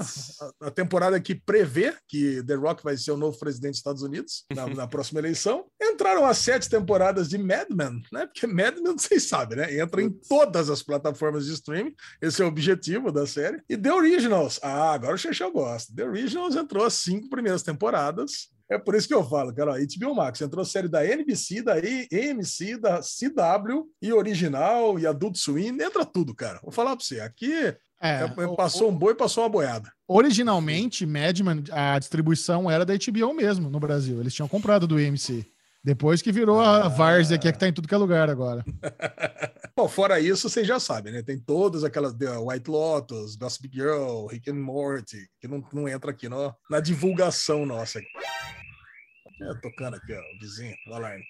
A, 0.61 0.67
a 0.67 0.71
temporada 0.71 1.19
que 1.21 1.33
prevê 1.33 1.93
que 2.07 2.43
The 2.43 2.55
Rock 2.55 2.83
vai 2.83 2.97
ser 2.97 3.11
o 3.11 3.17
novo 3.17 3.39
presidente 3.39 3.71
dos 3.71 3.79
Estados 3.79 4.01
Unidos 4.01 4.43
na, 4.53 4.67
na 4.75 4.87
próxima 4.87 5.19
eleição. 5.19 5.65
Entraram 5.81 6.25
as 6.25 6.37
sete 6.39 6.69
temporadas 6.69 7.29
de 7.29 7.37
Mad 7.37 7.69
Men, 7.69 8.01
né? 8.11 8.25
Porque 8.25 8.45
Mad 8.45 8.75
Men, 8.77 8.97
vocês 8.99 9.23
sabem, 9.23 9.57
né? 9.57 9.79
Entra 9.79 10.01
em 10.01 10.09
todas 10.09 10.69
as 10.69 10.83
plataformas 10.83 11.45
de 11.45 11.53
streaming. 11.53 11.95
Esse 12.21 12.41
é 12.41 12.45
o 12.45 12.49
objetivo 12.49 13.11
da 13.11 13.25
série. 13.25 13.61
E 13.69 13.77
The 13.77 13.93
Originals. 13.93 14.59
Ah, 14.61 14.91
agora 14.91 15.15
o 15.15 15.17
Chechel 15.17 15.51
gosta. 15.51 15.93
The 15.95 16.03
Originals 16.03 16.55
entrou 16.55 16.83
as 16.83 16.93
cinco 16.95 17.29
primeiras 17.29 17.63
temporadas. 17.63 18.49
É 18.69 18.77
por 18.79 18.95
isso 18.95 19.07
que 19.07 19.13
eu 19.13 19.23
falo, 19.23 19.53
cara, 19.53 19.73
ó, 19.73 19.75
HBO 19.77 20.15
Max 20.15 20.41
entrou 20.41 20.65
série 20.65 20.87
da 20.87 21.05
NBC, 21.05 21.61
da 21.61 21.73
AMC, 21.75 22.77
da 22.79 22.99
CW 22.99 23.83
e 24.01 24.11
original 24.11 24.97
e 24.97 25.05
Adult 25.05 25.35
Swim, 25.37 25.77
entra 25.81 26.03
tudo, 26.03 26.33
cara. 26.33 26.59
Vou 26.63 26.71
falar 26.71 26.95
pra 26.95 27.05
você, 27.05 27.19
aqui 27.19 27.53
É, 28.01 28.21
é, 28.21 28.45
o- 28.47 28.55
passou 28.55 28.89
um 28.89 28.97
boi, 28.97 29.13
passou 29.13 29.43
uma 29.43 29.49
boiada. 29.49 29.91
Originalmente, 30.07 31.05
Mad 31.05 31.39
Men, 31.41 31.63
a 31.71 31.99
distribuição 31.99 32.69
era 32.69 32.83
da 32.85 32.93
HBO 32.95 33.33
mesmo 33.33 33.69
no 33.69 33.79
Brasil. 33.79 34.19
Eles 34.19 34.33
tinham 34.33 34.47
comprado 34.47 34.87
do 34.87 34.95
AMC. 34.95 35.45
Depois 35.83 36.19
que 36.19 36.31
virou 36.31 36.59
a 36.59 36.87
Várzea, 36.87 37.37
que 37.37 37.47
é 37.47 37.51
que 37.51 37.59
tá 37.59 37.67
em 37.67 37.73
tudo 37.73 37.87
que 37.87 37.93
é 37.93 37.97
lugar 37.97 38.27
agora. 38.27 38.65
Bom, 39.77 39.87
fora 39.87 40.19
isso, 40.19 40.49
vocês 40.49 40.65
já 40.65 40.79
sabem, 40.79 41.13
né? 41.13 41.21
Tem 41.21 41.37
todas 41.37 41.83
aquelas 41.83 42.13
White 42.13 42.69
Lotus, 42.71 43.35
Gossip 43.35 43.69
Girl, 43.71 44.25
Rick 44.25 44.49
and 44.49 44.55
Morty, 44.55 45.29
que 45.39 45.47
não, 45.47 45.63
não 45.71 45.87
entra 45.87 46.09
aqui 46.09 46.27
no, 46.27 46.51
na 46.71 46.79
divulgação 46.79 47.65
nossa. 47.67 47.99
É, 49.41 49.53
tocando 49.61 49.95
aqui, 49.95 50.13
ó, 50.13 50.19
o 50.35 50.39
vizinho, 50.39 50.75
o 50.87 50.93
alarme. 50.93 51.23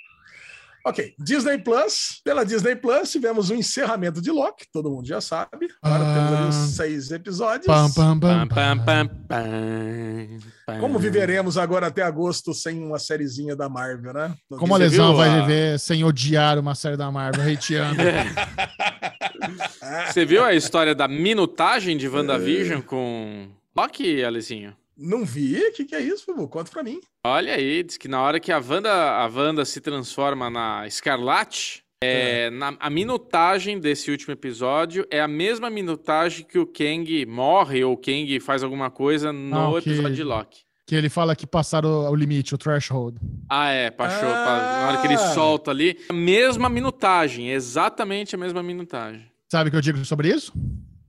Ok, 0.88 1.16
Disney 1.18 1.58
Plus. 1.58 2.22
Pela 2.24 2.46
Disney 2.46 2.76
Plus, 2.76 3.12
tivemos 3.12 3.50
o 3.50 3.56
encerramento 3.56 4.22
de 4.22 4.30
Loki, 4.30 4.68
todo 4.72 4.92
mundo 4.92 5.08
já 5.08 5.20
sabe. 5.20 5.68
Agora 5.82 6.04
Ah. 6.04 6.14
temos 6.14 6.34
ali 6.40 6.48
os 6.50 6.56
seis 6.76 7.10
episódios. 7.10 7.66
Pam, 7.66 7.92
pam, 7.92 8.20
Pam, 8.20 8.20
pam, 8.20 8.48
pam, 8.48 8.78
pam, 8.86 9.08
pam, 9.28 10.40
pam. 10.68 10.80
Como 10.80 11.00
viveremos 11.00 11.58
agora 11.58 11.88
até 11.88 12.04
agosto 12.04 12.54
sem 12.54 12.78
uma 12.84 13.00
sériezinha 13.00 13.56
da 13.56 13.68
Marvel, 13.68 14.14
né? 14.14 14.36
Como 14.60 14.76
a 14.76 14.78
lesão 14.78 15.08
viu 15.08 15.18
vai 15.18 15.42
viver 15.42 15.80
sem 15.80 16.04
odiar 16.04 16.60
uma 16.60 16.76
série 16.76 16.98
da 16.98 17.12
Marvel, 17.12 17.52
hateando. 17.52 18.02
Você 20.12 20.24
viu 20.24 20.44
a 20.44 20.54
história 20.54 20.94
da 20.94 21.08
minutagem 21.08 21.98
de 21.98 22.08
WandaVision 22.08 22.82
com 22.82 23.48
Loki, 23.76 24.24
Alicinho? 24.24 24.76
Não 24.98 25.26
vi? 25.26 25.58
O 25.60 25.74
que, 25.74 25.86
que 25.86 25.96
é 25.96 26.02
isso, 26.02 26.26
Bubu? 26.28 26.48
Conta 26.48 26.72
pra 26.72 26.84
mim. 26.84 27.00
Olha 27.26 27.54
aí, 27.56 27.84
diz 27.84 27.98
que 27.98 28.08
na 28.08 28.22
hora 28.22 28.40
que 28.40 28.52
a 28.52 28.60
Wanda, 28.60 28.92
a 28.92 29.28
Wanda 29.28 29.66
se 29.66 29.82
transforma 29.82 30.50
na 30.50 30.88
Escarlate, 30.88 31.84
é, 32.04 32.50
na- 32.50 32.76
a 32.80 32.90
minutagem 32.90 33.80
desse 33.80 34.12
último 34.12 34.32
episódio 34.34 35.06
é 35.12 35.20
a 35.20 35.28
mesma 35.28 35.70
minutagem 35.70 36.46
que 36.46 36.60
o 36.60 36.66
Kang 36.66 37.26
morre 37.26 37.84
ou 37.84 37.94
o 37.94 37.98
Kang 37.98 38.40
faz 38.40 38.64
alguma 38.64 38.90
coisa 38.92 39.34
no 39.34 39.50
Não, 39.50 39.72
que- 39.82 39.90
episódio 39.90 40.16
de 40.16 40.24
Loki. 40.24 40.60
que 40.88 40.94
ele 40.96 41.10
fala 41.10 41.36
que 41.36 41.48
passaram 41.48 42.10
o, 42.10 42.16
limite, 42.16 42.54
o 42.54 42.58
threshold. 42.58 43.18
Ah, 43.50 43.70
é, 43.70 43.90
Pachou, 43.90 44.30
Ah! 44.30 44.80
na 44.82 44.88
hora 44.90 45.02
que 45.02 45.08
ele 45.08 45.18
solta 45.18 45.72
ali, 45.72 45.98
a 46.10 46.14
mesma 46.14 46.70
minutagem, 46.70 47.50
exatamente 47.50 48.36
a 48.36 48.38
mesma 48.38 48.62
minutagem. 48.62 49.26
Sabe 49.52 49.68
o 49.70 49.72
que 49.72 49.78
eu 49.78 49.82
digo 49.82 50.04
sobre 50.06 50.30
isso? 50.30 50.54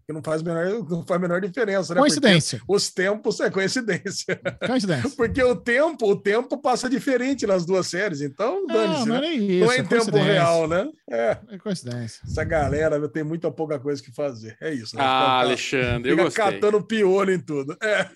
Que 0.08 0.12
não 0.12 0.22
faz 0.22 0.40
a 0.40 0.44
menor, 0.44 0.88
não 0.88 1.04
faz 1.04 1.20
menor 1.20 1.40
diferença, 1.40 1.92
né? 1.92 2.00
Coincidência. 2.00 2.58
Porque 2.60 2.72
os 2.76 2.90
tempos 2.90 3.40
é 3.40 3.50
coincidência. 3.50 4.40
Coincidência. 4.64 5.10
Porque 5.16 5.42
o 5.42 5.56
tempo, 5.56 6.08
o 6.08 6.14
tempo 6.14 6.56
passa 6.58 6.88
diferente 6.88 7.44
nas 7.44 7.66
duas 7.66 7.88
séries, 7.88 8.20
então 8.20 8.60
Não, 8.60 8.66
dane-se, 8.68 9.06
não 9.08 9.16
é 9.16 9.20
né? 9.20 9.28
nem 9.30 9.50
isso. 9.50 9.64
Não 9.66 9.72
é 9.72 9.78
em 9.78 9.84
tempo 9.84 10.16
real, 10.16 10.68
né? 10.68 10.88
É, 11.10 11.36
É 11.50 11.58
coincidência. 11.58 12.20
essa 12.24 12.44
galera 12.44 13.08
tem 13.08 13.24
muita 13.24 13.50
pouca 13.50 13.80
coisa 13.80 14.00
que 14.00 14.12
fazer. 14.14 14.56
É 14.60 14.72
isso. 14.72 14.94
né? 14.94 15.02
Ah, 15.04 15.40
Fica- 15.40 15.48
Alexandre, 15.48 16.10
eu 16.12 16.16
Fica 16.16 16.24
gostei. 16.24 16.44
catando 16.44 16.82
piolho 16.86 17.32
em 17.32 17.40
tudo. 17.40 17.76
É, 17.82 18.06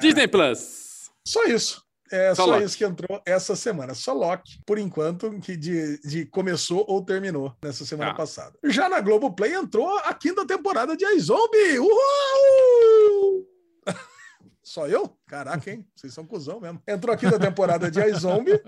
Disney 0.00 0.26
Plus. 0.26 1.08
só 1.24 1.44
isso. 1.44 1.84
É 2.10 2.34
Só 2.34 2.44
só, 2.46 2.60
isso 2.60 2.76
que 2.76 2.84
entrou 2.84 3.20
essa 3.26 3.54
semana. 3.56 3.94
Só 3.94 4.12
Loki, 4.12 4.60
por 4.64 4.78
enquanto, 4.78 5.30
que 5.40 5.56
de, 5.56 5.98
de 6.00 6.24
começou 6.26 6.84
ou 6.88 7.04
terminou 7.04 7.54
nessa 7.62 7.84
semana 7.84 8.10
Tá. 8.12 8.16
passada. 8.16 8.52
Já 8.64 8.88
na 8.88 9.00
Globoplay 9.00 9.54
entrou 9.54 9.98
a 9.98 10.14
quinta 10.14 10.46
temporada 10.46 10.96
de 10.96 11.04
iZombie. 11.04 11.78
Uhul! 11.78 13.46
Só 14.62 14.86
eu? 14.86 15.16
Caraca, 15.26 15.70
hein? 15.70 15.86
Vocês 15.96 16.12
são 16.12 16.26
cuzão 16.26 16.60
mesmo. 16.60 16.82
Entrou 16.86 17.14
a 17.14 17.16
quinta 17.16 17.38
temporada 17.38 17.90
de 17.90 18.00
iZombie 18.04 18.60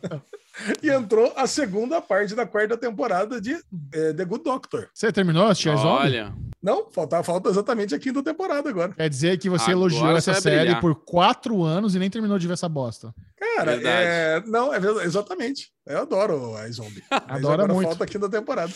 e 0.82 0.88
entrou 0.90 1.30
a 1.36 1.46
segunda 1.46 2.00
parte 2.00 2.34
da 2.34 2.46
quarta 2.46 2.76
temporada 2.76 3.38
de 3.40 3.52
eh, 3.92 4.12
The 4.14 4.24
Good 4.24 4.44
Doctor. 4.44 4.88
Você 4.94 5.12
terminou 5.12 5.44
assistir 5.46 5.68
a 5.70 5.76
Zombie? 5.76 5.88
Olha, 5.88 6.34
Não, 6.66 6.90
falta, 6.90 7.22
falta 7.22 7.48
exatamente 7.48 7.94
a 7.94 7.98
quinta 8.00 8.20
temporada 8.24 8.68
agora. 8.68 8.92
Quer 8.92 9.08
dizer 9.08 9.38
que 9.38 9.48
você 9.48 9.70
Agora 9.70 9.78
elogiou 9.78 10.06
você 10.20 10.30
essa 10.32 10.40
série 10.40 10.56
brilhar. 10.62 10.80
por 10.80 10.96
quatro 10.96 11.62
anos 11.62 11.94
e 11.94 11.98
nem 12.00 12.10
terminou 12.10 12.40
de 12.40 12.46
ver 12.48 12.54
essa 12.54 12.68
bosta. 12.68 13.14
Cara, 13.38 13.74
é... 13.80 14.40
não, 14.46 14.74
é 14.74 14.80
verdade, 14.80 15.06
exatamente. 15.06 15.70
Eu 15.86 15.98
adoro 16.00 16.56
a 16.56 16.68
Zombie. 16.68 17.04
Agora 17.28 17.68
muito. 17.68 17.86
falta 17.86 18.02
a 18.02 18.06
quinta 18.08 18.28
temporada. 18.28 18.72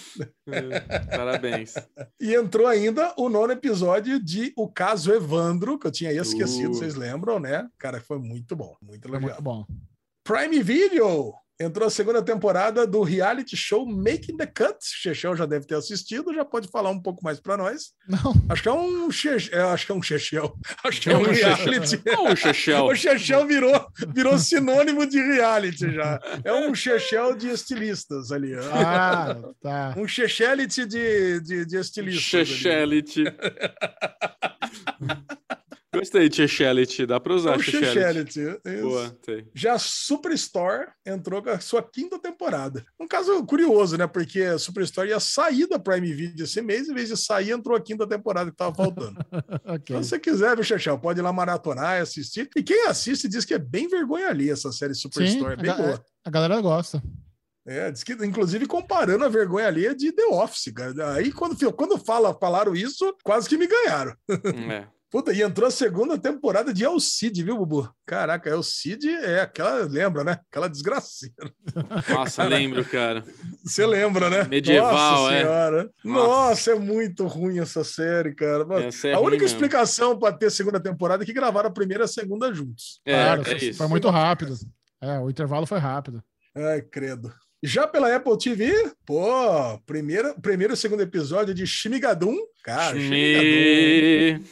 parabéns. 1.10 1.74
E 2.20 2.32
entrou 2.32 2.68
ainda 2.68 3.12
o 3.16 3.28
nono 3.28 3.52
episódio 3.52 4.22
de 4.22 4.52
O 4.56 4.68
Caso 4.68 5.12
Evandro, 5.12 5.76
que 5.76 5.88
eu 5.88 5.90
tinha 5.90 6.12
esquecido, 6.12 6.70
Uh. 6.70 6.74
vocês 6.74 6.94
lembram, 6.94 7.40
né? 7.40 7.66
Cara, 7.76 8.00
foi 8.00 8.20
muito 8.20 8.54
bom, 8.54 8.76
muito 8.80 9.08
Foi 9.08 9.18
legal. 9.18 9.30
muito 9.30 9.42
bom. 9.42 9.66
Prime 10.22 10.62
Video 10.62 11.34
entrou 11.60 11.86
a 11.86 11.90
segunda 11.90 12.22
temporada 12.22 12.86
do 12.86 13.02
reality 13.02 13.56
show 13.56 13.84
Making 13.86 14.38
the 14.38 14.46
Cut. 14.46 14.78
Chechel 14.82 15.36
já 15.36 15.44
deve 15.44 15.66
ter 15.66 15.74
assistido, 15.74 16.32
já 16.34 16.44
pode 16.44 16.68
falar 16.68 16.90
um 16.90 17.00
pouco 17.00 17.22
mais 17.22 17.38
para 17.38 17.56
nós. 17.56 17.90
Não, 18.08 18.34
Acho 18.48 18.62
que 18.62 18.68
é 18.68 18.72
um 18.72 19.10
che... 19.10 19.28
é, 19.52 19.60
acho 19.60 19.86
que 19.86 19.92
é 19.92 19.94
um 19.94 20.02
Chechel. 20.02 20.56
Acho 20.82 21.00
que 21.00 21.10
é, 21.10 21.12
É 21.12 21.16
um, 21.16 21.22
reality. 21.22 22.02
Ô, 22.18 22.34
Chechel. 22.34 22.86
O 22.86 22.94
Chechel 22.94 23.46
virou, 23.46 23.86
virou 24.14 24.38
sinônimo 24.38 25.06
de 25.06 25.20
reality 25.20 25.92
já. 25.92 26.18
É 26.44 26.52
um 26.52 26.74
Chechel 26.74 27.36
de 27.36 27.50
estilistas 27.50 28.32
ali. 28.32 28.54
ah, 28.72 29.36
tá. 29.62 29.94
Um 29.96 30.08
Chechelite 30.08 30.86
de, 30.86 31.40
de, 31.40 31.66
de 31.66 31.76
estilistas. 31.76 32.66
ali. 32.66 33.04
Gostei 35.92 36.28
de 36.28 36.36
Chechelite, 36.36 37.04
dá 37.04 37.18
pra 37.18 37.32
É 37.32 37.36
usar. 37.36 37.58
Chechelite. 37.58 38.38
isso. 38.40 38.82
Boa, 38.82 39.10
tem. 39.26 39.48
Já 39.52 39.76
Superstore 39.76 40.86
entrou 41.04 41.42
com 41.42 41.50
a 41.50 41.58
sua 41.58 41.82
quinta 41.82 42.16
temporada. 42.16 42.84
Um 42.98 43.08
caso 43.08 43.44
curioso, 43.44 43.96
né? 43.98 44.06
Porque 44.06 44.40
a 44.42 44.56
Superstore 44.58 45.08
ia 45.10 45.18
sair 45.18 45.66
da 45.66 45.80
Prime 45.80 46.12
Video 46.12 46.44
esse 46.44 46.62
mês, 46.62 46.88
em 46.88 46.94
vez 46.94 47.08
de 47.08 47.16
sair, 47.16 47.50
entrou 47.50 47.76
a 47.76 47.80
quinta 47.80 48.06
temporada 48.06 48.50
que 48.52 48.56
tava 48.56 48.74
faltando. 48.74 49.18
Ok. 49.64 49.84
Então, 49.96 50.02
se 50.02 50.10
você 50.10 50.18
quiser, 50.20 50.54
viu, 50.54 50.64
Chechel, 50.64 50.98
pode 50.98 51.18
ir 51.20 51.22
lá 51.22 51.32
maratonar 51.32 51.98
e 51.98 52.02
assistir. 52.02 52.48
E 52.56 52.62
quem 52.62 52.86
assiste 52.86 53.28
diz 53.28 53.44
que 53.44 53.54
é 53.54 53.58
bem 53.58 53.88
vergonha 53.88 54.28
ali 54.28 54.48
essa 54.50 54.70
série 54.72 54.94
Sim, 54.94 55.00
Superstore, 55.02 55.50
é 55.50 55.54
a, 55.54 55.56
bem 55.56 55.66
ga- 55.66 55.76
boa. 55.76 56.04
a 56.24 56.30
galera 56.30 56.60
gosta. 56.60 57.02
É, 57.66 57.90
diz 57.90 58.02
que, 58.02 58.12
inclusive 58.24 58.66
comparando 58.66 59.24
a 59.24 59.28
vergonha 59.28 59.66
alheia 59.66 59.94
de 59.94 60.12
The 60.12 60.24
Office, 60.26 60.72
cara. 60.74 61.14
Aí 61.14 61.30
quando, 61.32 61.56
quando 61.72 61.98
fala, 61.98 62.32
falaram 62.40 62.74
isso, 62.74 63.14
quase 63.22 63.48
que 63.48 63.56
me 63.58 63.66
ganharam. 63.66 64.14
É. 64.70 64.86
Puta, 65.10 65.32
e 65.32 65.42
entrou 65.42 65.66
a 65.66 65.72
segunda 65.72 66.16
temporada 66.16 66.72
de 66.72 66.84
Alcide, 66.84 67.42
viu, 67.42 67.56
Bubu? 67.56 67.92
Caraca, 68.06 68.54
Alcide 68.54 69.08
é 69.10 69.40
aquela, 69.40 69.84
lembra, 69.84 70.22
né? 70.22 70.38
Aquela 70.48 70.68
desgraceira. 70.68 71.34
Nossa, 72.08 72.44
lembro, 72.44 72.84
cara. 72.84 73.24
Você 73.64 73.84
lembra, 73.84 74.30
né? 74.30 74.44
Medieval, 74.44 74.92
Nossa 74.92 75.34
é. 75.34 75.40
senhora. 75.40 75.90
Nossa. 76.04 76.28
Nossa. 76.28 76.70
é 76.70 76.74
muito 76.76 77.26
ruim 77.26 77.58
essa 77.58 77.82
série, 77.82 78.32
cara. 78.36 78.64
Mas 78.64 78.84
Essa 78.84 79.08
é 79.08 79.14
a 79.14 79.18
única 79.18 79.42
mesmo. 79.42 79.56
explicação 79.56 80.16
para 80.16 80.32
ter 80.32 80.48
segunda 80.48 80.78
temporada 80.78 81.24
é 81.24 81.26
que 81.26 81.32
gravaram 81.32 81.68
a 81.68 81.72
primeira 81.72 82.04
e 82.04 82.06
a 82.06 82.08
segunda 82.08 82.54
juntos. 82.54 83.00
É, 83.04 83.12
claro, 83.12 83.42
é 83.42 83.44
foi, 83.44 83.56
isso. 83.56 83.78
foi 83.78 83.88
muito 83.88 84.08
rápido. 84.08 84.54
É, 85.00 85.18
o 85.18 85.28
intervalo 85.28 85.66
foi 85.66 85.80
rápido. 85.80 86.22
Ai, 86.54 86.82
credo. 86.82 87.34
Já 87.62 87.86
pela 87.86 88.14
Apple 88.14 88.38
TV, 88.38 88.92
pô, 89.04 89.78
primeira, 89.84 90.34
primeiro 90.40 90.72
e 90.72 90.76
segundo 90.76 91.02
episódio 91.02 91.52
de 91.52 91.66
Shimigadum. 91.66 92.36
Cara, 92.62 92.96
Shimigadum. 92.98 94.44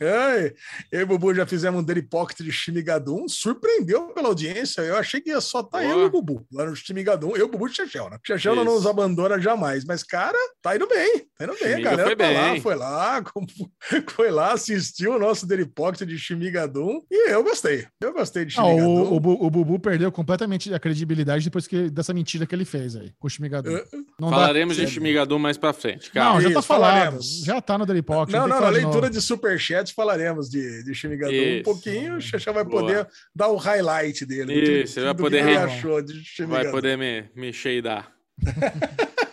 Ai, 0.00 0.52
eu 0.92 1.00
e 1.00 1.02
o 1.04 1.06
Bubu 1.06 1.34
já 1.34 1.46
fizemos 1.46 1.80
um 1.80 1.84
Daily 1.84 2.02
Pocket 2.02 2.38
de 2.40 2.52
Shimigadum, 2.52 3.26
surpreendeu 3.28 4.08
pela 4.08 4.28
audiência. 4.28 4.82
Eu 4.82 4.96
achei 4.96 5.20
que 5.20 5.30
ia 5.30 5.40
só 5.40 5.60
estar 5.60 5.80
Boa. 5.80 5.90
eu 5.90 6.00
e 6.02 6.04
o 6.04 6.10
Bubu 6.10 6.46
lá 6.52 6.66
no 6.66 6.76
Shimigadum. 6.76 7.34
Eu, 7.34 7.46
o 7.46 7.48
Bubu 7.48 7.66
e 7.66 7.70
o 7.70 7.74
Chechel, 7.74 8.10
né? 8.10 8.16
O 8.16 8.26
Chechel 8.26 8.54
não 8.54 8.64
nos 8.64 8.86
abandona 8.86 9.40
jamais, 9.40 9.84
mas, 9.84 10.02
cara, 10.02 10.36
tá 10.60 10.76
indo 10.76 10.86
bem. 10.86 11.26
Tá 11.38 11.44
indo 11.44 11.54
bem. 11.54 11.62
A 11.62 11.70
Shimiga 11.70 11.90
galera 11.90 12.06
foi 12.08 12.16
tá 12.16 12.30
lá, 12.30 12.50
bem. 12.52 12.60
foi 12.60 12.74
lá, 12.74 13.24
foi 14.10 14.30
lá, 14.30 14.52
assistiu 14.52 15.14
o 15.14 15.18
nosso 15.18 15.46
Daily 15.46 15.66
Pocket 15.66 16.06
de 16.06 16.18
Shimigadum 16.18 17.00
e 17.10 17.30
eu 17.30 17.42
gostei. 17.42 17.86
Eu 18.00 18.12
gostei 18.12 18.44
de 18.44 18.54
Ah, 18.58 18.62
Shimigadum. 18.64 18.90
o, 18.90 19.12
o, 19.14 19.46
o 19.46 19.50
Bubu 19.50 19.78
perdeu 19.78 20.12
completamente 20.12 20.72
a 20.74 20.78
credibilidade 20.78 21.44
depois 21.44 21.66
que, 21.66 21.88
dessa 21.90 22.12
mentira 22.12 22.46
que 22.46 22.54
ele 22.54 22.64
fez 22.64 22.96
aí, 22.96 23.12
com 23.18 23.26
o 23.26 23.30
Shimigadum. 23.30 23.70
É, 23.76 23.84
Não 24.20 24.30
dá- 24.30 24.36
Falaremos 24.36 24.76
de 24.76 24.86
Shimigadum 24.86 25.38
mais 25.38 25.56
pra 25.56 25.72
frente, 25.72 26.10
cara. 26.10 26.34
Não, 26.34 26.40
já 26.40 26.50
tá 26.50 26.58
Isso, 26.58 26.68
falado. 26.68 26.92
falaremos. 26.92 27.26
Já 27.44 27.60
tá 27.60 27.78
no 27.78 27.86
Daily 27.86 28.02
Pocket. 28.02 28.32
Não, 28.34 28.40
não, 28.42 28.48
na 28.48 28.54
falar 28.56 28.72
de 28.72 28.84
leitura 28.84 29.10
de 29.10 29.20
superchat 29.20 29.85
falaremos 29.92 30.48
de, 30.48 30.82
de 30.82 30.94
Shimigadum 30.94 31.60
um 31.60 31.62
pouquinho. 31.62 32.16
O 32.16 32.20
Xaxá 32.20 32.52
vai 32.52 32.64
Boa. 32.64 32.82
poder 32.82 33.08
dar 33.34 33.48
o 33.48 33.56
highlight 33.56 34.24
dele. 34.24 34.82
Isso, 34.82 35.00
vai 35.00 35.14
do 35.14 35.22
poder 35.22 35.44
que 35.44 35.50
ele 35.50 35.58
achou 35.58 36.02
de. 36.02 36.44
Vai 36.46 36.70
poder 36.70 36.96
me, 36.96 37.28
me 37.34 37.52
cheidar. 37.52 38.12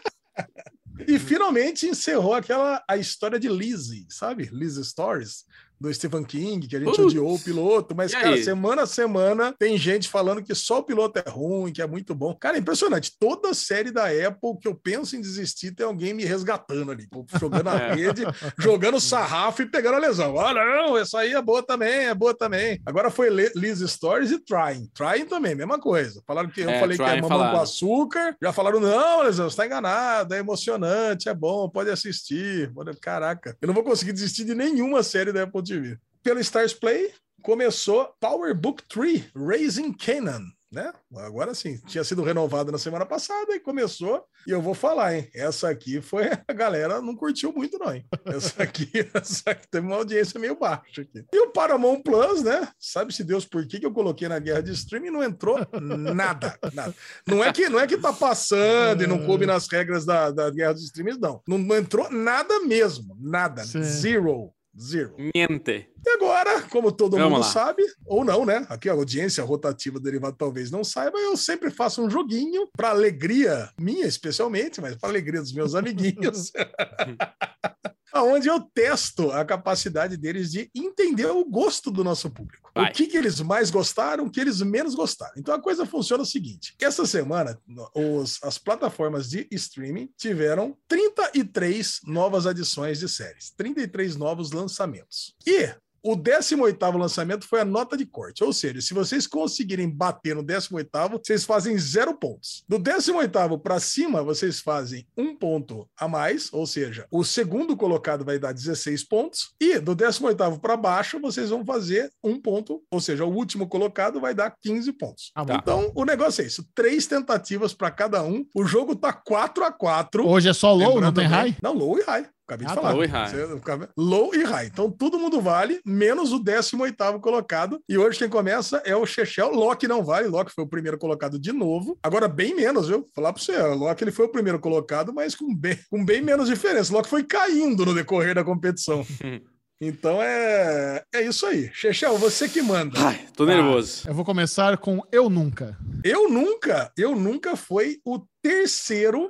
E 1.07 1.19
finalmente 1.19 1.87
encerrou 1.87 2.33
aquela 2.33 2.83
a 2.87 2.97
história 2.97 3.39
de 3.39 3.49
Lizzie, 3.49 4.05
sabe? 4.09 4.49
Lizzie 4.51 4.83
Stories 4.83 5.45
do 5.79 5.93
Stephen 5.93 6.23
King, 6.23 6.67
que 6.67 6.75
a 6.75 6.79
gente 6.79 6.87
Putz. 6.89 6.99
odiou 7.07 7.33
o 7.35 7.39
piloto, 7.39 7.95
mas 7.95 8.11
E 8.11 8.15
cara, 8.15 8.29
aí? 8.35 8.43
semana 8.43 8.83
a 8.83 8.87
semana 8.87 9.53
tem 9.57 9.77
gente 9.77 10.07
falando 10.09 10.41
que 10.41 10.53
só 10.55 10.79
o 10.79 10.83
piloto 10.83 11.19
é 11.19 11.29
ruim, 11.29 11.71
que 11.73 11.81
é 11.81 11.87
muito 11.87 12.15
bom. 12.15 12.33
Cara, 12.35 12.57
é 12.57 12.59
impressionante. 12.59 13.11
Toda 13.19 13.53
série 13.53 13.91
da 13.91 14.05
Apple 14.05 14.57
que 14.61 14.67
eu 14.67 14.75
penso 14.75 15.15
em 15.15 15.21
desistir 15.21 15.71
tem 15.71 15.85
alguém 15.85 16.13
me 16.13 16.23
resgatando 16.25 16.91
ali, 16.91 17.07
jogando 17.39 17.67
a 17.69 17.77
É. 17.77 17.93
rede, 17.95 18.23
jogando 18.59 18.99
sarrafo 18.99 19.61
e 19.61 19.65
pegando 19.65 19.95
a 19.95 19.99
lesão. 19.99 20.39
Ah, 20.39 20.53
não, 20.53 20.97
essa 20.97 21.19
aí 21.19 21.33
é 21.33 21.41
boa 21.41 21.61
também, 21.63 22.05
é 22.05 22.13
boa 22.13 22.33
também. 22.33 22.79
Agora 22.85 23.09
foi 23.09 23.29
Lizzie 23.55 23.87
Stories 23.87 24.31
e 24.31 24.39
Trying. 24.39 24.89
Trying 24.93 25.25
também, 25.25 25.55
mesma 25.55 25.79
coisa. 25.79 26.21
Falaram 26.25 26.49
que 26.49 26.61
eu 26.61 26.69
É, 26.69 26.79
falei 26.79 26.97
que 26.97 27.03
é 27.03 27.21
mamão 27.21 27.51
com 27.51 27.59
açúcar, 27.61 28.35
já 28.41 28.53
falaram, 28.53 28.79
não, 28.79 29.23
Lesão, 29.23 29.49
você 29.49 29.57
tá 29.57 29.65
enganado, 29.65 30.33
é 30.33 30.39
emocionante, 30.39 31.27
é 31.29 31.33
bom, 31.33 31.67
pode 31.69 31.89
assistir. 31.89 32.71
Caraca, 33.01 33.57
eu 33.61 33.67
não 33.67 33.73
vou 33.73 33.83
conseguir 33.83 34.13
desistir 34.13 34.43
de 34.45 34.53
nenhuma 34.55 35.01
série 35.03 35.31
da 35.31 35.43
Apple 35.43 35.62
TV. 35.63 35.97
Pelo 36.21 36.39
Stars 36.39 36.73
Play, 36.73 37.11
começou 37.41 38.13
Power 38.19 38.55
Book 38.55 38.83
3, 38.87 39.31
Raising 39.35 39.93
Canaan. 39.93 40.45
Né? 40.73 40.91
Agora 41.17 41.53
sim, 41.53 41.79
tinha 41.85 42.03
sido 42.03 42.23
renovado 42.23 42.71
na 42.71 42.79
semana 42.79 43.05
passada 43.05 43.53
e 43.53 43.59
começou. 43.59 44.25
E 44.47 44.49
eu 44.49 44.59
vou 44.59 44.73
falar, 44.73 45.15
hein? 45.15 45.29
Essa 45.31 45.69
aqui 45.69 46.01
foi. 46.01 46.31
A 46.47 46.51
galera 46.51 46.99
não 46.99 47.15
curtiu 47.15 47.53
muito, 47.53 47.77
não, 47.77 47.93
hein? 47.93 48.03
Essa 48.25 48.63
aqui, 48.63 48.89
essa 49.13 49.51
aqui 49.51 49.67
teve 49.67 49.85
uma 49.85 49.97
audiência 49.97 50.39
meio 50.39 50.57
baixa 50.57 51.01
aqui. 51.01 51.23
E 51.31 51.39
o 51.41 51.51
Paramount 51.51 52.01
Plus, 52.01 52.41
né? 52.41 52.67
Sabe-se 52.79 53.23
Deus 53.23 53.45
por 53.45 53.67
que 53.67 53.79
que 53.79 53.85
eu 53.85 53.93
coloquei 53.93 54.27
na 54.27 54.39
guerra 54.39 54.63
de 54.63 54.71
streaming 54.71 55.11
não 55.11 55.23
entrou 55.23 55.59
nada. 55.79 56.57
nada. 56.73 56.95
Não 57.27 57.43
é 57.43 57.53
que 57.53 57.69
não 57.69 57.79
é 57.79 57.85
que 57.85 57.97
tá 57.97 58.11
passando 58.11 59.03
e 59.03 59.07
não 59.07 59.27
coube 59.27 59.45
nas 59.45 59.67
regras 59.67 60.05
da, 60.05 60.31
da 60.31 60.49
guerra 60.49 60.73
dos 60.73 60.85
streams, 60.85 61.19
não. 61.19 61.39
não. 61.47 61.59
não 61.59 61.75
entrou 61.75 62.09
nada 62.09 62.61
mesmo. 62.61 63.15
Nada. 63.21 63.63
Sim. 63.63 63.83
Zero. 63.83 64.51
Zero. 64.79 65.13
Miente. 65.17 65.87
E 66.05 66.09
agora, 66.09 66.63
como 66.63 66.91
todo 66.91 67.15
Vamos 67.15 67.29
mundo 67.29 67.41
lá. 67.41 67.47
sabe, 67.47 67.83
ou 68.05 68.25
não, 68.25 68.45
né? 68.45 68.65
Aqui 68.69 68.89
a 68.89 68.93
audiência 68.93 69.43
rotativa 69.43 69.99
derivada 69.99 70.35
talvez 70.37 70.71
não 70.71 70.83
saiba, 70.83 71.17
eu 71.17 71.37
sempre 71.37 71.69
faço 71.69 72.03
um 72.03 72.09
joguinho 72.09 72.67
para 72.75 72.89
alegria 72.89 73.69
minha, 73.79 74.05
especialmente, 74.05 74.81
mas 74.81 74.95
para 74.95 75.09
alegria 75.09 75.41
dos 75.41 75.53
meus 75.53 75.75
amiguinhos. 75.75 76.51
Aonde 78.13 78.47
eu 78.47 78.59
testo 78.61 79.31
a 79.31 79.43
capacidade 79.43 80.15
deles 80.15 80.51
de 80.51 80.69
entender 80.75 81.25
o 81.25 81.43
gosto 81.43 81.89
do 81.89 82.03
nosso 82.03 82.29
público. 82.29 82.69
Vai. 82.75 82.89
O 82.91 82.93
que, 82.93 83.07
que 83.07 83.17
eles 83.17 83.39
mais 83.41 83.69
gostaram, 83.71 84.25
o 84.25 84.29
que 84.31 84.39
eles 84.39 84.61
menos 84.61 84.95
gostaram. 84.95 85.33
Então 85.37 85.53
a 85.53 85.61
coisa 85.61 85.85
funciona 85.85 86.23
o 86.23 86.25
seguinte: 86.25 86.75
essa 86.79 87.05
semana, 87.05 87.59
os- 87.95 88.39
as 88.43 88.57
plataformas 88.57 89.29
de 89.29 89.47
streaming 89.51 90.09
tiveram 90.17 90.77
33 90.87 91.99
novas 92.05 92.45
adições 92.47 92.99
de 92.99 93.09
séries, 93.09 93.51
33 93.57 94.15
novos 94.15 94.51
lançamentos. 94.51 95.35
E 95.45 95.69
o 96.03 96.17
18º 96.17 96.97
lançamento 96.97 97.47
foi 97.47 97.61
a 97.61 97.65
nota 97.65 97.95
de 97.95 98.05
corte, 98.05 98.43
ou 98.43 98.51
seja, 98.51 98.81
se 98.81 98.93
vocês 98.93 99.25
conseguirem 99.25 99.89
bater 99.89 100.35
no 100.35 100.43
18º, 100.43 101.21
vocês 101.23 101.45
fazem 101.45 101.77
zero 101.77 102.13
pontos. 102.13 102.63
Do 102.67 102.77
18º 102.77 103.61
para 103.61 103.79
cima, 103.79 104.21
vocês 104.21 104.59
fazem 104.59 105.07
um 105.17 105.33
ponto 105.35 105.87
a 105.97 106.07
mais, 106.07 106.51
ou 106.51 106.67
seja, 106.67 107.07
o 107.09 107.23
segundo 107.23 107.77
colocado 107.77 108.25
vai 108.25 108.37
dar 108.37 108.51
16 108.51 109.03
pontos, 109.05 109.53
e 109.61 109.79
do 109.79 109.95
18º 109.95 110.59
para 110.59 110.75
baixo, 110.75 111.19
vocês 111.21 111.49
vão 111.49 111.65
fazer 111.65 112.11
um 112.21 112.39
ponto, 112.39 112.83
ou 112.91 112.99
seja, 112.99 113.23
o 113.23 113.33
último 113.33 113.67
colocado 113.67 114.19
vai 114.19 114.33
dar 114.33 114.53
15 114.61 114.91
pontos. 114.93 115.31
Ah, 115.33 115.43
Tá. 115.45 115.55
Então, 115.55 115.91
o 115.93 116.05
negócio 116.05 116.41
é 116.41 116.47
isso, 116.47 116.65
três 116.73 117.05
tentativas 117.05 117.73
para 117.73 117.91
cada 117.91 118.23
um, 118.23 118.45
o 118.55 118.65
jogo 118.65 118.95
tá 118.95 119.13
4 119.13 119.63
a 119.63 119.71
4 119.71 120.25
Hoje 120.25 120.49
é 120.49 120.53
só 120.53 120.73
low, 120.73 120.99
não 120.99 121.13
tem 121.13 121.27
high? 121.27 121.55
Não, 121.61 121.73
low 121.73 121.99
e 121.99 122.03
high. 122.03 122.27
Acabei 122.47 122.67
Ah, 122.67 122.69
de 122.71 122.75
tá. 122.75 122.81
falar. 122.81 122.93
Low 122.93 123.03
e 123.03 123.07
high. 123.07 123.29
Você- 123.29 123.89
Low 123.97 124.35
e 124.35 124.43
high. 124.43 124.67
Então 124.67 124.91
todo 124.91 125.17
mundo 125.17 125.39
vale, 125.41 125.79
menos 125.85 126.31
o 126.33 126.39
18º 126.39 127.19
colocado. 127.21 127.79
E 127.87 127.97
hoje 127.97 128.19
quem 128.19 128.29
começa 128.29 128.81
é 128.85 128.95
o 128.95 129.05
Chechel. 129.05 129.51
Loki 129.51 129.87
não 129.87 130.03
vale. 130.03 130.27
Loki 130.27 130.51
foi 130.53 130.63
o 130.63 130.69
primeiro 130.69 130.97
colocado 130.97 131.39
de 131.39 131.51
novo. 131.53 131.97
Agora 132.03 132.27
bem 132.27 132.53
menos, 132.55 132.87
viu? 132.87 132.99
Vou 132.99 133.09
falar 133.15 133.31
pra 133.33 133.41
você. 133.41 133.55
O 133.57 133.75
Loki 133.75 134.03
ele 134.03 134.11
foi 134.11 134.25
o 134.25 134.29
primeiro 134.31 134.59
colocado, 134.59 135.13
mas 135.13 135.35
com 135.35 135.55
bem, 135.55 135.79
com 135.89 136.03
bem 136.03 136.21
menos 136.21 136.49
diferença. 136.49 136.93
Loki 136.93 137.09
foi 137.09 137.23
caindo 137.23 137.85
no 137.85 137.93
decorrer 137.93 138.35
da 138.35 138.43
competição. 138.43 139.05
Então 139.81 140.21
é, 140.23 141.03
é 141.13 141.21
isso 141.23 141.45
aí. 141.45 141.69
Chechel, 141.73 142.17
você 142.17 142.47
que 142.47 142.61
manda. 142.61 142.97
Ai, 142.97 143.25
tô 143.35 143.45
nervoso. 143.45 144.07
Eu 144.07 144.13
vou 144.13 144.23
começar 144.23 144.77
com 144.77 145.01
Eu 145.11 145.29
Nunca. 145.29 145.77
Eu 146.05 146.29
nunca, 146.29 146.89
eu 146.97 147.15
nunca 147.17 147.57
fui 147.57 147.97
o 148.05 148.21
terceiro 148.41 149.29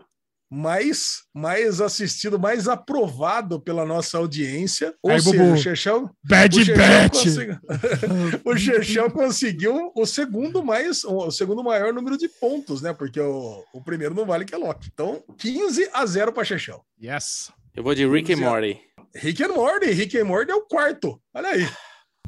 mais, 0.54 1.24
mais 1.34 1.82
assistido, 1.82 2.38
mais 2.40 2.68
aprovado 2.68 3.60
pela 3.60 3.84
nossa 3.86 4.20
audiência. 4.20 4.94
Ou 5.02 5.10
Aí, 5.12 5.20
seja, 5.20 5.38
Bubu. 5.44 5.54
o 5.54 5.58
Chechel, 5.58 6.10
Bad 6.24 6.62
o 6.62 6.66
Bet! 6.66 7.10
consegui- 7.12 7.60
o 8.46 8.56
Chechel 8.58 9.10
conseguiu 9.12 9.92
o 9.96 10.06
segundo 10.06 10.64
mais, 10.64 11.04
o 11.04 11.32
segundo 11.32 11.64
maior 11.64 11.92
número 11.92 12.18
de 12.18 12.28
pontos, 12.30 12.82
né? 12.84 12.94
Porque 12.94 13.20
o, 13.20 13.64
o 13.74 13.84
primeiro 13.84 14.14
não 14.14 14.26
vale 14.26 14.46
que 14.46 14.54
é 14.54 14.58
Loki. 14.58 14.90
Então, 14.94 15.24
15 15.40 15.90
a 15.92 16.06
0 16.06 16.32
para 16.32 16.44
Chechel. 16.44 16.86
Yes. 17.02 17.52
Eu 17.76 17.82
vou 17.84 17.96
de 17.96 18.06
Rick 18.08 18.32
and 18.34 18.38
Morty. 18.38 18.80
Rick 19.16 19.44
and 19.44 19.54
Morty, 19.54 19.88
Rick 19.92 20.18
and 20.20 20.26
Morty 20.26 20.52
é 20.52 20.56
o 20.56 20.62
quarto. 20.62 21.20
Olha 21.34 21.50
aí. 21.50 21.68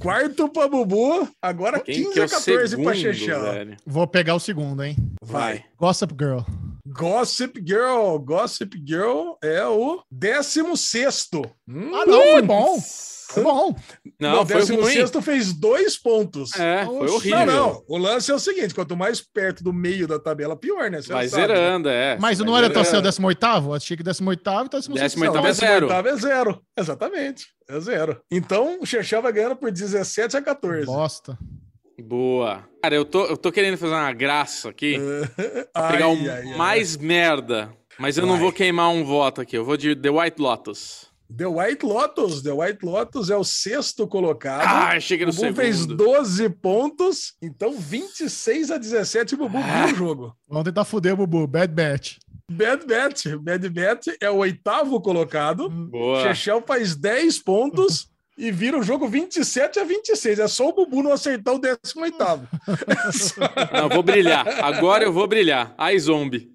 Quarto 0.01 0.49
para 0.49 0.67
Bubu, 0.67 1.27
agora 1.41 1.79
Quem 1.79 2.03
15 2.03 2.11
que 2.13 2.19
é 2.19 2.23
a 2.23 2.25
o 2.25 2.29
14 2.29 2.67
segundo, 2.69 2.85
para 2.85 2.95
Chechel. 2.95 3.41
velho? 3.43 3.77
Vou 3.85 4.05
pegar 4.07 4.35
o 4.35 4.39
segundo, 4.39 4.83
hein? 4.83 4.95
Vai. 5.21 5.63
Gossip 5.79 6.13
Girl. 6.19 6.39
Gossip 6.97 7.61
Girl. 7.65 8.17
Gossip 8.19 8.81
Girl 8.85 9.33
é 9.43 9.65
o 9.65 10.01
16. 10.11 11.29
Hum, 11.67 11.91
Ah, 11.93 12.05
não, 12.05 12.21
foi 12.21 12.41
bom. 12.41 12.79
Foi 13.27 13.43
bom. 13.43 13.75
Não, 14.19 14.43
o 14.43 14.45
foi 14.45 14.61
ruim. 14.61 14.93
16 14.93 15.25
fez 15.25 15.53
dois 15.53 15.97
pontos. 15.97 16.53
É, 16.57 16.85
foi 16.85 17.09
horrível. 17.09 17.45
Não, 17.45 17.45
não. 17.45 17.83
O 17.87 17.97
lance 17.97 18.31
é 18.31 18.35
o 18.35 18.39
seguinte: 18.39 18.73
quanto 18.73 18.95
mais 18.95 19.19
perto 19.19 19.63
do 19.63 19.73
meio 19.73 20.07
da 20.07 20.19
tabela, 20.19 20.55
pior, 20.55 20.89
né? 20.89 21.01
Você 21.01 21.11
Vai 21.11 21.27
sabe, 21.27 21.41
né? 21.41 21.47
zerando, 21.47 21.89
é. 21.89 22.17
Mas 22.19 22.37
Vai 22.37 22.47
não 22.47 22.57
era 22.57 22.67
até 22.67 22.79
o 22.79 22.85
seu 22.85 23.01
zerando. 23.01 23.09
18º? 23.09 23.75
Achei 23.75 23.97
que 23.97 24.03
18º 24.03 24.65
e 24.65 24.69
16 24.69 24.87
Décimo 25.01 25.25
Não, 25.25 25.31
oitavo 25.31 25.47
é 25.47 25.53
zero. 25.53 25.87
18º 25.87 26.07
é 26.07 26.15
zero. 26.17 26.61
Exatamente. 26.77 27.47
É 27.67 27.79
zero. 27.79 28.21
Então, 28.31 28.77
o 28.79 28.85
Xexé 28.85 29.19
vai 29.19 29.33
ganhando 29.33 29.55
por 29.55 29.71
17 29.71 30.37
a 30.37 30.41
14. 30.41 30.85
Bosta. 30.85 31.37
Boa. 32.01 32.67
Cara, 32.81 32.95
eu 32.95 33.05
tô, 33.05 33.25
eu 33.25 33.37
tô 33.37 33.51
querendo 33.51 33.77
fazer 33.77 33.93
uma 33.93 34.13
graça 34.13 34.69
aqui. 34.69 34.97
Ai, 35.73 35.91
pegar 35.93 36.07
o 36.09 36.13
ai, 36.15 36.29
ai. 36.29 36.57
mais 36.57 36.97
merda. 36.97 37.71
Mas 37.97 38.17
eu 38.17 38.25
não 38.25 38.37
vou 38.37 38.51
queimar 38.51 38.89
um 38.89 39.03
voto 39.03 39.41
aqui. 39.41 39.57
Eu 39.57 39.63
vou 39.65 39.77
de 39.77 39.95
The 39.95 40.09
White 40.09 40.41
Lotus. 40.41 41.09
The 41.35 41.47
White 41.47 41.85
Lotus. 41.85 42.41
The 42.43 42.51
White 42.51 42.85
Lotus 42.85 43.29
é 43.29 43.37
o 43.37 43.43
sexto 43.43 44.05
colocado. 44.07 44.65
Ah, 44.67 44.99
chega 44.99 45.25
no 45.25 45.31
o 45.31 45.33
Bubu 45.33 45.41
segundo. 45.47 45.61
fez 45.61 45.85
12 45.85 46.49
pontos, 46.49 47.33
então 47.41 47.71
26 47.77 48.69
a 48.71 48.77
17 48.77 49.33
o 49.35 49.37
Bubu 49.37 49.57
Ah. 49.57 49.85
viu 49.87 49.95
o 49.95 49.97
jogo. 49.97 50.35
Vamos 50.47 50.65
tentar 50.65 50.85
fuder, 50.85 51.15
Bubu. 51.15 51.47
Bad 51.47 51.73
bet. 51.73 52.19
Bad 52.51 52.85
Bet. 52.85 53.35
Bad 53.37 53.69
Bet 53.69 54.17
é 54.21 54.29
o 54.29 54.35
oitavo 54.35 55.01
colocado. 55.01 55.67
Boa. 55.67 56.21
Chechel 56.21 56.61
faz 56.67 56.95
10 56.95 57.39
pontos 57.39 58.07
e 58.37 58.51
vira 58.51 58.77
o 58.77 58.83
jogo 58.83 59.07
27 59.07 59.79
a 59.79 59.83
26. 59.83 60.39
É 60.39 60.47
só 60.47 60.69
o 60.69 60.73
Bubu 60.73 61.01
não 61.01 61.11
acertar 61.11 61.55
o 61.55 61.59
18 61.59 62.17
É 62.87 63.11
só... 63.11 63.41
Não, 63.73 63.89
vou 63.89 64.03
brilhar. 64.03 64.47
Agora 64.63 65.03
eu 65.03 65.13
vou 65.13 65.27
brilhar. 65.27 65.73
Ai, 65.77 65.97
zombie. 65.97 66.51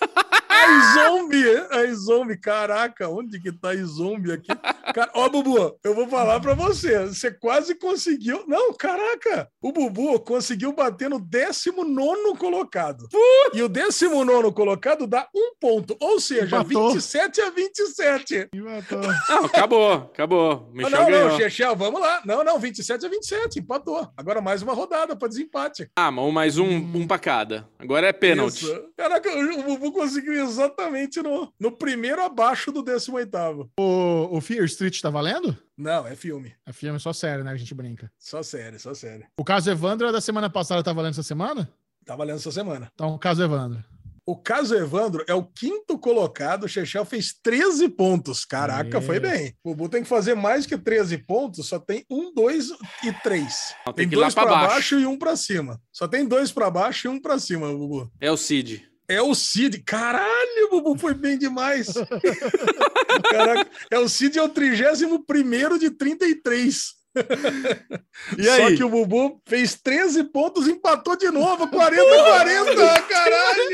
Ai, 0.66 0.94
zombie! 0.94 1.66
Ai, 1.70 1.94
zombie! 1.94 2.36
Caraca, 2.36 3.08
onde 3.08 3.38
que 3.40 3.52
tá 3.52 3.68
zombie 3.84 4.32
aqui? 4.32 4.48
Cara, 4.92 5.10
ó, 5.14 5.28
Bubu, 5.28 5.78
eu 5.84 5.94
vou 5.94 6.08
falar 6.08 6.40
pra 6.40 6.54
você. 6.54 7.06
Você 7.06 7.30
quase 7.30 7.76
conseguiu. 7.76 8.44
Não, 8.48 8.72
caraca! 8.74 9.48
O 9.62 9.70
Bubu 9.70 10.18
conseguiu 10.20 10.72
bater 10.72 11.08
no 11.08 11.20
19 11.20 12.36
colocado. 12.38 13.06
E 13.54 13.62
o 13.62 13.68
19 13.68 14.52
colocado 14.52 15.06
dá 15.06 15.28
um 15.34 15.54
ponto. 15.60 15.96
Ou 16.00 16.18
seja, 16.18 16.56
Empatou. 16.56 16.92
27 16.92 17.40
a 17.42 17.50
27. 17.50 18.48
E 18.52 18.60
matou. 18.60 19.00
Não, 19.28 19.44
acabou, 19.44 19.92
acabou. 19.92 20.68
Ah, 20.68 20.72
Michel 20.72 20.90
não, 20.90 21.06
ganhou. 21.06 21.28
não, 21.28 21.36
Chechel, 21.36 21.76
vamos 21.76 22.00
lá. 22.00 22.22
Não, 22.24 22.42
não, 22.42 22.58
27 22.58 23.06
a 23.06 23.08
27. 23.08 23.60
Empatou. 23.60 24.08
Agora 24.16 24.40
mais 24.40 24.62
uma 24.62 24.72
rodada 24.72 25.14
pra 25.14 25.28
desempate. 25.28 25.88
Ah, 25.94 26.10
mas 26.10 26.32
mais 26.32 26.58
um, 26.58 26.68
um 26.68 27.06
pra 27.06 27.18
cada. 27.18 27.68
Agora 27.78 28.08
é 28.08 28.12
pênalti. 28.12 28.64
Isso. 28.64 28.84
Caraca, 28.96 29.30
o 29.30 29.62
Bubu 29.62 29.92
conseguiu 29.92 30.34
exatamente 30.56 31.22
no, 31.22 31.52
no 31.58 31.72
primeiro 31.72 32.22
abaixo 32.22 32.72
do 32.72 32.82
18. 32.82 33.70
O, 33.78 34.36
o 34.36 34.40
Fear 34.40 34.64
Street 34.64 35.00
tá 35.00 35.10
valendo? 35.10 35.56
Não, 35.76 36.06
é 36.06 36.14
filme. 36.16 36.54
É 36.66 36.72
filme 36.72 36.98
só 36.98 37.12
sério, 37.12 37.44
né? 37.44 37.52
A 37.52 37.56
gente 37.56 37.74
brinca. 37.74 38.10
Só 38.18 38.42
sério, 38.42 38.78
só 38.80 38.94
sério. 38.94 39.26
O 39.38 39.44
caso 39.44 39.70
Evandro 39.70 40.08
é 40.08 40.12
da 40.12 40.20
semana 40.20 40.48
passada, 40.50 40.82
tá 40.82 40.92
valendo 40.92 41.12
essa 41.12 41.22
semana? 41.22 41.68
Tá 42.04 42.16
valendo 42.16 42.36
essa 42.36 42.52
semana. 42.52 42.90
Então, 42.94 43.14
o 43.14 43.18
caso 43.18 43.42
Evandro. 43.42 43.82
O 44.28 44.36
caso 44.36 44.74
Evandro 44.74 45.24
é 45.28 45.34
o 45.34 45.44
quinto 45.44 45.96
colocado. 45.96 46.64
O 46.64 46.68
Chechel 46.68 47.04
fez 47.04 47.32
13 47.40 47.88
pontos. 47.90 48.44
Caraca, 48.44 48.98
Aê. 48.98 49.04
foi 49.04 49.20
bem. 49.20 49.54
O 49.62 49.70
Bubu 49.70 49.88
tem 49.88 50.02
que 50.02 50.08
fazer 50.08 50.34
mais 50.34 50.66
que 50.66 50.76
13 50.76 51.18
pontos. 51.18 51.68
Só 51.68 51.78
tem 51.78 52.04
um, 52.10 52.34
dois 52.34 52.70
e 53.04 53.12
três. 53.22 53.72
Não, 53.86 53.92
Tem, 53.92 54.02
tem 54.02 54.08
que 54.08 54.14
ir 54.16 54.18
lá 54.18 54.24
dois 54.24 54.34
pra 54.34 54.42
pra 54.44 54.52
baixo. 54.52 54.68
baixo. 54.70 54.98
e 54.98 55.06
um 55.06 55.16
pra 55.16 55.36
cima. 55.36 55.80
Só 55.92 56.08
tem 56.08 56.26
dois 56.26 56.50
pra 56.50 56.68
baixo 56.70 57.06
e 57.06 57.10
um 57.10 57.20
pra 57.20 57.38
cima, 57.38 57.68
Bubu. 57.68 58.10
É 58.20 58.28
o 58.28 58.36
Cid. 58.36 58.84
É 59.08 59.22
o 59.22 59.34
Cid. 59.34 59.82
Caralho, 59.82 60.70
Bubu 60.70 60.98
foi 60.98 61.14
bem 61.14 61.38
demais. 61.38 61.88
Caraca, 63.30 63.70
é 63.90 63.98
o 63.98 64.08
Cid 64.08 64.38
é 64.38 64.42
o 64.42 64.48
31 64.48 65.78
de 65.78 65.90
33. 65.90 66.95
E 68.38 68.44
Só 68.44 68.66
aí? 68.66 68.76
que 68.76 68.84
o 68.84 68.88
Bubu 68.88 69.40
fez 69.46 69.74
13 69.74 70.24
pontos, 70.24 70.66
empatou 70.66 71.16
de 71.16 71.30
novo, 71.30 71.68
40 71.68 72.02
40, 72.02 73.02
caralho! 73.02 73.70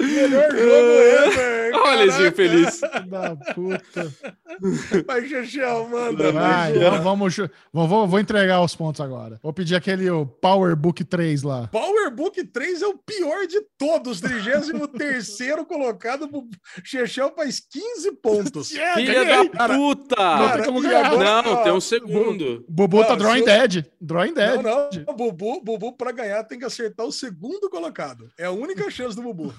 Melhor 0.00 0.50
jogo 0.50 0.92
ever! 1.00 1.72
Olha 1.74 1.82
o 1.82 1.86
Alezinho 1.86 2.32
caraca. 2.32 2.36
feliz. 2.36 2.80
Da 3.08 3.36
puta. 3.54 4.12
Vai, 5.06 5.26
Chechel, 5.26 5.88
manda. 5.88 6.32
Vai, 6.32 6.76
então 6.76 7.02
vamos, 7.02 7.36
vamos, 7.72 7.90
vou, 7.90 8.06
vou 8.06 8.20
entregar 8.20 8.62
os 8.62 8.76
pontos 8.76 9.00
agora. 9.00 9.38
Vou 9.42 9.52
pedir 9.52 9.74
aquele 9.74 10.08
o 10.10 10.26
Power 10.26 10.76
Book 10.76 11.02
3 11.02 11.42
lá. 11.42 11.68
Powerbook 11.68 12.44
3 12.44 12.82
é 12.82 12.86
o 12.86 12.94
pior 12.98 13.46
de 13.46 13.60
todos, 13.78 14.20
33 14.20 15.38
colocado, 15.66 16.28
o 16.32 16.48
Chechel 16.84 17.32
faz 17.34 17.60
15 17.60 18.12
pontos. 18.12 18.74
É, 18.74 18.94
Filha 18.94 19.24
da 19.24 19.68
puta! 19.68 20.16
Não 20.16 20.50
tem 20.52 20.64
como 20.64 20.78
e 20.78 20.82
ganhar. 20.82 21.01
Agora- 21.06 21.42
Não, 21.42 21.62
tem 21.62 21.72
ó, 21.72 21.76
um 21.76 21.80
segundo. 21.80 22.64
Bubu 22.68 22.98
Não, 22.98 23.06
tá 23.06 23.14
Drawing 23.14 23.34
se 23.34 23.40
eu- 23.40 23.46
Dead. 23.46 23.86
Drawing 24.00 24.34
Dead. 24.34 24.62
Não, 24.62 24.90
não. 25.06 25.14
Bubu, 25.16 25.60
Bubu 25.62 25.92
para 25.96 26.12
ganhar 26.12 26.42
tem 26.44 26.58
que 26.58 26.64
acertar 26.64 27.06
o 27.06 27.12
segundo 27.12 27.68
colocado. 27.70 28.30
É 28.38 28.44
a 28.46 28.50
única 28.50 28.90
chance 28.90 29.14
do 29.16 29.22
Bubu. 29.22 29.54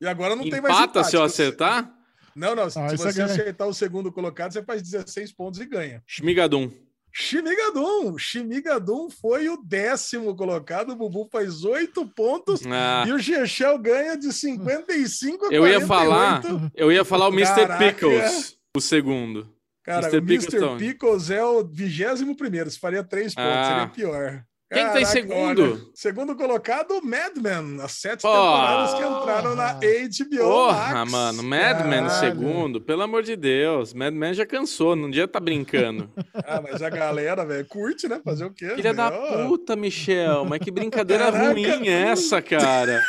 E 0.00 0.06
agora 0.06 0.34
não 0.36 0.42
tem 0.48 0.60
mais 0.60 0.74
Empata 0.74 0.98
empate. 1.00 1.10
se 1.10 1.16
eu 1.16 1.20
Você- 1.22 1.42
acertar? 1.42 1.92
Não, 2.36 2.54
não. 2.54 2.68
Se 2.68 2.78
Ah, 2.78 2.88
você 2.88 3.08
é 3.08 3.12
ganho. 3.12 3.26
acertar 3.30 3.68
o 3.68 3.72
segundo 3.74 4.10
colocado, 4.12 4.52
você 4.52 4.62
faz 4.62 4.82
16 4.82 5.32
pontos 5.32 5.60
e 5.60 5.66
ganha. 5.66 6.02
Shmigadum. 6.06 6.70
Shimigadum. 7.12 8.18
Shimigadum 8.18 9.08
foi 9.08 9.48
o 9.48 9.56
décimo 9.56 10.34
colocado. 10.34 10.90
O 10.90 10.96
Bubu 10.96 11.28
faz 11.30 11.64
8 11.64 12.04
pontos. 12.08 12.60
Ah, 12.66 13.04
E 13.06 13.12
o 13.12 13.18
Chechel 13.20 13.78
ganha 13.78 14.16
de 14.18 14.32
55 14.32 15.46
a 15.46 15.48
eu 15.54 15.64
ia 15.64 15.80
48. 15.80 15.86
falar, 15.86 16.42
eu 16.74 16.90
ia 16.92 17.04
falar 17.04 17.28
o 17.28 17.32
Mr. 17.32 17.54
Caraca. 17.68 17.78
Pickles, 17.84 18.56
o 18.76 18.80
segundo. 18.80 19.48
Cara, 19.84 20.08
Mr. 20.08 20.56
o 20.58 20.72
Mr. 20.72 20.78
Pickles 20.78 21.30
é 21.30 21.44
o 21.44 21.62
21 21.62 22.34
primeiro. 22.34 22.70
Se 22.70 22.78
faria 22.78 23.04
3 23.04 23.34
pontos, 23.34 23.50
Ah. 23.50 23.64
seria 23.68 23.86
pior. 23.88 24.44
Quem 24.74 24.86
que 24.86 24.92
tá 24.92 25.00
em 25.00 25.04
segundo? 25.04 25.62
olha, 25.72 25.80
segundo 25.94 26.34
colocado, 26.36 27.00
Mad 27.02 27.36
Men. 27.36 27.80
As 27.82 27.92
sete 27.92 28.22
Porra. 28.22 28.34
temporadas 28.36 28.94
que 28.94 29.02
entraram 29.04 29.54
na 29.54 29.72
HBO 29.74 30.38
Porra, 30.48 30.94
Max. 30.94 31.10
mano, 31.12 31.42
Mad 31.42 31.86
Men 31.86 32.04
Caralho. 32.06 32.10
segundo, 32.20 32.80
pelo 32.80 33.02
amor 33.02 33.22
de 33.22 33.36
Deus. 33.36 33.94
Mad 33.94 34.12
Men 34.14 34.34
já 34.34 34.44
cansou, 34.44 34.94
não 34.96 35.10
dia 35.10 35.26
tá 35.28 35.40
brincando. 35.40 36.10
Ah, 36.46 36.60
mas 36.62 36.82
a 36.82 36.90
galera, 36.90 37.44
velho, 37.46 37.64
curte, 37.66 38.06
né? 38.08 38.20
Fazer 38.24 38.44
o 38.44 38.50
quê? 38.50 38.66
Filha 38.74 38.92
velho? 38.92 38.96
da 38.96 39.10
puta, 39.46 39.74
Michel, 39.76 40.44
mas 40.44 40.58
que 40.58 40.70
brincadeira 40.70 41.30
Caraca. 41.32 41.52
ruim 41.52 41.88
é 41.88 42.08
essa, 42.10 42.42
cara? 42.42 43.00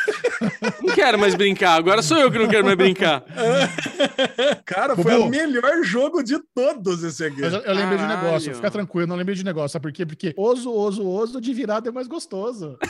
Não 0.82 0.94
quero 0.94 1.18
mais 1.18 1.34
brincar, 1.34 1.72
agora 1.74 2.00
sou 2.02 2.16
eu 2.16 2.30
que 2.30 2.38
não 2.38 2.48
quero 2.48 2.64
mais 2.64 2.76
brincar. 2.76 3.24
Cara, 4.64 4.94
foi 4.96 5.12
Bubu. 5.12 5.26
o 5.26 5.28
melhor 5.28 5.82
jogo 5.82 6.22
de 6.22 6.38
todos 6.54 7.02
esse 7.02 7.24
aqui. 7.24 7.42
Eu, 7.42 7.48
eu 7.50 7.74
lembrei 7.74 7.98
de 7.98 8.04
um 8.04 8.08
negócio, 8.08 8.22
Caralho. 8.30 8.54
fica 8.54 8.70
tranquilo, 8.70 9.02
eu 9.04 9.06
não 9.08 9.16
lembrei 9.16 9.36
de 9.36 9.44
negócio. 9.44 9.70
Sabe 9.70 9.82
por 9.82 9.92
quê? 9.92 10.06
Porque 10.06 10.34
oso, 10.36 10.72
oso, 10.72 11.06
oso 11.06 11.40
de 11.40 11.52
virada 11.56 11.88
é 11.88 11.92
mais 11.92 12.06
gostoso. 12.06 12.78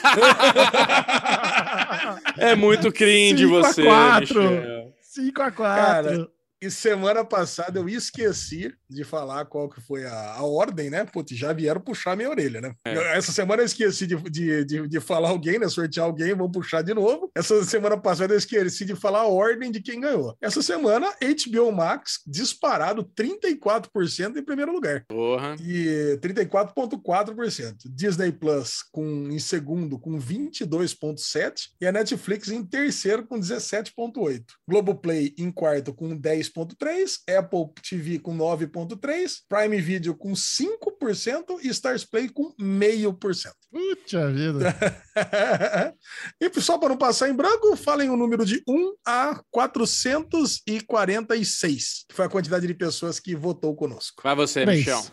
É 2.39 2.55
muito 2.55 2.93
cringe 2.93 3.45
Cinco 3.45 3.57
a 3.57 3.63
você, 3.63 3.83
quatro. 3.85 4.43
Michel. 4.43 4.93
5 5.01 5.43
a 5.43 5.51
4 5.51 5.85
Cara, 5.85 6.29
E 6.63 6.71
semana 6.71 7.25
passada 7.25 7.79
eu 7.79 7.89
esqueci 7.89 8.73
de 8.89 9.05
falar 9.05 9.45
qual 9.45 9.69
que 9.69 9.81
foi 9.81 10.05
a, 10.07 10.35
a 10.35 10.43
ordem, 10.43 10.89
né? 10.89 11.05
Putz, 11.05 11.37
já 11.37 11.53
vieram 11.53 11.81
puxar 11.81 12.17
minha 12.17 12.31
orelha, 12.31 12.61
né? 12.61 12.75
É. 12.85 12.97
Eu- 12.97 13.03
essa 13.17 13.31
semana 13.33 13.63
eu 13.63 13.67
esqueci 13.67 14.07
de, 14.07 14.17
de, 14.31 14.65
de, 14.65 14.89
de 14.89 15.01
falar 15.01 15.29
alguém, 15.29 15.59
né? 15.59 15.69
Sortear 15.69 16.07
alguém, 16.07 16.35
vão 16.35 16.51
puxar 16.51 16.83
de 16.83 16.95
novo. 16.95 17.31
Essa 17.37 17.63
semana 17.65 17.97
passada 17.97 18.33
eu 18.33 18.39
esqueci 18.39 18.85
de 18.85 18.95
falar 18.95 19.21
a 19.21 19.27
ordem 19.27 19.71
de 19.71 19.81
quem 19.83 20.01
ganhou. 20.01 20.37
Essa 20.41 20.63
semana, 20.63 21.13
HBO 21.21 21.71
Max 21.73 22.21
disparado 22.27 23.05
34% 23.05 24.37
em 24.37 24.43
primeiro 24.43 24.73
lugar. 24.73 25.05
Porra. 25.09 25.57
E 25.61 26.19
34,4%. 26.23 27.77
Disney 27.87 28.33
Plus 28.33 28.83
com, 28.93 29.29
em 29.31 29.39
segundo 29.39 29.99
com 29.99 30.19
22,7%. 30.19 31.53
E 31.81 31.87
a 31.87 31.93
Netflix 31.93 32.49
em 32.49 32.65
terceiro 32.65 33.27
com 33.27 33.39
17,8%. 33.39 34.45
Globoplay 34.69 35.35
em 35.39 35.51
quarto 35.51 35.93
com 35.93 36.17
10,3%. 36.65 37.39
Apple 37.39 37.67
TV 37.89 38.19
com 38.19 38.37
9,3%. 38.37 39.43
Prime 39.49 39.81
Video 39.81 40.15
com 40.15 40.33
5%. 40.33 41.61
E 41.63 41.69
Stars 41.69 42.05
Play 42.05 42.29
com 42.29 42.53
0,5%. 42.55 43.53
Puta 43.71 44.33
vida. 44.33 44.75
e 46.41 46.51
só 46.61 46.79
para 46.79 46.89
não 46.91 46.97
passar 46.97 47.29
em 47.29 47.35
branco, 47.35 47.77
falem 47.77 48.09
o 48.09 48.17
número 48.17 48.47
de 48.47 48.63
1 48.67 48.95
a 49.07 49.43
446, 49.51 52.07
que 52.09 52.15
foi 52.15 52.25
a 52.25 52.31
quantidade 52.31 52.67
de 52.67 52.75
pessoas 52.75 53.21
que 53.21 53.37
votou 53.37 53.77
conosco. 53.77 54.23
Vai 54.23 54.35
você, 54.35 54.65
Três. 54.65 54.79
Michel. 54.79 55.05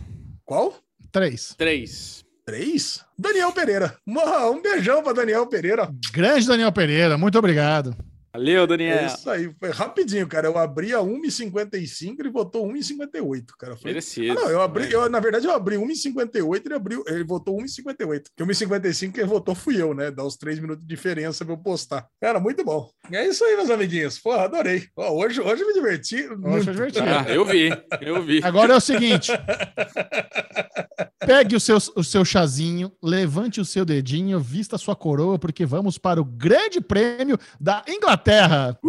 Qual? 0.46 0.74
3. 1.12 1.56
Três. 1.58 2.24
Três? 2.46 3.04
Daniel 3.18 3.54
Pereira. 3.54 3.98
Um 4.06 4.62
beijão 4.62 5.02
para 5.02 5.14
Daniel 5.14 5.48
Pereira. 5.48 5.90
Grande 6.12 6.46
Daniel 6.46 6.72
Pereira, 6.72 7.18
muito 7.18 7.38
obrigado. 7.38 7.96
Valeu, 8.34 8.64
É 8.64 8.68
Daniel. 8.68 9.06
isso 9.06 9.30
aí. 9.30 9.54
Foi 9.60 9.70
rapidinho, 9.70 10.28
cara. 10.28 10.48
Eu 10.48 10.58
abri 10.58 10.92
a 10.92 11.00
1,55 11.00 12.16
e 12.18 12.22
ele 12.22 12.32
votou 12.32 12.68
1,58, 12.68 13.46
cara. 13.60 13.76
Foi... 13.76 13.92
Merecido. 13.92 14.32
Ah, 14.32 14.36
não, 14.36 14.50
eu 14.50 14.62
abri, 14.62 14.92
eu, 14.92 15.08
na 15.08 15.20
verdade, 15.20 15.46
eu 15.46 15.52
abri 15.52 15.76
1,58 15.76 16.36
e 16.36 16.66
ele, 16.66 16.74
abriu, 16.74 17.04
ele 17.08 17.24
votou 17.24 17.56
1,58. 17.58 18.24
Porque 18.36 18.44
1,55 18.44 19.14
quem 19.14 19.26
votou 19.26 19.54
fui 19.54 19.80
eu, 19.80 19.94
né? 19.94 20.10
Dá 20.10 20.26
uns 20.26 20.36
3 20.36 20.60
minutos 20.60 20.82
de 20.82 20.88
diferença 20.88 21.46
pra 21.46 21.54
eu 21.54 21.58
postar. 21.60 22.08
Cara, 22.20 22.40
muito 22.40 22.64
bom. 22.64 22.90
É 23.12 23.28
isso 23.28 23.44
aí, 23.44 23.56
meus 23.58 23.70
amiguinhos. 23.70 24.18
Porra, 24.18 24.44
adorei. 24.44 24.88
Ó, 24.96 25.12
hoje, 25.14 25.42
hoje 25.42 25.62
eu 25.62 25.68
me 25.68 25.74
diverti. 25.74 26.26
Hoje 26.42 26.64
foi 26.64 26.74
divertido. 26.74 27.06
Ah, 27.06 27.26
eu 27.28 27.44
vi, 27.44 27.70
eu 28.02 28.24
vi. 28.24 28.40
Agora 28.44 28.74
é 28.74 28.78
o 28.78 28.82
seguinte: 28.82 29.32
pegue 31.20 31.56
o 31.56 31.60
seu, 31.60 31.78
o 31.96 32.04
seu 32.04 32.24
chazinho, 32.24 32.92
levante 33.04 33.60
o 33.60 33.66
seu 33.66 33.84
dedinho, 33.84 34.40
vista 34.40 34.78
a 34.78 34.80
sua 34.80 34.96
coroa, 34.96 35.38
porque 35.38 35.66
vamos 35.66 35.98
para 35.98 36.22
o 36.22 36.26
Grande 36.26 36.80
Prêmio 36.80 37.38
da 37.60 37.84
Inglaterra. 37.88 38.80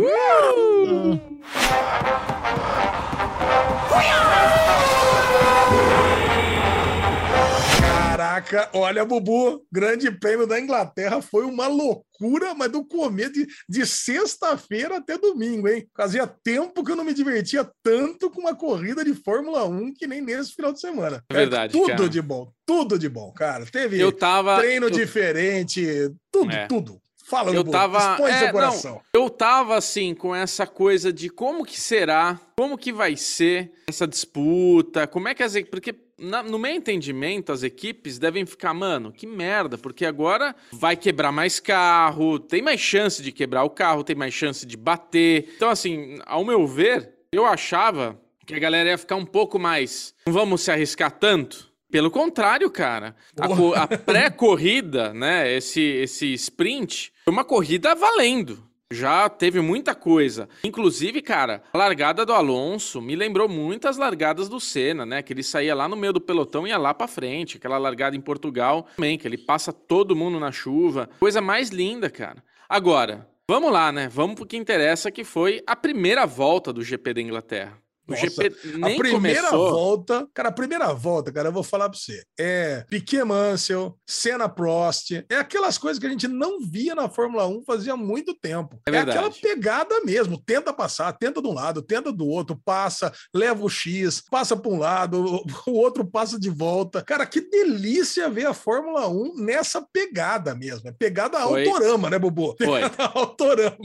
Caraca, 8.41 8.71
Ca- 8.71 8.79
Olha, 8.79 9.05
Bubu, 9.05 9.65
grande 9.73 10.11
prêmio 10.11 10.47
da 10.47 10.59
Inglaterra 10.61 11.21
foi 11.23 11.45
uma 11.45 11.67
loucura, 11.67 12.55
mas 12.55 12.71
do 12.71 12.85
começo 12.85 13.33
de, 13.33 13.47
de 13.69 13.87
sexta-feira 13.87 14.97
até 14.97 15.17
domingo, 15.19 15.69
hein? 15.69 15.87
Fazia 15.97 16.27
tempo 16.27 16.83
que 16.85 16.91
eu 16.93 16.97
não 16.97 17.05
me 17.05 17.15
divertia 17.15 17.69
tanto 17.83 18.31
com 18.31 18.41
uma 18.41 18.55
corrida 18.55 19.05
de 19.05 19.15
Fórmula 19.15 19.65
1 19.65 19.95
que 19.95 20.07
nem 20.07 20.21
nesse 20.21 20.53
final 20.55 20.73
de 20.73 20.81
semana. 20.81 21.23
É 21.31 21.35
verdade, 21.35 21.73
Tudo 21.73 21.89
cara. 21.89 22.09
de 22.09 22.23
bom, 22.23 22.51
tudo 22.67 22.99
de 22.99 23.09
bom, 23.09 23.33
cara. 23.33 23.65
Teve 23.67 24.01
Eu 24.01 24.11
tava. 24.13 24.59
treino 24.59 24.87
eu, 24.87 24.91
diferente, 24.91 25.87
tudo, 26.33 26.51
É. 26.53 26.67
tudo. 26.67 27.01
Fala, 27.27 27.51
Eu 27.55 27.65
Bubu, 27.65 27.71
tava- 27.71 28.13
expõe 28.13 28.31
é, 28.31 28.37
seu 28.39 28.47
não. 28.49 28.53
coração. 28.53 29.01
eu 29.15 29.31
tava 29.31 29.77
assim 29.79 30.15
com 30.15 30.35
essa 30.37 30.67
coisa 30.67 31.11
de 31.11 31.31
como 31.31 31.65
que 31.65 31.81
será, 31.81 32.39
como 32.55 32.77
que 32.77 32.93
vai 32.93 33.17
ser 33.17 33.73
essa 33.89 34.07
disputa, 34.07 35.07
como 35.07 35.27
é 35.29 35.35
que 35.35 35.43
as. 35.43 35.55
Porque 35.71 35.95
na- 36.19 36.43
no 36.43 36.59
meu 36.59 36.73
entendimento, 36.73 37.51
as 37.53 37.63
equipes 37.63 38.19
devem 38.19 38.47
ficar, 38.47 38.73
mano, 38.75 39.13
que 39.13 39.27
merda, 39.27 39.77
porque 39.79 40.05
agora 40.07 40.55
vai 40.73 40.97
quebrar 40.97 41.33
mais 41.33 41.59
carro, 41.61 42.39
tem 42.39 42.63
mais 42.63 42.81
chance 42.81 43.23
de 43.23 43.33
quebrar 43.33 43.65
o 43.65 43.71
carro, 43.71 44.05
tem 44.05 44.15
mais 44.17 44.33
chance 44.35 44.65
de 44.67 44.77
bater. 44.77 45.53
Então, 45.57 45.69
assim, 45.71 46.19
ao 46.27 46.45
meu 46.45 46.67
ver, 46.67 47.15
eu 47.33 47.45
achava 47.47 48.21
que 48.47 48.55
a 48.55 48.59
galera 48.59 48.91
ia 48.91 48.99
ficar 48.99 49.17
um 49.17 49.25
pouco 49.27 49.59
mais. 49.59 50.15
Não 50.27 50.33
vamos 50.33 50.61
se 50.61 50.71
arriscar 50.71 51.11
tanto. 51.11 51.73
Pelo 51.91 52.11
contrário, 52.11 52.69
cara. 52.71 53.15
A, 53.39 53.83
a 53.85 53.87
pré-corrida, 53.87 55.15
né? 55.15 55.53
Esse, 55.55 55.81
esse 55.81 56.33
sprint, 56.35 57.13
foi 57.25 57.33
uma 57.33 57.45
corrida 57.45 57.95
valendo. 57.95 58.69
Já 58.95 59.29
teve 59.29 59.61
muita 59.61 59.95
coisa. 59.95 60.49
Inclusive, 60.63 61.21
cara, 61.21 61.63
a 61.73 61.77
largada 61.79 62.25
do 62.25 62.33
Alonso 62.33 63.03
me 63.03 63.17
lembrou 63.17 63.49
muitas 63.49 63.97
largadas 63.97 64.49
do 64.49 64.61
Senna, 64.61 65.05
né? 65.05 65.21
Que 65.21 65.33
ele 65.33 65.43
saía 65.43 65.75
lá 65.75 65.89
no 65.89 65.97
meio 65.97 66.13
do 66.13 66.21
pelotão 66.21 66.67
e 66.67 66.71
ia 66.71 66.79
lá 66.79 66.95
pra 66.95 67.09
frente. 67.09 67.57
Aquela 67.57 67.77
largada 67.77 68.17
em 68.17 68.21
Portugal 68.21 68.87
também, 68.97 69.19
que 69.19 69.27
ele 69.27 69.37
passa 69.37 69.73
todo 69.73 70.15
mundo 70.17 70.39
na 70.39 70.53
chuva. 70.53 71.11
Coisa 71.19 71.41
mais 71.41 71.71
linda, 71.71 72.09
cara. 72.09 72.43
Agora, 72.69 73.29
vamos 73.49 73.73
lá, 73.73 73.91
né? 73.91 74.09
Vamos 74.09 74.37
pro 74.37 74.47
que 74.47 74.57
interessa, 74.57 75.11
que 75.11 75.25
foi 75.25 75.63
a 75.67 75.75
primeira 75.75 76.25
volta 76.25 76.73
do 76.73 76.83
GP 76.83 77.15
da 77.15 77.21
Inglaterra. 77.21 77.84
O 78.07 78.15
GP 78.15 78.55
nem 78.77 78.95
a 78.95 78.99
primeira 78.99 79.49
começou. 79.49 79.71
volta, 79.71 80.29
cara, 80.35 80.49
a 80.51 80.53
primeira 80.53 80.93
volta, 80.93 81.33
cara, 81.33 81.49
eu 81.49 81.53
vou 81.53 81.63
falar 81.63 81.89
pra 81.89 81.99
você. 81.99 82.23
É 82.39 82.85
Piquet 82.91 83.25
Mansell, 83.25 83.97
Senna 84.07 84.49
Prost, 84.49 85.13
é 85.29 85.37
aquelas 85.37 85.79
coisas 85.79 85.99
que 85.99 86.07
a 86.07 86.11
gente 86.11 86.29
não 86.29 86.61
via 86.61 86.95
na 86.95 87.09
Fórmula 87.09 87.47
1 87.47 87.63
fazia 87.65 87.97
muito 87.97 88.35
tempo. 88.35 88.79
É 88.87 88.95
É, 88.95 88.99
aquela 88.99 89.31
pegada 89.31 90.01
mesmo, 90.05 90.37
tenta 90.45 90.73
passar, 90.73 91.13
tenta 91.15 91.41
de 91.41 91.49
um 91.49 91.55
lado, 91.55 91.81
tenta 91.83 92.13
do 92.13 92.27
outro, 92.27 92.61
passa, 92.65 93.13
leva 93.35 93.65
o 93.65 93.69
X, 93.71 94.23
passa 94.31 94.57
para 94.57 94.71
um 94.71 94.79
lado, 94.79 95.25
o- 95.67 95.73
outro 95.73 96.05
passa 96.05 96.39
de 96.39 96.51
volta. 96.51 97.03
Cara, 97.03 97.25
que 97.27 97.41
delícia 97.41 98.29
ver 98.29 98.47
a 98.47 98.55
Fórmula 98.55 99.09
1 99.09 99.35
nessa 99.37 99.81
pegada 99.93 100.55
mesmo. 100.55 100.89
É 100.89 100.93
pegada 100.93 101.41
Foi. 101.41 101.67
autorama, 101.67 102.11
né, 102.11 102.19
Bubu? 102.19 102.55
Foi. 102.63 102.81
Autorama. 103.15 103.77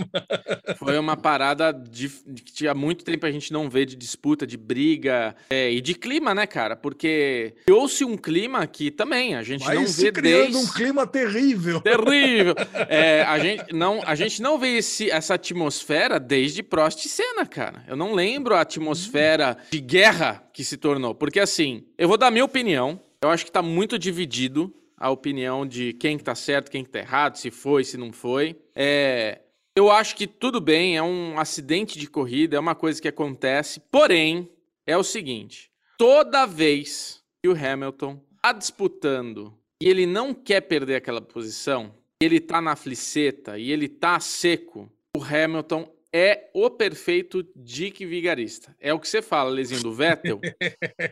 Foi 0.77 0.97
uma 0.97 1.15
parada 1.15 1.71
de, 1.73 2.09
de 2.27 2.41
que 2.43 2.51
tinha 2.53 2.73
muito 2.73 3.03
tempo 3.03 3.25
a 3.25 3.31
gente 3.31 3.51
não 3.53 3.69
vê 3.69 3.85
de 3.85 3.95
disputa, 4.09 4.45
de 4.45 4.57
briga 4.57 5.35
é, 5.49 5.71
e 5.71 5.79
de 5.79 5.93
clima, 5.93 6.33
né, 6.33 6.47
cara? 6.47 6.75
Porque 6.75 7.53
criou-se 7.65 8.03
um 8.03 8.17
clima 8.17 8.65
que 8.67 8.91
também 8.91 9.35
a 9.35 9.43
gente 9.43 9.63
Vai 9.63 9.75
não 9.75 9.87
se 9.87 10.03
vê 10.03 10.11
criando 10.11 10.51
desde... 10.53 10.57
um 10.57 10.73
clima 10.73 11.07
terrível. 11.07 11.81
Terrível. 11.81 12.55
É, 12.89 13.21
a, 13.23 13.37
gente 13.37 13.73
não, 13.73 14.01
a 14.05 14.15
gente 14.15 14.41
não 14.41 14.57
vê 14.57 14.77
esse, 14.77 15.11
essa 15.11 15.35
atmosfera 15.35 16.19
desde 16.19 16.63
Prost 16.63 17.05
e 17.05 17.09
Senna, 17.09 17.45
cara. 17.45 17.83
Eu 17.87 17.95
não 17.95 18.13
lembro 18.13 18.55
a 18.55 18.61
atmosfera 18.61 19.57
de 19.69 19.79
guerra 19.79 20.43
que 20.53 20.63
se 20.63 20.77
tornou. 20.77 21.13
Porque 21.13 21.39
assim, 21.39 21.83
eu 21.97 22.07
vou 22.07 22.17
dar 22.17 22.27
a 22.27 22.31
minha 22.31 22.45
opinião. 22.45 22.99
Eu 23.21 23.29
acho 23.29 23.45
que 23.45 23.51
tá 23.51 23.61
muito 23.61 23.99
dividido 23.99 24.73
a 24.97 25.09
opinião 25.09 25.65
de 25.65 25.93
quem 25.93 26.17
que 26.17 26.23
tá 26.23 26.35
certo, 26.35 26.71
quem 26.71 26.83
que 26.83 26.89
tá 26.89 26.99
errado, 26.99 27.37
se 27.37 27.51
foi, 27.51 27.83
se 27.83 27.97
não 27.97 28.11
foi. 28.11 28.57
É, 28.75 29.39
eu 29.75 29.91
acho 29.91 30.15
que 30.15 30.27
tudo 30.27 30.59
bem, 30.59 30.97
é 30.97 31.03
um 31.03 31.39
acidente 31.39 31.97
de 31.97 32.07
corrida, 32.07 32.57
é 32.57 32.59
uma 32.59 32.75
coisa 32.75 33.01
que 33.01 33.07
acontece. 33.07 33.79
Porém, 33.91 34.49
é 34.85 34.97
o 34.97 35.03
seguinte: 35.03 35.71
toda 35.97 36.45
vez 36.45 37.23
que 37.41 37.49
o 37.49 37.53
Hamilton 37.53 38.21
tá 38.41 38.51
disputando 38.51 39.53
e 39.81 39.87
ele 39.87 40.05
não 40.05 40.33
quer 40.33 40.61
perder 40.61 40.95
aquela 40.95 41.21
posição, 41.21 41.93
ele 42.21 42.39
tá 42.39 42.61
na 42.61 42.75
fliceta 42.75 43.57
e 43.57 43.71
ele 43.71 43.87
tá 43.87 44.19
seco, 44.19 44.91
o 45.15 45.23
Hamilton 45.23 45.89
é 46.11 46.49
o 46.53 46.69
perfeito 46.69 47.45
Dick 47.55 48.05
Vigarista. 48.05 48.75
É 48.79 48.93
o 48.93 48.99
que 48.99 49.07
você 49.07 49.21
fala, 49.21 49.49
Lezinho, 49.49 49.83
do 49.83 49.93
Vettel. 49.93 50.39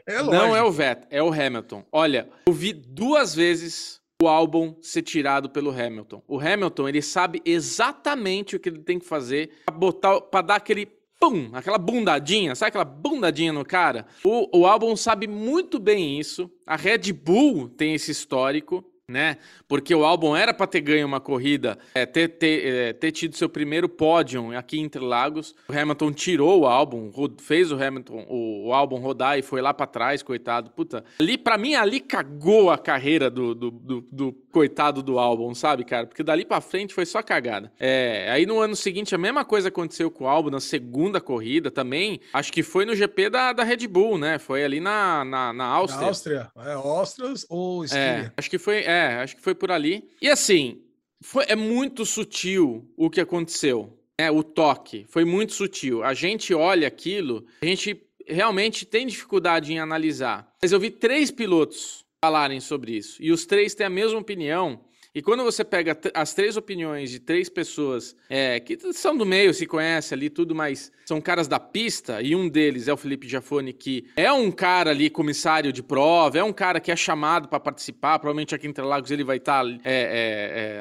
É 0.05 0.23
não 0.23 0.55
é 0.55 0.63
o 0.63 0.71
Vettel, 0.71 1.07
é 1.09 1.23
o 1.23 1.31
Hamilton. 1.31 1.85
Olha, 1.91 2.27
eu 2.47 2.53
vi 2.53 2.73
duas 2.73 3.35
vezes 3.35 3.96
o 4.21 4.27
álbum 4.27 4.75
ser 4.81 5.03
tirado 5.03 5.47
pelo 5.47 5.69
Hamilton. 5.69 6.23
O 6.27 6.39
Hamilton, 6.39 6.89
ele 6.89 7.01
sabe 7.03 7.39
exatamente 7.45 8.55
o 8.55 8.59
que 8.59 8.69
ele 8.69 8.79
tem 8.79 8.97
que 8.97 9.05
fazer 9.05 9.51
pra 9.65 9.75
botar, 9.75 10.21
para 10.21 10.41
dar 10.41 10.55
aquele 10.55 10.87
pum, 11.19 11.49
aquela 11.53 11.77
bundadinha, 11.77 12.55
sabe 12.55 12.69
aquela 12.69 12.85
bundadinha 12.85 13.53
no 13.53 13.63
cara? 13.63 14.07
O, 14.23 14.61
o 14.61 14.65
álbum 14.65 14.95
sabe 14.95 15.27
muito 15.27 15.77
bem 15.77 16.19
isso. 16.19 16.49
A 16.65 16.75
Red 16.75 17.13
Bull 17.13 17.69
tem 17.69 17.93
esse 17.93 18.09
histórico. 18.11 18.83
Né? 19.09 19.37
Porque 19.69 19.95
o 19.95 20.03
álbum 20.03 20.35
era 20.35 20.53
para 20.53 20.67
ter 20.67 20.81
ganho 20.81 21.07
uma 21.07 21.21
corrida, 21.21 21.77
é, 21.95 22.05
ter, 22.05 22.27
ter, 22.27 22.65
é, 22.65 22.91
ter 22.91 23.13
tido 23.13 23.37
seu 23.37 23.47
primeiro 23.47 23.87
pódio 23.87 24.53
aqui 24.57 24.79
em 24.79 24.83
Interlagos. 24.83 25.55
O 25.69 25.71
Hamilton 25.71 26.11
tirou 26.11 26.59
o 26.59 26.67
álbum, 26.67 27.09
fez 27.39 27.71
o 27.71 27.81
Hamilton 27.81 28.25
o, 28.27 28.67
o 28.67 28.73
álbum 28.73 28.97
rodar 28.97 29.39
e 29.39 29.41
foi 29.41 29.61
lá 29.61 29.73
para 29.73 29.87
trás, 29.87 30.21
coitado. 30.21 30.71
Puta, 30.71 31.05
ali 31.21 31.37
para 31.37 31.57
mim 31.57 31.73
ali 31.73 32.01
cagou 32.01 32.69
a 32.69 32.77
carreira 32.77 33.29
do, 33.29 33.55
do, 33.55 33.71
do, 33.71 34.07
do 34.11 34.33
coitado 34.51 35.01
do 35.01 35.17
álbum, 35.17 35.55
sabe, 35.55 35.85
cara? 35.85 36.05
Porque 36.05 36.21
dali 36.21 36.43
para 36.43 36.59
frente 36.59 36.93
foi 36.93 37.05
só 37.05 37.23
cagada. 37.23 37.71
É, 37.79 38.29
aí 38.29 38.45
no 38.45 38.59
ano 38.59 38.75
seguinte 38.75 39.15
a 39.15 39.17
mesma 39.17 39.45
coisa 39.45 39.69
aconteceu 39.69 40.11
com 40.11 40.25
o 40.25 40.27
álbum 40.27 40.49
na 40.49 40.59
segunda 40.59 41.21
corrida 41.21 41.71
também. 41.71 42.19
Acho 42.33 42.51
que 42.51 42.61
foi 42.61 42.83
no 42.83 42.93
GP 42.93 43.29
da, 43.29 43.53
da 43.53 43.63
Red 43.63 43.87
Bull, 43.87 44.17
né? 44.17 44.37
Foi 44.37 44.65
ali 44.65 44.81
na, 44.81 45.23
na, 45.23 45.53
na 45.53 45.53
Na 45.53 45.65
Áustria. 45.65 46.07
Áustria, 46.07 46.51
é 46.57 46.73
Áustria 46.73 47.33
ou 47.47 47.83
É, 47.83 47.85
Estíria? 47.85 48.33
acho 48.35 48.49
que 48.49 48.57
foi, 48.57 48.83
é, 48.97 49.15
acho 49.21 49.35
que 49.35 49.41
foi 49.41 49.55
por 49.55 49.71
ali. 49.71 50.03
E 50.21 50.29
assim, 50.29 50.81
foi, 51.21 51.45
é 51.47 51.55
muito 51.55 52.05
sutil 52.05 52.89
o 52.95 53.09
que 53.09 53.21
aconteceu. 53.21 53.93
É, 54.17 54.31
o 54.31 54.43
toque 54.43 55.05
foi 55.09 55.23
muito 55.23 55.53
sutil. 55.53 56.03
A 56.03 56.13
gente 56.13 56.53
olha 56.53 56.87
aquilo, 56.87 57.45
a 57.61 57.65
gente 57.65 58.01
realmente 58.27 58.85
tem 58.85 59.05
dificuldade 59.05 59.71
em 59.71 59.79
analisar. 59.79 60.51
Mas 60.61 60.71
eu 60.71 60.79
vi 60.79 60.89
três 60.89 61.31
pilotos 61.31 62.05
falarem 62.23 62.59
sobre 62.59 62.97
isso 62.97 63.21
e 63.21 63.31
os 63.31 63.45
três 63.45 63.75
têm 63.75 63.85
a 63.85 63.89
mesma 63.89 64.19
opinião. 64.19 64.81
E 65.17 65.21
quando 65.23 65.43
você 65.43 65.63
pega 65.63 65.97
as 66.13 66.35
três 66.35 66.55
opiniões 66.57 67.09
de 67.09 67.19
três 67.19 67.49
pessoas 67.49 68.15
é, 68.29 68.59
que 68.59 68.77
são 68.93 69.17
do 69.17 69.25
meio, 69.25 69.51
se 69.51 69.65
conhece 69.65 70.13
ali 70.13 70.29
tudo, 70.29 70.53
mas 70.53 70.91
são 71.07 71.19
caras 71.19 71.47
da 71.47 71.59
pista, 71.59 72.21
e 72.21 72.35
um 72.35 72.47
deles 72.47 72.87
é 72.87 72.93
o 72.93 72.97
Felipe 72.97 73.27
Jafone, 73.27 73.73
que 73.73 74.05
é 74.15 74.31
um 74.31 74.51
cara 74.51 74.91
ali, 74.91 75.09
comissário 75.09 75.73
de 75.73 75.81
prova, 75.81 76.37
é 76.37 76.43
um 76.43 76.53
cara 76.53 76.79
que 76.79 76.91
é 76.91 76.95
chamado 76.95 77.47
para 77.47 77.59
participar, 77.59 78.19
provavelmente 78.19 78.53
aqui 78.53 78.67
em 78.67 78.69
Interlagos 78.69 79.09
ele 79.09 79.23
vai 79.23 79.37
estar 79.37 79.63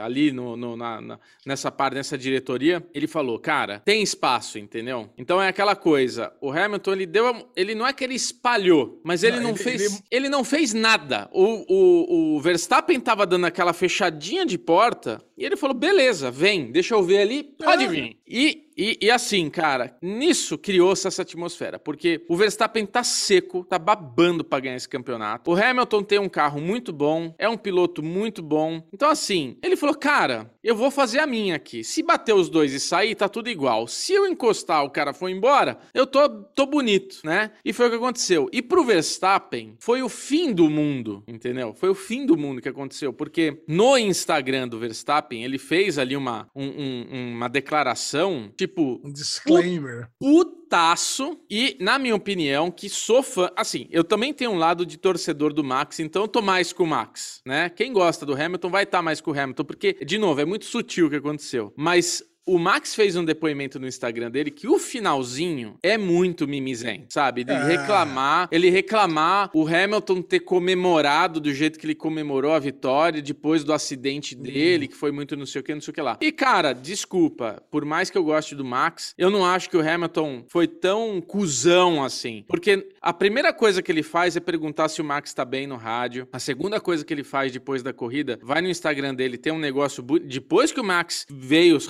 ali 0.04 0.32
no, 0.32 0.54
no- 0.54 0.76
na- 0.76 1.00
na- 1.00 1.18
nessa 1.46 1.70
parte, 1.72 1.94
nessa 1.94 2.18
diretoria. 2.18 2.84
Ele 2.92 3.06
falou, 3.06 3.38
cara, 3.38 3.80
tem 3.86 4.02
espaço, 4.02 4.58
entendeu? 4.58 5.08
Então 5.16 5.40
é 5.40 5.48
aquela 5.48 5.74
coisa, 5.74 6.30
o 6.42 6.50
Hamilton, 6.50 6.92
ele 6.92 7.06
deu, 7.06 7.48
ele 7.56 7.74
não 7.74 7.86
é 7.86 7.92
que 7.94 8.04
ele 8.04 8.14
espalhou, 8.14 9.00
mas 9.02 9.22
ele 9.22 9.36
Não, 9.36 9.44
não 9.44 9.50
ele- 9.50 9.58
fez, 9.58 9.82
ele- 9.82 9.94
ele 10.10 10.28
não 10.28 10.44
fez 10.44 10.74
nada. 10.74 11.26
O, 11.32 11.64
o, 11.72 12.36
o 12.36 12.40
Verstappen 12.40 13.00
tava 13.00 13.24
dando 13.26 13.46
aquela 13.46 13.72
fechadinha 13.72 14.25
de 14.46 14.58
porta 14.58 15.22
e 15.36 15.44
ele 15.44 15.56
falou: 15.56 15.74
beleza, 15.74 16.30
vem, 16.30 16.70
deixa 16.72 16.94
eu 16.94 17.02
ver 17.02 17.18
ali, 17.18 17.42
pode 17.42 17.84
É. 17.84 17.88
vir. 17.88 18.16
E, 18.26 18.65
e, 18.76 18.98
e 19.00 19.10
assim, 19.10 19.48
cara, 19.50 19.96
nisso 20.02 20.58
criou-se 20.58 21.06
essa 21.06 21.22
atmosfera, 21.22 21.78
porque 21.78 22.24
o 22.28 22.36
Verstappen 22.36 22.84
tá 22.86 23.02
seco, 23.02 23.64
tá 23.64 23.78
babando 23.78 24.44
pra 24.44 24.60
ganhar 24.60 24.76
esse 24.76 24.88
campeonato. 24.88 25.50
O 25.50 25.54
Hamilton 25.56 26.02
tem 26.02 26.18
um 26.18 26.28
carro 26.28 26.60
muito 26.60 26.92
bom, 26.92 27.34
é 27.38 27.48
um 27.48 27.56
piloto 27.56 28.02
muito 28.02 28.42
bom. 28.42 28.82
Então, 28.92 29.08
assim, 29.10 29.56
ele 29.62 29.76
falou: 29.76 29.94
cara, 29.96 30.50
eu 30.62 30.76
vou 30.76 30.90
fazer 30.90 31.18
a 31.20 31.26
minha 31.26 31.56
aqui. 31.56 31.82
Se 31.84 32.02
bater 32.02 32.34
os 32.34 32.48
dois 32.48 32.72
e 32.72 32.80
sair, 32.80 33.14
tá 33.14 33.28
tudo 33.28 33.48
igual. 33.48 33.86
Se 33.86 34.12
eu 34.12 34.26
encostar, 34.26 34.84
o 34.84 34.90
cara 34.90 35.12
for 35.14 35.28
embora, 35.28 35.78
eu 35.94 36.06
tô, 36.06 36.28
tô 36.28 36.66
bonito, 36.66 37.20
né? 37.24 37.50
E 37.64 37.72
foi 37.72 37.86
o 37.86 37.90
que 37.90 37.96
aconteceu. 37.96 38.48
E 38.52 38.60
pro 38.60 38.84
Verstappen, 38.84 39.74
foi 39.78 40.02
o 40.02 40.08
fim 40.08 40.52
do 40.52 40.68
mundo, 40.68 41.22
entendeu? 41.26 41.72
Foi 41.74 41.88
o 41.88 41.94
fim 41.94 42.26
do 42.26 42.36
mundo 42.36 42.60
que 42.60 42.68
aconteceu, 42.68 43.12
porque 43.12 43.62
no 43.66 43.96
Instagram 43.96 44.68
do 44.68 44.78
Verstappen, 44.78 45.44
ele 45.44 45.58
fez 45.58 45.98
ali 45.98 46.16
uma, 46.16 46.48
um- 46.54 46.64
um- 46.66 47.32
uma 47.36 47.48
declaração, 47.48 48.50
tipo, 48.56 48.65
Um 49.04 49.12
disclaimer. 49.12 50.08
putaço. 50.18 51.38
E, 51.50 51.76
na 51.80 51.98
minha 51.98 52.14
opinião, 52.14 52.70
que 52.70 52.88
sou 52.88 53.22
fã. 53.22 53.50
Assim, 53.56 53.86
eu 53.90 54.04
também 54.04 54.32
tenho 54.32 54.50
um 54.50 54.58
lado 54.58 54.84
de 54.84 54.96
torcedor 54.96 55.52
do 55.52 55.64
Max, 55.64 56.00
então 56.00 56.22
eu 56.22 56.28
tô 56.28 56.42
mais 56.42 56.72
com 56.72 56.84
o 56.84 56.86
Max, 56.86 57.40
né? 57.44 57.68
Quem 57.68 57.92
gosta 57.92 58.26
do 58.26 58.34
Hamilton 58.34 58.70
vai 58.70 58.84
estar 58.84 59.02
mais 59.02 59.20
com 59.20 59.30
o 59.30 59.38
Hamilton, 59.38 59.64
porque, 59.64 59.92
de 60.04 60.18
novo, 60.18 60.40
é 60.40 60.44
muito 60.44 60.64
sutil 60.64 61.06
o 61.06 61.10
que 61.10 61.16
aconteceu. 61.16 61.72
Mas 61.76 62.22
O 62.48 62.58
Max 62.60 62.94
fez 62.94 63.16
um 63.16 63.24
depoimento 63.24 63.80
no 63.80 63.88
Instagram 63.88 64.30
dele 64.30 64.52
que 64.52 64.68
o 64.68 64.78
finalzinho 64.78 65.76
é 65.82 65.98
muito 65.98 66.46
mimizento, 66.46 67.06
sabe? 67.12 67.40
Ele 67.40 67.50
Ah. 67.52 67.64
reclamar, 67.64 68.48
ele 68.52 68.70
reclamar 68.70 69.50
o 69.52 69.66
Hamilton 69.66 70.22
ter 70.22 70.40
comemorado 70.40 71.40
do 71.40 71.52
jeito 71.52 71.78
que 71.78 71.86
ele 71.86 71.94
comemorou 71.94 72.52
a 72.52 72.58
vitória 72.58 73.20
depois 73.20 73.64
do 73.64 73.72
acidente 73.72 74.34
dele, 74.36 74.86
que 74.86 74.94
foi 74.96 75.10
muito 75.10 75.36
não 75.36 75.44
sei 75.46 75.60
o 75.60 75.64
que, 75.64 75.74
não 75.74 75.80
sei 75.80 75.90
o 75.90 75.94
que 75.94 76.00
lá. 76.00 76.16
E 76.20 76.30
cara, 76.30 76.72
desculpa, 76.72 77.62
por 77.70 77.84
mais 77.84 78.10
que 78.10 78.16
eu 78.18 78.22
goste 78.22 78.54
do 78.54 78.64
Max, 78.64 79.12
eu 79.18 79.28
não 79.30 79.44
acho 79.44 79.68
que 79.68 79.76
o 79.76 79.80
Hamilton 79.80 80.44
foi 80.48 80.66
tão 80.68 81.20
cuzão 81.20 82.04
assim. 82.04 82.44
Porque 82.46 82.88
a 83.00 83.12
primeira 83.12 83.52
coisa 83.52 83.82
que 83.82 83.90
ele 83.90 84.02
faz 84.02 84.36
é 84.36 84.40
perguntar 84.40 84.88
se 84.88 85.00
o 85.00 85.04
Max 85.04 85.34
tá 85.34 85.44
bem 85.44 85.66
no 85.66 85.76
rádio. 85.76 86.28
A 86.32 86.38
segunda 86.38 86.80
coisa 86.80 87.04
que 87.04 87.12
ele 87.12 87.24
faz 87.24 87.50
depois 87.50 87.82
da 87.82 87.92
corrida, 87.92 88.38
vai 88.42 88.60
no 88.62 88.68
Instagram 88.68 89.14
dele, 89.14 89.36
tem 89.36 89.52
um 89.52 89.58
negócio. 89.58 90.02
bu- 90.02 90.18
Depois 90.20 90.70
que 90.70 90.80
o 90.80 90.84
Max 90.84 91.26
veio 91.30 91.80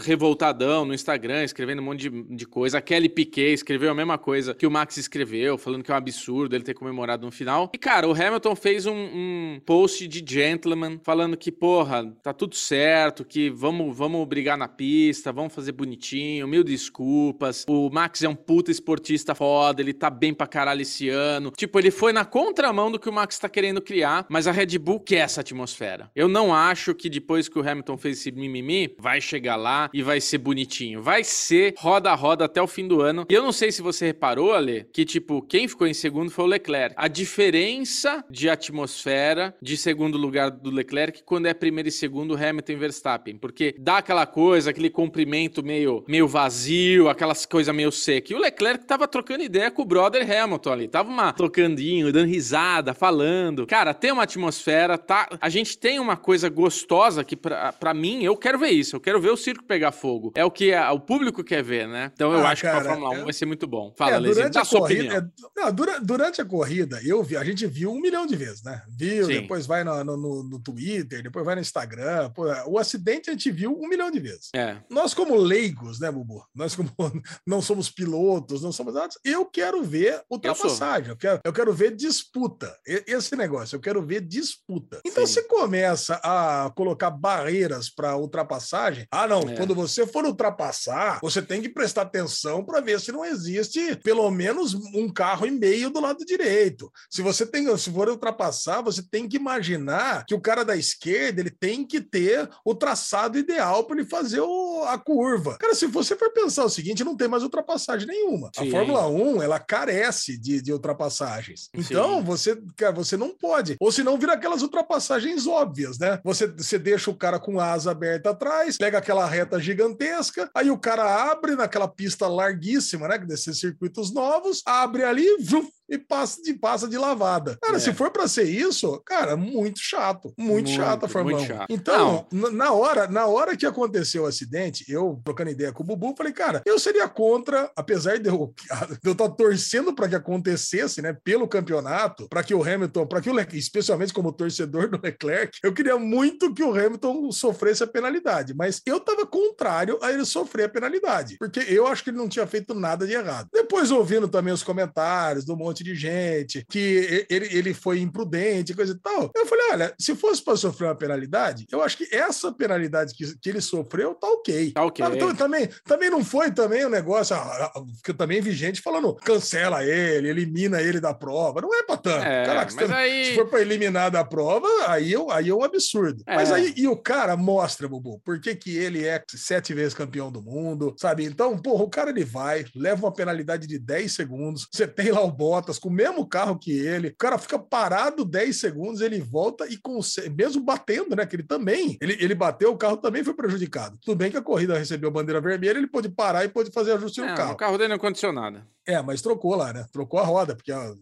revoltadão 0.47 0.84
no 0.84 0.94
Instagram, 0.94 1.44
escrevendo 1.44 1.80
um 1.80 1.84
monte 1.84 2.09
de, 2.09 2.22
de 2.22 2.47
coisa, 2.47 2.78
a 2.78 2.80
Kelly 2.80 3.09
Piquet 3.09 3.53
escreveu 3.53 3.90
a 3.90 3.94
mesma 3.94 4.18
coisa 4.18 4.55
que 4.55 4.66
o 4.66 4.70
Max 4.70 4.97
escreveu, 4.97 5.59
falando 5.59 5.82
que 5.82 5.90
é 5.90 5.94
um 5.94 5.97
absurdo 5.97 6.55
ele 6.55 6.64
ter 6.64 6.74
comemorado 6.74 7.24
no 7.24 7.32
final. 7.32 7.70
E, 7.74 7.78
cara, 7.78 8.09
o 8.09 8.12
Hamilton 8.12 8.55
fez 8.55 8.86
um, 8.86 8.94
um 8.94 9.61
post 9.64 10.07
de 10.07 10.24
gentleman 10.26 11.01
falando 11.03 11.36
que, 11.36 11.51
porra, 11.51 12.05
tá 12.22 12.32
tudo 12.32 12.55
certo, 12.55 13.24
que 13.24 13.51
vamos, 13.51 13.97
vamos 13.97 14.26
brigar 14.26 14.57
na 14.57 14.68
pista, 14.68 15.32
vamos 15.32 15.55
fazer 15.55 15.72
bonitinho, 15.72 16.47
mil 16.47 16.62
desculpas. 16.62 17.64
O 17.68 17.90
Max 17.90 18.22
é 18.22 18.28
um 18.28 18.34
puta 18.34 18.70
esportista 18.70 19.34
foda, 19.34 19.80
ele 19.80 19.92
tá 19.92 20.11
bem 20.11 20.32
pra 20.32 20.47
caralho 20.47 20.82
esse 20.82 21.09
ano. 21.09 21.51
Tipo, 21.57 21.78
ele 21.78 21.90
foi 21.90 22.12
na 22.12 22.24
contramão 22.24 22.90
do 22.90 22.99
que 22.99 23.09
o 23.09 23.12
Max 23.12 23.38
tá 23.38 23.49
querendo 23.49 23.80
criar, 23.80 24.26
mas 24.28 24.47
a 24.47 24.53
Red 24.53 24.78
Bull 24.78 25.01
quer 25.01 25.16
essa 25.16 25.40
atmosfera. 25.40 26.11
Eu 26.14 26.28
não 26.28 26.55
acho 26.55 26.94
que 26.94 27.09
depois 27.09 27.49
que 27.49 27.59
o 27.59 27.68
Hamilton 27.68 27.97
fez 27.97 28.18
esse 28.18 28.32
mimimi, 28.32 28.94
vai 28.99 29.20
chegar 29.20 29.57
lá 29.57 29.90
e 29.92 30.03
vai 30.03 30.20
ser 30.20 30.36
bonitinho. 30.39 31.03
Vai 31.03 31.24
ser 31.24 31.74
roda 31.78 32.11
a 32.11 32.14
roda 32.14 32.45
até 32.45 32.61
o 32.61 32.66
fim 32.66 32.87
do 32.87 33.01
ano. 33.01 33.26
E 33.28 33.34
eu 33.34 33.43
não 33.43 33.53
sei 33.53 33.72
se 33.72 33.82
você 33.82 34.07
reparou, 34.07 34.53
Ale, 34.53 34.87
que, 34.93 35.05
tipo, 35.05 35.43
quem 35.43 35.68
ficou 35.68 35.87
em 35.87 35.95
segundo 35.95 36.30
foi 36.30 36.45
o 36.45 36.48
Leclerc. 36.48 36.94
A 36.97 37.09
diferença 37.09 38.24
de 38.31 38.48
atmosfera 38.48 39.55
de 39.60 39.77
segundo 39.77 40.19
lugar 40.19 40.51
do 40.51 40.70
Leclerc 40.70 41.23
quando 41.24 41.47
é 41.47 41.55
primeiro 41.55 41.89
e 41.89 41.93
segundo 41.93 42.35
Hamilton 42.35 42.73
e 42.73 42.77
Verstappen. 42.77 43.36
Porque 43.39 43.74
dá 43.78 43.98
aquela 43.98 44.27
coisa, 44.27 44.70
aquele 44.70 44.90
comprimento 44.90 45.65
meio, 45.65 46.05
meio 46.09 46.27
vazio, 46.28 47.09
aquelas 47.09 47.47
coisas 47.47 47.74
meio 47.74 47.93
seca. 47.93 48.32
E 48.32 48.36
o 48.36 48.39
Leclerc 48.39 48.86
tava 48.86 49.06
trocando 49.09 49.43
ideia 49.43 49.70
com 49.70 49.82
o 49.82 49.86
brother 49.86 50.23
Hamilton 50.23 50.73
ali. 50.73 50.89
Tava 50.89 51.09
uma 51.09 51.32
tocandinho, 51.32 52.12
dando 52.12 52.28
risada, 52.28 52.94
falando. 52.94 53.66
Cara, 53.66 53.94
tem 53.94 54.12
uma 54.12 54.23
atmosfera, 54.23 54.98
tá? 54.98 55.28
A 55.40 55.48
gente 55.48 55.78
tem 55.78 55.98
uma 55.98 56.16
coisa 56.16 56.48
gostosa 56.48 57.24
que, 57.24 57.36
pra 57.36 57.94
mim, 57.94 58.23
eu 58.23 58.36
quero 58.36 58.59
ver 58.59 58.70
isso. 58.70 58.97
Eu 58.97 59.01
quero 59.01 59.20
ver 59.20 59.31
o 59.31 59.36
circo 59.36 59.65
pegar 59.65 59.93
fogo. 59.93 60.26
É 60.35 60.44
o 60.44 60.51
que 60.51 60.73
a- 60.73 60.93
o 60.93 61.01
público 61.01 61.43
quer 61.44 61.62
ver, 61.62 61.86
né? 61.89 62.11
Então 62.15 62.32
eu 62.32 62.40
Ah, 62.47 62.51
acho 62.51 62.62
que 62.62 62.66
cara, 62.69 62.81
a 62.81 62.85
Fórmula 62.85 63.11
1 63.11 63.15
eu- 63.19 63.24
vai 63.24 63.32
ser 63.32 63.47
muito 63.47 63.66
bom. 63.66 63.93
Fala, 63.97 64.16
É, 64.16 64.19
Lezinho, 64.19 64.51
dá 64.51 64.61
a 64.62 64.65
sua 64.65 64.81
corrida, 64.81 65.03
opinião. 65.19 65.31
é, 65.57 65.61
não, 65.61 65.73
dura- 65.73 66.01
durante 66.01 66.40
a 66.40 66.44
corrida, 66.44 67.01
eu 67.05 67.23
vi, 67.23 67.36
a 67.36 67.44
gente 67.44 67.66
viu 67.66 67.93
um 67.93 68.01
milhão 68.01 68.27
de 68.27 68.36
vezes, 68.36 68.62
né? 68.62 68.82
Viu, 68.89 69.27
Sim. 69.27 69.40
depois 69.43 69.66
vai 69.66 69.85
no, 69.85 70.03
no- 70.05 70.43
no- 70.43 70.59
Twitter, 70.61 71.23
depois 71.23 71.44
vai 71.44 71.55
no 71.55 71.61
Instagram. 71.61 72.31
pô, 72.35 72.44
o 72.66 72.78
acidente 72.78 73.31
a 73.31 73.32
gente 73.32 73.51
viu 73.51 73.73
um 73.73 73.89
milhão 73.89 74.11
de 74.11 74.19
vezes. 74.19 74.48
É. 74.55 74.77
Nós, 74.90 75.15
como 75.15 75.35
leigos, 75.36 76.01
né, 76.01 76.11
Bubu? 76.11 76.44
Nós, 76.55 76.74
como 76.74 76.90
não 77.47 77.61
somos 77.62 77.90
pilotos, 77.90 78.62
não 78.62 78.73
somos 78.73 78.94
nada, 78.94 79.09
eu 79.24 79.44
quero 79.47 79.82
ver 79.82 80.20
ultrapassagem, 80.31 81.11
eu, 81.11 81.16
quero, 81.16 81.40
eu 81.44 81.53
quero 81.53 81.73
ver 81.73 81.94
disputa. 81.94 82.74
Esse 82.86 83.36
negócio, 83.36 83.77
eu 83.77 83.81
quero 83.81 84.03
ver 84.03 84.20
disputa. 84.20 85.01
Então, 85.05 85.27
Sim. 85.27 85.32
você 85.35 85.43
começa 85.43 86.20
a 86.23 86.70
colocar 86.74 87.11
barreiras 87.11 87.89
para 87.90 88.16
ultrapassagem. 88.16 89.07
Ah, 89.11 89.27
não, 89.27 89.40
É. 89.40 89.55
quando 89.57 89.74
você 89.74 90.06
for 90.07 90.24
ultrapassar, 90.24 91.19
você 91.23 91.41
tem 91.43 91.61
que 91.61 91.69
prestar 91.69 92.03
atenção 92.03 92.65
para 92.65 92.81
ver 92.81 93.01
se 93.01 93.12
não 93.12 93.24
existe 93.24 93.97
pelo 94.03 94.31
menos 94.31 94.74
um 94.95 95.09
carro 95.12 95.47
e 95.47 95.51
meio 95.51 95.91
do 95.91 96.01
lado 96.01 96.24
direito. 96.24 96.91
Se 97.11 97.23
você 97.23 97.45
tem, 97.47 97.74
se 97.77 97.91
for 97.91 98.09
ultrapassar, 98.09 98.81
você 98.83 99.03
tem 99.03 99.28
que 99.28 99.37
imaginar 99.37 100.24
que 100.27 100.35
o 100.35 100.41
cara 100.41 100.65
da 100.65 100.77
esquerda 100.77 101.41
ele 101.41 101.51
tem 101.51 101.85
que 101.87 102.01
ter 102.01 102.49
o 102.65 102.74
traçado 102.74 103.39
ideal 103.39 103.85
para 103.85 103.97
ele 104.01 104.09
fazer 104.09 104.41
o- 104.41 104.85
a 104.87 104.99
curva. 104.99 105.57
Cara, 105.59 105.74
se 105.74 105.87
você 105.87 106.16
for 106.16 106.31
pensar 106.33 106.65
o 106.65 106.70
seguinte, 106.70 107.05
não 107.05 107.16
tem 107.16 107.28
mais 107.28 107.43
ultrapassagem 107.43 108.07
nenhuma. 108.07 108.51
Sim. 108.57 108.69
A 108.69 108.70
Fórmula 108.70 109.07
1 109.09 109.43
ela 109.43 109.59
carece 109.59 110.39
de, 110.39 110.61
de 110.62 110.73
ultrapassagens. 110.73 111.69
Então 111.74 112.19
Sim. 112.19 112.24
você, 112.24 112.62
cara, 112.77 112.93
você 112.93 113.16
não 113.16 113.31
pode. 113.37 113.77
Ou 113.81 113.91
senão 113.93 114.19
vira 114.19 114.33
aquelas 114.35 114.62
ultrapassagens 114.62 115.47
óbvias, 115.47 115.99
né? 115.99 116.20
Você, 116.24 116.47
você 116.47 116.78
deixa 116.78 117.11
o 117.11 117.15
cara 117.16 117.39
com 117.39 117.59
asa 117.61 117.91
aberta 117.91 118.31
atrás, 118.31 118.77
pega 118.77 118.99
aquela 118.99 119.27
reta 119.27 119.61
gigantesca, 119.97 120.51
aí 120.55 120.70
o 120.70 120.78
cara 120.78 121.31
abre 121.31 121.56
naquela 121.56 121.89
pista 121.89 122.28
larguíssima, 122.28 123.09
né? 123.09 123.18
Desses 123.18 123.59
circuitos 123.59 124.12
novos, 124.12 124.62
abre 124.66 125.02
ali, 125.05 125.27
vum, 125.40 125.68
e 125.88 125.98
passa 125.98 126.42
de, 126.42 126.54
passa 126.54 126.88
de 126.88 126.96
lavada. 126.98 127.56
Cara, 127.62 127.76
É. 127.76 127.80
se 127.80 127.92
for 127.92 128.10
para 128.10 128.26
ser 128.28 128.44
isso, 128.44 129.00
cara, 129.04 129.36
muito 129.36 129.78
chato. 129.80 130.32
Muito, 130.36 130.66
Muito, 130.66 130.70
chato 130.70 131.04
a 131.04 131.08
Fórmula 131.08 131.36
muito 131.38 131.52
1. 131.52 131.56
chato. 131.56 131.66
Então, 131.70 132.26
na 132.32 132.72
hora, 132.72 133.06
na 133.08 133.26
hora 133.26 133.56
que 133.56 133.66
aconteceu 133.66 134.24
o 134.24 134.26
acidente, 134.26 134.84
eu 134.88 135.20
trocando 135.24 135.50
ideia 135.50 135.72
com 135.72 135.82
o 135.82 135.86
Bubu, 135.86 136.14
falei, 136.16 136.32
cara, 136.32 136.62
eu 136.66 136.78
seria 136.78 137.08
contra, 137.08 137.70
apesar 137.76 138.18
de 138.18 138.28
eu 138.28 138.52
de 139.02 139.08
eu 139.08 139.12
estar 139.12 139.28
torcendo 139.30 139.94
para 139.94 140.08
que 140.08 140.14
acontecesse, 140.14 141.00
né, 141.02 141.16
pelo 141.24 141.46
campeonato, 141.48 142.28
para 142.28 142.42
que 142.42 142.54
o 142.54 142.62
Hamilton, 142.62 143.06
para 143.06 143.20
que 143.20 143.30
o 143.30 143.34
Le- 143.34 143.46
especialmente 143.52 144.12
como 144.12 144.32
torcedor 144.32 144.88
do 144.88 145.00
Leclerc, 145.02 145.58
eu 145.62 145.72
queria 145.72 145.96
muito 145.98 146.52
que 146.52 146.62
o 146.62 146.70
Hamilton 146.70 147.30
sofresse 147.32 147.82
a 147.82 147.86
penalidade, 147.86 148.54
mas 148.54 148.80
eu 148.86 148.96
estava 148.98 149.24
contrário 149.26 149.98
a 150.02 150.10
ele 150.12 150.24
sofrer 150.24 150.64
a 150.64 150.68
penalidade, 150.68 151.36
porque 151.38 151.60
eu 151.60 151.86
acho 151.86 152.02
que 152.02 152.10
ele 152.10 152.16
não 152.18 152.28
tinha 152.28 152.46
feito 152.46 152.74
nada 152.74 153.06
de 153.06 153.12
errado. 153.12 153.48
Depois 153.52 153.90
ouvindo 153.90 154.28
também 154.28 154.52
os 154.52 154.62
comentários 154.62 155.44
do 155.44 155.56
monte 155.56 155.76
de 155.82 155.94
gente 155.94 156.65
que 156.69 157.27
ele, 157.28 157.48
ele 157.51 157.74
foi 157.74 158.01
imprudente, 158.01 158.74
coisa 158.74 158.93
e 158.93 158.98
tal. 158.98 159.31
Eu 159.35 159.47
falei, 159.47 159.66
olha, 159.73 159.94
se 159.98 160.15
fosse 160.15 160.43
para 160.43 160.57
sofrer 160.57 160.86
uma 160.86 160.94
penalidade, 160.94 161.66
eu 161.70 161.82
acho 161.82 161.97
que 161.97 162.15
essa 162.15 162.53
penalidade 162.53 163.15
que, 163.15 163.39
que 163.39 163.48
ele 163.48 163.61
sofreu 163.61 164.15
tá 164.15 164.28
ok. 164.28 164.73
Tá 164.73 164.85
ok. 164.85 165.05
Então, 165.07 165.35
também, 165.35 165.69
também 165.85 166.11
não 166.11 166.24
foi 166.24 166.51
também 166.51 166.85
o 166.85 166.90
negócio 166.90 167.36
ah, 167.36 167.73
ah, 167.74 167.82
que 168.03 168.11
eu 168.11 168.15
também 168.15 168.40
vi 168.40 168.53
gente 168.53 168.81
falando 168.81 169.15
cancela 169.16 169.85
ele, 169.85 170.28
elimina 170.28 170.81
ele 170.81 171.01
da 171.01 171.15
prova. 171.15 171.61
Não 171.61 171.74
é 171.74 171.82
pra 171.82 171.97
tanto. 171.97 172.24
É, 172.24 172.44
Caraca, 172.44 172.70
se 172.70 172.93
aí- 172.93 173.24
se 173.27 173.35
for 173.35 173.48
para 173.48 173.61
eliminar 173.61 174.11
da 174.11 174.24
prova, 174.24 174.69
aí, 174.86 175.12
eu, 175.12 175.31
aí 175.31 175.48
é 175.48 175.55
um 175.55 175.62
absurdo. 175.62 176.23
É. 176.27 176.35
Mas 176.35 176.51
aí 176.51 176.74
e 176.77 176.86
o 176.86 176.97
cara 176.97 177.36
mostra, 177.36 177.89
Bubu, 177.89 178.20
por 178.24 178.40
que, 178.40 178.55
que 178.55 178.77
ele 178.77 179.05
é 179.05 179.23
sete 179.28 179.73
vezes 179.74 179.94
campeão 179.94 180.31
do 180.31 180.43
mundo, 180.43 180.94
sabe? 180.98 181.24
Então, 181.24 181.57
porra, 181.59 181.85
o 181.85 181.90
cara 181.90 182.11
ele 182.11 182.24
vai, 182.24 182.65
leva 182.74 183.07
uma 183.07 183.12
penalidade 183.12 183.66
de 183.66 183.78
10 183.78 184.12
segundos, 184.12 184.69
você 184.73 184.86
tem 184.86 185.11
lá 185.11 185.20
o 185.23 185.31
Bottas 185.66 185.78
com 185.80 185.88
o 185.88 185.93
mesmo 185.93 186.24
carro 186.26 186.56
que 186.59 186.70
ele, 186.70 187.09
o 187.09 187.16
cara 187.16 187.36
fica 187.38 187.59
parado 187.59 188.24
10 188.24 188.56
segundos, 188.56 189.01
ele 189.01 189.20
volta 189.20 189.66
e 189.66 189.76
consegue, 189.76 190.30
mesmo 190.30 190.62
batendo, 190.62 191.16
né? 191.16 191.26
Que 191.26 191.34
ele 191.36 191.43
também, 191.43 191.98
ele, 192.01 192.16
ele 192.20 192.34
bateu, 192.36 192.70
o 192.72 192.76
carro 192.76 192.97
também 192.97 193.24
foi 193.24 193.34
prejudicado. 193.34 193.98
Tudo 194.01 194.16
bem 194.16 194.30
que 194.30 194.36
a 194.36 194.43
corrida 194.43 194.78
recebeu 194.78 195.10
bandeira 195.10 195.40
vermelha, 195.40 195.76
ele 195.78 195.88
pôde 195.88 196.09
parar 196.09 196.44
e 196.44 196.48
pôde 196.48 196.70
fazer 196.70 196.93
ajuste 196.93 197.20
no 197.20 197.26
É, 197.26 197.34
carro. 197.34 197.52
o 197.52 197.56
carro 197.56 197.76
dele 197.76 197.88
não 197.88 197.97
é 197.97 197.98
condicionado. 197.98 198.62
É, 198.86 199.02
mas 199.02 199.20
trocou 199.22 199.54
lá, 199.56 199.72
né? 199.72 199.84
Trocou 199.92 200.20
a 200.20 200.24
roda, 200.24 200.54
porque 200.54 200.70
a, 200.72 200.92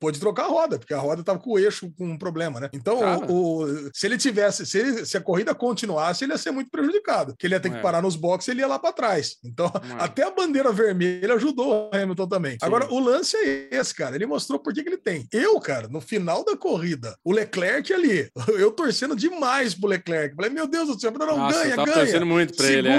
pôde 0.00 0.18
trocar 0.18 0.44
a 0.44 0.48
roda, 0.48 0.78
porque 0.78 0.94
a 0.94 0.98
roda 0.98 1.22
tava 1.22 1.38
com 1.38 1.50
o 1.50 1.58
eixo 1.58 1.92
com 1.96 2.06
um 2.06 2.18
problema, 2.18 2.58
né? 2.60 2.68
Então, 2.72 2.98
o, 3.28 3.62
o- 3.64 3.90
se 3.92 4.06
ele 4.06 4.16
tivesse, 4.16 4.64
se, 4.66 4.78
ele- 4.78 5.04
se 5.06 5.16
a 5.16 5.20
corrida 5.20 5.54
continuasse, 5.54 6.24
ele 6.24 6.32
ia 6.32 6.38
ser 6.38 6.50
muito 6.50 6.70
prejudicado, 6.70 7.32
porque 7.32 7.46
ele 7.46 7.54
ia 7.54 7.60
ter 7.60 7.70
que 7.70 7.76
É. 7.76 7.80
parar 7.82 8.00
nos 8.02 8.16
boxes 8.16 8.48
e 8.48 8.50
ele 8.52 8.60
ia 8.60 8.66
lá 8.66 8.78
para 8.78 8.92
trás. 8.92 9.36
Então, 9.44 9.66
É. 9.66 9.70
até 10.04 10.22
a 10.22 10.30
bandeira 10.30 10.72
vermelha 10.72 11.34
ajudou 11.34 11.90
o 11.92 11.96
Hamilton 11.96 12.26
também. 12.28 12.52
Sim. 12.52 12.58
Agora, 12.62 12.86
o 12.92 12.98
lance 12.98 13.36
é 13.36 13.68
esse, 13.76 13.94
cara. 13.94 14.14
Ele 14.16 14.26
mostrou 14.26 14.58
por 14.58 14.72
que, 14.72 14.82
que 14.82 14.88
ele 14.88 14.96
tem. 14.98 15.26
Eu, 15.32 15.58
cara, 15.60 15.88
no 15.88 16.00
final 16.00 16.44
da 16.44 16.56
corrida, 16.56 17.16
o 17.24 17.32
Leclerc 17.32 17.92
ali, 17.92 18.30
eu 18.58 18.70
torcendo 18.72 19.14
demais 19.14 19.74
pro 19.74 19.88
Leclerc. 19.88 20.34
Falei, 20.34 20.50
meu 20.50 20.66
Deus 20.66 20.88
do 20.88 20.98
céu, 21.00 21.10
não, 21.10 21.26
Nossa, 21.36 21.58
ganha, 21.62 21.76
tava 21.76 21.86
ganha. 21.90 21.98
torcendo 21.98 22.26
muito 22.26 22.56
pra 22.56 22.66
ele, 22.70 22.88
é. 22.88 22.96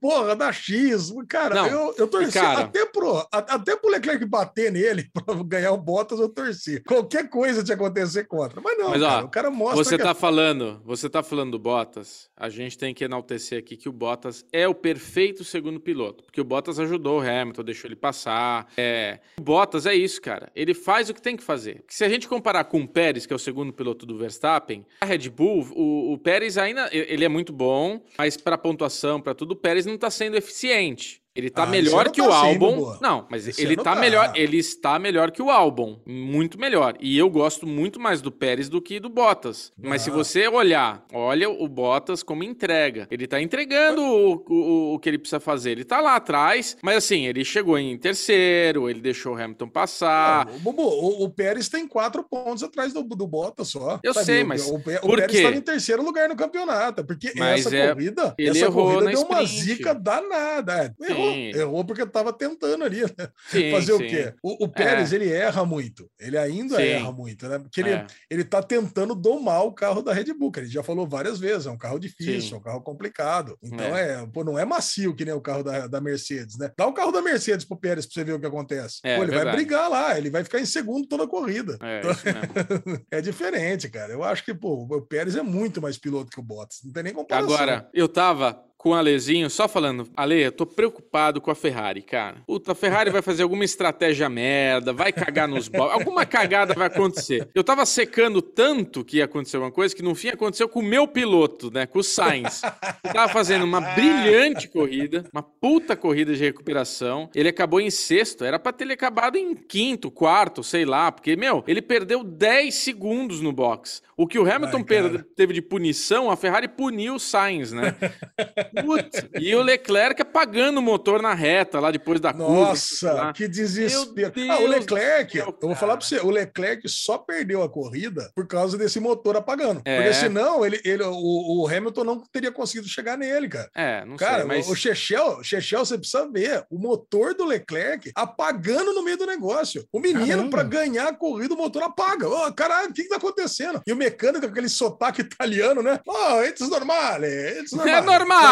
Porra, 0.00 0.34
dá 0.36 0.52
X. 0.52 1.12
Cara, 1.28 1.54
Não, 1.54 1.66
eu, 1.66 1.94
eu 1.98 2.08
torci 2.08 2.32
cara- 2.32 2.60
até, 2.60 2.86
pro, 2.86 3.26
até 3.30 3.76
pro 3.76 3.90
Leclerc 3.90 4.24
bater 4.24 4.72
nele 4.72 5.10
pra 5.12 5.34
ganhar 5.44 5.72
o 5.72 5.76
Bottas, 5.78 6.18
eu 6.18 6.28
torci. 6.28 6.82
Qualquer 6.84 7.28
coisa 7.28 7.62
tinha 7.62 7.76
acontecer 7.80 8.24
contra. 8.24 8.60
Mas 8.60 8.78
não, 8.78 8.90
Mas, 8.90 9.02
ó, 9.02 9.08
cara, 9.08 9.24
o 9.24 9.28
cara 9.28 9.50
mostra 9.50 9.84
Você 9.84 9.96
que 9.96 10.02
tá 10.02 10.14
falando, 10.14 10.80
você 10.84 11.08
tá 11.08 11.22
falando 11.22 11.52
do 11.52 11.58
Bottas, 11.58 12.28
a 12.36 12.48
gente 12.48 12.78
tem 12.78 12.94
que 12.94 13.04
enaltecer 13.04 13.58
aqui 13.58 13.76
que 13.76 13.88
o 13.88 13.92
Bottas 13.92 14.44
é 14.52 14.66
o 14.68 14.74
perfeito 14.74 15.44
segundo 15.44 15.80
piloto, 15.80 16.24
porque 16.24 16.40
o 16.40 16.44
Bottas 16.44 16.78
ajudou 16.78 17.20
o 17.20 17.22
Hamilton, 17.22 17.62
deixou 17.62 17.88
ele 17.88 17.96
passar. 17.96 18.66
É, 18.76 19.20
o 19.38 19.42
Bottas 19.42 19.86
é 19.86 19.94
isso, 19.94 20.20
cara. 20.20 20.50
Ele 20.54 20.74
faz 20.74 21.08
o 21.10 21.14
que 21.14 21.22
tem 21.22 21.36
que 21.36 21.42
fazer. 21.42 21.76
Porque 21.82 21.94
se 21.94 22.04
a 22.04 22.08
gente 22.08 22.28
comparar 22.28 22.64
com 22.64 22.80
o 22.80 22.88
Pérez, 22.88 23.26
que 23.26 23.32
é 23.32 23.36
o 23.36 23.38
segundo 23.38 23.72
piloto 23.72 24.06
do 24.06 24.16
Verstappen, 24.16 24.86
a 25.00 25.04
Red 25.04 25.28
Bull, 25.28 25.66
o, 25.74 26.12
o 26.12 26.18
Pérez 26.18 26.56
ainda 26.56 26.88
ele 26.92 27.24
é 27.24 27.28
muito 27.28 27.52
bom, 27.52 28.00
mas 28.18 28.36
para 28.36 28.56
pontuação, 28.56 29.20
para 29.20 29.34
tudo, 29.34 29.52
o 29.52 29.56
Pérez 29.56 29.86
não 29.90 29.98
tá 29.98 30.10
sendo 30.10 30.36
eficiente. 30.36 31.19
Ele 31.34 31.48
tá 31.48 31.62
Ah, 31.62 31.66
melhor 31.66 32.10
que 32.10 32.20
o 32.20 32.28
tá 32.28 32.40
sim, 32.40 32.46
álbum. 32.48 32.96
Não, 33.00 33.24
mas 33.30 33.46
Esse 33.46 33.62
ele 33.62 33.76
tá, 33.76 33.94
tá. 33.94 33.96
melhor. 33.96 34.32
Ele 34.34 34.58
está 34.58 34.98
melhor 34.98 35.30
que 35.30 35.40
o 35.40 35.48
álbum. 35.48 35.98
Muito 36.04 36.58
melhor. 36.58 36.94
E 37.00 37.16
eu 37.16 37.30
gosto 37.30 37.66
muito 37.68 38.00
mais 38.00 38.20
do 38.20 38.32
Pérez 38.32 38.68
do 38.68 38.82
que 38.82 38.98
do 38.98 39.08
Bottas. 39.08 39.72
Mas 39.80 40.02
se 40.02 40.10
Ah. 40.10 40.12
você 40.12 40.48
olhar, 40.48 41.04
olha 41.12 41.48
o 41.48 41.68
Bottas 41.68 42.24
como 42.24 42.42
entrega. 42.42 43.06
Ele 43.12 43.28
tá 43.28 43.40
entregando 43.40 44.02
o, 44.02 44.44
o, 44.48 44.94
o 44.94 44.98
que 44.98 45.08
ele 45.08 45.18
precisa 45.18 45.38
fazer. 45.38 45.70
Ele 45.70 45.84
tá 45.84 46.00
lá 46.00 46.16
atrás, 46.16 46.76
mas 46.82 46.96
assim, 46.96 47.26
ele 47.26 47.44
chegou 47.44 47.78
em 47.78 47.96
terceiro, 47.96 48.90
ele 48.90 49.00
deixou 49.00 49.34
o 49.34 49.40
Hamilton 49.40 49.68
passar. 49.68 50.48
É, 50.48 50.68
o, 50.68 50.70
o, 50.72 51.24
o 51.24 51.30
Pérez 51.30 51.68
tem 51.68 51.86
quatro 51.86 52.24
pontos 52.24 52.64
atrás 52.64 52.92
do, 52.92 53.04
do 53.04 53.26
Bottas 53.28 53.68
só. 53.68 54.00
Eu 54.02 54.14
sei, 54.14 54.42
O- 54.42 54.46
mas 54.48 54.66
O, 54.68 54.74
o 54.74 54.80
por 54.82 55.16
Pérez 55.20 55.30
quê? 55.30 55.46
em 55.46 55.60
terceiro 55.60 56.02
lugar 56.02 56.28
no 56.28 56.34
campeonato. 56.34 57.04
Porque 57.04 57.32
Mas 57.36 57.66
essa 57.66 57.76
é- 57.76 57.94
corrida, 57.94 58.34
ele 58.36 58.50
essa 58.50 58.64
errou 58.64 58.94
corrida 58.94 59.10
deu 59.12 59.22
uma 59.22 59.42
sprint. 59.44 59.62
zica 59.76 59.94
danada. 59.94 60.92
É, 61.00 61.19
errou, 61.20 61.60
errou 61.60 61.84
porque 61.84 62.06
tava 62.06 62.32
tentando 62.32 62.84
ali, 62.84 63.02
né? 63.02 63.28
Sim, 63.48 63.70
Fazer 63.70 63.92
o 63.92 63.98
sim. 63.98 64.06
quê? 64.08 64.34
O, 64.42 64.64
o 64.64 64.68
Pérez, 64.68 65.12
ele 65.12 65.28
erra 65.30 65.64
muito. 65.64 66.10
Ele 66.18 66.36
ainda 66.38 66.76
Sim. 66.76 66.82
erra 66.82 67.12
muito, 67.12 67.48
né? 67.48 67.58
Porque 67.58 67.80
ele, 67.80 67.90
É. 67.90 68.06
ele 68.30 68.44
tá 68.44 68.62
tentando 68.62 69.14
domar 69.14 69.64
o 69.64 69.72
carro 69.72 70.02
da 70.02 70.12
Red 70.12 70.32
Bull, 70.34 70.50
que 70.52 70.60
ele 70.60 70.68
já 70.68 70.82
falou 70.82 71.06
várias 71.06 71.38
vezes. 71.38 71.66
É 71.66 71.70
um 71.70 71.78
carro 71.78 71.98
difícil, 71.98 72.56
é 72.56 72.58
um 72.58 72.62
carro 72.62 72.80
complicado. 72.82 73.56
Então, 73.62 73.96
é. 73.96 74.26
pô, 74.26 74.44
não 74.44 74.58
é 74.58 74.64
macio 74.64 75.14
que 75.14 75.24
nem 75.24 75.34
o 75.34 75.40
carro 75.40 75.62
da, 75.62 75.86
da 75.86 76.00
Mercedes, 76.00 76.58
né? 76.58 76.70
Dá 76.76 76.86
o 76.86 76.92
carro 76.92 77.12
da 77.12 77.22
Mercedes 77.22 77.64
pro 77.64 77.76
Pérez 77.76 78.06
pra 78.06 78.14
você 78.14 78.24
ver 78.24 78.32
o 78.32 78.40
que 78.40 78.46
acontece. 78.46 79.00
É, 79.04 79.16
pô, 79.16 79.22
ele 79.22 79.32
vai 79.32 79.50
brigar 79.52 79.90
lá, 79.90 80.16
ele 80.16 80.30
vai 80.30 80.44
ficar 80.44 80.60
em 80.60 80.66
segundo 80.66 81.06
toda 81.06 81.24
a 81.24 81.28
corrida. 81.28 81.78
É, 81.80 82.02
mesmo. 82.04 83.00
É 83.10 83.20
diferente, 83.20 83.88
cara. 83.88 84.12
Eu 84.12 84.22
acho 84.22 84.44
que, 84.44 84.54
pô, 84.54 84.86
o 84.90 85.02
Pérez 85.02 85.34
é 85.36 85.42
muito 85.42 85.80
mais 85.80 85.98
piloto 85.98 86.30
que 86.30 86.38
o 86.40 86.42
Bottas. 86.42 86.80
Não 86.84 86.92
tem 86.92 87.02
nem 87.02 87.12
comparação. 87.12 87.54
Agora, 87.54 87.88
eu 87.92 88.08
tava 88.08 88.62
com 88.80 88.90
o 88.90 88.94
Alezinho 88.94 89.50
só 89.50 89.68
falando, 89.68 90.08
Ale, 90.16 90.40
eu 90.40 90.50
tô 90.50 90.64
preocupado 90.64 91.38
com 91.38 91.50
a 91.50 91.54
Ferrari, 91.54 92.00
cara. 92.00 92.36
Puta, 92.46 92.72
a 92.72 92.74
Ferrari 92.74 93.10
vai 93.10 93.20
fazer 93.20 93.42
alguma 93.42 93.62
estratégia 93.62 94.26
merda, 94.30 94.90
vai 94.90 95.12
cagar 95.12 95.46
nos 95.46 95.68
boxes, 95.68 95.92
alguma 96.00 96.24
cagada 96.24 96.72
vai 96.72 96.86
acontecer. 96.86 97.46
Eu 97.54 97.62
tava 97.62 97.84
secando 97.84 98.40
tanto 98.40 99.04
que 99.04 99.18
ia 99.18 99.26
acontecer 99.26 99.58
uma 99.58 99.70
coisa 99.70 99.94
que 99.94 100.02
no 100.02 100.14
fim 100.14 100.28
aconteceu 100.28 100.66
com 100.66 100.80
o 100.80 100.82
meu 100.82 101.06
piloto, 101.06 101.70
né, 101.70 101.84
com 101.84 101.98
o 101.98 102.02
Sainz. 102.02 102.62
Ele 103.04 103.12
tava 103.12 103.30
fazendo 103.30 103.66
uma 103.66 103.82
brilhante 103.82 104.66
corrida, 104.66 105.26
uma 105.30 105.42
puta 105.42 105.94
corrida 105.94 106.32
de 106.32 106.42
recuperação. 106.42 107.28
Ele 107.34 107.50
acabou 107.50 107.82
em 107.82 107.90
sexto, 107.90 108.46
era 108.46 108.58
pra 108.58 108.72
ter 108.72 108.84
ele 108.84 108.94
acabado 108.94 109.36
em 109.36 109.54
quinto, 109.54 110.10
quarto, 110.10 110.64
sei 110.64 110.86
lá, 110.86 111.12
porque, 111.12 111.36
meu, 111.36 111.62
ele 111.66 111.82
perdeu 111.82 112.24
10 112.24 112.74
segundos 112.74 113.42
no 113.42 113.52
box. 113.52 114.00
O 114.16 114.26
que 114.26 114.38
o 114.38 114.50
Hamilton 114.50 114.84
Ai, 114.88 115.24
teve 115.36 115.52
de 115.52 115.60
punição, 115.60 116.30
a 116.30 116.36
Ferrari 116.36 116.68
puniu 116.68 117.16
o 117.16 117.20
Sainz, 117.20 117.72
né? 117.72 117.94
Putz, 118.84 119.26
e 119.40 119.54
o 119.54 119.62
Leclerc 119.62 120.22
apagando 120.22 120.78
o 120.78 120.82
motor 120.82 121.22
na 121.22 121.34
reta 121.34 121.80
lá 121.80 121.90
depois 121.90 122.20
da 122.20 122.32
curva. 122.32 122.52
Nossa, 122.52 123.32
que 123.34 123.48
desespero. 123.48 124.32
Ah, 124.50 124.56
o 124.56 124.68
Deus 124.68 124.70
Leclerc, 124.70 125.38
céu, 125.38 125.58
eu 125.60 125.68
vou 125.68 125.76
falar 125.76 125.96
pra 125.96 126.06
você, 126.06 126.18
o 126.18 126.30
Leclerc 126.30 126.88
só 126.88 127.18
perdeu 127.18 127.62
a 127.62 127.68
corrida 127.68 128.30
por 128.34 128.46
causa 128.46 128.76
desse 128.76 129.00
motor 129.00 129.36
apagando. 129.36 129.82
É. 129.84 129.96
Porque 129.96 130.14
senão 130.14 130.64
ele, 130.64 130.80
ele, 130.84 131.02
o, 131.02 131.62
o 131.62 131.68
Hamilton 131.68 132.04
não 132.04 132.20
teria 132.20 132.52
conseguido 132.52 132.88
chegar 132.88 133.16
nele, 133.16 133.48
cara. 133.48 133.70
É, 133.74 134.04
não 134.04 134.16
Cara, 134.16 134.38
sei, 134.38 134.44
mas... 134.46 134.68
o 134.68 134.74
Chechel, 134.74 135.42
Chechel, 135.42 135.84
você 135.84 135.98
precisa 135.98 136.28
ver 136.30 136.64
o 136.70 136.78
motor 136.78 137.34
do 137.34 137.44
Leclerc 137.44 138.10
apagando 138.14 138.92
no 138.92 139.02
meio 139.02 139.16
do 139.16 139.26
negócio. 139.26 139.86
O 139.92 140.00
menino, 140.00 140.48
pra 140.50 140.62
ganhar 140.62 141.08
a 141.08 141.14
corrida, 141.14 141.54
o 141.54 141.56
motor 141.56 141.82
apaga. 141.82 142.28
Ô, 142.28 142.52
caralho, 142.52 142.90
o 142.90 142.92
que, 142.92 143.02
que 143.02 143.08
tá 143.08 143.16
acontecendo? 143.16 143.80
E 143.86 143.92
o 143.92 143.96
mecânico, 143.96 144.40
com 144.40 144.52
aquele 144.52 144.68
sotaque 144.68 145.22
italiano, 145.22 145.82
né? 145.82 146.00
Oh, 146.06 146.42
it's 146.42 146.68
normale, 146.68 147.26
it's 147.26 147.72
normale. 147.72 147.98
É 147.98 148.02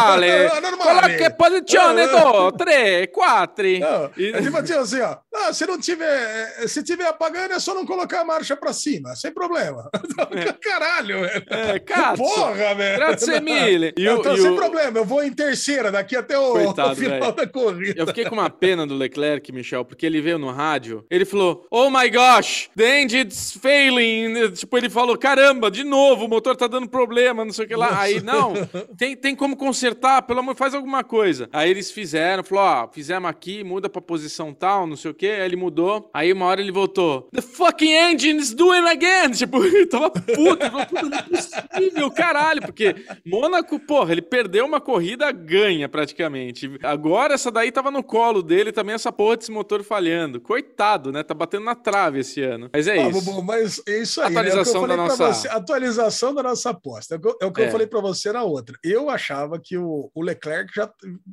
normale. 0.09 0.27
É 0.29 0.61
normale. 0.61 1.01
Coloque 1.01 1.31
posizione 1.37 2.03
Ah. 2.03 2.51
2, 2.51 2.53
3, 2.57 3.09
4. 3.13 3.65
Não, 3.79 4.11
E- 4.17 4.33
é 4.33 4.43
tipo 4.43 4.57
assim, 4.59 4.75
assim, 4.75 5.01
ó. 5.01 5.17
Ah, 5.41 5.53
se 5.53 5.67
não 5.67 5.79
tiver, 5.79 6.69
se 6.69 6.83
tiver 6.83 7.07
apagando, 7.07 7.53
é 7.55 7.59
só 7.61 7.75
não 7.75 7.87
colocar 7.87 8.21
a 8.21 8.25
marcha 8.25 8.57
pra 8.57 8.73
cima, 8.73 9.15
sem 9.17 9.33
problema. 9.33 9.89
Caralho, 10.63 11.21
velho. 11.21 11.45
É, 11.49 11.79
cazzo. 11.79 12.23
Porra, 12.23 12.75
velho. 12.75 12.97
Grazie 12.99 13.41
mille. 13.41 13.93
E 13.97 14.05
eu 14.05 14.17
o- 14.19 14.23
tô 14.23 14.37
sem 14.37 14.51
o- 14.51 14.57
problema, 14.57 14.99
eu 14.99 15.05
vou 15.05 15.23
em 15.23 15.33
terceira 15.33 15.91
daqui 15.93 16.17
até 16.17 16.39
o, 16.39 16.53
Coitado, 16.53 16.93
o 16.93 16.97
final 16.97 17.21
velho. 17.21 17.33
da 17.33 17.47
corrida. 17.47 18.01
Eu 18.01 18.07
fiquei 18.07 18.25
com 18.25 18.35
uma 18.35 18.51
pena 18.51 18.87
do 18.87 18.95
Leclerc, 18.95 19.51
Michel, 19.53 19.85
porque 19.85 20.05
ele 20.07 20.21
veio 20.21 20.39
no 20.39 20.51
rádio, 20.51 21.05
ele 21.11 21.25
falou, 21.25 21.67
oh 21.71 21.91
my 21.91 22.09
gosh, 22.11 22.71
the 22.77 23.03
engine's 23.03 23.53
failing. 23.61 24.51
Tipo, 24.53 24.77
ele 24.77 24.91
falou, 24.91 25.17
caramba, 25.17 25.71
de 25.71 25.85
novo, 25.85 26.25
o 26.25 26.29
motor 26.29 26.57
tá 26.57 26.67
dando 26.67 26.89
problema, 26.89 27.45
não 27.45 27.53
sei 27.53 27.65
o 27.65 27.69
que 27.69 27.77
lá. 27.77 28.01
Aí, 28.01 28.21
não, 28.23 28.55
tem, 28.97 29.17
tem 29.17 29.35
como 29.37 29.57
consertar, 29.57 30.23
pelo 30.23 30.41
amor, 30.41 30.57
faz 30.57 30.75
alguma 30.75 31.05
coisa. 31.05 31.49
Aí 31.53 31.71
eles 31.71 31.91
fizeram, 31.91 32.43
falou, 32.45 32.65
ó, 32.65 32.89
fizemos 32.93 33.29
aqui, 33.31 33.63
muda 33.65 33.89
pra 33.89 34.01
posição 34.01 34.53
tal, 34.53 34.87
não 34.87 34.97
sei 34.97 35.11
o 35.11 35.15
que, 35.15 35.27
aí 35.31 35.41
ele 35.43 35.57
mudou. 35.57 36.11
Aí 36.13 36.33
uma 36.33 36.47
hora 36.47 36.61
ele 36.61 36.73
voltou, 36.73 37.29
the 37.33 37.41
fucking 37.43 37.93
engine's 37.93 38.53
doing 38.55 38.87
again. 38.89 39.31
Tipo, 39.39 39.63
ele 39.65 39.87
tava 39.87 40.11
puto, 40.11 40.31
ele 40.35 40.71
falou, 40.71 41.11
não 41.11 41.19
é 41.19 41.23
possível, 41.23 42.11
caralho, 42.11 42.61
porque 42.63 42.95
Mônaco, 43.25 43.79
porra, 43.81 44.13
ele 44.13 44.23
perdeu 44.23 44.65
uma 44.67 44.81
corrida, 44.81 45.31
ganha 45.33 45.89
praticamente. 45.89 46.71
Agora 46.83 47.35
essa 47.35 47.51
daí 47.51 47.71
tava 47.71 47.91
no 47.91 48.03
colo 48.03 48.43
dele 48.43 48.73
também, 48.73 48.95
essa 48.95 49.13
porra 49.13 49.37
desse 49.37 49.51
motor 49.51 49.83
falhando. 49.83 50.41
Coitado, 50.41 51.13
né? 51.13 51.23
Tá 51.23 51.35
batendo 51.35 51.65
na 51.65 51.75
trave 51.75 52.21
esse 52.21 52.43
ano. 52.43 52.69
Mas 52.73 52.87
é 52.89 52.99
Ah, 52.99 53.09
isso. 53.09 53.21
Bubu, 53.25 53.43
mas 53.43 53.81
é 53.87 53.99
isso 54.03 54.21
aí. 54.21 54.29
Atualização 54.29 54.87
né? 54.87 54.95
É 54.95 54.97
o 54.97 55.07
que 55.07 55.13
eu 55.13 55.17
da 55.17 55.17
nossa- 55.27 55.33
você, 55.35 55.49
atualização 55.49 56.35
da 56.35 56.43
nossa 56.43 56.71
aposta. 56.71 57.15
É 57.15 57.19
o 57.19 57.21
que 57.21 57.29
eu, 57.29 57.37
é 57.43 57.47
o 57.47 57.53
que 57.53 57.61
É. 57.63 57.67
eu 57.67 57.71
falei 57.71 57.87
para 57.87 58.01
você 58.01 58.33
na 58.33 58.43
outra. 58.43 58.77
Eu 58.83 59.09
achava 59.11 59.59
que 59.59 59.77
o, 59.77 60.11
o 60.15 60.23
Leclerc 60.23 60.73
já. 60.75 60.91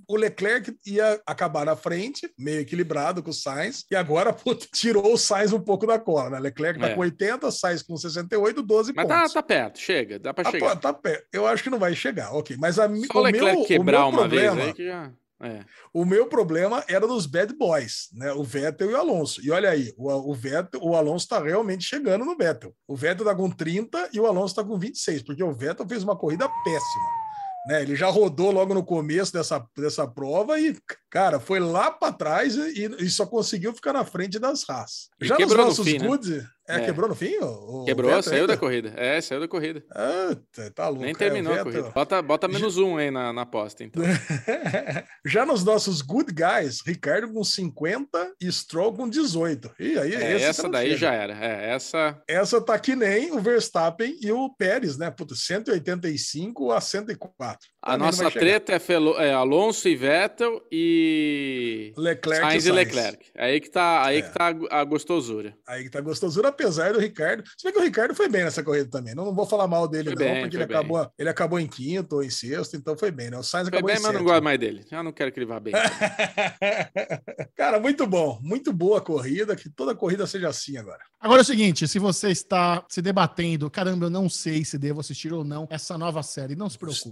O 0.08 0.16
Leclerc 0.16 0.74
ia 0.86 1.20
acabar 1.26 1.66
na 1.66 1.76
frente, 1.76 2.30
meio 2.38 2.60
equilibrado 2.60 3.24
com 3.24 3.30
o 3.30 3.34
Sainz, 3.34 3.75
e 3.90 3.96
agora 3.96 4.36
tirou 4.74 5.14
o 5.14 5.18
Sainz 5.18 5.52
um 5.52 5.60
pouco 5.60 5.86
da 5.88 5.98
cola, 6.00 6.30
né? 6.30 6.40
Leclerc 6.40 6.80
tá 6.80 6.88
É. 6.90 6.94
com 6.96 7.02
80, 7.02 7.50
Sainz 7.52 7.82
com 7.82 7.98
68, 7.98 8.62
12 8.62 8.94
Mas 8.96 9.08
tá, 9.08 9.18
pontos. 9.20 9.34
tá 9.34 9.44
perto, 9.44 9.80
chega, 9.80 10.20
dá 10.20 10.34
pra 10.34 10.44
Tá 10.44 10.52
chegar. 10.52 10.76
tá 10.78 10.94
perto. 10.94 11.26
Eu 11.34 11.46
acho 11.48 11.64
que 11.64 11.70
não 11.70 11.80
vai 11.80 11.94
chegar, 11.96 12.32
ok. 12.34 12.56
Mas 12.60 12.78
a, 12.80 12.88
Só 12.88 13.20
o 13.20 13.22
Leclerc 13.22 13.58
meu, 13.58 13.66
quebrar 13.66 14.00
meu 14.00 14.08
uma 14.10 14.20
problema, 14.20 14.56
vez 14.56 14.74
que 14.74 14.86
já. 14.86 15.12
É. 15.44 15.66
o 15.94 16.06
meu 16.06 16.28
problema 16.28 16.82
era 16.88 17.06
nos 17.06 17.26
bad 17.26 17.54
boys, 17.56 18.08
né? 18.14 18.32
O 18.32 18.42
Vettel 18.44 18.90
e 18.90 18.94
o 18.94 18.98
Alonso. 18.98 19.46
E 19.46 19.52
olha 19.52 19.70
aí, 19.70 19.94
o, 19.98 20.10
o 20.32 20.34
Vettel, 20.34 20.80
o 20.82 20.96
Alonso 20.96 21.26
está 21.26 21.44
realmente 21.44 21.84
chegando 21.84 22.24
no 22.24 22.38
Vettel. 22.38 22.74
O 22.88 22.96
Vettel 22.96 23.26
tá 23.26 23.36
com 23.36 23.50
30 23.52 24.10
e 24.14 24.20
o 24.20 24.26
Alonso 24.26 24.54
está 24.54 24.64
com 24.64 24.80
26, 24.80 25.24
porque 25.24 25.44
o 25.44 25.52
Vettel 25.54 25.86
fez 25.88 26.04
uma 26.04 26.16
corrida 26.18 26.48
péssima. 26.64 27.25
Né, 27.68 27.82
ele 27.82 27.96
já 27.96 28.08
rodou 28.08 28.52
logo 28.52 28.74
no 28.74 28.84
começo 28.84 29.34
dessa, 29.34 29.66
dessa 29.76 30.08
prova 30.08 30.60
e, 30.60 30.78
cara, 31.10 31.40
foi 31.40 31.60
lá 31.60 31.90
para 31.90 32.14
trás 32.14 32.56
e, 32.56 32.86
e 33.00 33.10
só 33.10 33.26
conseguiu 33.26 33.74
ficar 33.74 33.92
na 33.92 34.06
frente 34.06 34.38
das 34.38 34.70
Haas. 34.70 35.10
E 35.20 35.26
Já 35.26 35.36
nos 35.36 35.44
quebrou 35.44 35.64
no 35.64 35.70
nossos 35.70 35.86
fim, 35.86 35.98
né? 35.98 36.48
É, 36.68 36.78
É. 36.78 36.80
quebrou 36.86 37.08
no 37.08 37.16
fim? 37.16 37.36
O, 37.42 37.84
Quebrou, 37.86 38.22
saiu 38.24 38.42
ainda? 38.42 38.48
da 38.48 38.58
corrida. 38.58 38.94
É, 38.98 39.22
saiu 39.22 39.40
da 39.40 39.48
corrida. 39.48 39.84
Ah, 39.92 40.36
tá- 40.74 40.88
louco. 40.88 41.04
Nem 41.04 41.12
é, 41.12 41.16
terminou 41.16 41.54
a 41.54 41.58
Vettel- 41.58 41.72
corrida. 41.72 41.90
Bota, 41.92 42.22
bota 42.22 42.48
menos 42.48 42.78
um 42.78 42.98
aí 42.98 43.12
na, 43.12 43.32
na 43.32 43.42
aposta, 43.44 43.84
então. 43.84 44.02
Já 45.26 45.46
nos 45.46 45.64
nossos 45.64 46.02
good 46.02 46.32
guys, 46.34 46.82
Ricardo 46.86 47.32
com 47.32 47.44
50 47.44 48.34
e 48.42 48.52
Stroll 48.52 48.94
com 48.94 49.08
18. 49.10 49.72
E 49.80 49.98
aí, 50.00 50.16
É, 50.16 50.36
esse 50.36 50.46
essa 50.46 50.70
daí 50.70 50.96
já 50.96 51.14
era. 51.14 51.34
É, 51.34 51.74
essa. 51.74 52.22
Essa 52.28 52.60
tá 52.62 52.78
que 52.80 52.96
nem 52.96 53.32
o 53.32 53.40
Verstappen 53.40 54.18
e 54.22 54.32
o 54.32 54.50
Pérez, 54.56 54.98
né? 54.98 55.12
Puta, 55.12 55.36
185 55.36 56.72
a 56.72 56.82
104. 56.82 57.68
A 57.86 57.96
nossa 57.98 58.32
treta 58.32 58.74
é, 58.74 58.80
Felo- 58.80 59.16
é 59.20 59.32
Alonso 59.32 59.88
e 59.88 59.96
Vettel 59.96 60.60
e. 60.72 61.94
Leclerc 61.96 62.42
Sainz 62.44 62.66
e 62.66 62.70
e 62.70 62.74
Sainz. 62.74 62.76
Leclerc. 62.88 63.26
Aí 63.38 63.62
que 63.62 63.70
tá, 63.70 64.04
aí 64.04 64.18
É. 64.18 64.22
que 64.24 64.34
tá 64.34 64.54
a 64.72 64.84
gostosura. 64.84 65.56
Aí 65.68 65.84
que 65.84 65.92
tá 65.92 66.02
gostosura, 66.02 66.48
apesar 66.48 66.94
do 66.94 67.00
Ricardo. 67.00 67.44
Se 67.56 67.64
bem 67.64 67.74
que 67.74 67.80
o 67.80 67.84
Ricardo 67.84 68.16
foi 68.16 68.28
bem 68.28 68.44
nessa 68.44 68.64
corrida 68.64 68.90
também. 68.90 69.14
Não, 69.14 69.26
não 69.26 69.36
vou 69.36 69.46
falar 69.46 69.68
mal 69.68 69.88
dele, 69.88 70.06
Foi 70.06 70.26
não, 70.26 70.34
bem, 70.34 70.42
porque 70.42 70.58
ele 70.58 70.64
acabou, 70.64 71.12
ele 71.20 71.30
acabou 71.30 71.60
em 71.60 71.68
quinto 71.68 72.16
ou 72.16 72.24
em 72.24 72.30
sexto, 72.32 72.76
então 72.76 72.98
foi 72.98 73.12
bem, 73.12 73.30
né? 73.30 73.38
O 73.38 73.44
Sainz 73.44 73.70
Foi 73.70 73.78
acabou 73.78 73.88
bem, 73.88 73.98
em 73.98 74.02
mas 74.02 74.14
eu 74.14 74.20
não 74.20 74.26
gosto 74.26 74.44
mais 74.44 74.60
dele. 74.60 74.84
Eu 74.92 75.04
não 75.04 75.12
quero 75.12 75.32
que 75.32 75.40
ele 75.40 75.46
vá 75.46 75.60
bem. 75.60 75.74
Cara, 77.56 77.80
muito 77.80 78.08
bom. 78.08 78.40
Muito 78.42 78.74
boa 78.74 78.98
a 78.98 79.02
corrida. 79.02 79.56
Que 79.56 79.70
toda 79.70 79.94
corrida 79.96 80.26
seja 80.28 80.48
assim 80.50 80.78
agora. 80.78 81.00
Agora 81.20 81.42
é 81.42 81.44
o 81.44 81.46
seguinte, 81.46 81.88
se 81.88 81.98
você 81.98 82.30
está 82.30 82.84
se 82.88 83.02
debatendo, 83.02 83.70
caramba, 83.70 84.06
eu 84.06 84.10
não 84.10 84.30
sei 84.30 84.64
se 84.64 84.78
devo 84.78 85.00
assistir 85.00 85.34
ou 85.34 85.44
não 85.44 85.68
essa 85.72 85.98
nova 85.98 86.22
série, 86.22 86.56
não 86.56 86.70
se 86.70 86.78
preocupe. 86.78 87.10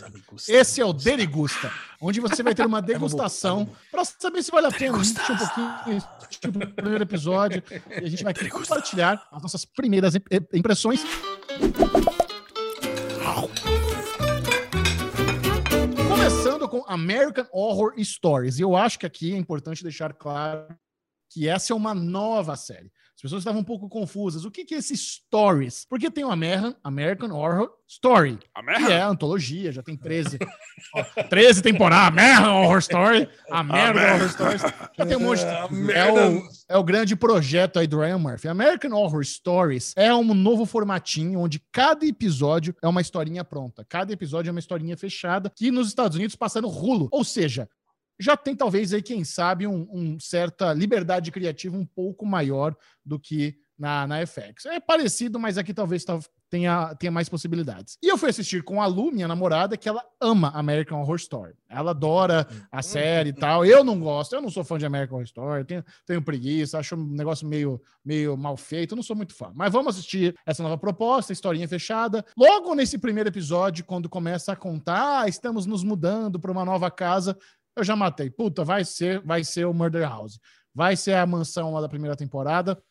Esse 0.64 0.80
é 0.80 0.86
o 0.86 0.94
Derigusta, 0.94 1.70
onde 2.00 2.22
você 2.22 2.42
vai 2.42 2.56
ter 2.56 2.66
uma 2.66 2.80
degustação 2.82 3.70
para 3.92 4.06
saber 4.06 4.42
se 4.42 4.50
vale 4.50 4.68
a 4.68 4.72
pena 4.72 4.98
assistir 4.98 5.30
um 5.34 5.38
pouquinho, 5.38 6.04
assistir 6.22 6.48
o 6.48 6.74
primeiro 6.74 7.04
episódio, 7.04 7.62
e 8.02 8.06
a 8.06 8.10
gente 8.10 8.24
vai 8.24 8.34
compartilhar 8.34 9.22
as 9.30 9.42
nossas 9.42 9.66
primeiras 9.66 10.16
im- 10.16 10.22
impressões. 10.54 11.02
Começando 16.08 16.68
com 16.70 16.84
American 16.88 17.46
Horror 17.52 17.94
Stories, 18.00 18.58
e 18.58 18.62
eu 18.62 18.76
acho 18.76 18.98
que 19.00 19.06
aqui 19.06 19.34
é 19.34 19.38
importante 19.38 19.84
deixar 19.84 20.14
claro 20.14 20.68
que 21.30 21.50
essa 21.50 21.74
é 21.74 21.76
uma 21.76 21.94
nova 21.94 22.56
série. 22.56 22.92
As 23.16 23.22
pessoas 23.22 23.42
estavam 23.42 23.62
um 23.62 23.64
pouco 23.64 23.88
confusas. 23.88 24.44
O 24.44 24.52
que, 24.52 24.66
que 24.66 24.76
é 24.76 24.80
esse 24.80 24.98
Stories? 24.98 25.86
Porque 25.88 26.10
tem 26.10 26.26
o 26.26 26.32
American, 26.32 26.76
American 26.84 27.32
Horror 27.32 27.70
Story, 27.88 28.38
que 28.38 28.92
é 28.92 29.02
antologia, 29.02 29.72
já 29.72 29.84
tem 29.84 29.96
13, 29.96 30.40
ó, 30.96 31.04
13 31.30 31.62
temporadas. 31.62 32.08
American 32.08 32.54
Horror 32.54 32.80
Story, 32.80 33.30
American 33.52 34.16
Horror 34.16 34.30
Stories. 34.30 34.62
Já 34.98 35.06
tem 35.06 35.18
um 35.18 35.20
monte. 35.20 35.44
É 35.94 36.12
o, 36.12 36.44
é 36.70 36.78
o 36.78 36.84
grande 36.84 37.16
projeto 37.16 37.78
aí 37.78 37.88
do 37.88 38.00
Ryan 38.00 38.18
Murphy. 38.18 38.48
American 38.48 38.92
Horror 38.92 39.24
Stories 39.24 39.94
é 39.96 40.14
um 40.14 40.34
novo 40.34 40.66
formatinho 40.66 41.40
onde 41.40 41.62
cada 41.72 42.06
episódio 42.06 42.76
é 42.82 42.88
uma 42.88 43.02
historinha 43.02 43.44
pronta. 43.44 43.86
Cada 43.88 44.12
episódio 44.12 44.50
é 44.50 44.52
uma 44.52 44.60
historinha 44.60 44.98
fechada 44.98 45.52
que 45.56 45.70
nos 45.70 45.88
Estados 45.88 46.18
Unidos 46.18 46.36
passa 46.36 46.60
no 46.60 46.68
rulo. 46.68 47.08
Ou 47.12 47.24
seja, 47.24 47.70
já 48.24 48.38
tem 48.38 48.56
talvez 48.56 48.94
aí, 48.94 49.02
quem 49.02 49.24
sabe, 49.24 49.68
um, 49.68 49.88
um, 49.92 50.20
certa 50.20 50.74
liberdade 50.74 51.32
criativa 51.32 51.76
um 51.76 51.86
pouco 51.86 52.26
maior 52.26 52.76
do 53.06 53.20
que 53.20 53.56
na, 53.78 54.08
na 54.08 54.26
FX. 54.26 54.66
É 54.68 54.80
parecido, 54.80 55.40
mas 55.40 55.58
aqui 55.58 55.74
talvez 55.74 56.06
tenha, 56.50 56.96
tenha 56.96 57.12
mais 57.12 57.28
possibilidades. 57.28 57.98
E 58.02 58.08
eu 58.08 58.18
fui 58.18 58.30
assistir 58.30 58.64
com 58.64 58.82
a 58.82 58.86
Lu, 58.86 59.12
minha 59.12 59.28
namorada, 59.28 59.76
que 59.76 59.90
ela 59.90 60.04
ama 60.22 60.52
American 60.54 61.02
Horror 61.02 61.16
Story. 61.16 61.54
Ela 61.68 61.92
adora 61.92 62.48
a 62.72 62.78
uhum. 62.78 62.84
série 62.84 63.30
e 63.32 63.34
tal. 63.34 63.66
Eu 63.66 63.84
não 63.84 64.00
gosto, 64.00 64.34
eu 64.34 64.42
não 64.42 64.50
sou 64.50 64.64
fã 64.64 64.78
de 64.78 64.86
American 64.86 65.16
Horror 65.16 65.26
Story, 65.26 65.66
tenho, 65.66 65.84
tenho 66.06 66.22
preguiça, 66.22 66.78
acho 66.78 66.96
um 66.96 67.10
negócio 67.10 67.48
meio, 67.48 67.82
meio 68.06 68.38
mal 68.38 68.56
feito, 68.56 68.96
não 68.96 69.04
sou 69.04 69.16
muito 69.16 69.34
fã. 69.34 69.52
Mas 69.56 69.74
vamos 69.74 69.96
assistir 69.96 70.36
essa 70.46 70.62
nova 70.64 70.78
proposta, 70.78 71.34
historinha 71.34 71.68
fechada. 71.68 72.24
Logo 72.38 72.76
nesse 72.76 72.98
primeiro 72.98 73.30
episódio, 73.30 73.84
quando 73.84 74.08
começa 74.08 74.54
a 74.54 74.56
contar, 74.56 75.24
ah, 75.24 75.28
estamos 75.28 75.66
nos 75.66 75.84
mudando 75.84 76.40
para 76.40 76.52
uma 76.52 76.64
nova 76.64 76.90
casa, 76.90 77.38
eu 77.76 77.84
já 77.84 77.96
matei. 77.96 78.30
Puta, 78.30 78.64
vai 78.64 78.84
ser, 78.86 79.22
vai 79.22 79.44
ser 79.44 79.66
o 79.66 79.74
Murder 79.74 80.08
House. 80.08 80.40
Vai 80.74 80.96
ser 80.96 81.16
a 81.16 81.26
mansão 81.26 81.74
lá 81.74 81.82
da 81.82 81.90
primeira 81.90 82.16
temporada. 82.16 82.82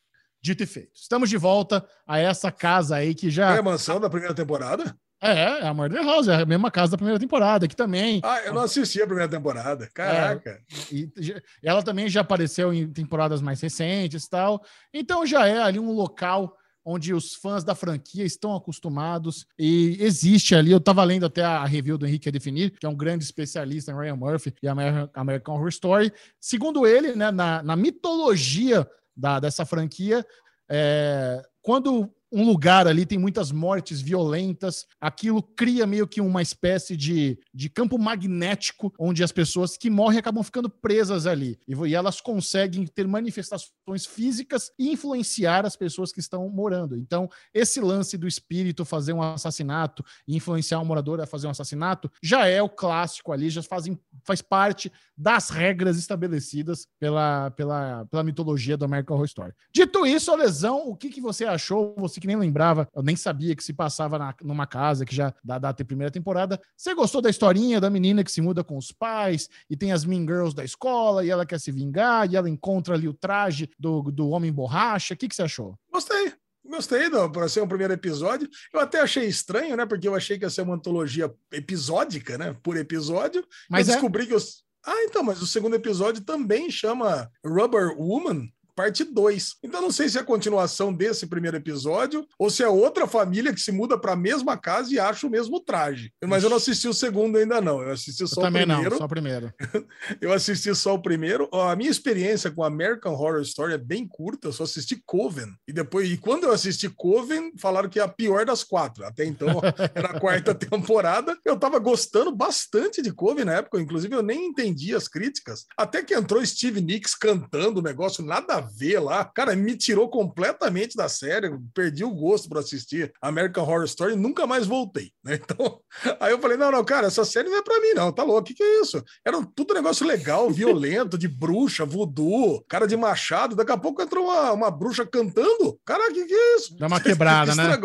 Dito 0.41 0.63
e 0.63 0.67
feito. 0.67 0.91
Estamos 0.95 1.31
de 1.31 1.37
volta 1.37 1.87
a 2.07 2.19
essa 2.19 2.51
casa 2.51 2.97
aí 2.97 3.15
que 3.15 3.31
já. 3.31 3.55
É 3.55 3.59
a 3.59 3.63
mansão 3.63 4.01
da 4.01 4.11
primeira 4.11 4.35
temporada? 4.35 4.97
É, 5.21 5.61
é 5.61 5.67
a 5.69 5.73
Murder 5.73 6.05
House, 6.05 6.27
é 6.27 6.35
a 6.35 6.45
mesma 6.45 6.69
casa 6.69 6.93
da 6.93 6.97
primeira 6.97 7.21
temporada, 7.21 7.69
que 7.69 7.77
também. 7.77 8.21
Ah, 8.25 8.41
eu 8.41 8.53
não 8.53 8.63
assisti 8.63 9.01
a 9.01 9.07
primeira 9.07 9.31
temporada. 9.31 9.89
Caraca. 9.95 10.51
É, 10.51 10.75
e, 10.93 11.13
e, 11.17 11.43
ela 11.63 11.81
também 11.81 12.09
já 12.09 12.23
apareceu 12.23 12.75
em 12.75 12.93
temporadas 12.93 13.41
mais 13.41 13.61
recentes 13.61 14.25
e 14.25 14.31
tal. 14.31 14.61
Então 14.93 15.25
já 15.25 15.47
é 15.47 15.63
ali 15.63 15.79
um 15.79 15.93
local 15.93 16.57
onde 16.85 17.15
os 17.15 17.35
fãs 17.35 17.63
da 17.65 17.75
franquia 17.75 18.25
estão 18.25 18.55
acostumados 18.55 19.47
e 19.59 19.97
existe 20.01 20.55
ali. 20.55 20.73
Eu 20.73 20.79
estava 20.79 21.05
lendo 21.05 21.27
até 21.27 21.43
a 21.43 21.65
review 21.65 21.97
do 21.97 22.07
Henrique 22.07 22.29
a 22.29 22.33
Definir, 22.33 22.73
que 22.79 22.87
é 22.87 22.89
um 22.89 22.97
grande 22.97 23.25
especialista 23.25 23.93
em 23.93 23.97
Ryan 23.97 24.17
Murphy 24.17 24.55
e 24.63 24.69
American 24.69 25.55
Horror 25.55 25.69
Story. 25.69 26.13
Segundo 26.41 26.87
ele, 26.87 27.15
né, 27.15 27.31
na, 27.31 27.63
na 27.63 27.77
mitologia 27.77 28.89
da, 29.17 29.39
dessa 29.39 29.65
franquia, 29.65 30.27
é, 30.69 31.43
quando 31.61 32.13
um 32.33 32.45
lugar 32.45 32.87
ali 32.87 33.05
tem 33.05 33.19
muitas 33.19 33.53
mortes 33.53 34.01
violentas, 34.01 34.87
aquilo 34.99 35.43
cria 35.43 35.87
meio 35.87 36.09
que 36.09 36.21
uma 36.21 36.41
espécie 36.41 36.97
de, 36.97 37.39
de 37.53 37.69
campo 37.69 37.99
magnético, 37.99 38.93
onde 38.99 39.23
as 39.23 39.31
pessoas 39.31 39.77
que 39.77 39.91
morrem 39.91 40.19
acabam 40.19 40.43
ficando 40.43 40.71
presas 40.71 41.27
ali. 41.27 41.59
E, 41.69 41.75
e 41.75 41.95
elas 41.95 42.21
conseguem 42.21 42.87
ter 42.87 43.07
manifestações 43.07 44.07
físicas 44.07 44.71
e 44.79 44.91
influenciar 44.91 45.67
as 45.67 45.77
pessoas 45.77 46.11
que 46.11 46.21
estão 46.21 46.49
morando. 46.49 46.97
Então, 46.97 47.29
esse 47.53 47.81
lance 47.81 48.17
do 48.17 48.27
espírito 48.27 48.85
fazer 48.85 49.13
um 49.13 49.23
assassinato 49.23 50.03
e 50.27 50.35
influenciar 50.35 50.81
um 50.81 50.85
morador 50.85 51.21
a 51.21 51.27
fazer 51.27 51.47
um 51.47 51.51
assassinato 51.51 52.11
já 52.23 52.47
é 52.47 52.63
o 52.63 52.69
clássico 52.69 53.33
ali, 53.33 53.51
já 53.51 53.63
fazem, 53.63 53.99
faz 54.25 54.41
parte 54.41 54.91
das 55.17 55.51
regras 55.51 55.99
estabelecidas 55.99 56.87
pela, 56.99 57.51
pela, 57.51 58.07
pela 58.07 58.25
mitologia 58.25 58.77
do 58.77 58.85
American 58.85 59.17
Horror 59.17 59.27
Story. 59.27 59.53
Dito 59.73 60.07
isso, 60.07 60.35
Lesão, 60.35 60.89
o 60.89 60.97
que, 60.97 61.11
que 61.11 61.21
você 61.21 61.45
achou? 61.45 61.95
Você 61.99 62.22
que 62.23 62.27
nem 62.27 62.37
lembrava, 62.37 62.89
eu 62.95 63.03
nem 63.03 63.17
sabia 63.17 63.55
que 63.55 63.63
se 63.63 63.73
passava 63.73 64.19
na, 64.19 64.35
numa 64.43 64.67
casa 64.67 65.05
que 65.05 65.15
já 65.15 65.35
dá 65.45 65.59
data 65.59 65.85
primeira 65.85 66.11
temporada. 66.11 66.61
Você 66.77 66.95
gostou 66.95 67.21
da 67.21 67.29
historinha 67.29 67.81
da 67.81 67.91
menina 67.91 68.25
que 68.25 68.33
se 68.33 68.41
muda 68.41 68.65
com 68.65 68.79
os 68.79 68.91
pais 68.91 69.49
e 69.69 69.77
tem 69.77 69.93
as 69.93 70.05
Mean 70.05 70.23
Girls 70.23 70.55
da 70.55 70.65
escola 70.65 71.25
e 71.25 71.31
ela 71.31 71.45
quer 71.45 71.61
se 71.61 71.71
vingar 71.71 72.31
e 72.31 72.37
ela 72.37 72.49
encontra 72.49 72.95
ali 72.95 73.09
o 73.09 73.15
traje 73.15 73.69
do, 73.79 74.03
do 74.11 74.31
Homem 74.31 74.53
Borracha? 74.53 75.15
O 75.15 75.17
que, 75.17 75.29
que 75.29 75.35
você 75.35 75.43
achou? 75.43 75.77
Gostei. 75.93 76.33
Gostei, 76.65 77.11
para 77.33 77.49
ser 77.49 77.61
um 77.61 77.69
primeiro 77.69 77.93
episódio. 77.93 78.49
Eu 78.73 78.81
até 78.81 79.01
achei 79.01 79.27
estranho, 79.27 79.77
né? 79.77 79.85
Porque 79.85 80.07
eu 80.07 80.15
achei 80.15 80.39
que 80.39 80.45
ia 80.45 80.51
ser 80.51 80.63
uma 80.63 80.77
antologia 80.77 81.33
episódica, 81.51 82.39
né? 82.39 82.57
Por 82.63 82.77
episódio. 82.77 83.45
Mas 83.69 83.89
eu 83.89 83.95
é... 83.95 83.97
descobri 83.97 84.27
que 84.27 84.35
os. 84.35 84.63
Ah, 84.87 85.05
então, 85.05 85.23
mas 85.23 85.43
o 85.43 85.47
segundo 85.47 85.75
episódio 85.75 86.25
também 86.25 86.71
chama 86.71 87.31
Rubber 87.45 87.97
Woman 87.99 88.49
parte 88.75 89.05
2. 89.05 89.57
Então 89.63 89.81
não 89.81 89.91
sei 89.91 90.09
se 90.09 90.19
é 90.19 90.21
a 90.21 90.25
continuação 90.25 90.93
desse 90.93 91.27
primeiro 91.27 91.57
episódio 91.57 92.27
ou 92.39 92.51
se 92.51 92.63
é 92.63 92.69
outra 92.69 93.07
família 93.07 93.53
que 93.53 93.61
se 93.61 93.73
muda 93.73 93.99
para 93.99 94.13
a 94.13 94.17
mesma 94.17 94.57
casa 94.57 94.93
e 94.93 94.99
acha 94.99 95.27
o 95.27 95.31
mesmo 95.31 95.61
traje. 95.61 96.13
Mas 96.25 96.43
eu 96.43 96.51
não 96.51 96.57
assisti 96.57 96.89
o 96.89 96.95
segundo 96.95 97.39
ainda 97.39 97.61
não. 97.61 97.83
Eu 97.83 97.91
assisti 97.91 98.27
só 98.27 98.43
eu 98.43 98.49
o 98.49 98.53
primeiro. 98.53 98.91
Não, 98.91 98.99
só 98.99 99.05
o 99.05 99.09
primeiro. 99.09 99.53
eu 100.21 100.33
assisti 100.33 100.75
só 100.75 100.95
o 100.95 101.03
primeiro. 101.03 101.49
A 101.53 101.77
minha 101.77 101.91
experiência 101.91 102.51
com 102.51 102.65
American 102.65 103.13
Horror 103.13 103.43
Story 103.43 103.75
é 103.75 103.79
bem 103.79 104.07
curta. 104.07 104.49
Eu 104.49 104.53
só 104.53 104.65
assisti 104.65 105.01
Coven 105.05 105.53
e 105.67 105.73
depois 105.73 106.11
e 106.11 106.17
quando 106.17 106.45
eu 106.45 106.53
assisti 106.53 106.89
Coven 106.89 107.53
falaram 107.59 107.89
que 107.89 108.01
é 108.01 108.03
a 108.03 108.09
pior 108.09 108.45
das 108.45 108.65
quatro. 108.65 109.05
Até 109.05 109.25
então 109.25 109.49
era 109.95 110.11
a 110.11 110.21
quarta 110.21 110.55
temporada. 110.55 111.37
Eu 111.45 111.59
tava 111.59 111.79
gostando 111.79 112.35
bastante 112.35 113.03
de 113.03 113.13
Coven 113.13 113.45
na 113.45 113.55
época. 113.55 113.81
Inclusive 113.81 114.15
eu 114.15 114.23
nem 114.23 114.47
entendi 114.47 114.95
as 114.95 115.09
críticas. 115.09 115.67
Até 115.77 116.03
que 116.03 116.15
entrou 116.15 116.45
Steve 116.45 116.81
Nicks 116.81 117.15
cantando 117.15 117.81
o 117.81 117.83
negócio 117.83 118.25
nada 118.25 118.62
ver 118.63 118.99
lá. 119.01 119.25
Cara, 119.25 119.55
me 119.55 119.77
tirou 119.77 120.09
completamente 120.09 120.97
da 120.97 121.09
série, 121.09 121.51
perdi 121.75 122.05
o 122.05 122.15
gosto 122.15 122.49
para 122.49 122.61
assistir 122.61 123.13
American 123.21 123.65
Horror 123.65 123.85
Story, 123.85 124.17
nunca 124.17 124.47
mais 124.47 124.67
voltei, 124.67 125.13
né? 125.25 125.39
Então, 125.43 125.81
aí 126.21 126.33
eu 126.33 126.41
falei: 126.41 126.57
não, 126.57 126.71
não, 126.71 126.85
cara, 126.85 127.07
essa 127.07 127.25
série 127.25 127.49
não 127.49 127.59
é 127.59 127.63
para 127.63 127.81
mim, 127.81 127.95
não, 127.95 128.13
tá 128.13 128.23
louco, 128.23 128.41
o 128.41 128.45
que, 128.45 128.55
que 128.55 128.63
é 128.63 128.81
isso? 128.81 129.03
Era 129.25 129.45
tudo 129.55 129.75
negócio 129.75 130.07
legal, 130.07 130.49
violento, 130.51 131.19
de 131.19 131.29
bruxa, 131.29 131.85
voodoo, 131.85 132.65
cara 132.69 132.87
de 132.87 132.97
machado. 132.97 133.57
Daqui 133.57 133.73
a 133.73 133.79
pouco 133.79 134.03
entrou 134.03 134.25
uma, 134.25 134.53
uma 134.53 134.71
bruxa 134.71 135.07
cantando. 135.07 135.79
Cara, 135.85 136.11
o 136.11 136.15
que, 136.15 136.25
que 136.25 136.35
é 136.35 136.57
isso? 136.57 136.77
Dá 136.79 136.87
uma 136.87 137.01
quebrada, 137.01 137.55
né? 137.57 137.79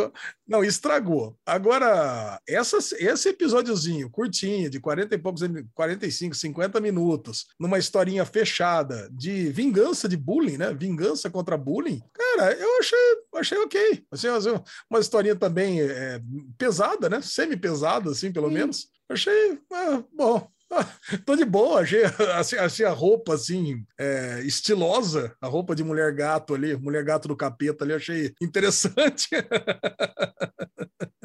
Não, 0.48 0.64
estragou. 0.64 1.36
Agora, 1.45 2.40
essa, 2.48 2.78
esse 2.78 3.30
episódiozinho 3.30 4.10
curtinho, 4.10 4.70
de 4.70 4.80
40 4.80 5.16
e 5.16 5.18
poucos, 5.18 5.41
45, 5.74 6.36
50 6.36 6.80
minutos, 6.80 7.45
numa 7.60 7.78
historinha 7.78 8.26
fechada 8.26 9.10
de 9.12 9.49
vingança 9.52 10.08
de 10.08 10.18
bullying, 10.18 10.58
né? 10.58 10.66
Vingança 10.73 11.30
contra 11.30 11.57
bullying. 11.57 12.02
Cara, 12.14 12.53
eu 12.53 12.80
achei, 12.80 12.99
achei 13.35 13.57
ok. 13.57 14.06
Assim, 14.11 14.27
uma 14.89 14.99
historinha 14.99 15.35
também 15.35 15.81
é, 15.81 16.22
pesada, 16.57 17.10
né? 17.10 17.22
Semi-pesada, 17.22 18.11
assim, 18.11 18.31
pelo 18.31 18.48
Sim. 18.48 18.53
menos. 18.53 18.88
Achei, 19.10 19.60
ah, 19.72 20.03
bom, 20.14 20.49
tô 21.26 21.35
de 21.35 21.45
boa, 21.45 21.81
achei, 21.81 22.03
assim, 22.35 22.57
achei 22.57 22.85
a 22.85 22.91
roupa 22.91 23.35
assim, 23.35 23.85
é, 23.98 24.41
estilosa, 24.44 25.34
a 25.41 25.48
roupa 25.48 25.73
de 25.76 25.84
mulher 25.84 26.14
gato 26.14 26.53
ali, 26.53 26.76
mulher 26.76 27.03
gato 27.03 27.27
do 27.27 27.35
capeta 27.35 27.84
ali, 27.85 27.94
achei 27.94 28.34
interessante. 28.41 29.30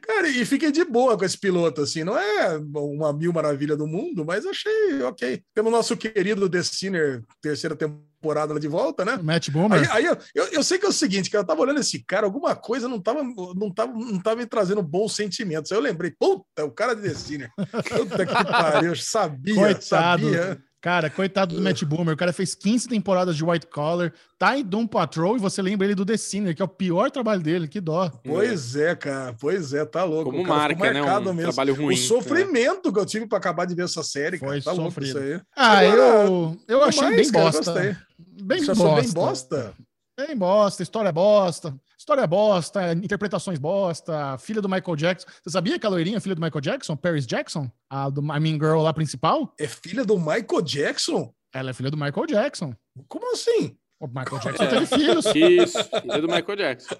Cara, 0.00 0.28
e 0.28 0.44
fiquei 0.44 0.72
de 0.72 0.84
boa 0.84 1.16
com 1.16 1.24
esse 1.24 1.38
piloto, 1.38 1.82
assim, 1.82 2.02
não 2.04 2.16
é 2.16 2.58
uma 2.74 3.12
mil 3.12 3.32
maravilha 3.32 3.76
do 3.76 3.86
mundo, 3.86 4.24
mas 4.24 4.46
achei 4.46 5.02
ok. 5.02 5.42
Temos 5.54 5.70
nosso 5.70 5.96
querido 5.96 6.48
Destiner, 6.48 7.22
terceira 7.42 7.76
temporada 7.76 8.58
de 8.58 8.66
volta, 8.66 9.04
né? 9.04 9.18
Matt 9.22 9.50
Boomer. 9.50 9.80
Aí, 9.80 9.88
aí 9.90 10.04
eu, 10.06 10.16
eu, 10.34 10.44
eu, 10.46 10.62
sei 10.62 10.78
que 10.78 10.86
é 10.86 10.88
o 10.88 10.92
seguinte, 10.92 11.30
que 11.30 11.36
eu 11.36 11.44
tava 11.44 11.60
olhando 11.60 11.80
esse 11.80 12.02
cara, 12.04 12.26
alguma 12.26 12.56
coisa 12.56 12.88
não 12.88 13.00
tava, 13.00 13.22
não 13.22 13.72
tava, 13.72 13.92
não 13.92 14.20
tava 14.20 14.36
me 14.36 14.46
trazendo 14.46 14.82
bons 14.82 15.14
sentimentos. 15.14 15.70
Aí 15.70 15.78
eu 15.78 15.82
lembrei, 15.82 16.12
puta, 16.18 16.64
o 16.64 16.70
cara 16.70 16.94
de 16.94 17.02
Destiner. 17.02 17.50
Puta 17.56 18.26
que 18.26 18.44
pariu, 18.44 18.90
eu 18.90 18.96
sabia, 18.96 19.54
Coitado. 19.54 20.22
sabia. 20.22 20.62
Cara, 20.80 21.10
coitado 21.10 21.56
do 21.56 21.60
Matt 21.60 21.82
Boomer, 21.82 22.14
o 22.14 22.16
cara 22.16 22.32
fez 22.32 22.54
15 22.54 22.88
temporadas 22.88 23.36
de 23.36 23.44
White 23.44 23.66
Collar, 23.66 24.12
tá 24.38 24.56
em 24.56 24.64
Doom 24.64 24.86
Patrol 24.86 25.36
e 25.36 25.40
você 25.40 25.60
lembra 25.60 25.84
ele 25.86 25.94
do 25.94 26.06
The 26.06 26.16
Sinner, 26.16 26.54
que 26.54 26.62
é 26.62 26.64
o 26.64 26.68
pior 26.68 27.10
trabalho 27.10 27.40
dele, 27.42 27.66
que 27.66 27.80
dó. 27.80 28.08
Pois 28.24 28.76
é, 28.76 28.94
cara, 28.94 29.34
pois 29.40 29.72
é, 29.74 29.84
tá 29.84 30.04
louco. 30.04 30.30
Como 30.30 30.46
marca, 30.46 30.92
né? 30.92 31.02
Um 31.02 31.34
mesmo. 31.34 31.52
trabalho 31.52 31.74
ruim. 31.74 31.94
O 31.94 31.96
sofrimento 31.96 32.92
que 32.92 32.98
eu 33.00 33.04
tive 33.06 33.26
para 33.26 33.38
acabar 33.38 33.64
de 33.64 33.74
ver 33.74 33.86
essa 33.86 34.04
série, 34.04 34.38
cara, 34.38 34.52
Foi 34.52 34.62
tá 34.62 34.72
sofrido. 34.72 34.82
louco 34.82 35.02
isso 35.04 35.18
aí. 35.18 35.40
Ah, 35.56 35.78
Agora, 35.78 36.00
eu, 36.26 36.56
eu 36.68 36.84
achei 36.84 37.02
mais, 37.02 37.16
bem 37.16 37.32
cara, 37.32 37.44
bosta. 37.50 38.06
Bem 38.40 38.64
bosta. 38.66 39.00
bem 39.02 39.12
bosta? 39.12 39.74
Bem 40.18 40.36
bosta, 40.36 40.82
história 40.82 41.12
bosta. 41.12 41.78
História 41.96 42.26
bosta, 42.26 42.92
interpretações 42.92 43.56
bosta, 43.56 44.36
filha 44.38 44.60
do 44.60 44.68
Michael 44.68 44.96
Jackson. 44.96 45.28
Você 45.28 45.50
sabia 45.50 45.78
que 45.78 45.86
a 45.86 45.88
loirinha 45.88 46.16
é 46.16 46.20
filha 46.20 46.34
do 46.34 46.42
Michael 46.42 46.60
Jackson? 46.60 46.96
Paris 46.96 47.24
Jackson? 47.24 47.70
A 47.88 48.10
do 48.10 48.20
I 48.20 48.40
Mean 48.40 48.54
Girl 48.54 48.80
lá 48.80 48.92
principal? 48.92 49.54
É 49.60 49.68
filha 49.68 50.04
do 50.04 50.18
Michael 50.18 50.60
Jackson? 50.62 51.32
Ela 51.54 51.70
é 51.70 51.72
filha 51.72 51.88
do 51.88 51.96
Michael 51.96 52.26
Jackson. 52.26 52.74
Como 53.06 53.32
assim? 53.32 53.76
O 54.00 54.08
Michael 54.08 54.40
Jackson 54.40 54.64
é. 54.64 54.66
teve 54.66 54.86
filhos. 54.86 55.26
Isso, 55.26 55.84
filha 55.84 56.20
do 56.20 56.26
Michael 56.26 56.56
Jackson. 56.56 56.96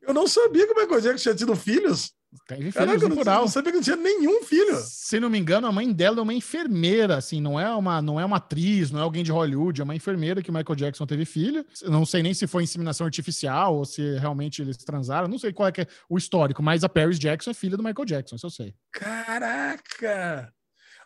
Eu 0.00 0.14
não 0.14 0.26
sabia 0.26 0.66
que 0.66 0.72
o 0.72 0.80
Michael 0.80 1.00
Jackson 1.02 1.22
tinha 1.22 1.34
tido 1.34 1.54
filhos. 1.54 2.14
Teve 2.46 2.60
filhos 2.62 2.74
Caraca, 2.74 3.08
não, 3.08 3.16
plural. 3.16 3.40
não 3.42 3.48
sabia 3.48 3.70
que 3.72 3.76
não 3.76 3.82
tinha 3.82 3.96
nenhum 3.96 4.42
filho. 4.42 4.76
Se 4.78 5.18
não 5.20 5.30
me 5.30 5.38
engano, 5.38 5.66
a 5.66 5.72
mãe 5.72 5.92
dela 5.92 6.18
é 6.18 6.22
uma 6.22 6.34
enfermeira, 6.34 7.16
assim, 7.16 7.40
não 7.40 7.58
é 7.58 7.72
uma, 7.74 8.02
não 8.02 8.18
é 8.20 8.24
uma 8.24 8.36
atriz, 8.36 8.90
não 8.90 9.00
é 9.00 9.02
alguém 9.02 9.22
de 9.22 9.32
Hollywood, 9.32 9.80
é 9.80 9.84
uma 9.84 9.94
enfermeira 9.94 10.42
que 10.42 10.50
o 10.50 10.52
Michael 10.52 10.76
Jackson 10.76 11.06
teve 11.06 11.24
filho. 11.24 11.64
Não 11.84 12.04
sei 12.04 12.22
nem 12.22 12.34
se 12.34 12.46
foi 12.46 12.64
inseminação 12.64 13.06
artificial 13.06 13.76
ou 13.76 13.84
se 13.84 14.16
realmente 14.18 14.62
eles 14.62 14.76
transaram, 14.76 15.28
não 15.28 15.38
sei 15.38 15.52
qual 15.52 15.68
é, 15.68 15.72
é 15.78 15.86
o 16.08 16.18
histórico, 16.18 16.62
mas 16.62 16.84
a 16.84 16.88
Paris 16.88 17.18
Jackson 17.18 17.50
é 17.50 17.54
filha 17.54 17.76
do 17.76 17.82
Michael 17.82 18.04
Jackson, 18.04 18.36
isso 18.36 18.46
eu 18.46 18.50
sei. 18.50 18.74
Caraca! 18.92 20.52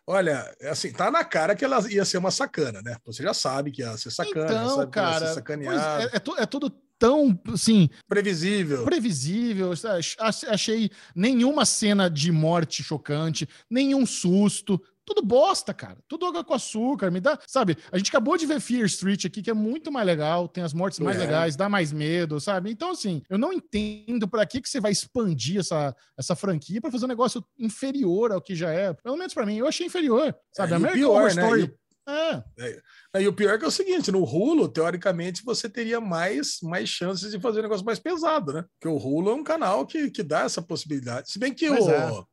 Olha, 0.06 0.50
assim, 0.62 0.90
tá 0.90 1.10
na 1.10 1.22
cara 1.22 1.54
que 1.54 1.62
ela 1.62 1.86
ia 1.90 2.02
ser 2.02 2.16
uma 2.16 2.30
sacana, 2.30 2.80
né? 2.82 2.96
Você 3.04 3.22
já 3.22 3.34
sabe 3.34 3.70
que 3.70 3.82
ia 3.82 3.94
ser 3.98 4.10
sacana, 4.10 4.46
então, 4.46 4.68
sabe 4.70 4.90
que 4.90 4.98
ia 4.98 5.04
cara, 5.04 5.26
ser 5.26 5.34
sacaneada. 5.34 6.02
é, 6.04 6.16
é, 6.16 6.42
é 6.42 6.46
tudo 6.46 6.72
tão, 6.98 7.38
assim, 7.52 7.88
Previsível. 8.08 8.84
previsível. 8.84 9.72
ach- 9.72 10.16
ach- 10.18 10.44
Achei 10.48 10.90
nenhuma 11.14 11.64
cena 11.64 12.08
de 12.10 12.30
morte 12.32 12.82
chocante, 12.82 13.48
nenhum 13.70 14.04
susto. 14.04 14.80
Tudo 15.06 15.22
bosta, 15.22 15.72
cara. 15.72 15.96
Tudo 16.06 16.26
água 16.26 16.44
com 16.44 16.52
açúcar. 16.52 17.10
Me 17.10 17.18
dá, 17.18 17.38
sabe? 17.46 17.78
A 17.90 17.96
gente 17.96 18.10
acabou 18.10 18.36
de 18.36 18.44
ver 18.44 18.60
Fear 18.60 18.84
Street 18.84 19.24
aqui, 19.24 19.40
que 19.40 19.48
é 19.48 19.54
muito 19.54 19.90
mais 19.90 20.06
legal, 20.06 20.46
tem 20.46 20.62
as 20.62 20.74
mortes 20.74 20.98
mais 20.98 21.16
É. 21.16 21.20
legais, 21.20 21.56
dá 21.56 21.66
mais 21.66 21.90
medo, 21.94 22.38
sabe? 22.38 22.70
Então, 22.70 22.90
assim, 22.90 23.22
eu 23.30 23.38
não 23.38 23.50
entendo 23.50 24.28
pra 24.28 24.44
que, 24.44 24.60
que 24.60 24.68
você 24.68 24.78
vai 24.80 24.92
expandir 24.92 25.60
essa, 25.60 25.96
essa 26.18 26.36
franquia 26.36 26.78
pra 26.78 26.90
fazer 26.90 27.06
um 27.06 27.08
negócio 27.08 27.42
inferior 27.58 28.32
ao 28.32 28.40
que 28.42 28.54
já 28.54 28.70
é. 28.70 28.92
Pelo 28.92 29.16
menos 29.16 29.32
pra 29.32 29.46
mim, 29.46 29.56
eu 29.56 29.66
achei 29.66 29.86
inferior, 29.86 30.34
sabe? 30.52 30.72
É, 30.72 30.74
o 30.74 30.76
American 30.76 30.98
pior, 31.00 31.22
Horror 31.22 31.34
né? 31.36 31.42
Story. 31.42 31.62
E 31.62 31.87
É, 32.08 33.20
E 33.20 33.28
o 33.28 33.32
pior 33.32 33.54
é 33.54 33.58
que 33.58 33.64
é 33.64 33.68
o 33.68 33.70
seguinte, 33.70 34.10
no 34.10 34.22
Hulu, 34.24 34.68
teoricamente, 34.68 35.44
você 35.44 35.68
teria 35.68 36.00
mais, 36.00 36.58
mais 36.62 36.88
chances 36.88 37.30
de 37.30 37.40
fazer 37.40 37.60
um 37.60 37.62
negócio 37.62 37.84
mais 37.84 37.98
pesado, 37.98 38.52
né? 38.52 38.64
Porque 38.80 38.88
o 38.88 38.96
Hulu 38.96 39.30
é 39.30 39.34
um 39.34 39.44
canal 39.44 39.86
que, 39.86 40.10
que 40.10 40.22
dá 40.22 40.40
essa 40.40 40.62
possibilidade. 40.62 41.30
Se 41.30 41.38
bem 41.38 41.52
que 41.52 41.68
Pois 41.68 41.84
o, 41.86 41.90
é. 41.90 42.24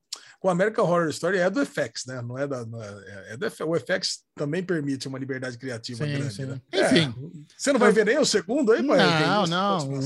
o 0.43 0.49
American 0.49 0.85
Horror 0.85 1.09
Story 1.09 1.37
é 1.39 1.49
do 1.49 1.65
FX, 1.65 2.05
né? 2.07 2.21
Não 2.21 2.37
é 2.37 2.47
da. 2.47 2.65
não 2.65 2.81
é, 2.81 3.33
é 3.33 3.37
do 3.37 3.45
F- 3.47 3.63
o 3.63 3.75
FX 3.79 4.19
também 4.35 4.63
permite 4.63 5.07
uma 5.07 5.19
liberdade 5.19 5.57
criativa 5.57 6.05
Sim, 6.05 6.11
grande, 6.13 6.33
sim. 6.33 6.45
né? 6.45 6.61
Enfim. 6.73 7.13
É, 7.13 7.45
você 7.57 7.73
não 7.73 7.79
vai 7.79 7.91
ver 7.91 8.05
nem 8.05 8.17
o 8.19 8.25
segundo 8.25 8.71
aí, 8.71 8.85
pai? 8.85 8.97
Não, 8.97 9.45
não. 9.47 9.99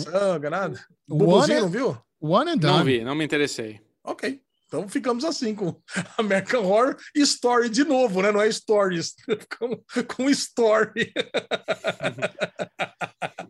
nada. 0.49 0.79
O 1.07 1.15
O 1.15 1.17
Bubuzinho 1.17 1.41
One 1.41 1.51
é- 1.57 1.61
não 1.61 1.69
viu? 1.69 1.97
one 2.21 2.51
and 2.51 2.55
Não 2.55 2.77
done. 2.79 2.83
vi, 2.85 3.03
não 3.03 3.15
me 3.15 3.23
interessei. 3.25 3.79
Ok. 4.03 4.41
Então 4.69 4.87
ficamos 4.87 5.25
assim 5.25 5.55
com 5.55 5.75
American 6.17 6.63
Horror 6.63 6.95
Story 7.15 7.69
de 7.69 7.83
novo, 7.83 8.21
né? 8.21 8.31
Não 8.31 8.39
é 8.39 8.51
Stories. 8.51 9.15
Ficamos 9.25 9.79
com 10.07 10.29
Story. 10.29 11.11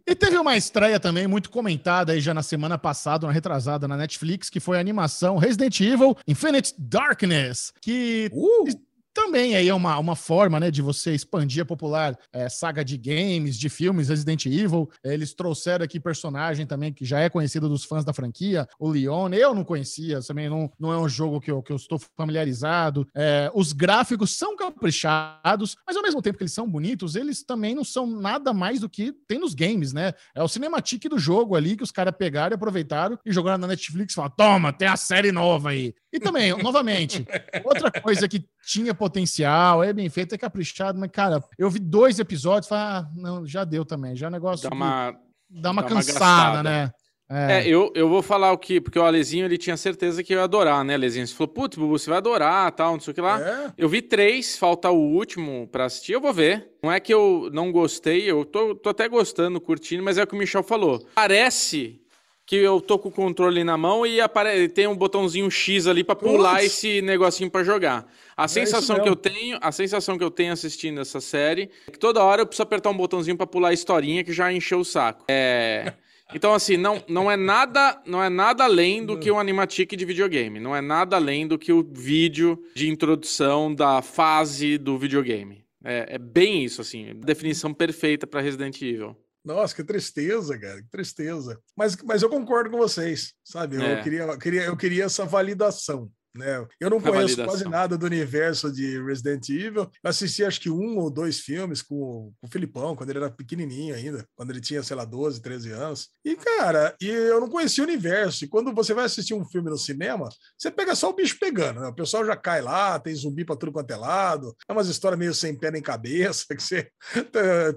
E 0.07 0.15
teve 0.15 0.39
uma 0.39 0.57
estreia 0.57 0.99
também 0.99 1.27
muito 1.27 1.51
comentada 1.51 2.13
aí 2.13 2.19
já 2.19 2.33
na 2.33 2.41
semana 2.41 2.79
passada, 2.79 3.27
uma 3.27 3.31
retrasada 3.31 3.87
na 3.87 3.95
Netflix, 3.95 4.49
que 4.49 4.59
foi 4.59 4.77
a 4.77 4.79
animação 4.79 5.37
Resident 5.37 5.79
Evil 5.79 6.17
Infinite 6.27 6.73
Darkness, 6.79 7.71
que 7.79 8.27
Uh! 8.33 8.88
Também 9.19 9.53
aí 9.53 9.67
é 9.67 9.73
uma, 9.73 9.97
uma 9.99 10.15
forma, 10.15 10.61
né, 10.61 10.71
de 10.71 10.81
você 10.81 11.13
expandir 11.13 11.63
a 11.63 11.65
popular 11.65 12.17
eh, 12.31 12.47
saga 12.47 12.85
de 12.85 12.97
games, 12.97 13.57
de 13.57 13.67
filmes 13.67 14.07
Resident 14.07 14.45
Evil. 14.45 14.89
Eles 15.03 15.33
trouxeram 15.33 15.83
aqui 15.83 15.99
personagem 15.99 16.65
também 16.65 16.93
que 16.93 17.03
já 17.03 17.19
é 17.19 17.29
conhecido 17.29 17.67
dos 17.67 17.83
fãs 17.83 18.05
da 18.05 18.13
franquia, 18.13 18.65
o 18.79 18.89
Leon. 18.89 19.29
Eu 19.33 19.53
não 19.53 19.65
conhecia, 19.65 20.21
também 20.21 20.49
não, 20.49 20.71
não 20.79 20.93
é 20.93 20.97
um 20.97 21.09
jogo 21.09 21.41
que 21.41 21.51
eu, 21.51 21.61
que 21.61 21.71
eu 21.71 21.75
estou 21.75 21.99
familiarizado. 22.15 23.05
Eh, 23.13 23.51
os 23.53 23.73
gráficos 23.73 24.37
são 24.37 24.55
caprichados, 24.55 25.75
mas 25.85 25.97
ao 25.97 26.03
mesmo 26.03 26.21
tempo 26.21 26.37
que 26.37 26.43
eles 26.43 26.53
são 26.53 26.69
bonitos, 26.69 27.15
eles 27.15 27.43
também 27.43 27.75
não 27.75 27.83
são 27.83 28.07
nada 28.07 28.53
mais 28.53 28.79
do 28.79 28.89
que 28.89 29.11
tem 29.27 29.37
nos 29.37 29.53
games, 29.53 29.91
né? 29.91 30.13
É 30.33 30.41
o 30.41 30.47
cinematic 30.47 31.09
do 31.09 31.19
jogo 31.19 31.57
ali 31.57 31.75
que 31.75 31.83
os 31.83 31.91
caras 31.91 32.15
pegaram 32.17 32.53
e 32.53 32.55
aproveitaram 32.55 33.19
e 33.25 33.33
jogaram 33.33 33.57
na 33.57 33.67
Netflix 33.67 34.13
e 34.13 34.15
falaram: 34.15 34.35
toma, 34.37 34.71
tem 34.71 34.87
a 34.87 34.95
série 34.95 35.31
nova 35.31 35.71
aí. 35.71 35.93
E 36.11 36.19
também, 36.19 36.51
novamente, 36.63 37.27
outra 37.65 37.91
coisa 37.91 38.27
que 38.27 38.43
tinha 38.69 38.93
potencial, 38.93 39.83
é 39.83 39.91
bem 39.91 40.07
feito, 40.09 40.35
é 40.35 40.37
caprichado, 40.37 40.99
mas, 40.99 41.09
cara, 41.09 41.43
eu 41.57 41.71
vi 41.71 41.79
dois 41.79 42.19
episódios 42.19 42.67
e 42.67 42.69
falei, 42.69 42.83
ah, 42.83 43.09
não, 43.15 43.45
já 43.45 43.63
deu 43.63 43.83
também, 43.83 44.15
já 44.15 44.27
é 44.27 44.29
um 44.29 44.31
negócio 44.31 44.63
Dá 44.63 44.69
que 44.69 44.75
uma. 44.75 45.11
dá 45.11 45.11
uma 45.11 45.21
dá 45.49 45.71
uma 45.71 45.83
cansada, 45.83 46.13
gastada. 46.13 46.63
né? 46.63 46.91
É, 47.31 47.67
eu, 47.67 47.91
eu 47.95 48.09
vou 48.09 48.23
falar 48.23 48.51
o 48.51 48.57
que, 48.57 48.81
porque 48.81 48.97
o 48.97 49.03
Alezinho 49.03 49.45
ele 49.45 49.57
tinha 49.57 49.77
certeza 49.77 50.23
que 50.23 50.33
eu 50.33 50.39
ia 50.39 50.43
adorar, 50.43 50.83
né, 50.83 50.95
Alezinho? 50.95 51.27
Você 51.27 51.33
falou, 51.35 51.53
putz, 51.53 51.77
Bubu, 51.77 51.97
você 51.97 52.09
vai 52.09 52.17
adorar, 52.17 52.71
tal, 52.71 52.93
não 52.93 52.99
sei 52.99 53.11
o 53.11 53.13
que 53.13 53.21
lá. 53.21 53.39
É. 53.39 53.73
Eu 53.77 53.87
vi 53.87 54.01
três, 54.01 54.57
falta 54.57 54.89
o 54.89 54.99
último 54.99 55.67
pra 55.67 55.85
assistir, 55.85 56.13
eu 56.13 56.21
vou 56.21 56.33
ver. 56.33 56.71
Não 56.81 56.91
é 56.91 56.99
que 56.99 57.13
eu 57.13 57.49
não 57.53 57.71
gostei, 57.71 58.29
eu 58.29 58.43
tô, 58.45 58.73
tô 58.73 58.89
até 58.89 59.07
gostando, 59.07 59.61
curtindo, 59.61 60.01
mas 60.03 60.17
é 60.17 60.23
o 60.23 60.27
que 60.27 60.33
o 60.33 60.37
Michel 60.37 60.63
falou. 60.63 61.05
Parece 61.13 62.01
que 62.49 62.55
eu 62.55 62.81
tô 62.81 62.97
com 62.97 63.09
o 63.09 63.11
controle 63.11 63.63
na 63.63 63.77
mão 63.77 64.07
e 64.07 64.19
apare... 64.19 64.67
tem 64.69 64.87
um 64.87 64.95
botãozinho 64.95 65.51
X 65.51 65.85
ali 65.85 66.03
pra 66.03 66.15
pular 66.15 66.63
esse 66.63 66.99
negocinho 66.99 67.47
pra 67.47 67.63
jogar. 67.63 68.11
A 68.35 68.45
isso 68.45 68.55
sensação 68.55 68.99
que 68.99 69.07
eu 69.07 69.15
tenho, 69.15 69.59
a 69.61 69.71
sensação 69.71 70.17
que 70.17 70.23
eu 70.23 70.31
tenho 70.31 70.51
assistindo 70.51 70.99
essa 70.99 71.21
série 71.21 71.69
é 71.87 71.91
que 71.91 71.99
toda 71.99 72.23
hora 72.23 72.41
eu 72.41 72.47
preciso 72.47 72.63
apertar 72.63 72.89
um 72.89 72.97
botãozinho 72.97 73.37
pra 73.37 73.45
pular 73.45 73.69
a 73.69 73.73
historinha 73.73 74.23
que 74.23 74.33
já 74.33 74.51
encheu 74.51 74.79
o 74.79 74.85
saco. 74.85 75.25
É. 75.27 75.93
Então, 76.31 76.53
assim, 76.53 76.77
não, 76.77 77.03
não, 77.07 77.31
é 77.31 77.35
nada, 77.35 77.99
não 78.05 78.23
é 78.23 78.29
nada 78.29 78.63
além 78.63 79.03
do 79.03 79.17
que 79.17 79.31
um 79.31 79.39
animatic 79.39 79.95
de 79.95 80.05
videogame. 80.05 80.59
Não 80.59 80.75
é 80.75 80.79
nada 80.79 81.15
além 81.15 81.47
do 81.47 81.57
que 81.57 81.73
o 81.73 81.81
vídeo 81.81 82.63
de 82.75 82.87
introdução 82.87 83.73
da 83.73 84.03
fase 84.03 84.77
do 84.77 84.95
videogame. 84.95 85.65
É, 85.83 86.05
é 86.07 86.17
bem 86.19 86.63
isso, 86.63 86.81
assim. 86.81 87.15
Definição 87.15 87.73
perfeita 87.73 88.27
pra 88.27 88.41
Resident 88.41 88.79
Evil. 88.79 89.17
Nossa, 89.49 89.73
que 89.75 89.83
tristeza, 89.83 90.59
cara, 90.59 90.79
que 90.79 90.89
tristeza. 90.91 91.59
Mas, 91.75 91.95
mas 92.03 92.21
eu 92.21 92.29
concordo 92.29 92.69
com 92.69 92.77
vocês, 92.77 93.33
sabe? 93.43 93.77
Eu, 93.77 93.81
É. 93.81 94.03
queria, 94.03 94.21
eu 94.21 94.37
queria, 94.37 94.63
eu 94.65 94.77
queria 94.77 95.05
essa 95.05 95.25
validação. 95.25 96.11
Né? 96.35 96.65
Eu 96.79 96.89
não 96.89 96.97
conheço 97.11 97.35
quase 97.49 97.63
nada 97.71 97.97
do 97.97 98.05
universo 98.05 98.71
de 98.71 99.01
Resident 99.03 99.49
Evil. 99.49 99.89
Eu 100.03 100.09
assisti 100.09 100.43
acho 100.43 100.61
que 100.61 100.69
um 100.69 100.97
ou 100.97 101.09
dois 101.09 101.39
filmes 101.39 101.81
com, 101.81 101.95
o- 101.95 102.33
com 102.39 102.47
o 102.47 102.49
Filipão, 102.51 102.95
quando 102.95 103.09
ele 103.09 103.19
era 103.19 103.31
pequenininho 103.31 103.95
ainda, 103.95 104.25
quando 104.35 104.51
ele 104.51 104.61
tinha, 104.61 104.83
sei 104.83 104.95
lá, 104.95 105.05
12, 105.05 105.41
13 105.41 105.71
anos. 105.71 106.09
E, 106.23 106.35
cara, 106.35 106.95
e 107.01 107.07
eu 107.07 107.39
não 107.39 107.49
conhecia 107.49 107.83
o 107.83 107.87
universo. 107.87 108.45
E 108.45 108.47
quando 108.47 108.73
você 108.73 108.93
vai 108.93 109.05
assistir 109.05 109.33
um 109.33 109.43
filme 109.45 109.69
no 109.69 109.77
cinema, 109.77 110.29
você 110.57 110.69
pega 110.69 110.95
só 110.95 111.09
o 111.09 111.13
bicho 111.15 111.37
pegando, 111.39 111.79
né? 111.81 111.87
O 111.87 111.95
pessoal 111.95 112.25
já 112.25 112.35
cai 112.35 112.61
lá, 112.61 112.99
tem 112.99 113.13
zumbi 113.15 113.43
pra 113.43 113.55
tudo 113.55 113.71
quanto 113.71 113.91
é 113.91 113.95
lado. 113.97 114.55
É 114.67 114.71
umas 114.73 114.87
histórias 114.87 115.19
meio 115.19 115.33
sem 115.33 115.57
pé 115.57 115.71
nem 115.71 115.81
cabeça, 115.81 116.45
que 116.55 116.61
você 116.61 116.89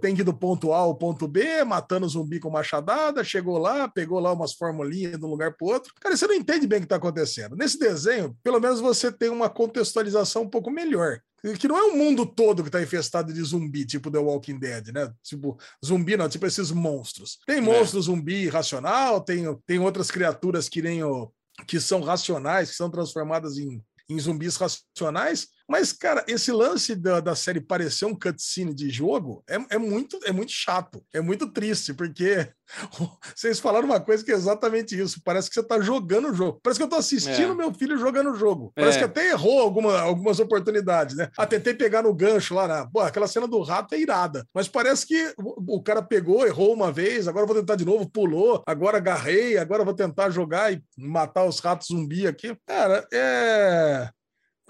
tem 0.00 0.14
que 0.14 0.20
ir 0.20 0.24
do 0.24 0.34
ponto 0.34 0.72
A 0.72 0.78
ao 0.78 0.94
ponto 0.96 1.26
B, 1.26 1.64
matando 1.64 2.08
zumbi 2.08 2.38
com 2.38 2.50
machadada, 2.50 3.24
chegou 3.24 3.58
lá, 3.58 3.88
pegou 3.88 4.18
lá 4.20 4.32
umas 4.32 4.52
formulinhas 4.52 5.18
de 5.18 5.24
um 5.24 5.28
lugar 5.28 5.54
pro 5.56 5.68
outro. 5.68 5.92
Cara, 6.00 6.16
você 6.16 6.26
não 6.26 6.34
entende 6.34 6.66
bem 6.66 6.78
o 6.78 6.82
que 6.82 6.88
tá 6.88 6.96
acontecendo. 6.96 7.56
Nesse 7.56 7.78
desenho, 7.78 8.36
pelo 8.42 8.60
menos 8.60 8.80
você 8.80 9.10
tem 9.10 9.28
uma 9.28 9.48
contextualização 9.48 10.42
um 10.42 10.48
pouco 10.48 10.70
melhor. 10.70 11.20
Que 11.58 11.66
não 11.66 11.76
é 11.76 11.82
o 11.82 11.96
mundo 11.96 12.24
todo 12.24 12.62
que 12.62 12.70
tá 12.70 12.80
infestado 12.80 13.32
de 13.32 13.42
zumbi, 13.42 13.84
tipo 13.84 14.10
The 14.10 14.18
Walking 14.18 14.60
Dead, 14.60 14.92
né? 14.92 15.12
Tipo, 15.24 15.58
zumbi 15.84 16.16
não, 16.16 16.28
tipo 16.28 16.46
esses 16.46 16.70
monstros. 16.70 17.38
Tem 17.44 17.60
monstro 17.60 18.00
zumbi 18.00 18.48
racional, 18.48 19.20
tem, 19.20 19.44
tem 19.66 19.80
outras 19.80 20.08
criaturas 20.08 20.68
que 20.68 20.80
nem 20.80 21.02
o, 21.02 21.32
que 21.66 21.80
são 21.80 22.00
racionais, 22.00 22.70
que 22.70 22.76
são 22.76 22.90
transformadas 22.90 23.58
em, 23.58 23.82
em 24.08 24.18
zumbis 24.18 24.56
racionais. 24.56 25.48
Mas, 25.68 25.92
cara, 25.92 26.24
esse 26.28 26.50
lance 26.52 26.94
da, 26.94 27.20
da 27.20 27.34
série 27.34 27.60
parecer 27.60 28.04
um 28.04 28.14
cutscene 28.18 28.74
de 28.74 28.90
jogo 28.90 29.42
é, 29.48 29.56
é, 29.74 29.78
muito, 29.78 30.18
é 30.24 30.32
muito 30.32 30.52
chato, 30.52 31.02
é 31.12 31.20
muito 31.20 31.50
triste, 31.50 31.94
porque 31.94 32.48
vocês 33.34 33.58
falaram 33.60 33.86
uma 33.86 34.00
coisa 34.00 34.24
que 34.24 34.30
é 34.32 34.34
exatamente 34.34 34.98
isso. 34.98 35.20
Parece 35.24 35.48
que 35.48 35.54
você 35.54 35.62
tá 35.62 35.80
jogando 35.80 36.30
o 36.30 36.34
jogo. 36.34 36.60
Parece 36.62 36.78
que 36.80 36.84
eu 36.84 36.88
tô 36.88 36.96
assistindo 36.96 37.52
É. 37.52 37.54
meu 37.54 37.72
filho 37.72 37.98
jogando 37.98 38.30
o 38.32 38.34
jogo. 38.34 38.72
Parece 38.74 38.96
É. 38.96 39.00
que 39.00 39.04
até 39.04 39.28
errou 39.30 39.60
alguma, 39.60 39.98
algumas 40.00 40.40
oportunidades, 40.40 41.16
né? 41.16 41.28
Ah, 41.38 41.46
tentei 41.46 41.74
pegar 41.74 42.02
no 42.02 42.14
gancho 42.14 42.54
lá 42.54 42.66
na. 42.66 42.86
Pô, 42.90 43.00
aquela 43.00 43.26
cena 43.28 43.46
do 43.46 43.60
rato 43.62 43.94
é 43.94 44.00
irada. 44.00 44.46
Mas 44.54 44.68
parece 44.68 45.06
que 45.06 45.34
o, 45.38 45.76
o 45.76 45.82
cara 45.82 46.02
pegou, 46.02 46.46
errou 46.46 46.72
uma 46.74 46.90
vez, 46.92 47.28
agora 47.28 47.46
vou 47.46 47.56
tentar 47.56 47.76
de 47.76 47.84
novo, 47.84 48.08
pulou, 48.10 48.62
agora 48.66 48.96
agarrei, 48.98 49.56
agora 49.58 49.84
vou 49.84 49.94
tentar 49.94 50.30
jogar 50.30 50.72
e 50.72 50.82
matar 50.96 51.44
os 51.44 51.58
ratos 51.60 51.88
zumbi 51.88 52.26
aqui. 52.26 52.56
Cara, 52.66 53.06
é. 53.12 54.08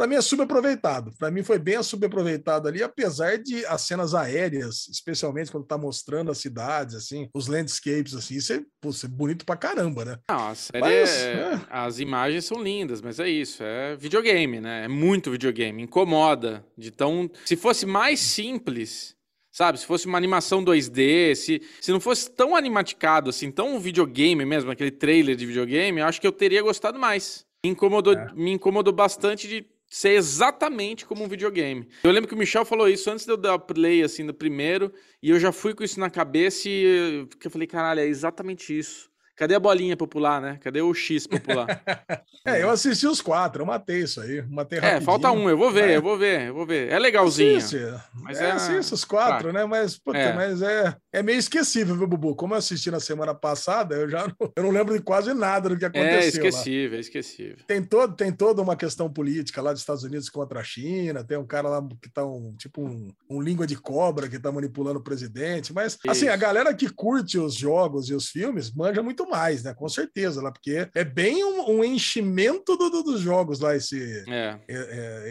Pra 0.02 0.08
mim 0.08 0.16
é 0.16 0.20
subaproveitado. 0.20 1.12
Pra 1.16 1.30
mim 1.30 1.44
foi 1.44 1.60
bem 1.60 1.80
subaproveitado 1.80 2.66
ali, 2.66 2.82
apesar 2.82 3.38
de 3.38 3.64
as 3.66 3.82
cenas 3.82 4.14
aéreas, 4.14 4.88
especialmente 4.88 5.52
quando 5.52 5.64
tá 5.64 5.78
mostrando 5.78 6.28
as 6.28 6.38
cidades, 6.38 6.96
assim, 6.96 7.28
os 7.32 7.46
landscapes, 7.46 8.12
assim, 8.12 8.34
isso 8.34 8.52
é, 8.52 8.60
pô, 8.80 8.90
isso 8.90 9.06
é 9.06 9.08
bonito 9.08 9.46
pra 9.46 9.54
caramba, 9.56 10.04
né? 10.04 10.18
Não, 10.28 10.48
a 10.48 10.54
série 10.56 10.80
Mas, 10.80 11.08
é- 11.08 11.32
é. 11.54 11.60
As 11.70 12.00
imagens 12.00 12.44
são 12.46 12.60
lindas, 12.60 13.00
mas 13.00 13.20
é 13.20 13.28
isso. 13.28 13.62
É 13.62 13.94
videogame, 13.94 14.60
né? 14.60 14.86
É 14.86 14.88
muito 14.88 15.30
videogame. 15.30 15.80
Incomoda. 15.84 16.64
De 16.76 16.90
tão. 16.90 17.30
Se 17.44 17.54
fosse 17.54 17.86
mais 17.86 18.18
simples, 18.18 19.14
sabe? 19.52 19.78
Se 19.78 19.86
fosse 19.86 20.06
uma 20.06 20.18
animação 20.18 20.64
2D, 20.64 21.36
se, 21.36 21.62
se 21.80 21.92
não 21.92 22.00
fosse 22.00 22.28
tão 22.28 22.56
animaticado, 22.56 23.30
assim, 23.30 23.52
tão 23.52 23.78
videogame 23.78 24.44
mesmo, 24.44 24.68
aquele 24.68 24.90
trailer 24.90 25.36
de 25.36 25.46
videogame, 25.46 26.00
eu 26.00 26.06
acho 26.06 26.20
que 26.20 26.26
eu 26.26 26.32
teria 26.32 26.60
gostado 26.60 26.98
mais. 26.98 27.44
Me 27.64 27.70
incomodou, 27.70 28.14
É. 28.14 28.32
me 28.34 28.50
incomodou 28.50 28.92
bastante 28.92 29.46
de 29.46 29.64
ser 29.94 30.12
exatamente 30.12 31.04
como 31.04 31.22
um 31.22 31.28
videogame. 31.28 31.86
Eu 32.02 32.10
lembro 32.10 32.26
que 32.26 32.34
o 32.34 32.38
Michel 32.38 32.64
falou 32.64 32.88
isso 32.88 33.10
antes 33.10 33.26
de 33.26 33.32
eu 33.32 33.36
dar 33.36 33.58
play, 33.58 34.02
assim, 34.02 34.24
do 34.24 34.32
primeiro, 34.32 34.90
e 35.22 35.28
eu 35.28 35.38
já 35.38 35.52
fui 35.52 35.74
com 35.74 35.84
isso 35.84 36.00
na 36.00 36.08
cabeça 36.08 36.66
e 36.66 36.82
eu- 36.82 37.28
falei, 37.50 37.66
caralho, 37.68 38.00
é 38.00 38.06
exatamente 38.06 38.76
isso. 38.76 39.10
Cadê 39.42 39.56
a 39.56 39.58
bolinha 39.60 39.96
popular, 39.96 40.40
né? 40.40 40.56
Cadê 40.62 40.80
o 40.82 40.94
X 40.94 41.26
popular? 41.26 41.66
É, 42.44 42.60
eu 42.60 42.70
assisti 42.70 43.06
os 43.06 43.20
quatro, 43.20 43.62
eu 43.62 43.66
matei 43.66 44.00
isso 44.02 44.20
aí. 44.20 44.42
Matei 44.42 44.80
é, 44.80 44.82
rapidinho. 44.82 45.04
falta 45.06 45.30
um, 45.30 45.48
eu 45.48 45.56
vou 45.56 45.70
ver, 45.70 45.90
É. 45.90 45.96
eu 45.96 46.02
vou 46.02 46.18
ver, 46.18 46.48
eu 46.48 46.54
vou 46.54 46.66
ver. 46.66 46.90
É 46.90 46.98
legalzinho. 46.98 47.56
Assiste. 47.56 47.78
Mas 48.14 48.40
é, 48.40 48.46
é- 48.48 48.50
assiste 48.50 48.92
os 48.92 49.04
quatro, 49.04 49.52
né? 49.52 49.64
Mas, 49.64 49.96
puta, 49.96 50.18
É. 50.18 50.32
mas 50.34 50.60
é, 50.60 50.92
é 51.12 51.22
meio 51.22 51.38
esquecível, 51.38 51.94
viu, 51.96 52.04
Bubu? 52.08 52.34
Como 52.34 52.52
eu 52.54 52.58
assisti 52.58 52.90
na 52.90 52.98
semana 52.98 53.32
passada, 53.32 53.94
eu 53.94 54.08
já 54.10 54.26
não, 54.40 54.52
eu 54.56 54.62
não 54.64 54.70
lembro 54.72 54.92
de 54.92 55.00
quase 55.04 55.32
nada 55.32 55.68
do 55.68 55.78
que 55.78 55.84
aconteceu. 55.84 56.10
É 56.18 56.20
lá. 56.20 56.26
esquecível, 56.26 56.96
é 56.96 57.00
esquecível. 57.00 57.58
Tem, 57.64 57.80
todo, 57.80 58.16
tem 58.16 58.32
toda 58.32 58.60
uma 58.60 58.74
questão 58.74 59.08
política 59.08 59.62
lá 59.62 59.70
dos 59.70 59.82
Estados 59.82 60.02
Unidos 60.02 60.28
contra 60.28 60.58
a 60.58 60.64
China, 60.64 61.22
tem 61.22 61.38
um 61.38 61.46
cara 61.46 61.68
lá 61.68 61.80
que 62.02 62.10
tá 62.10 62.26
um 62.26 62.56
tipo 62.58 62.82
um, 62.82 63.08
um 63.30 63.40
língua 63.40 63.68
de 63.68 63.76
cobra 63.76 64.28
que 64.28 64.36
tá 64.40 64.50
manipulando 64.50 64.98
o 64.98 65.02
presidente, 65.04 65.72
mas 65.72 65.96
assim, 66.08 66.26
a 66.26 66.32
Isso. 66.32 66.40
galera 66.40 66.74
que 66.74 66.88
curte 66.90 67.38
os 67.38 67.54
jogos 67.54 68.08
e 68.10 68.14
os 68.14 68.28
filmes 68.30 68.72
manja 68.74 69.00
muito 69.00 69.28
mais, 69.32 69.62
né? 69.62 69.72
Com 69.74 69.88
certeza, 69.88 70.40
lá, 70.42 70.52
porque 70.52 70.88
é 70.94 71.04
bem 71.04 71.42
um, 71.44 71.70
um 71.78 71.84
enchimento 71.84 72.76
do- 72.76 72.90
do- 72.90 73.02
dos 73.02 73.20
jogos 73.20 73.58
lá, 73.60 73.74
esse, 73.74 74.24
É. 74.28 74.58
é, 74.68 74.76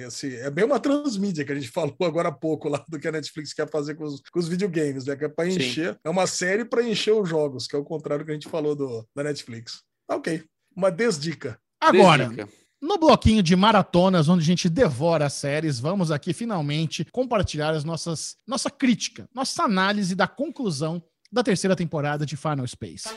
é, 0.01 0.07
esse, 0.07 0.35
é 0.37 0.49
bem 0.49 0.65
uma 0.65 0.79
transmídia 0.79 1.45
que 1.45 1.51
a 1.51 1.55
gente 1.55 1.69
falou 1.71 1.95
agora 2.01 2.29
há 2.29 2.31
pouco 2.31 2.67
lá 2.67 2.83
do 2.89 2.99
que 2.99 3.07
a 3.07 3.11
Netflix 3.11 3.53
quer 3.53 3.69
fazer 3.69 3.95
com 3.95 4.03
os, 4.05 4.19
com 4.21 4.39
os 4.39 4.47
videogames, 4.47 5.05
né? 5.05 5.15
Que 5.15 5.25
é 5.25 5.29
para 5.29 5.49
Sim. 5.49 5.57
encher, 5.57 5.99
é 6.03 6.09
uma 6.09 6.25
série 6.27 6.65
para 6.65 6.83
encher 6.83 7.13
os 7.13 7.29
jogos, 7.29 7.67
que 7.67 7.75
é 7.75 7.79
o 7.79 7.83
contrário 7.83 8.25
que 8.25 8.31
a 8.31 8.33
gente 8.33 8.49
falou 8.49 8.75
do, 8.75 9.07
da 9.15 9.23
Netflix. 9.23 9.83
Tá 10.07 10.15
Ok, 10.15 10.43
uma 10.75 10.89
desdica. 10.91 11.59
Agora, 11.79 12.25
Desdica. 12.27 12.49
no 12.81 12.97
bloquinho 12.97 13.41
de 13.43 13.55
maratonas, 13.55 14.27
onde 14.29 14.41
a 14.43 14.45
gente 14.45 14.69
devora 14.69 15.25
as 15.27 15.33
séries, 15.33 15.79
vamos 15.79 16.11
aqui 16.11 16.33
finalmente 16.33 17.05
compartilhar 17.11 17.71
as 17.73 17.83
nossas 17.83 18.35
nossa 18.47 18.69
crítica, 18.69 19.27
nossa 19.33 19.63
análise 19.63 20.15
da 20.15 20.27
conclusão 20.27 21.01
da 21.31 21.41
terceira 21.41 21.75
temporada 21.75 22.25
de 22.25 22.35
Final 22.35 22.67
Space. 22.67 23.09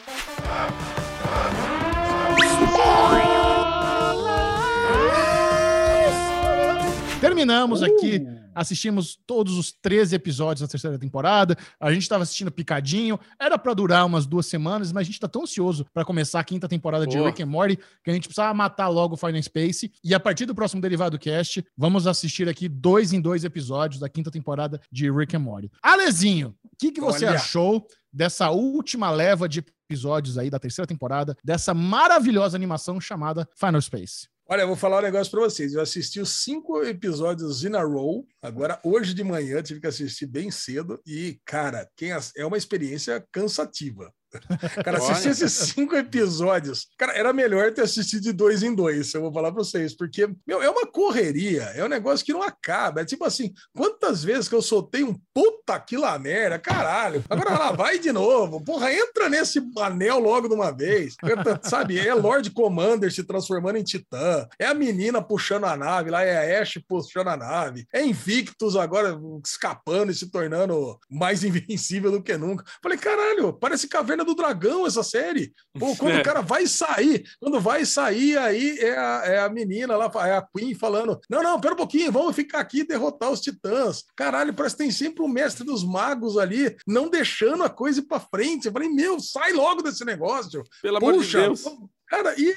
Terminamos 7.20 7.82
aqui 7.82 8.24
assistimos 8.54 9.18
todos 9.26 9.58
os 9.58 9.72
13 9.72 10.14
episódios 10.14 10.60
da 10.60 10.68
terceira 10.68 10.98
temporada. 10.98 11.56
A 11.80 11.92
gente 11.92 12.02
estava 12.02 12.22
assistindo 12.22 12.50
picadinho. 12.50 13.18
Era 13.38 13.58
para 13.58 13.74
durar 13.74 14.06
umas 14.06 14.26
duas 14.26 14.46
semanas, 14.46 14.92
mas 14.92 15.02
a 15.02 15.04
gente 15.04 15.20
tá 15.20 15.28
tão 15.28 15.42
ansioso 15.42 15.84
para 15.92 16.04
começar 16.04 16.40
a 16.40 16.44
quinta 16.44 16.68
temporada 16.68 17.06
de. 17.06 17.24
Rick 17.24 17.42
and 17.42 17.46
Morty 17.46 17.78
que 18.02 18.10
a 18.10 18.12
gente 18.12 18.28
precisava 18.28 18.52
matar 18.52 18.88
logo 18.88 19.14
o 19.14 19.16
Final 19.16 19.42
Space. 19.42 19.90
E 20.04 20.14
a 20.14 20.20
partir 20.20 20.46
do 20.46 20.54
próximo 20.54 20.80
Derivado 20.80 21.18
Cast, 21.18 21.64
vamos 21.76 22.06
assistir 22.06 22.48
aqui 22.48 22.68
dois 22.68 23.12
em 23.12 23.20
dois 23.20 23.44
episódios 23.44 23.98
da 23.98 24.08
quinta 24.08 24.30
temporada 24.30 24.80
de 24.92 25.10
Rick 25.10 25.34
and 25.34 25.40
Morty. 25.40 25.70
Alezinho, 25.82 26.54
o 26.64 26.76
que, 26.78 26.92
que 26.92 27.00
você 27.00 27.24
Olha. 27.24 27.36
achou 27.36 27.86
dessa 28.14 28.50
última 28.50 29.10
leva 29.10 29.48
de 29.48 29.64
episódios 29.90 30.38
aí 30.38 30.48
da 30.48 30.58
terceira 30.58 30.86
temporada, 30.86 31.36
dessa 31.44 31.74
maravilhosa 31.74 32.56
animação 32.56 33.00
chamada 33.00 33.48
Final 33.58 33.80
Space? 33.82 34.28
Olha, 34.46 34.60
eu 34.60 34.66
vou 34.66 34.76
falar 34.76 34.98
um 34.98 35.02
negócio 35.02 35.30
pra 35.30 35.40
vocês. 35.40 35.72
Eu 35.72 35.80
assisti 35.80 36.20
os 36.20 36.42
cinco 36.42 36.82
episódios 36.84 37.64
in 37.64 37.74
a 37.74 37.82
row. 37.82 38.26
Agora, 38.42 38.78
hoje 38.84 39.14
de 39.14 39.24
manhã, 39.24 39.62
tive 39.62 39.80
que 39.80 39.86
assistir 39.86 40.26
bem 40.26 40.50
cedo. 40.50 41.00
E, 41.06 41.38
cara, 41.46 41.88
ass- 42.14 42.32
é 42.36 42.44
uma 42.44 42.58
experiência 42.58 43.26
cansativa. 43.32 44.12
Cara, 44.84 44.98
assistir 44.98 45.30
esses 45.30 45.52
cinco 45.52 45.96
episódios. 45.96 46.88
Cara, 46.98 47.12
era 47.12 47.32
melhor 47.32 47.72
ter 47.72 47.82
assistido 47.82 48.22
de 48.22 48.32
dois 48.32 48.62
em 48.62 48.74
dois, 48.74 49.12
eu 49.14 49.22
vou 49.22 49.32
falar 49.32 49.52
pra 49.52 49.62
vocês. 49.62 49.96
Porque, 49.96 50.28
meu, 50.46 50.62
é 50.62 50.68
uma 50.68 50.86
correria. 50.86 51.62
É 51.74 51.84
um 51.84 51.88
negócio 51.88 52.24
que 52.24 52.32
não 52.32 52.42
acaba. 52.42 53.00
É 53.00 53.04
tipo 53.04 53.24
assim, 53.24 53.52
quantas 53.74 54.24
vezes 54.24 54.48
que 54.48 54.54
eu 54.54 54.62
soltei 54.62 55.04
um 55.04 55.14
puta 55.32 55.78
que 55.80 55.96
lá 55.96 56.18
merda, 56.18 56.58
caralho. 56.58 57.24
Agora 57.28 57.58
lá, 57.58 57.72
vai 57.72 57.98
de 57.98 58.12
novo. 58.12 58.62
Porra, 58.64 58.92
entra 58.92 59.28
nesse 59.28 59.60
anel 59.78 60.18
logo 60.18 60.48
de 60.48 60.54
uma 60.54 60.70
vez. 60.70 61.16
Sabe, 61.62 61.98
é 61.98 62.14
Lord 62.14 62.50
Commander 62.50 63.12
se 63.12 63.24
transformando 63.24 63.76
em 63.76 63.84
Titã. 63.84 64.46
É 64.58 64.66
a 64.66 64.74
menina 64.74 65.22
puxando 65.22 65.64
a 65.64 65.76
nave, 65.76 66.10
lá 66.10 66.22
é 66.22 66.58
a 66.58 66.62
Ash 66.62 66.78
puxando 66.88 67.28
a 67.28 67.36
nave. 67.36 67.86
É 67.92 68.04
Invictus 68.04 68.76
agora 68.76 69.18
escapando 69.44 70.10
e 70.10 70.14
se 70.14 70.30
tornando 70.30 70.98
mais 71.10 71.42
invencível 71.44 72.10
do 72.10 72.22
que 72.22 72.36
nunca. 72.36 72.64
Falei, 72.82 72.98
caralho, 72.98 73.52
parece 73.52 73.88
Caverna 73.88 74.23
do 74.24 74.34
Dragão 74.34 74.86
essa 74.86 75.02
série. 75.02 75.52
Pô, 75.78 75.94
quando 75.96 76.14
É. 76.16 76.20
o 76.20 76.24
cara 76.24 76.40
vai 76.40 76.66
sair, 76.66 77.24
quando 77.40 77.60
vai 77.60 77.84
sair, 77.84 78.36
aí 78.38 78.78
é 78.78 78.96
a, 78.98 79.22
é 79.24 79.38
a 79.40 79.48
menina 79.48 79.96
lá, 79.96 80.10
é 80.26 80.36
a 80.36 80.42
Queen 80.42 80.74
falando: 80.74 81.20
não, 81.28 81.42
não, 81.42 81.60
pera 81.60 81.74
um 81.74 81.76
pouquinho, 81.76 82.10
vamos 82.12 82.34
ficar 82.34 82.60
aqui 82.60 82.80
e 82.80 82.86
derrotar 82.86 83.30
os 83.30 83.40
titãs. 83.40 84.04
Caralho, 84.16 84.54
parece 84.54 84.76
que 84.76 84.82
tem 84.82 84.90
sempre 84.90 85.22
o 85.22 85.28
mestre 85.28 85.64
dos 85.64 85.84
magos 85.84 86.36
ali, 86.38 86.76
não 86.86 87.08
deixando 87.08 87.62
a 87.64 87.70
coisa 87.70 88.00
ir 88.00 88.04
pra 88.04 88.20
frente. 88.20 88.66
Eu 88.66 88.72
falei, 88.72 88.88
meu, 88.88 89.20
sai 89.20 89.52
logo 89.52 89.82
desse 89.82 90.04
negócio. 90.04 90.62
Pelo 90.82 90.96
amor 90.98 91.12
de 91.12 91.18
Puxa, 91.18 91.40
Deus. 91.42 91.64
Cara, 92.08 92.34
e 92.38 92.54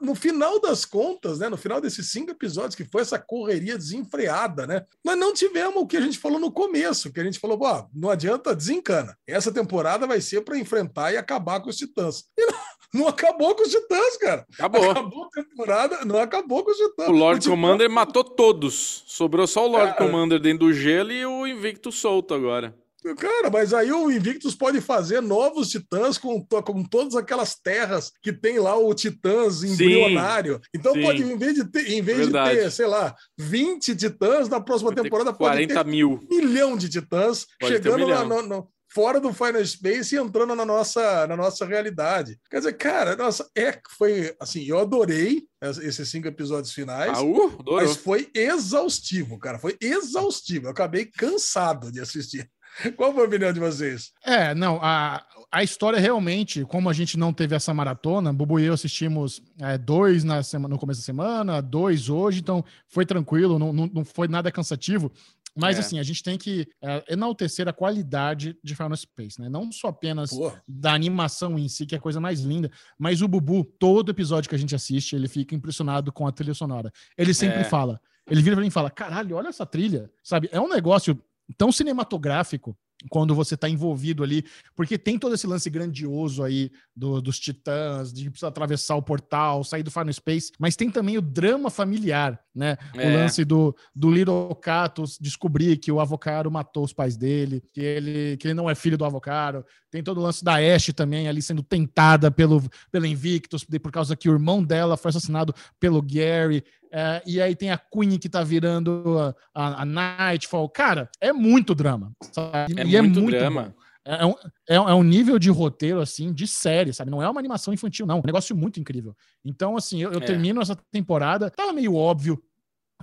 no 0.00 0.14
final 0.14 0.60
das 0.60 0.84
contas, 0.84 1.38
né? 1.38 1.48
No 1.48 1.56
final 1.56 1.80
desses 1.80 2.10
cinco 2.10 2.30
episódios, 2.30 2.74
que 2.74 2.84
foi 2.84 3.02
essa 3.02 3.18
correria 3.18 3.76
desenfreada, 3.76 4.66
né? 4.66 4.84
Nós 5.04 5.16
não 5.18 5.32
tivemos 5.32 5.82
o 5.82 5.86
que 5.86 5.96
a 5.96 6.00
gente 6.00 6.18
falou 6.18 6.38
no 6.38 6.52
começo, 6.52 7.12
que 7.12 7.20
a 7.20 7.24
gente 7.24 7.38
falou, 7.38 7.58
pô, 7.58 7.86
não 7.94 8.10
adianta, 8.10 8.54
desencana. 8.54 9.16
Essa 9.26 9.50
temporada 9.52 10.06
vai 10.06 10.20
ser 10.20 10.42
para 10.42 10.58
enfrentar 10.58 11.12
e 11.12 11.16
acabar 11.16 11.60
com 11.60 11.70
os 11.70 11.76
titãs. 11.76 12.24
E 12.38 12.46
não, 12.46 12.54
não 12.94 13.08
acabou 13.08 13.54
com 13.54 13.62
os 13.62 13.70
titãs, 13.70 14.16
cara. 14.18 14.46
Acabou. 14.54 14.90
Acabou 14.90 15.24
a 15.24 15.28
temporada, 15.30 16.04
não 16.04 16.18
acabou 16.18 16.62
com 16.62 16.70
os 16.70 16.76
titãs. 16.76 17.08
O 17.08 17.12
Lord 17.12 17.40
Titã- 17.40 17.50
Commander 17.50 17.88
matou 17.90 18.22
todos. 18.22 19.02
Sobrou 19.06 19.46
só 19.46 19.64
o 19.66 19.68
Lord 19.70 19.94
Cara. 19.94 20.04
Commander 20.10 20.38
dentro 20.40 20.66
do 20.66 20.72
gelo 20.72 21.10
e 21.10 21.24
o 21.24 21.46
Invicto 21.46 21.90
solto 21.90 22.34
agora. 22.34 22.74
Cara, 23.18 23.50
mas 23.50 23.74
aí 23.74 23.92
o 23.92 24.10
Invictus 24.10 24.54
pode 24.54 24.80
fazer 24.80 25.20
novos 25.20 25.68
titãs 25.68 26.16
com, 26.16 26.44
com 26.44 26.82
todas 26.84 27.14
aquelas 27.14 27.54
terras 27.54 28.10
que 28.22 28.32
tem 28.32 28.58
lá 28.58 28.76
o 28.76 28.94
titãs 28.94 29.62
embrionário. 29.62 30.60
Então 30.74 30.94
sim. 30.94 31.02
pode, 31.02 31.22
em 31.22 31.36
vez 31.36 31.54
de 31.54 31.64
ter, 31.64 31.90
em 31.90 32.00
vez 32.02 32.26
de 32.28 32.32
ter, 32.32 32.70
sei 32.70 32.86
lá, 32.86 33.14
20 33.38 33.94
titãs, 33.94 34.48
na 34.48 34.60
próxima 34.60 34.94
ter 34.94 35.02
temporada 35.02 35.32
pode 35.32 35.66
40 35.66 35.74
ter 35.74 35.90
mil. 35.90 36.20
um 36.30 36.34
milhão 36.36 36.76
de 36.76 36.88
titãs 36.88 37.46
Pode 37.60 37.80
ter 37.80 37.88
um 37.90 37.92
chegando 37.98 38.06
lá 38.06 38.24
no- 38.24 38.42
no- 38.42 38.68
fora 38.90 39.18
do 39.18 39.32
Final 39.34 39.64
Space 39.66 40.14
e 40.14 40.18
entrando 40.18 40.54
na 40.54 40.64
nossa, 40.64 41.26
na 41.26 41.36
nossa 41.36 41.66
realidade. 41.66 42.38
Quer 42.48 42.58
dizer, 42.58 42.74
cara, 42.74 43.16
nossa, 43.16 43.44
é, 43.56 43.76
foi 43.98 44.32
assim, 44.38 44.64
eu 44.66 44.78
adorei 44.78 45.42
es- 45.60 45.78
esses 45.78 46.08
cinco 46.08 46.28
episódios 46.28 46.72
finais. 46.72 47.10
Ah, 47.12 47.20
uh. 47.22 47.58
Mas 47.72 47.96
foi 47.96 48.30
exaustivo, 48.32 49.36
cara. 49.36 49.58
Foi 49.58 49.76
exaustivo. 49.80 50.66
Eu 50.66 50.70
acabei 50.70 51.06
cansado 51.06 51.90
de 51.90 52.00
assistir. 52.00 52.48
Qual 52.96 53.12
foi 53.12 53.24
a 53.24 53.26
opinião 53.26 53.52
de 53.52 53.60
vocês? 53.60 54.12
É, 54.24 54.54
não, 54.54 54.78
a, 54.82 55.24
a 55.50 55.62
história 55.62 55.98
realmente, 55.98 56.64
como 56.64 56.88
a 56.90 56.92
gente 56.92 57.16
não 57.16 57.32
teve 57.32 57.54
essa 57.54 57.72
maratona, 57.72 58.32
Bubu 58.32 58.58
e 58.58 58.64
eu 58.64 58.74
assistimos 58.74 59.40
é, 59.60 59.78
dois 59.78 60.24
na 60.24 60.42
semana, 60.42 60.74
no 60.74 60.78
começo 60.80 61.00
da 61.00 61.04
semana, 61.04 61.60
dois 61.60 62.08
hoje, 62.08 62.40
então 62.40 62.64
foi 62.88 63.06
tranquilo, 63.06 63.58
não, 63.58 63.72
não, 63.72 63.86
não 63.86 64.04
foi 64.04 64.26
nada 64.28 64.50
cansativo. 64.50 65.12
Mas 65.56 65.76
É. 65.76 65.80
assim, 65.80 66.00
a 66.00 66.02
gente 66.02 66.20
tem 66.20 66.36
que 66.36 66.66
é, 66.82 67.04
enaltecer 67.12 67.68
a 67.68 67.72
qualidade 67.72 68.58
de 68.60 68.74
Final 68.74 68.96
Space, 68.96 69.40
né? 69.40 69.48
Não 69.48 69.70
só 69.70 69.86
apenas 69.86 70.30
Pô, 70.30 70.50
da 70.66 70.92
animação 70.92 71.56
em 71.56 71.68
si, 71.68 71.86
que 71.86 71.94
é 71.94 71.98
a 71.98 72.00
coisa 72.00 72.18
mais 72.18 72.40
linda, 72.40 72.68
mas 72.98 73.22
o 73.22 73.28
Bubu, 73.28 73.62
todo 73.62 74.10
episódio 74.10 74.48
que 74.48 74.56
a 74.56 74.58
gente 74.58 74.74
assiste, 74.74 75.14
ele 75.14 75.28
fica 75.28 75.54
impressionado 75.54 76.12
com 76.12 76.26
a 76.26 76.32
trilha 76.32 76.54
sonora. 76.54 76.92
Ele 77.16 77.32
sempre 77.32 77.60
É. 77.60 77.64
fala, 77.64 78.00
ele 78.28 78.42
vira 78.42 78.56
pra 78.56 78.62
mim 78.62 78.66
e 78.66 78.70
fala: 78.72 78.90
caralho, 78.90 79.36
olha 79.36 79.46
essa 79.46 79.64
trilha, 79.64 80.10
sabe? 80.24 80.48
É 80.50 80.60
um 80.60 80.68
negócio 80.68 81.16
tão 81.56 81.70
cinematográfico 81.72 82.76
quando 83.10 83.34
você 83.34 83.54
tá 83.54 83.68
envolvido 83.68 84.22
ali, 84.22 84.44
porque 84.74 84.96
tem 84.96 85.18
todo 85.18 85.34
esse 85.34 85.46
lance 85.46 85.68
grandioso 85.68 86.42
aí 86.42 86.70
do- 86.96 87.20
dos 87.20 87.38
titãs, 87.38 88.10
de 88.10 88.30
precisar 88.30 88.48
atravessar 88.48 88.94
o 88.96 89.02
portal, 89.02 89.62
sair 89.62 89.82
do 89.82 89.90
Final 89.90 90.12
Space, 90.12 90.52
mas 90.58 90.74
tem 90.74 90.88
também 90.90 91.18
o 91.18 91.20
drama 91.20 91.68
familiar, 91.68 92.40
né? 92.54 92.78
O 92.94 93.00
É. 93.00 93.14
lance 93.14 93.44
do, 93.44 93.76
do 93.94 94.10
Little 94.10 94.54
Catus 94.54 95.18
descobrir 95.20 95.76
que 95.76 95.92
o 95.92 96.00
Avocaro 96.00 96.50
matou 96.50 96.82
os 96.84 96.94
pais 96.94 97.14
dele, 97.14 97.62
que 97.74 97.80
ele, 97.82 98.36
que 98.38 98.46
ele 98.46 98.54
não 98.54 98.70
é 98.70 98.74
filho 98.74 98.96
do 98.96 99.04
Avocaro. 99.04 99.66
Tem 99.90 100.02
todo 100.02 100.18
o 100.18 100.22
lance 100.22 100.42
da 100.42 100.54
Ashe 100.54 100.92
também 100.94 101.28
ali 101.28 101.42
sendo 101.42 101.62
tentada 101.62 102.30
pelo, 102.30 102.62
pelo 102.90 103.04
Invictus, 103.04 103.64
por 103.64 103.92
causa 103.92 104.16
que 104.16 104.30
o 104.30 104.32
irmão 104.32 104.62
dela 104.64 104.96
foi 104.96 105.10
assassinado 105.10 105.54
pelo 105.78 106.00
Gary. 106.00 106.64
É, 106.96 107.20
e 107.26 107.42
aí 107.42 107.56
tem 107.56 107.72
a 107.72 107.76
Queen 107.78 108.16
que 108.18 108.28
tá 108.28 108.44
virando 108.44 109.34
a, 109.52 109.82
a- 109.82 109.84
Nightfall. 109.84 110.68
Cara, 110.68 111.10
é 111.20 111.32
muito 111.32 111.74
drama. 111.74 112.12
sabe? 112.30 112.74
É 112.78 112.84
E 112.86 113.02
muito 113.02 113.20
bom. 113.20 113.26
drama. 113.30 113.74
É 114.04 114.24
um, 114.24 114.34
é, 114.68 114.80
um- 114.80 114.88
é 114.90 114.94
um 114.94 115.02
nível 115.02 115.38
de 115.38 115.50
roteiro, 115.50 116.00
assim, 116.00 116.32
de 116.32 116.46
série, 116.46 116.92
sabe? 116.92 117.10
Não 117.10 117.20
é 117.22 117.28
uma 117.28 117.40
animação 117.40 117.74
infantil, 117.74 118.06
não. 118.06 118.18
É 118.18 118.20
um 118.20 118.22
negócio 118.24 118.54
muito 118.54 118.78
incrível. 118.78 119.16
Então, 119.44 119.76
assim, 119.76 120.00
eu, 120.02 120.12
eu 120.12 120.20
É. 120.20 120.24
termino 120.24 120.60
essa 120.62 120.76
temporada. 120.92 121.50
Tava 121.50 121.72
meio 121.72 121.94
óbvio 121.96 122.40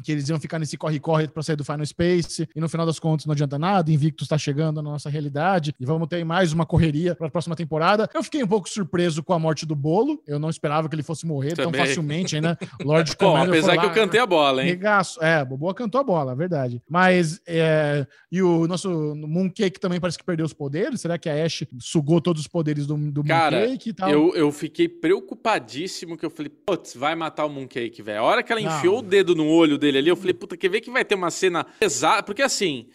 que 0.04 0.12
eles 0.12 0.28
iam 0.30 0.40
ficar 0.40 0.58
nesse 0.58 0.78
corre-corre 0.78 1.28
pra 1.28 1.44
sair 1.44 1.56
do 1.56 1.64
Final 1.66 1.86
Space, 1.86 2.48
e 2.56 2.60
no 2.60 2.68
final 2.70 2.86
das 2.86 3.00
contas 3.00 3.26
não 3.26 3.34
adianta 3.34 3.60
nada, 3.60 3.92
Invictus 3.92 4.28
tá 4.28 4.38
chegando 4.38 4.78
na 4.82 4.90
nossa 4.90 5.10
realidade, 5.10 5.74
e 5.80 5.86
vamos 5.86 6.08
ter 6.08 6.24
mais 6.24 6.54
uma 6.54 6.66
correria 6.66 7.14
pra 7.16 7.30
próxima 7.30 7.56
temporada. 7.56 8.10
Eu 8.14 8.24
fiquei 8.24 8.44
um 8.44 8.48
pouco 8.48 8.68
surpreso 8.70 9.22
com 9.24 9.34
a 9.34 9.40
morte 9.40 9.66
do 9.66 9.76
Bolo, 9.76 10.22
eu 10.26 10.40
não 10.40 10.50
esperava 10.50 10.90
que 10.90 10.96
ele 10.96 11.04
fosse 11.04 11.26
morrer 11.26 11.54
tão 11.56 11.66
Também. 11.66 11.86
facilmente, 11.86 12.40
né? 12.42 12.58
Lord 12.84 13.12
Bom, 13.20 13.28
Commander 13.34 13.50
apesar 13.50 13.68
foi 13.68 13.78
que 13.80 13.86
lá- 13.86 13.92
eu 13.92 13.96
cantei 13.96 14.20
a 14.20 14.26
bola, 14.26 14.64
hein? 14.64 14.70
Regaço. 14.70 15.24
É, 15.24 15.36
a 15.36 15.46
Boboa 15.46 15.74
cantou 15.74 16.02
a 16.02 16.04
bola, 16.04 16.36
verdade. 16.36 16.82
Mas, 16.90 17.40
é, 17.46 18.06
e 18.32 18.42
o 18.42 18.68
nosso 18.68 18.90
Mooncake 19.16 19.80
também 19.80 20.00
parece 20.00 20.18
que 20.18 20.24
perdeu 20.24 20.46
os 20.46 20.54
poderes. 20.54 21.02
Será 21.02 21.18
que 21.18 21.30
a 21.30 21.46
Ash 21.46 21.64
sugou 21.80 22.20
todos 22.22 22.42
os 22.42 22.48
poderes 22.48 22.88
do, 22.88 22.96
do 23.12 23.24
Cara, 23.24 23.60
Mooncake 23.60 23.90
e 23.90 23.94
tal? 23.94 24.10
Eu, 24.10 24.36
eu 24.36 24.52
fiquei 24.52 24.88
preocupadíssimo 24.88 26.18
que 26.18 26.26
eu 26.26 26.30
falei, 26.30 26.50
putz, 26.50 26.96
vai 26.96 27.16
matar 27.16 27.46
o 27.46 27.50
Mooncake, 27.50 28.02
velho. 28.02 28.20
A 28.20 28.24
hora 28.24 28.44
que 28.44 28.52
ela 28.52 28.62
Não. 28.62 28.78
enfiou 28.78 29.00
o 29.00 29.02
dedo 29.02 29.36
no 29.36 29.48
olho 29.48 29.78
dele 29.82 29.98
ali, 29.98 30.10
eu 30.10 30.16
falei, 30.16 30.34
puta, 30.34 30.56
quer 30.56 30.70
ver 30.70 30.82
que 30.82 30.91
vai 30.91 31.03
ter 31.03 31.16
uma 31.16 31.32
cena 31.32 31.64
pesada? 31.64 32.24
Porque 32.24 32.41
assim, 32.41 32.88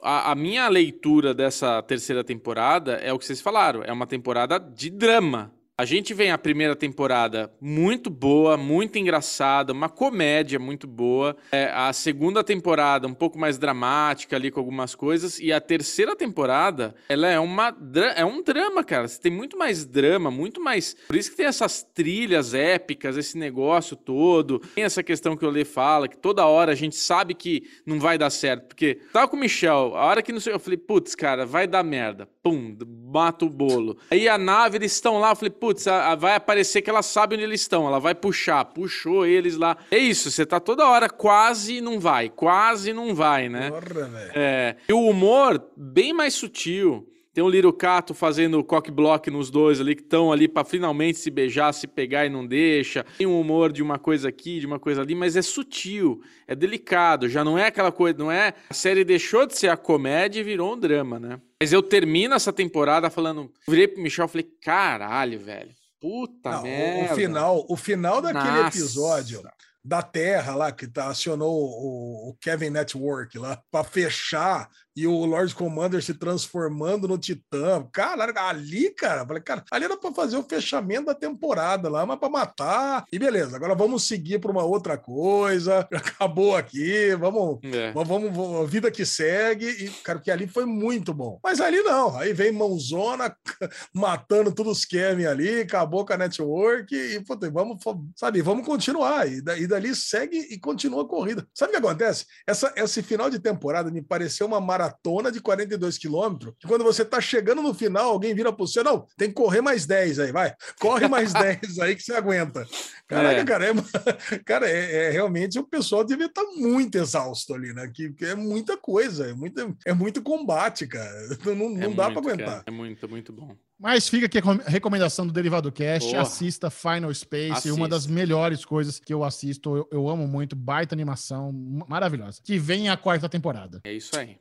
a, 0.00 0.32
a 0.32 0.34
minha 0.34 0.68
leitura 0.68 1.32
dessa 1.32 1.82
terceira 1.82 2.22
temporada 2.22 2.96
é 2.96 3.12
o 3.12 3.18
que 3.18 3.24
vocês 3.24 3.40
falaram, 3.40 3.82
é 3.82 3.92
uma 3.92 4.06
temporada 4.06 4.58
de 4.58 4.90
drama. 4.90 5.53
A 5.76 5.84
gente 5.84 6.14
vem 6.14 6.30
a 6.30 6.38
primeira 6.38 6.76
temporada 6.76 7.52
muito 7.60 8.08
boa, 8.08 8.56
muito 8.56 8.96
engraçada, 8.96 9.72
uma 9.72 9.88
comédia 9.88 10.56
muito 10.56 10.86
boa. 10.86 11.36
É, 11.50 11.64
a 11.74 11.92
segunda 11.92 12.44
temporada 12.44 13.08
um 13.08 13.12
pouco 13.12 13.36
mais 13.36 13.58
dramática 13.58 14.36
ali 14.36 14.52
com 14.52 14.60
algumas 14.60 14.94
coisas. 14.94 15.40
E 15.40 15.52
a 15.52 15.60
terceira 15.60 16.14
temporada, 16.14 16.94
ela 17.08 17.26
é, 17.26 17.40
uma, 17.40 17.76
é 18.14 18.24
um 18.24 18.40
drama, 18.40 18.84
cara. 18.84 19.08
Você 19.08 19.20
tem 19.20 19.32
muito 19.32 19.58
mais 19.58 19.84
drama, 19.84 20.30
muito 20.30 20.60
mais. 20.60 20.94
Por 21.08 21.16
isso 21.16 21.32
que 21.32 21.36
tem 21.38 21.46
essas 21.46 21.82
trilhas 21.82 22.54
épicas, 22.54 23.16
esse 23.16 23.36
negócio 23.36 23.96
todo. 23.96 24.60
Tem 24.76 24.84
essa 24.84 25.02
questão 25.02 25.36
que 25.36 25.44
o 25.44 25.50
Lê 25.50 25.64
fala, 25.64 26.06
que 26.06 26.16
toda 26.16 26.46
hora 26.46 26.70
a 26.70 26.76
gente 26.76 26.94
sabe 26.94 27.34
que 27.34 27.64
não 27.84 27.98
vai 27.98 28.16
dar 28.16 28.30
certo. 28.30 28.68
Porque 28.68 29.00
tava 29.12 29.26
com 29.26 29.36
o 29.36 29.40
Michel, 29.40 29.96
a 29.96 30.04
hora 30.04 30.22
que 30.22 30.32
não 30.32 30.38
sei, 30.38 30.52
eu 30.52 30.60
falei, 30.60 30.78
putz, 30.78 31.16
cara, 31.16 31.44
vai 31.44 31.66
dar 31.66 31.82
merda. 31.82 32.28
Pum, 32.44 32.76
mata 33.12 33.44
o 33.44 33.50
bolo. 33.50 33.98
Aí 34.08 34.28
a 34.28 34.38
nave, 34.38 34.76
eles 34.76 34.92
estão 34.92 35.18
lá, 35.18 35.30
eu 35.30 35.36
falei, 35.36 35.50
putz, 35.64 35.86
a- 35.86 36.12
a- 36.12 36.14
vai 36.14 36.34
aparecer 36.34 36.82
que 36.82 36.90
ela 36.90 37.02
sabe 37.02 37.34
onde 37.36 37.44
eles 37.44 37.62
estão, 37.62 37.86
ela 37.86 37.98
vai 37.98 38.14
puxar, 38.14 38.64
puxou 38.66 39.24
eles 39.24 39.56
lá. 39.56 39.76
É 39.90 39.96
isso, 39.98 40.30
você 40.30 40.44
tá 40.44 40.60
toda 40.60 40.86
hora 40.86 41.08
quase 41.08 41.80
não 41.80 41.98
vai, 41.98 42.28
quase 42.28 42.92
não 42.92 43.14
vai, 43.14 43.48
né? 43.48 43.70
Porra, 43.70 44.04
velho. 44.08 44.32
É, 44.34 44.76
e 44.88 44.92
o 44.92 45.00
humor 45.08 45.62
bem 45.76 46.12
mais 46.12 46.34
sutil. 46.34 47.08
Tem 47.34 47.42
o 47.42 47.48
Little 47.48 47.72
Cato 47.72 48.14
fazendo 48.14 48.62
cock 48.62 48.92
block 48.92 49.28
nos 49.28 49.50
dois 49.50 49.80
ali, 49.80 49.96
que 49.96 50.02
estão 50.02 50.30
ali 50.30 50.46
pra 50.46 50.64
finalmente 50.64 51.18
se 51.18 51.30
beijar, 51.30 51.74
se 51.74 51.88
pegar 51.88 52.24
e 52.24 52.28
não 52.28 52.46
deixa. 52.46 53.04
Tem 53.18 53.26
um 53.26 53.40
humor 53.40 53.72
de 53.72 53.82
uma 53.82 53.98
coisa 53.98 54.28
aqui, 54.28 54.60
de 54.60 54.66
uma 54.66 54.78
coisa 54.78 55.02
ali, 55.02 55.16
mas 55.16 55.34
é 55.34 55.42
sutil, 55.42 56.22
é 56.46 56.54
delicado. 56.54 57.28
Já 57.28 57.42
não 57.42 57.58
é 57.58 57.66
aquela 57.66 57.90
coisa, 57.90 58.16
não 58.16 58.30
é. 58.30 58.54
A 58.70 58.74
série 58.74 59.04
deixou 59.04 59.46
de 59.46 59.58
ser 59.58 59.68
a 59.68 59.76
comédia 59.76 60.38
e 60.38 60.44
virou 60.44 60.74
um 60.74 60.78
drama, 60.78 61.18
né? 61.18 61.40
Mas 61.60 61.72
eu 61.72 61.82
termino 61.82 62.36
essa 62.36 62.52
temporada 62.52 63.10
falando. 63.10 63.50
Virei 63.66 63.88
pro 63.88 64.00
Michel 64.00 64.26
e 64.26 64.28
falei: 64.28 64.48
caralho, 64.62 65.40
velho. 65.40 65.70
Puta 66.00 66.50
Não, 66.50 66.62
merda. 66.62 67.12
o 67.12 67.16
final, 67.16 67.66
o 67.68 67.76
final 67.76 68.22
daquele 68.22 68.62
Nossa. 68.62 68.78
episódio 68.78 69.42
da 69.84 70.02
Terra 70.02 70.54
lá 70.54 70.72
que 70.72 70.86
tá, 70.86 71.08
acionou 71.08 71.52
o, 71.52 72.30
o 72.30 72.36
Kevin 72.40 72.70
Network 72.70 73.38
lá 73.38 73.60
para 73.70 73.84
fechar 73.84 74.68
e 74.96 75.06
o 75.06 75.24
Lord 75.24 75.54
Commander 75.54 76.02
se 76.02 76.14
transformando 76.14 77.08
no 77.08 77.18
Titã. 77.18 77.86
Caralho, 77.92 78.32
ali, 78.38 78.90
cara, 78.90 79.26
falei, 79.26 79.42
cara, 79.42 79.64
ali 79.70 79.84
era 79.84 79.96
para 79.96 80.12
fazer 80.12 80.36
o 80.36 80.42
fechamento 80.42 81.06
da 81.06 81.14
temporada 81.14 81.88
lá, 81.88 82.04
mas 82.06 82.18
para 82.18 82.28
matar. 82.28 83.04
E 83.12 83.18
beleza, 83.18 83.56
agora 83.56 83.74
vamos 83.74 84.06
seguir 84.06 84.38
para 84.40 84.50
uma 84.50 84.62
outra 84.64 84.96
coisa. 84.96 85.86
Acabou 85.92 86.56
aqui, 86.56 87.14
vamos 87.16 87.58
É. 87.64 87.92
vamos, 87.92 88.08
vamos- 88.34 88.70
vida 88.70 88.90
que 88.90 89.04
segue, 89.04 89.66
e, 89.68 89.88
cara, 90.02 90.18
porque 90.18 90.30
ali 90.30 90.46
foi 90.46 90.64
muito 90.64 91.12
bom. 91.12 91.38
Mas 91.42 91.60
ali 91.60 91.82
não, 91.82 92.16
aí 92.16 92.32
vem 92.32 92.52
mãozona, 92.52 93.34
matando 93.92 94.52
todos 94.52 94.78
os 94.78 94.84
Kevin 94.84 95.24
ali, 95.26 95.60
acabou 95.62 96.04
com 96.04 96.12
a 96.12 96.16
network, 96.16 96.94
e 96.94 97.20
puta, 97.20 97.50
vamos, 97.50 97.82
sabe, 98.16 98.42
vamos 98.42 98.66
continuar. 98.66 99.26
E, 99.30 99.40
da- 99.40 99.58
e 99.58 99.66
dali 99.66 99.94
segue 99.94 100.38
e 100.50 100.58
continua 100.58 101.02
a 101.02 101.08
corrida. 101.08 101.46
Sabe 101.54 101.70
o 101.70 101.72
que 101.80 101.86
acontece? 101.86 102.26
Essa, 102.46 102.72
esse 102.76 103.02
final 103.02 103.30
de 103.30 103.38
temporada 103.38 103.90
me 103.90 104.02
pareceu 104.02 104.46
uma 104.46 104.60
maratona 104.84 105.32
de 105.32 105.40
42 105.40 105.98
quilômetros, 105.98 106.54
que 106.58 106.66
quando 106.66 106.84
você 106.84 107.04
tá 107.04 107.20
chegando 107.20 107.62
no 107.62 107.72
final, 107.74 108.10
alguém 108.10 108.34
vira 108.34 108.52
pro 108.52 108.66
você, 108.66 108.82
não, 108.82 109.06
tem 109.16 109.28
que 109.28 109.34
correr 109.34 109.60
mais 109.60 109.86
10 109.86 110.18
aí, 110.18 110.32
vai. 110.32 110.54
Corre 110.80 111.08
mais 111.08 111.32
10 111.34 111.78
aí 111.80 111.94
que 111.96 112.02
você 112.02 112.12
aguenta. 112.14 112.66
Caraca, 113.06 113.40
É. 113.40 113.44
cara, 113.44 113.64
é, 113.66 113.72
cara, 114.44 114.68
é, 114.68 115.06
é 115.06 115.10
realmente 115.10 115.58
o 115.58 115.64
pessoal 115.64 116.04
devia 116.04 116.26
estar 116.26 116.44
muito 116.56 116.96
exausto 116.96 117.54
ali, 117.54 117.72
né? 117.72 117.90
Que, 117.92 118.12
que 118.12 118.24
é 118.24 118.34
muita 118.34 118.76
coisa, 118.76 119.26
é, 119.28 119.32
muita, 119.34 119.74
é 119.86 119.92
muito 119.92 120.22
combate, 120.22 120.86
cara. 120.86 121.04
Não, 121.44 121.54
não, 121.54 121.76
É 121.82 121.86
não 121.86 121.94
dá 121.94 122.04
muito, 122.10 122.22
para 122.22 122.36
cara, 122.36 122.42
aguentar. 122.44 122.62
É 122.66 122.70
muito, 122.70 123.08
muito 123.08 123.32
bom. 123.32 123.54
Mas 123.78 124.08
fica 124.08 124.26
aqui 124.26 124.38
a 124.38 124.40
recom- 124.40 124.62
recomendação 124.66 125.26
do 125.26 125.32
Derivado 125.32 125.70
Cast. 125.70 126.08
Porra. 126.10 126.22
Assista 126.22 126.70
Final 126.70 127.12
Space, 127.12 127.52
Assista. 127.52 127.74
uma 127.74 127.88
das 127.88 128.06
melhores 128.06 128.64
coisas 128.64 128.98
que 128.98 129.12
eu 129.12 129.22
assisto. 129.24 129.76
Eu, 129.76 129.88
eu 129.92 130.08
amo 130.08 130.26
muito, 130.26 130.56
baita 130.56 130.94
animação, 130.94 131.52
ma- 131.52 131.84
maravilhosa. 131.88 132.40
Que 132.42 132.58
vem 132.58 132.88
a 132.88 132.96
quarta 132.96 133.28
temporada. 133.28 133.80
É 133.84 133.92
isso 133.92 134.16
aí. 134.18 134.38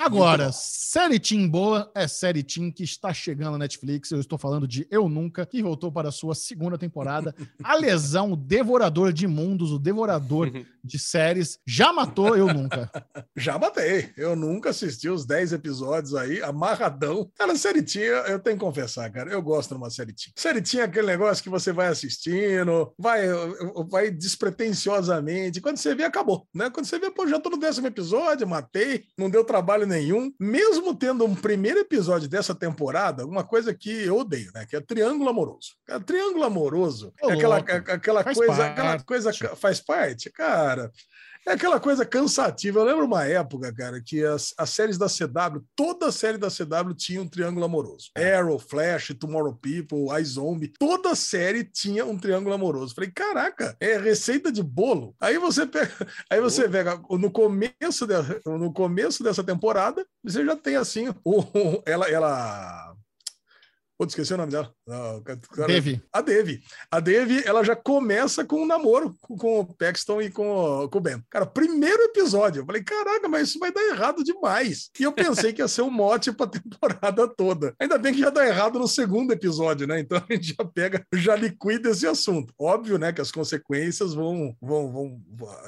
Agora, 0.00 0.50
série 0.50 1.20
Team 1.20 1.46
boa 1.46 1.92
é 1.94 2.08
série 2.08 2.42
Team 2.42 2.72
que 2.72 2.82
está 2.82 3.12
chegando 3.12 3.52
na 3.52 3.58
Netflix. 3.58 4.10
Eu 4.10 4.18
estou 4.18 4.38
falando 4.38 4.66
de 4.66 4.86
Eu 4.90 5.10
Nunca, 5.10 5.44
que 5.44 5.62
voltou 5.62 5.92
para 5.92 6.08
a 6.08 6.12
sua 6.12 6.34
segunda 6.34 6.78
temporada. 6.78 7.34
A 7.62 7.74
lesão, 7.74 8.32
o 8.32 8.36
devorador 8.36 9.12
de 9.12 9.26
mundos, 9.26 9.70
o 9.70 9.78
devorador 9.78 10.50
de 10.82 10.98
séries, 10.98 11.58
já 11.66 11.92
matou 11.92 12.34
Eu 12.34 12.46
Nunca. 12.46 12.90
Já 13.36 13.56
batei. 13.56 14.10
Eu 14.16 14.36
nunca 14.36 14.70
assisti 14.70 15.08
os 15.08 15.24
10 15.24 15.54
episódios 15.54 16.14
aí, 16.14 16.42
amarradão. 16.42 17.30
Cara, 17.38 17.56
série 17.56 17.82
tinha, 17.82 18.04
eu 18.04 18.38
tenho 18.38 18.56
que 18.56 18.64
confessar, 18.64 19.10
cara, 19.10 19.30
eu 19.30 19.40
gosto 19.40 19.70
de 19.70 19.76
uma 19.76 19.88
série 19.88 20.12
tinha. 20.12 20.32
Série 20.36 20.60
tinha 20.60 20.84
aquele 20.84 21.06
negócio 21.06 21.42
que 21.42 21.48
você 21.48 21.72
vai 21.72 21.88
assistindo, 21.88 22.92
vai, 22.98 23.22
vai 23.88 24.10
despretensiosamente. 24.10 25.60
Quando 25.60 25.78
você 25.78 25.94
vê, 25.94 26.04
acabou, 26.04 26.46
né? 26.54 26.68
Quando 26.70 26.86
você 26.86 26.98
vê, 26.98 27.10
pô, 27.10 27.26
já 27.26 27.40
tô 27.40 27.50
no 27.50 27.58
décimo 27.58 27.86
episódio, 27.86 28.46
matei, 28.46 29.04
não 29.16 29.30
deu 29.30 29.44
trabalho 29.44 29.86
nenhum. 29.90 30.32
Mesmo 30.38 30.94
tendo 30.94 31.24
um 31.24 31.34
primeiro 31.34 31.80
episódio 31.80 32.28
dessa 32.28 32.54
temporada, 32.54 33.26
uma 33.26 33.44
coisa 33.44 33.74
que 33.74 33.90
eu 33.90 34.16
odeio, 34.16 34.50
né? 34.54 34.64
Que 34.66 34.76
é 34.76 34.80
triângulo 34.80 35.28
amoroso. 35.28 35.74
Cara, 35.84 36.00
triângulo 36.00 36.44
amoroso 36.44 37.12
é 37.22 37.32
aquela, 37.32 37.56
louco. 37.56 37.72
aquela 37.72 38.24
Faz 38.24 38.38
coisa, 38.38 38.56
parte. 38.56 38.70
aquela 38.70 39.00
coisa 39.00 39.32
faz 39.56 39.80
parte, 39.80 40.30
cara. 40.30 40.90
É 41.46 41.52
aquela 41.52 41.80
coisa 41.80 42.04
cansativa. 42.04 42.80
Eu 42.80 42.84
lembro 42.84 43.06
uma 43.06 43.24
época, 43.24 43.72
cara, 43.72 44.00
que 44.00 44.22
as, 44.22 44.52
as 44.58 44.70
séries 44.70 44.98
da 44.98 45.06
CW, 45.06 45.64
toda 45.74 46.08
a 46.08 46.12
série 46.12 46.36
da 46.36 46.48
CW 46.48 46.94
tinha 46.94 47.22
um 47.22 47.28
triângulo 47.28 47.64
amoroso. 47.64 48.10
Arrow, 48.16 48.58
Flash, 48.58 49.14
Tomorrow 49.18 49.54
People, 49.54 50.08
iZombie, 50.20 50.72
toda 50.78 51.14
série 51.14 51.64
tinha 51.64 52.04
um 52.04 52.18
triângulo 52.18 52.54
amoroso. 52.54 52.94
Falei, 52.94 53.10
caraca, 53.10 53.74
é 53.80 53.96
receita 53.96 54.52
de 54.52 54.62
bolo. 54.62 55.14
Aí 55.18 55.38
você 55.38 55.66
pega, 55.66 55.90
aí 56.30 56.40
você 56.40 56.68
pega 56.68 57.00
no 57.10 57.30
começo, 57.30 58.06
de, 58.06 58.14
no 58.46 58.72
começo 58.72 59.22
dessa 59.22 59.42
temporada, 59.42 60.06
você 60.22 60.44
já 60.44 60.54
tem 60.54 60.76
assim, 60.76 61.08
o, 61.24 61.42
ela, 61.86 62.06
ela 62.08 62.94
Putz, 64.00 64.14
esqueci 64.14 64.32
o 64.32 64.38
nome 64.38 64.50
dela. 64.50 64.74
Ah, 64.90 65.20
cara- 65.24 65.66
Teve. 65.66 66.02
a 66.12 66.20
Devi. 66.20 66.62
A 66.90 67.00
Devi, 67.00 67.42
ela 67.46 67.62
já 67.64 67.76
começa 67.76 68.44
com 68.44 68.62
um 68.62 68.66
namoro 68.66 69.14
com, 69.20 69.60
o 69.60 69.64
Paxton 69.74 70.20
e 70.22 70.30
com, 70.30 70.50
o- 70.50 70.88
com 70.88 70.98
o 70.98 71.00
Ben. 71.00 71.22
Cara, 71.30 71.46
primeiro 71.46 72.02
episódio, 72.04 72.60
eu 72.62 72.66
falei, 72.66 72.82
caraca, 72.82 73.28
mas 73.28 73.48
isso 73.48 73.58
vai 73.58 73.72
dar 73.72 73.82
errado 73.88 74.22
demais. 74.24 74.90
E 74.98 75.02
eu 75.04 75.12
pensei 75.12 75.52
que 75.52 75.62
ia 75.62 75.68
ser 75.68 75.82
um 75.82 75.90
mote 75.90 76.32
pra 76.32 76.46
temporada 76.48 77.26
toda. 77.28 77.74
Ainda 77.78 77.98
bem 77.98 78.12
que 78.12 78.20
já 78.20 78.30
dá 78.30 78.46
errado 78.46 78.78
no 78.78 78.88
segundo 78.88 79.32
episódio, 79.32 79.86
né? 79.86 80.00
Então 80.00 80.18
a 80.28 80.32
gente 80.32 80.54
já 80.58 80.64
pega, 80.64 81.04
já 81.14 81.36
liquida 81.36 81.90
esse 81.90 82.06
assunto. 82.06 82.52
Óbvio, 82.58 82.98
né, 82.98 83.12
que 83.12 83.20
as 83.20 83.30
consequências 83.32 84.14
vão, 84.14 84.54
vão, 84.60 84.92
vão, 84.92 85.20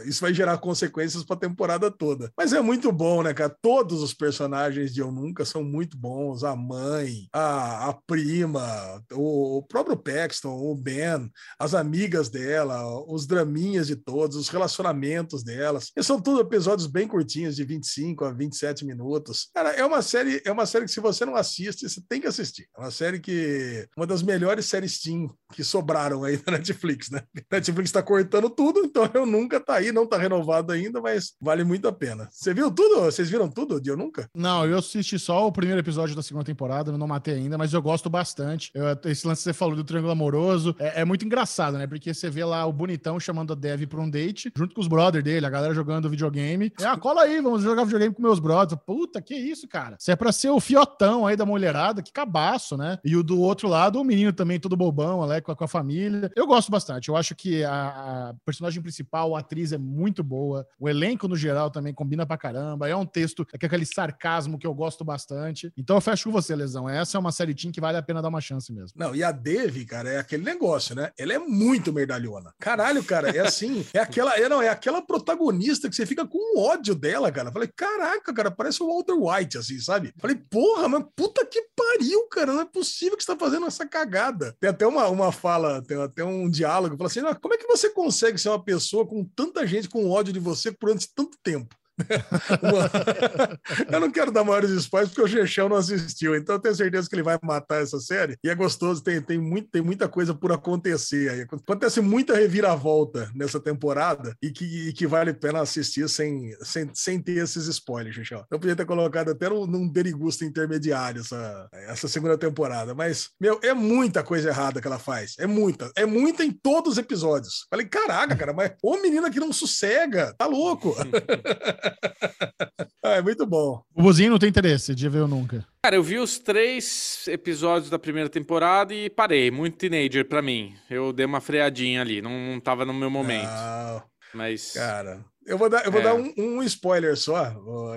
isso 0.05 0.21
vai 0.21 0.33
gerar 0.35 0.59
consequências 0.59 1.23
pra 1.25 1.37
temporada 1.37 1.91
toda. 1.91 2.31
Mas 2.37 2.53
é 2.53 2.61
muito 2.61 2.91
bom, 2.91 3.23
né, 3.23 3.33
cara? 3.35 3.55
Todos 3.63 4.03
os 4.03 4.13
personagens 4.15 4.93
de 4.93 5.01
Eu 5.01 5.13
Nunca 5.13 5.45
são 5.45 5.63
muito 5.63 5.97
bons. 5.97 6.43
A 6.45 6.57
mãe, 6.57 7.29
a, 7.33 7.89
a 7.91 7.93
prima, 7.93 9.03
o, 9.15 9.63
próprio 9.63 9.97
Paxton, 9.97 10.57
o 10.57 10.75
Ben, 10.75 11.31
as 11.59 11.75
amigas 11.75 12.29
dela, 12.29 12.83
os 13.07 13.27
draminhas 13.27 13.87
de 13.87 13.97
todos, 13.97 14.37
os 14.37 14.49
relacionamentos 14.49 15.43
delas. 15.43 15.91
E 15.97 16.03
são 16.03 16.21
tudo 16.21 16.41
episódios 16.41 16.87
bem 16.87 17.07
curtinhos, 17.09 17.57
de 17.57 17.65
25 17.65 18.25
a 18.25 18.33
27 18.33 18.85
minutos. 18.85 19.49
Cara, 19.55 19.71
é 19.71 19.85
uma 19.85 20.03
série, 20.03 20.43
é 20.45 20.53
uma 20.53 20.67
série 20.67 20.85
que 20.85 20.91
se 20.91 21.01
você 21.01 21.25
não 21.25 21.37
assiste, 21.37 21.89
você 21.89 22.01
tem 22.09 22.21
que 22.21 22.27
assistir. 22.27 22.69
É 22.77 22.81
uma 22.81 22.91
série 22.91 23.21
que 23.21 23.89
uma 23.97 24.07
das 24.07 24.23
melhores 24.23 24.67
séries 24.67 24.93
Steam 24.93 25.35
que 25.53 25.65
sobraram 25.65 26.25
aí 26.25 26.41
na 26.47 26.59
Netflix, 26.59 27.11
né? 27.11 27.23
Netflix 27.51 27.91
tá 27.91 28.03
cortando 28.03 28.51
tudo, 28.51 28.81
então 28.81 29.09
eu 29.15 29.27
nunca 29.27 29.61
tá 29.61 29.75
aí, 29.75 29.93
não 29.93 30.07
tá 30.07 30.17
renovado 30.17 30.73
ainda, 30.73 31.01
mas 31.01 31.33
vale 31.41 31.65
muito 31.65 31.89
a 31.89 31.93
pena. 31.93 32.29
Você 32.31 32.53
viu 32.55 32.71
tudo? 32.71 33.03
Vocês 33.03 33.29
viram 33.31 33.49
tudo 33.49 33.81
de 33.81 33.91
Eu 33.91 33.97
Nunca? 33.97 34.29
Não, 34.35 34.67
eu 34.67 34.79
assisti 34.79 35.19
só 35.19 35.47
o 35.47 35.53
primeiro 35.53 35.81
episódio 35.81 36.17
da 36.17 36.23
segunda 36.23 36.45
temporada, 36.45 36.97
não 36.97 37.07
matei 37.07 37.35
ainda, 37.35 37.57
mas 37.57 37.73
eu 37.73 37.81
gosto 37.81 38.11
bastante. 38.11 38.71
Eu 38.75 38.89
esse 39.05 39.27
lance 39.27 39.41
que 39.41 39.45
você 39.45 39.53
falou 39.53 39.77
do 39.77 39.85
triângulo 39.85 40.13
amoroso 40.13 40.75
é, 40.79 41.01
é 41.01 41.05
muito 41.05 41.25
engraçado, 41.25 41.79
né? 41.79 41.87
Porque 41.87 42.13
você 42.13 42.31
vê 42.31 42.45
lá 42.45 42.65
o 42.67 42.73
bonitão 42.73 43.19
chamando 43.19 43.53
a 43.53 43.57
Dev 43.57 43.87
pra 43.87 44.01
um 44.01 44.09
date, 44.09 44.53
junto 44.57 44.75
com 44.75 44.81
os 44.81 44.89
brothers 44.89 45.25
dele, 45.25 45.47
a 45.47 45.51
galera 45.51 45.75
jogando 45.75 46.09
videogame. 46.09 46.73
É, 46.81 46.87
ah, 46.87 46.97
cola 46.97 47.23
aí, 47.23 47.41
vamos 47.41 47.63
jogar 47.63 47.85
videogame 47.85 48.15
com 48.15 48.23
meus 48.23 48.39
brothers. 48.39 48.81
Puta, 48.85 49.21
que 49.21 49.35
isso, 49.35 49.69
cara? 49.69 49.97
Você 49.99 50.13
é 50.13 50.17
pra 50.17 50.33
ser 50.33 50.51
o 50.51 50.61
fiotão 50.61 51.27
aí 51.27 51.37
da 51.37 51.47
mulherada, 51.47 52.03
que 52.03 52.13
cabaço, 52.13 52.77
né? 52.77 52.99
E 53.05 53.17
o 53.17 53.23
do 53.23 53.41
outro 53.41 53.69
lado, 53.69 54.01
o 54.01 54.05
menino 54.05 54.33
também 54.33 54.59
todo 54.59 54.77
bobão, 54.77 55.27
né? 55.27 55.41
Com 55.41 55.53
a, 55.53 55.57
com 55.57 55.65
a 55.65 55.69
família. 55.69 56.31
Eu 56.37 56.47
gosto 56.47 56.71
bastante. 56.71 57.09
Eu 57.09 57.17
acho 57.17 57.35
que 57.35 57.65
a, 57.65 58.31
a 58.31 58.35
personagem 58.45 58.83
principal, 58.83 59.37
a 59.37 59.41
atriz, 59.41 59.73
é 59.73 59.79
muito 59.79 60.23
boa. 60.23 60.67
O 60.79 60.89
elenco, 60.89 61.29
no 61.29 61.37
geral, 61.37 61.71
também 61.71 61.95
combina 61.95 62.27
pra 62.27 62.37
caramba. 62.37 62.89
É 62.89 62.97
um 62.97 63.07
texto, 63.07 63.47
é 63.53 63.67
aquele 63.67 63.87
sarcasmo 63.87 64.59
que 64.59 64.67
eu 64.67 64.75
gosto 64.75 65.05
bastante. 65.05 65.73
Então 65.77 65.97
eu 65.97 66.01
fecho 66.01 66.25
com 66.25 66.33
você, 66.33 66.55
Lesão. 66.55 66.89
Essa 66.89 67.17
é 67.17 67.21
uma 67.21 67.33
série 67.33 67.55
teen 67.55 67.73
que 67.73 67.81
vale 67.81 67.99
a 67.99 68.03
pena 68.03 68.23
dar 68.23 68.29
uma 68.29 68.41
chance 68.41 68.73
mesmo. 68.73 68.82
Não, 68.95 69.15
e 69.15 69.23
a 69.23 69.33
Dev, 69.33 69.85
cara, 69.85 70.11
é 70.11 70.19
aquele 70.19 70.43
negócio, 70.43 70.95
né? 70.95 71.11
Ela 71.19 71.35
é 71.35 71.39
muito 71.39 71.93
merdalhona. 71.93 72.53
Caralho, 72.59 73.03
cara, 73.05 73.31
é 73.31 73.41
assim, 73.41 73.85
é 73.93 73.99
aquela, 73.99 74.37
é, 74.37 74.49
não, 74.49 74.63
é 74.63 74.69
aquela 74.69 75.03
protagonista 75.03 75.89
que 75.89 75.97
você 75.97 76.07
fica 76.07 76.27
com 76.27 76.59
ódio 76.59 76.95
dela, 76.95 77.31
cara. 77.31 77.53
Falei, 77.53 77.69
caraca, 77.75 78.33
cara, 78.33 78.51
parece 78.51 78.83
o 78.83 78.87
Walter 78.87 79.15
White, 79.15 79.59
assim, 79.59 79.79
sabe? 79.79 80.13
Falei, 80.19 80.37
porra, 80.37 80.89
mas 80.89 81.05
puta 81.15 81.45
que 81.47 81.63
pariu, 81.77 82.29
cara, 82.29 82.53
não 82.53 82.61
é 82.61 82.65
possível 82.65 83.17
que 83.17 83.25
você 83.25 83.33
tá 83.33 83.39
fazendo 83.39 83.67
essa 83.67 83.87
cagada. 83.87 84.55
Tem 84.61 84.71
até 84.71 84.87
uma, 84.87 85.09
uma 85.09 85.33
fala, 85.33 85.83
tem 85.83 86.01
até 86.01 86.25
um 86.25 86.49
diálogo, 86.49 86.97
fala 86.97 87.09
assim, 87.09 87.21
como 87.41 87.55
é 87.55 87.59
que 87.59 87.67
você 87.67 87.91
consegue 87.91 88.39
ser 88.39 88.49
uma 88.49 88.63
pessoa 88.63 89.07
com 89.07 89.25
tanta 89.25 89.67
gente 89.67 89.89
com 89.89 90.11
ódio 90.11 90.33
de 90.33 90.41
você 90.41 90.73
por 90.73 90.91
tanto 91.15 91.37
tempo? 91.43 91.77
eu 93.93 94.01
não 94.01 94.11
quero 94.11 94.33
dar 94.33 94.45
maiores 94.45 94.71
spoilers 94.71 95.13
porque 95.13 95.23
o 95.23 95.29
Chechão 95.29 95.69
não 95.69 95.77
assistiu, 95.77 96.35
então 96.35 96.57
eu 96.57 96.61
tenho 96.61 96.75
certeza 96.75 97.09
que 97.09 97.15
ele 97.15 97.23
vai 97.23 97.39
matar 97.43 97.83
essa 97.83 98.01
série. 98.01 98.37
E 98.43 98.49
é 98.49 98.55
gostoso, 98.55 99.03
tem, 99.03 99.21
tem, 99.21 99.39
muito, 99.39 99.69
tem 99.71 99.83
muita 99.83 100.09
coisa 100.09 100.35
por 100.35 100.53
acontecer 100.53 101.31
aí. 101.31 101.41
Acontece 101.43 102.01
muita 102.01 102.35
reviravolta 102.35 103.31
nessa 103.35 103.61
temporada 103.61 104.35
e 104.43 104.51
que, 104.51 104.89
e 104.89 104.93
que 104.93 105.07
vale 105.07 105.31
a 105.31 105.35
pena 105.35 105.61
assistir 105.61 106.09
sem, 106.09 106.55
sem, 106.63 106.91
sem 106.95 107.21
ter 107.21 107.43
esses 107.43 107.67
spoilers, 107.67 108.15
Chechão. 108.15 108.45
Eu 108.51 108.59
podia 108.59 108.77
ter 108.77 108.87
colocado 108.87 109.31
até 109.31 109.49
num, 109.49 109.67
num 109.67 109.89
derigusto 109.89 110.45
intermediário 110.45 111.21
essa, 111.21 111.69
essa 111.73 112.09
segunda 112.09 112.39
temporada, 112.39 112.95
mas, 112.95 113.31
meu, 113.41 113.61
é 113.63 113.75
muita 113.75 114.23
coisa 114.23 114.49
errada 114.49 114.81
que 114.81 114.87
ela 114.87 114.99
faz. 114.99 115.35
É 115.39 115.47
muita. 115.47 115.91
É 115.97 116.07
muita 116.07 116.45
em 116.45 116.51
todos 116.51 116.93
os 116.93 116.99
episódios. 116.99 117.67
Falei, 117.71 117.87
caraca, 117.87 118.35
cara, 118.37 118.53
mas 118.53 118.73
ô 118.83 118.97
menina 118.99 119.31
que 119.31 119.41
não 119.41 119.53
sossega, 119.53 120.35
tá 120.37 120.47
louco. 120.47 120.95
ah, 123.03 123.17
é 123.17 123.23
muito 123.23 123.47
bom. 123.47 123.83
O 123.95 124.03
Buzinho 124.03 124.31
não 124.31 124.39
tem 124.39 124.49
interesse 124.49 124.95
de 124.95 125.09
ver 125.09 125.19
eu 125.19 125.29
nunca. 125.29 125.67
Cara, 125.85 125.97
eu 125.97 126.03
vi 126.03 126.19
os 126.19 126.39
três 126.39 127.27
episódios 127.29 127.91
da 127.91 127.99
primeira 127.99 128.29
temporada 128.29 128.95
e 128.95 129.11
parei. 129.11 129.51
Muito 129.51 129.77
teenager 129.77 130.27
pra 130.29 130.43
mim. 130.43 130.75
Eu 130.89 131.13
dei 131.13 131.27
uma 131.27 131.41
freadinha 131.41 132.01
ali, 132.01 132.23
não, 132.23 132.31
não 132.31 132.61
tava 132.61 132.85
no 132.85 132.95
meu 132.95 133.11
momento. 133.11 133.47
Não. 133.51 134.03
Mas. 134.35 134.73
Cara, 134.73 135.25
eu 135.47 135.59
vou 135.59 135.69
dar, 135.69 135.85
eu 135.85 135.93
vou 135.93 136.01
é. 136.01 136.05
dar 136.05 136.15
um, 136.15 136.33
um, 136.37 136.63
spoiler 136.63 137.17
só, 137.17 137.53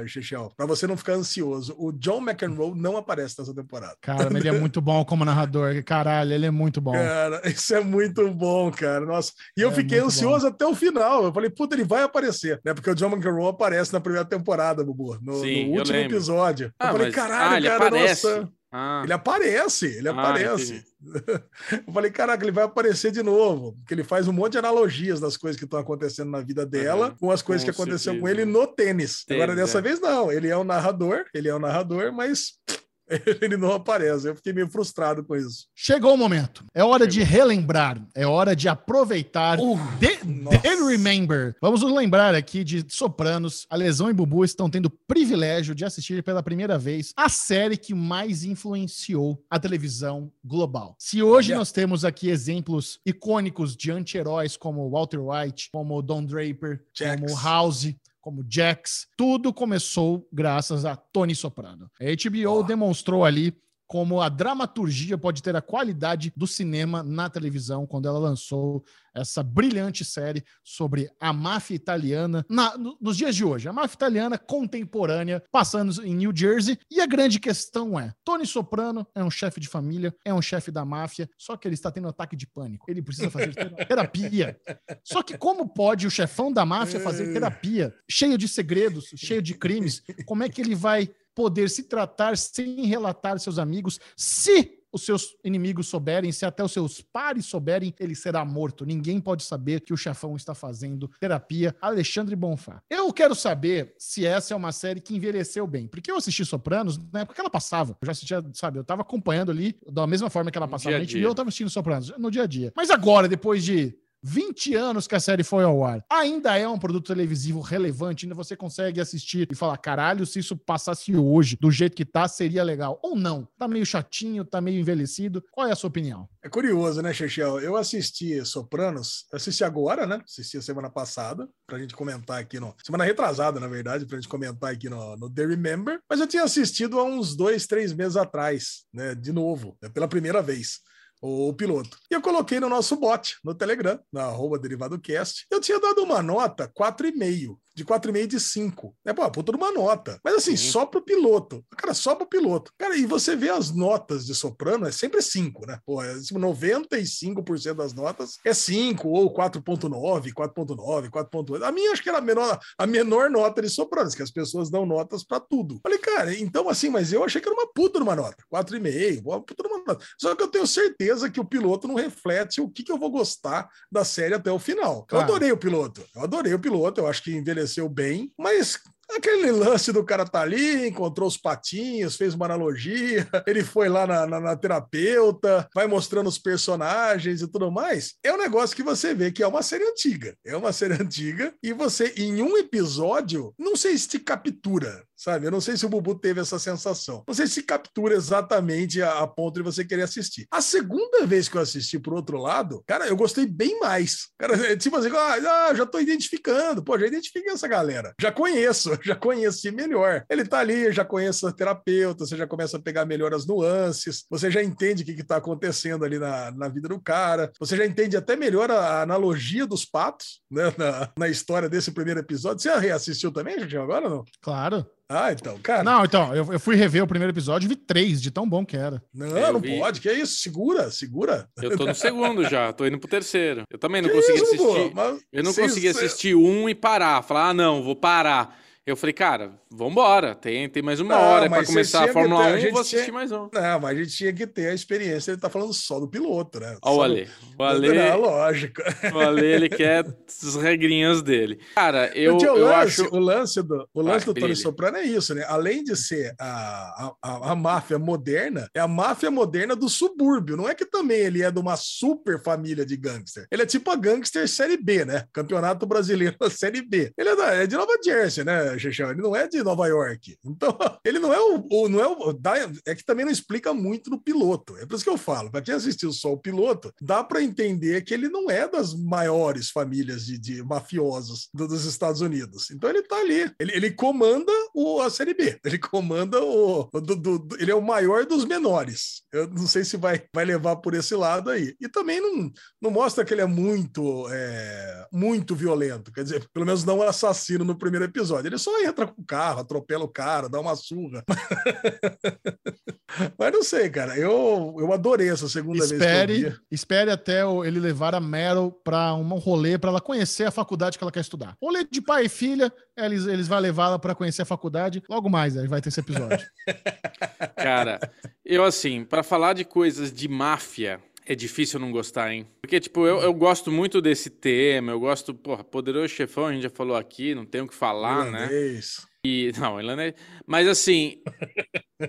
Xixel, 0.07 0.51
pra 0.55 0.65
você 0.65 0.87
não 0.87 0.97
ficar 0.97 1.13
ansioso. 1.13 1.75
O 1.77 1.91
John 1.91 2.21
McEnroe 2.21 2.73
não 2.75 2.97
aparece 2.97 3.37
nessa 3.39 3.53
temporada. 3.53 3.95
Cara, 4.01 4.35
ele 4.37 4.47
é 4.47 4.51
muito 4.59 4.81
bom 4.81 5.03
como 5.05 5.25
narrador. 5.25 5.83
Caralho, 5.83 6.33
ele 6.33 6.45
é 6.45 6.51
muito 6.51 6.81
bom. 6.81 6.93
Cara, 6.93 7.41
isso 7.45 7.75
é 7.75 7.81
muito 7.81 8.29
bom, 8.31 8.71
cara. 8.71 9.05
Nossa. 9.05 9.31
E 9.57 9.61
eu 9.61 9.69
é 9.69 9.73
fiquei 9.73 9.99
ansioso 9.99 10.47
bom. 10.47 10.53
até 10.53 10.65
o 10.65 10.75
final. 10.75 11.25
Eu 11.25 11.33
falei, 11.33 11.49
puta, 11.49 11.75
ele 11.75 11.83
vai 11.83 12.03
aparecer. 12.03 12.59
Né? 12.63 12.73
Porque 12.73 12.89
o 12.89 12.95
John 12.95 13.11
McEnroe 13.11 13.49
aparece 13.49 13.93
na 13.93 13.99
primeira 13.99 14.25
temporada, 14.25 14.83
Bubu. 14.83 15.19
No, 15.21 15.41
Sim, 15.41 15.69
no 15.69 15.79
último 15.79 15.97
episódio. 15.97 16.73
Ah, 16.79 16.87
eu 16.87 16.91
falei, 16.93 17.07
mas... 17.07 17.15
caralho, 17.15 17.67
ah, 17.67 17.71
cara, 17.71 17.87
aparece. 17.87 18.27
nossa. 18.27 18.49
Ah. 18.77 19.03
Ele 19.05 19.13
aparece, 19.13 19.85
ele 19.85 20.09
ah, 20.09 20.11
aparece. 20.11 20.83
Eu 21.87 21.93
falei, 21.93 22.11
caraca, 22.11 22.43
ele 22.43 22.51
vai 22.51 22.65
aparecer 22.65 23.09
de 23.09 23.23
novo. 23.23 23.71
Porque 23.71 23.93
ele 23.93 24.03
faz 24.03 24.27
um 24.27 24.33
monte 24.33 24.53
de 24.53 24.57
analogias 24.57 25.21
das 25.21 25.37
coisas 25.37 25.57
que 25.57 25.63
estão 25.63 25.79
acontecendo 25.79 26.29
na 26.29 26.41
vida 26.41 26.65
dela 26.65 27.07
uhum. 27.07 27.15
com 27.15 27.31
as 27.31 27.41
coisas 27.41 27.63
com 27.63 27.71
que 27.71 27.81
aconteceram 27.81 28.19
com 28.19 28.27
ele 28.27 28.43
no 28.43 28.67
tênis. 28.67 29.23
tênis 29.23 29.41
Agora, 29.41 29.55
dessa 29.55 29.77
é. 29.77 29.81
vez, 29.81 30.01
não. 30.01 30.29
Ele 30.29 30.49
é 30.49 30.57
o 30.57 30.65
narrador, 30.65 31.23
ele 31.33 31.47
é 31.47 31.55
o 31.55 31.59
narrador, 31.59 32.11
mas 32.11 32.59
ele 33.41 33.57
não 33.57 33.71
aparece. 33.71 34.27
Eu 34.27 34.35
fiquei 34.35 34.53
meio 34.53 34.69
frustrado 34.69 35.23
com 35.23 35.35
isso. 35.35 35.67
Chegou 35.75 36.13
o 36.13 36.17
momento. 36.17 36.65
É 36.73 36.83
hora 36.83 37.09
Chegou. 37.09 37.13
de 37.13 37.23
relembrar. 37.23 38.01
É 38.15 38.25
hora 38.25 38.55
de 38.55 38.67
aproveitar. 38.67 39.59
Uh, 39.59 39.77
de, 39.99 40.17
de 40.17 40.85
remember. 40.85 41.55
Vamos 41.61 41.81
nos 41.81 41.93
lembrar 41.93 42.33
aqui 42.35 42.63
de 42.63 42.85
Sopranos. 42.87 43.65
A 43.69 43.75
Lesão 43.75 44.09
e 44.09 44.13
Bubu 44.13 44.43
estão 44.43 44.69
tendo 44.69 44.87
o 44.87 44.89
privilégio 44.89 45.75
de 45.75 45.85
assistir 45.85 46.23
pela 46.23 46.43
primeira 46.43 46.77
vez 46.77 47.13
a 47.15 47.29
série 47.29 47.77
que 47.77 47.93
mais 47.93 48.43
influenciou 48.43 49.43
a 49.49 49.59
televisão 49.59 50.31
global. 50.43 50.95
Se 50.99 51.21
hoje 51.21 51.49
yeah. 51.49 51.59
nós 51.59 51.71
temos 51.71 52.03
aqui 52.05 52.29
exemplos 52.29 52.99
icônicos 53.05 53.75
de 53.75 53.91
anti-heróis 53.91 54.57
como 54.57 54.89
Walter 54.89 55.19
White, 55.19 55.69
como 55.71 56.01
Don 56.01 56.25
Draper, 56.25 56.83
Jax. 56.93 57.21
como 57.21 57.41
House, 57.41 57.93
como 58.25 58.43
Jax, 58.49 59.07
tudo 59.15 59.53
começou 59.53 60.27
graças 60.33 60.83
a 60.83 60.95
Tony 60.95 61.35
Soprano. 61.35 61.91
A 62.01 62.05
HBO 62.05 62.61
oh. 62.61 62.63
demonstrou 62.63 63.23
ali 63.23 63.55
como 63.95 64.21
a 64.21 64.27
dramaturgia 64.27 65.17
pode 65.17 65.41
ter 65.41 65.55
a 65.55 65.61
qualidade 65.61 66.33
do 66.35 66.45
cinema 66.45 67.01
na 67.01 67.29
televisão 67.29 67.87
quando 67.87 68.09
ela 68.09 68.19
lançou 68.19 68.83
essa 69.13 69.41
brilhante 69.41 70.03
série 70.03 70.43
sobre 70.61 71.09
a 71.17 71.31
máfia 71.31 71.75
italiana 71.75 72.45
na, 72.49 72.77
nos 72.77 73.15
dias 73.15 73.33
de 73.33 73.45
hoje. 73.45 73.69
A 73.69 73.71
máfia 73.71 73.95
italiana 73.95 74.37
contemporânea, 74.37 75.41
passando 75.49 76.05
em 76.05 76.13
New 76.13 76.35
Jersey. 76.35 76.77
E 76.91 76.99
a 76.99 77.05
grande 77.05 77.39
questão 77.39 77.97
é: 77.97 78.11
Tony 78.25 78.45
Soprano 78.45 79.07
é 79.15 79.23
um 79.23 79.31
chefe 79.31 79.61
de 79.61 79.69
família, 79.69 80.13
é 80.25 80.33
um 80.33 80.41
chefe 80.41 80.71
da 80.71 80.83
máfia, 80.83 81.29
só 81.37 81.55
que 81.55 81.65
ele 81.65 81.75
está 81.75 81.89
tendo 81.89 82.09
ataque 82.09 82.35
de 82.35 82.45
pânico. 82.45 82.91
Ele 82.91 83.01
precisa 83.01 83.31
fazer 83.31 83.53
terapia. 83.87 84.59
Só 85.05 85.23
que 85.23 85.37
como 85.37 85.69
pode 85.69 86.05
o 86.05 86.11
chefão 86.11 86.51
da 86.51 86.65
máfia 86.65 86.99
fazer 86.99 87.31
terapia, 87.31 87.95
cheio 88.09 88.37
de 88.37 88.49
segredos, 88.49 89.05
cheio 89.15 89.41
de 89.41 89.53
crimes? 89.53 90.03
Como 90.25 90.43
é 90.43 90.49
que 90.49 90.59
ele 90.59 90.75
vai 90.75 91.09
poder 91.35 91.69
se 91.69 91.83
tratar 91.83 92.37
sem 92.37 92.85
relatar 92.85 93.37
seus 93.39 93.59
amigos, 93.59 93.99
se 94.15 94.79
os 94.95 95.03
seus 95.03 95.35
inimigos 95.43 95.89
souberem, 95.89 96.31
se 96.31 96.45
até 96.45 96.63
os 96.63 96.71
seus 96.71 97.01
pares 97.01 97.45
souberem, 97.45 97.93
ele 97.99 98.15
será 98.15 98.45
morto. 98.45 98.85
Ninguém 98.85 99.19
pode 99.19 99.43
saber 99.43 99.81
que 99.81 99.93
o 99.93 99.97
chefão 99.97 100.37
está 100.37 100.55
fazendo 100.55 101.09
terapia. 101.19 101.75
Alexandre 101.81 102.33
Bonfá. 102.33 102.81
Eu 102.89 103.11
quero 103.11 103.35
saber 103.35 103.93
se 103.99 104.25
essa 104.25 104.53
é 104.53 104.57
uma 104.57 104.71
série 104.71 105.01
que 105.01 105.13
envelheceu 105.13 105.67
bem, 105.67 105.85
porque 105.85 106.09
eu 106.09 106.15
assisti 106.15 106.45
Sopranos 106.45 106.97
na 107.11 107.21
época 107.21 107.35
que 107.35 107.41
ela 107.41 107.49
passava. 107.49 107.97
Eu 108.01 108.05
já 108.05 108.13
assistia, 108.13 108.43
sabe, 108.53 108.77
eu 108.77 108.83
estava 108.83 109.01
acompanhando 109.01 109.51
ali 109.51 109.77
da 109.91 110.07
mesma 110.07 110.29
forma 110.29 110.49
que 110.49 110.57
ela 110.57 110.67
passava 110.67 110.97
na 110.97 111.03
HBO, 111.03 111.17
eu 111.17 111.31
estava 111.31 111.49
assistindo 111.49 111.69
Sopranos 111.69 112.13
no 112.17 112.31
dia 112.31 112.43
a 112.43 112.47
dia. 112.47 112.71
Mas 112.73 112.89
agora, 112.89 113.27
depois 113.27 113.65
de 113.65 113.93
20 114.27 114.73
anos 114.73 115.07
que 115.07 115.13
a 115.13 115.19
série 115.19 115.43
foi 115.43 115.63
ao 115.63 115.83
ar. 115.83 116.03
Ainda 116.09 116.57
é 116.57 116.67
um 116.67 116.79
produto 116.79 117.05
televisivo 117.05 117.61
relevante, 117.61 118.25
ainda 118.25 118.33
você 118.33 118.55
consegue 118.55 118.99
assistir 118.99 119.47
e 119.51 119.55
falar, 119.55 119.77
caralho, 119.77 120.25
se 120.25 120.39
isso 120.39 120.57
passasse 120.57 121.15
hoje, 121.15 121.55
do 121.61 121.69
jeito 121.69 121.95
que 121.95 122.03
tá, 122.03 122.27
seria 122.27 122.63
legal. 122.63 122.99
Ou 123.03 123.15
não. 123.15 123.47
Tá 123.55 123.67
meio 123.67 123.85
chatinho, 123.85 124.43
tá 124.43 124.59
meio 124.59 124.79
envelhecido. 124.79 125.43
Qual 125.51 125.67
é 125.67 125.71
a 125.71 125.75
sua 125.75 125.89
opinião? 125.89 126.27
É 126.43 126.49
curioso, 126.49 127.03
né, 127.03 127.13
Chechel? 127.13 127.59
Eu 127.59 127.77
assisti 127.77 128.43
Sopranos, 128.43 129.25
assisti 129.31 129.63
agora, 129.63 130.07
né? 130.07 130.19
Assisti 130.25 130.57
a 130.57 130.61
semana 130.61 130.89
passada, 130.89 131.47
pra 131.67 131.77
gente 131.77 131.95
comentar 131.95 132.39
aqui 132.39 132.59
no. 132.59 132.75
Semana 132.83 133.03
retrasada, 133.03 133.59
na 133.59 133.67
verdade, 133.67 134.07
pra 134.07 134.17
gente 134.17 134.27
comentar 134.27 134.71
aqui 134.71 134.89
no, 134.89 135.15
no 135.17 135.29
The 135.29 135.45
Remember. 135.45 135.99
Mas 136.09 136.19
eu 136.19 136.25
tinha 136.25 136.43
assistido 136.43 136.99
há 136.99 137.03
uns 137.03 137.35
dois, 137.35 137.67
três 137.67 137.93
meses 137.93 138.17
atrás, 138.17 138.85
né? 138.91 139.13
De 139.13 139.31
novo, 139.31 139.77
né, 139.81 139.89
pela 139.89 140.07
primeira 140.07 140.41
vez 140.41 140.79
o 141.25 141.53
piloto. 141.53 141.97
E 142.09 142.13
eu 142.13 142.21
coloquei 142.21 142.59
no 142.59 142.69
nosso 142.69 142.95
bot, 142.95 143.37
no 143.43 143.55
Telegram, 143.55 143.99
na 144.11 144.25
arroba 144.25 144.59
derivadocast. 144.59 145.45
Eu 145.49 145.59
tinha 145.59 145.79
dado 145.79 146.03
uma 146.03 146.21
nota 146.21 146.67
4,5 146.67 147.57
de 147.75 147.83
4,5 147.83 148.27
de 148.27 148.39
5. 148.39 148.95
É, 149.05 149.13
pô, 149.13 149.29
puta 149.29 149.55
uma 149.55 149.71
nota. 149.71 150.19
Mas 150.23 150.35
assim, 150.35 150.55
Sim. 150.55 150.71
só 150.71 150.85
pro 150.85 151.01
piloto. 151.01 151.63
Cara, 151.77 151.93
só 151.93 152.15
pro 152.15 152.25
piloto. 152.25 152.71
Cara, 152.77 152.95
e 152.95 153.05
você 153.05 153.35
vê 153.35 153.49
as 153.49 153.71
notas 153.71 154.25
de 154.25 154.33
soprano, 154.33 154.87
é 154.87 154.91
sempre 154.91 155.21
5, 155.21 155.67
né? 155.67 155.77
Pô, 155.85 156.01
é, 156.01 156.15
95% 156.15 157.35
tipo, 157.35 157.73
das 157.75 157.93
notas 157.93 158.37
é 158.45 158.53
5, 158.53 159.07
ou 159.07 159.33
4.9, 159.33 160.31
4.9, 160.33 161.09
4.8. 161.09 161.63
A 161.63 161.71
minha 161.71 161.91
acho 161.91 162.01
que 162.01 162.09
era 162.09 162.19
a 162.19 162.21
menor, 162.21 162.57
a 162.77 162.87
menor 162.87 163.29
nota 163.29 163.61
de 163.61 163.69
sopranos, 163.69 164.15
que 164.15 164.23
as 164.23 164.31
pessoas 164.31 164.69
dão 164.69 164.85
notas 164.85 165.23
para 165.23 165.39
tudo. 165.39 165.79
Falei, 165.83 165.97
cara, 165.99 166.33
então 166.33 166.69
assim, 166.69 166.89
mas 166.89 167.11
eu 167.11 167.23
achei 167.23 167.41
que 167.41 167.47
era 167.47 167.55
uma 167.55 167.71
puta 167.73 167.99
numa 167.99 168.15
nota. 168.15 168.37
4,5, 168.53 169.21
uma 169.25 169.41
puta 169.41 169.63
numa 169.63 169.79
nota. 169.79 170.05
Só 170.17 170.33
que 170.33 170.43
eu 170.43 170.47
tenho 170.47 170.65
certeza 170.65 171.29
que 171.29 171.39
o 171.39 171.45
piloto 171.45 171.87
não 171.87 171.95
reflete 171.95 172.61
o 172.61 172.69
que, 172.69 172.83
que 172.83 172.91
eu 172.91 172.97
vou 172.97 173.11
gostar 173.11 173.69
da 173.91 174.05
série 174.05 174.33
até 174.33 174.51
o 174.51 174.59
final. 174.59 175.05
Claro. 175.05 175.27
Eu 175.27 175.35
adorei 175.35 175.51
o 175.51 175.57
piloto. 175.57 176.01
Eu 176.15 176.23
adorei 176.23 176.53
o 176.53 176.59
piloto, 176.59 177.01
eu 177.01 177.07
acho 177.07 177.21
que 177.21 177.35
envelheceu 177.35 177.64
envelheceu 177.65 177.89
bem, 177.89 178.31
mas 178.37 178.79
Aquele 179.07 179.51
lance 179.51 179.91
do 179.91 180.03
cara 180.03 180.25
tá 180.25 180.41
ali, 180.41 180.87
encontrou 180.87 181.27
os 181.27 181.37
patinhos, 181.37 182.15
fez 182.15 182.33
uma 182.33 182.45
analogia, 182.45 183.27
ele 183.45 183.63
foi 183.63 183.87
lá 183.87 184.07
na, 184.07 184.25
na, 184.25 184.39
na 184.39 184.55
terapeuta, 184.55 185.69
vai 185.75 185.85
mostrando 185.85 186.27
os 186.27 186.39
personagens 186.39 187.41
e 187.41 187.47
tudo 187.47 187.71
mais. 187.71 188.15
É 188.23 188.33
um 188.33 188.37
negócio 188.37 188.75
que 188.75 188.81
você 188.81 189.13
vê 189.13 189.31
que 189.31 189.43
é 189.43 189.47
uma 189.47 189.61
série 189.61 189.83
antiga. 189.83 190.35
É 190.43 190.57
uma 190.57 190.73
série 190.73 190.95
antiga 191.01 191.53
e 191.61 191.71
você, 191.71 192.13
em 192.17 192.41
um 192.41 192.57
episódio, 192.57 193.53
não 193.59 193.75
sei 193.75 193.95
se 193.95 194.07
te 194.07 194.19
captura, 194.19 195.03
sabe? 195.15 195.47
Eu 195.47 195.51
não 195.51 195.61
sei 195.61 195.77
se 195.77 195.85
o 195.85 195.89
Bubu 195.89 196.15
teve 196.15 196.41
essa 196.41 196.59
sensação. 196.59 197.23
Não 197.27 197.33
sei 197.33 197.47
se 197.47 197.63
captura 197.63 198.15
exatamente 198.15 199.01
a, 199.01 199.19
a, 199.19 199.27
ponto 199.27 199.55
de 199.55 199.61
você 199.61 199.83
querer 199.83 200.03
assistir. 200.03 200.47
A 200.51 200.61
segunda 200.61 201.25
vez 201.25 201.47
que 201.47 201.57
eu 201.57 201.61
assisti 201.61 201.99
por 201.99 202.13
outro 202.13 202.37
lado, 202.37 202.83
cara, 202.85 203.07
eu 203.07 203.15
gostei 203.15 203.45
bem 203.45 203.79
mais. 203.79 204.27
Cara, 204.37 204.55
é 204.71 204.75
tipo 204.75 204.95
assim, 204.97 205.09
ah, 205.15 205.73
já 205.73 205.85
tô 205.85 205.99
identificando, 205.99 206.83
pô, 206.83 206.97
já 206.97 207.07
identifiquei 207.07 207.51
essa 207.51 207.67
galera. 207.67 208.13
Já 208.19 208.31
conheço, 208.31 208.97
já 209.03 209.15
conheci 209.15 209.71
melhor. 209.71 210.25
Ele 210.29 210.45
tá 210.45 210.59
ali, 210.59 210.91
já 210.91 211.05
conheço 211.05 211.47
a 211.47 211.51
terapeuta, 211.51 212.25
você 212.25 212.35
já 212.35 212.47
começa 212.47 212.77
a 212.77 212.81
pegar 212.81 213.05
melhor 213.05 213.33
as 213.33 213.45
nuances, 213.45 214.25
você 214.29 214.51
já 214.51 214.63
entende 214.63 215.03
o 215.03 215.05
que, 215.05 215.13
que 215.13 215.23
tá 215.23 215.37
acontecendo 215.37 216.03
ali 216.05 216.19
na, 216.19 216.51
na 216.51 216.67
vida 216.67 216.87
do 216.87 216.99
cara, 216.99 217.51
você 217.59 217.77
já 217.77 217.85
entende 217.85 218.17
até 218.17 218.35
melhor 218.35 218.69
a, 218.71 218.79
a 218.79 219.01
analogia 219.01 219.65
dos 219.65 219.85
patos, 219.85 220.41
né, 220.49 220.73
na, 220.77 221.09
na 221.17 221.27
história 221.27 221.69
desse 221.69 221.91
primeiro 221.91 222.19
episódio. 222.19 222.61
Você 222.61 222.73
reassistiu 222.77 223.31
também, 223.31 223.59
gente, 223.59 223.77
agora 223.77 224.05
ou 224.05 224.17
não? 224.17 224.25
Claro. 224.41 224.85
Ah, 225.09 225.31
então, 225.31 225.57
cara. 225.59 225.83
Não, 225.83 226.03
então, 226.03 226.33
eu, 226.33 226.53
eu 226.53 226.59
fui 226.59 226.75
rever 226.75 227.03
o 227.03 227.07
primeiro 227.07 227.31
episódio 227.31 227.67
e 227.67 227.69
vi 227.69 227.75
três, 227.75 228.19
de 228.19 228.31
tão 228.31 228.47
bom 228.47 228.65
que 228.65 228.75
era. 228.75 229.03
Não, 229.13 229.37
eu 229.37 229.53
não 229.53 229.59
vi. 229.59 229.77
pode, 229.77 230.01
que 230.01 230.09
é 230.09 230.13
isso? 230.13 230.39
Segura, 230.39 230.89
segura. 230.89 231.47
Eu 231.61 231.77
tô 231.77 231.85
no 231.85 231.93
segundo 231.93 232.43
já, 232.49 232.73
tô 232.73 232.85
indo 232.87 232.97
pro 232.97 233.09
terceiro. 233.09 233.63
Eu 233.69 233.77
também 233.77 234.01
não 234.01 234.09
que 234.09 234.15
consegui 234.15 234.37
isso, 234.37 234.45
assistir. 234.45 234.93
Pô, 234.93 235.19
eu 235.31 235.43
não 235.43 235.53
consegui 235.53 235.87
assistir 235.87 236.35
um 236.35 236.67
e 236.67 236.73
parar, 236.73 237.21
falar, 237.21 237.49
ah, 237.49 237.53
não, 237.53 237.83
vou 237.83 237.95
parar. 237.95 238.59
Eu 238.85 238.95
falei, 238.95 239.13
cara, 239.13 239.59
vambora, 239.75 240.33
tem, 240.33 240.69
tem 240.69 240.81
mais 240.81 240.99
uma 240.99 241.15
não, 241.15 241.21
hora 241.21 241.49
para 241.49 241.65
começar 241.65 242.05
a 242.05 242.13
Fórmula 242.13 242.45
ter, 242.45 242.65
1, 242.65 242.69
a 242.69 242.71
vou 242.71 242.81
assistir 242.81 243.03
tinha... 243.03 243.13
mais 243.13 243.31
um. 243.31 243.49
Não, 243.53 243.79
mas 243.79 243.97
a 243.97 244.03
gente 244.03 244.15
tinha 244.15 244.33
que 244.33 244.47
ter 244.47 244.67
a 244.67 244.73
experiência, 244.73 245.31
ele 245.31 245.41
tá 245.41 245.49
falando 245.49 245.73
só 245.73 245.99
do 245.99 246.07
piloto, 246.07 246.59
né? 246.59 246.77
Olha 246.81 246.97
o 246.97 247.01
Ale. 247.03 247.29
O 247.59 247.63
Ale, 247.63 247.93
não, 247.93 248.21
lógico. 248.21 248.81
O 249.13 249.19
Ale, 249.19 249.45
ele 249.45 249.69
quer 249.69 250.05
as 250.27 250.55
regrinhas 250.55 251.21
dele. 251.21 251.59
Cara, 251.75 252.07
eu, 252.15 252.37
eu 252.37 252.55
lance, 252.55 253.01
acho... 253.01 253.15
O 253.15 253.19
lance 253.19 253.61
do, 253.61 253.87
o 253.93 254.01
lance 254.01 254.25
do 254.25 254.33
Tony 254.33 254.55
Soprano 254.55 254.97
é 254.97 255.03
isso, 255.03 255.35
né? 255.35 255.45
Além 255.47 255.83
de 255.83 255.95
ser 255.95 256.33
a, 256.39 257.13
a, 257.21 257.51
a, 257.51 257.55
máfia 257.55 257.99
moderna, 257.99 258.69
é 258.73 258.79
a 258.79 258.87
máfia 258.87 259.29
moderna 259.29 259.75
do 259.75 259.89
subúrbio. 259.89 260.55
Não 260.55 260.69
é 260.69 260.73
que 260.73 260.85
também 260.85 261.19
ele 261.19 261.43
é 261.43 261.51
de 261.51 261.59
uma 261.59 261.75
super 261.75 262.41
família 262.41 262.85
de 262.85 262.95
gangster. 262.95 263.45
Ele 263.51 263.63
é 263.63 263.65
tipo 263.65 263.91
a 263.91 263.95
gangster 263.95 264.47
Série 264.47 264.77
B, 264.77 265.03
né? 265.03 265.25
Campeonato 265.33 265.85
Brasileiro 265.85 266.37
Série 266.49 266.81
B. 266.81 267.11
Ele 267.17 267.29
é, 267.29 267.35
da, 267.35 267.53
é 267.55 267.67
de 267.67 267.75
Nova 267.75 267.97
Jersey, 268.03 268.43
né? 268.43 268.75
ele 268.75 269.21
não 269.21 269.35
é 269.35 269.47
de 269.47 269.64
Nova 269.65 269.87
York. 269.87 270.37
Então, 270.45 270.69
ele 271.03 271.19
não 271.19 271.33
é 271.33 271.39
o, 271.39 271.67
o 271.69 271.89
não 271.89 271.99
é 271.99 272.07
o, 272.07 272.39
é 272.85 272.95
que 272.95 273.03
também 273.03 273.25
não 273.25 273.31
explica 273.31 273.73
muito 273.73 274.09
no 274.09 274.21
piloto. 274.21 274.77
É 274.77 274.85
por 274.85 274.95
isso 274.95 275.03
que 275.03 275.09
eu 275.09 275.17
falo, 275.17 275.51
para 275.51 275.61
quem 275.61 275.73
assistiu 275.73 276.13
só 276.13 276.31
o 276.31 276.37
piloto, 276.37 276.93
dá 277.01 277.23
para 277.23 277.43
entender 277.43 278.03
que 278.03 278.13
ele 278.13 278.29
não 278.29 278.49
é 278.49 278.67
das 278.67 278.93
maiores 278.93 279.69
famílias 279.69 280.25
de, 280.25 280.37
de 280.37 280.63
mafiosos 280.63 281.49
do, 281.53 281.67
dos 281.67 281.85
Estados 281.85 282.21
Unidos. 282.21 282.71
Então 282.71 282.89
ele 282.89 283.01
tá 283.01 283.17
ali, 283.17 283.51
ele, 283.59 283.71
ele 283.73 283.91
comanda 283.91 284.51
o, 284.73 285.01
a 285.01 285.09
série 285.09 285.33
B, 285.33 285.59
ele 285.65 285.77
comanda 285.77 286.41
o, 286.41 286.89
do, 286.93 287.15
do, 287.15 287.47
ele 287.59 287.71
é 287.71 287.75
o 287.75 287.81
maior 287.81 288.25
dos 288.25 288.45
menores. 288.45 289.23
Eu 289.33 289.47
não 289.47 289.67
sei 289.67 289.83
se 289.83 289.97
vai, 289.97 290.23
vai 290.33 290.45
levar 290.45 290.77
por 290.77 290.93
esse 290.93 291.15
lado 291.15 291.49
aí. 291.49 291.75
E 291.79 291.89
também 291.89 292.21
não, 292.21 292.51
não 292.81 292.91
mostra 292.91 293.25
que 293.25 293.33
ele 293.33 293.41
é 293.41 293.45
muito 293.45 294.27
é, 294.29 295.07
muito 295.11 295.55
violento, 295.55 296.11
quer 296.11 296.23
dizer, 296.23 296.47
pelo 296.53 296.65
menos 296.65 296.83
não 296.83 297.01
assassino 297.01 297.65
no 297.65 297.77
primeiro 297.77 298.05
episódio. 298.05 298.47
Ele 298.47 298.57
só 298.57 298.81
entra 298.81 299.07
com 299.07 299.21
o 299.21 299.25
carro, 299.45 299.61
atropela 299.61 300.03
o 300.03 300.07
cara, 300.07 300.49
dá 300.49 300.59
uma 300.59 300.75
surra. 300.75 301.23
Mas 303.37 303.53
não 303.53 303.63
sei, 303.63 303.89
cara. 303.89 304.17
Eu, 304.17 304.75
eu 304.79 304.91
adorei 304.91 305.29
essa 305.29 305.47
segunda 305.47 305.83
espere, 305.83 306.33
vez 306.33 306.39
que 306.39 306.47
eu 306.47 306.51
vi. 306.51 306.59
Espere 306.71 307.11
até 307.11 307.41
ele 307.65 307.79
levar 307.79 308.15
a 308.15 308.19
Meryl 308.19 308.71
para 308.71 309.13
um 309.13 309.35
rolê 309.35 309.77
para 309.77 309.91
ela 309.91 310.01
conhecer 310.01 310.45
a 310.45 310.51
faculdade 310.51 310.97
que 310.97 311.03
ela 311.03 311.11
quer 311.11 311.21
estudar. 311.21 311.55
Rolê 311.61 311.85
de 311.89 312.01
pai 312.01 312.25
e 312.25 312.29
filha, 312.29 312.73
eles, 312.97 313.25
eles 313.25 313.47
vão 313.47 313.59
levá-la 313.59 313.99
para 313.99 314.15
conhecer 314.15 314.41
a 314.41 314.45
faculdade. 314.45 315.01
Logo 315.09 315.29
mais, 315.29 315.55
aí 315.55 315.67
vai 315.67 315.81
ter 315.81 315.89
esse 315.89 315.99
episódio. 315.99 316.45
cara, 317.55 317.99
eu 318.43 318.63
assim, 318.63 319.05
para 319.05 319.23
falar 319.23 319.53
de 319.53 319.63
coisas 319.63 320.11
de 320.11 320.27
máfia, 320.27 320.99
é 321.25 321.33
difícil 321.33 321.79
não 321.79 321.91
gostar, 321.91 322.31
hein? 322.31 322.47
Porque, 322.61 322.79
tipo, 322.79 323.07
eu, 323.07 323.19
eu 323.19 323.33
gosto 323.33 323.71
muito 323.71 323.99
desse 323.99 324.29
tema, 324.29 324.91
eu 324.91 324.99
gosto, 324.99 325.33
porra, 325.33 325.63
Poderoso 325.63 326.09
Chefão, 326.09 326.47
a 326.47 326.53
gente 326.53 326.63
já 326.63 326.69
falou 326.69 326.95
aqui, 326.95 327.33
não 327.33 327.45
tem 327.45 327.61
o 327.61 327.67
que 327.67 327.73
falar, 327.73 328.25
né? 328.25 328.43
Irlandês. 328.43 328.97
né? 328.99 329.14
E, 329.25 329.51
não, 329.59 329.79
irlandês. 329.79 330.13
Mas, 330.45 330.67
assim, 330.67 331.21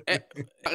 é, 0.07 0.23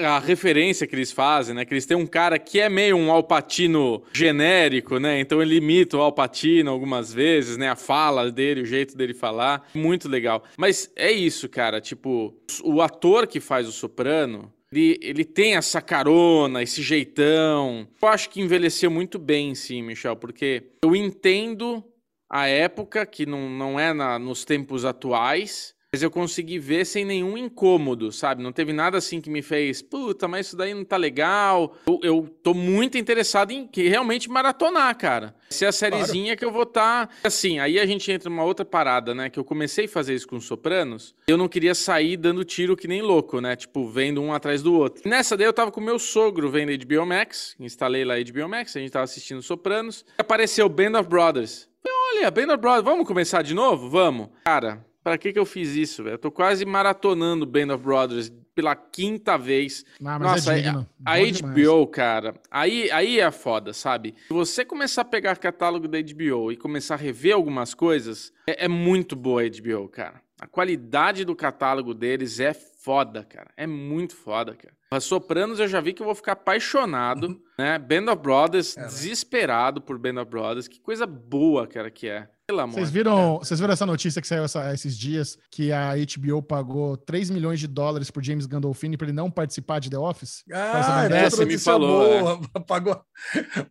a 0.06 0.20
referência 0.20 0.88
que 0.88 0.96
eles 0.96 1.12
fazem, 1.12 1.54
né? 1.54 1.66
Que 1.66 1.74
eles 1.74 1.86
têm 1.86 1.96
um 1.96 2.08
cara 2.08 2.40
que 2.40 2.60
é 2.60 2.68
meio 2.68 2.98
um 2.98 3.12
alpatino 3.12 4.04
genérico, 4.12 4.98
né? 4.98 5.20
Então 5.20 5.42
ele 5.42 5.56
imita 5.56 5.98
o 5.98 6.02
alpatino 6.02 6.72
algumas 6.72 7.14
vezes, 7.14 7.58
né? 7.58 7.70
A 7.70 7.76
fala 7.76 8.32
dele, 8.32 8.62
o 8.62 8.66
jeito 8.66 8.98
dele 8.98 9.14
falar. 9.14 9.70
Muito 9.76 10.10
legal. 10.10 10.44
Mas 10.58 10.92
é 10.96 11.12
isso, 11.12 11.48
cara. 11.48 11.80
Tipo, 11.80 12.36
o 12.64 12.82
ator 12.82 13.28
que 13.28 13.40
faz 13.40 13.68
o 13.68 13.72
soprano 13.72 14.52
ele, 14.72 14.98
ele 15.02 15.26
tem 15.26 15.56
essa 15.56 15.82
carona, 15.82 16.64
esse 16.64 16.82
jeitão. 16.82 17.88
Eu 18.02 18.08
acho 18.08 18.30
que 18.30 18.42
envelheceu 18.42 18.90
muito 18.90 19.20
bem, 19.20 19.54
sim, 19.54 19.82
Michel, 19.82 20.16
porque 20.16 20.72
eu 20.82 20.96
entendo 20.96 21.84
a 22.30 22.48
época, 22.48 23.06
que 23.06 23.26
não, 23.26 23.50
não 23.50 23.78
é 23.78 23.94
na, 23.94 24.18
nos 24.18 24.46
tempos 24.46 24.86
atuais, 24.86 25.76
mas 25.94 26.02
eu 26.02 26.10
consegui 26.10 26.58
ver 26.58 26.86
sem 26.86 27.04
nenhum 27.04 27.38
incômodo, 27.38 28.14
sabe? 28.14 28.42
Não 28.42 28.54
teve 28.54 28.72
nada 28.72 28.98
assim 28.98 29.20
que 29.20 29.30
me 29.30 29.42
fez, 29.42 29.82
puta, 29.82 30.26
mas 30.26 30.48
isso 30.48 30.56
daí 30.56 30.74
não 30.74 30.86
tá 30.86 30.96
legal. 30.96 31.76
Eu, 31.86 32.00
eu 32.02 32.36
tô 32.42 32.54
muito 32.54 32.98
interessado 32.98 33.52
em 33.52 33.68
que 33.68 33.90
realmente 33.90 34.30
maratonar, 34.30 34.98
cara. 34.98 35.36
Se 35.50 35.66
é 35.66 35.68
a 35.68 35.72
sériezinha 35.74 36.28
claro. 36.28 36.38
que 36.38 36.46
eu 36.46 36.52
vou 36.52 36.64
estar. 36.64 37.08
Tá... 37.08 37.14
Assim, 37.26 37.60
aí 37.60 37.78
a 37.78 37.86
gente 37.86 38.10
entra 38.10 38.30
numa 38.30 38.46
outra 38.46 38.64
parada, 38.64 39.14
né? 39.14 39.30
Que 39.30 39.38
eu 39.38 39.44
comecei 39.44 39.84
a 39.84 39.90
fazer 39.90 40.16
isso 40.16 40.30
com 40.30 40.40
Sopranos. 40.40 41.14
Eu 41.28 41.38
não 41.38 41.50
queria 41.50 41.76
sair 41.76 42.16
dando 42.16 42.46
tiro 42.46 42.78
que 42.78 42.88
nem 42.88 43.02
louco, 43.02 43.42
né? 43.42 43.58
Tipo, 43.58 43.86
vendo 43.90 44.22
um 44.22 44.32
atrás 44.32 44.64
do 44.64 44.74
outro. 44.74 45.04
Nessa 45.06 45.36
daí 45.36 45.46
eu 45.46 45.52
tava 45.52 45.74
com 45.74 45.82
meu 45.82 46.00
sogro 46.00 46.50
vendo 46.50 46.72
HBO 46.86 47.06
Max. 47.06 47.54
Instalei 47.60 48.06
lá 48.06 48.16
HBO 48.16 48.48
Max, 48.48 48.78
a 48.78 48.80
gente 48.80 48.92
tava 48.92 49.04
assistindo 49.04 49.42
Sopranos. 49.42 50.06
Apareceu 50.18 50.70
Band 50.70 50.98
of 50.98 51.10
Brothers. 51.10 51.70
Olha, 52.14 52.32
Band 52.32 52.54
of 52.54 52.58
Brothers, 52.58 52.86
vamos 52.86 53.06
começar 53.06 53.42
de 53.42 53.54
novo? 53.54 53.90
Vamos. 53.90 54.30
Cara, 54.46 54.86
Pra 55.04 55.18
que 55.18 55.34
que 55.34 55.40
eu 55.40 55.46
fiz 55.46 55.76
isso, 55.76 56.04
velho? 56.04 56.16
Eu 56.16 56.20
tô 56.20 56.32
quase 56.32 56.66
maratonando 56.66 57.46
Band 57.46 57.74
of 57.74 57.84
Brothers 57.84 58.32
pela 58.54 58.76
quinta 58.76 59.38
vez. 59.38 59.84
Ah, 60.04 60.20
Nossa, 60.20 60.58
é 60.58 60.68
a, 60.68 60.86
a 61.06 61.18
HBO, 61.18 61.88
cara, 61.88 62.36
aí, 62.50 62.92
aí 62.92 63.20
é 63.20 63.32
foda, 63.32 63.74
sabe? 63.74 64.14
Se 64.28 64.34
você 64.34 64.64
começar 64.64 65.02
a 65.02 65.06
pegar 65.06 65.38
catálogo 65.38 65.88
da 65.88 65.98
HBO 66.00 66.52
e 66.52 66.58
começar 66.58 66.96
a 66.96 66.98
rever 66.98 67.34
algumas 67.34 67.74
coisas, 67.74 68.32
é, 68.48 68.66
é 68.66 68.68
muito 68.68 69.16
boa 69.16 69.42
a 69.42 69.50
HBO, 69.50 69.88
cara. 69.88 70.22
A 70.40 70.48
qualidade 70.48 71.24
do 71.24 71.36
catálogo 71.36 71.94
deles 71.94 72.40
é 72.40 72.54
foda, 72.54 73.24
cara. 73.24 73.52
É 73.56 73.68
muito 73.68 74.16
foda, 74.16 74.56
cara. 74.56 74.74
A 74.92 75.00
Sopranos 75.00 75.60
eu 75.60 75.68
já 75.68 75.80
vi 75.80 75.94
que 75.94 76.02
eu 76.02 76.06
vou 76.06 76.16
ficar 76.16 76.34
apaixonado, 76.34 77.40
né? 77.58 77.78
Band 77.78 78.12
of 78.12 78.22
Brothers, 78.22 78.76
é, 78.76 78.82
né? 78.82 78.88
desesperado 78.88 79.80
por 79.80 79.98
Band 79.98 80.20
of 80.22 80.30
Brothers. 80.30 80.68
Que 80.68 80.80
coisa 80.80 81.06
boa, 81.06 81.68
cara, 81.68 81.90
que 81.90 82.08
é. 82.08 82.28
Vocês 82.74 82.90
viram, 82.90 83.40
vocês 83.40 83.60
viram 83.60 83.74
essa 83.74 83.86
notícia 83.86 84.22
que 84.22 84.28
saiu 84.28 84.44
essa, 84.44 84.74
esses 84.74 84.98
dias 84.98 85.38
que 85.50 85.72
a 85.72 85.94
HBO 85.96 86.42
pagou 86.42 86.98
3 86.98 87.30
milhões 87.30 87.60
de 87.60 87.68
dólares 87.68 88.12
pro 88.12 88.24
James 88.24 88.46
Gandolfini 88.46 88.98
para 88.98 89.08
ele 89.08 89.16
não 89.16 89.32
participar 89.32 89.80
de 89.80 89.90
The 89.90 89.98
Office? 89.98 90.44
Ah, 90.52 91.08
é, 91.12 91.30
você 91.30 91.46
me 91.46 91.58
falou. 91.58 92.22
Boa, 92.22 92.42
é. 92.56 92.60
Pagou 92.72 93.02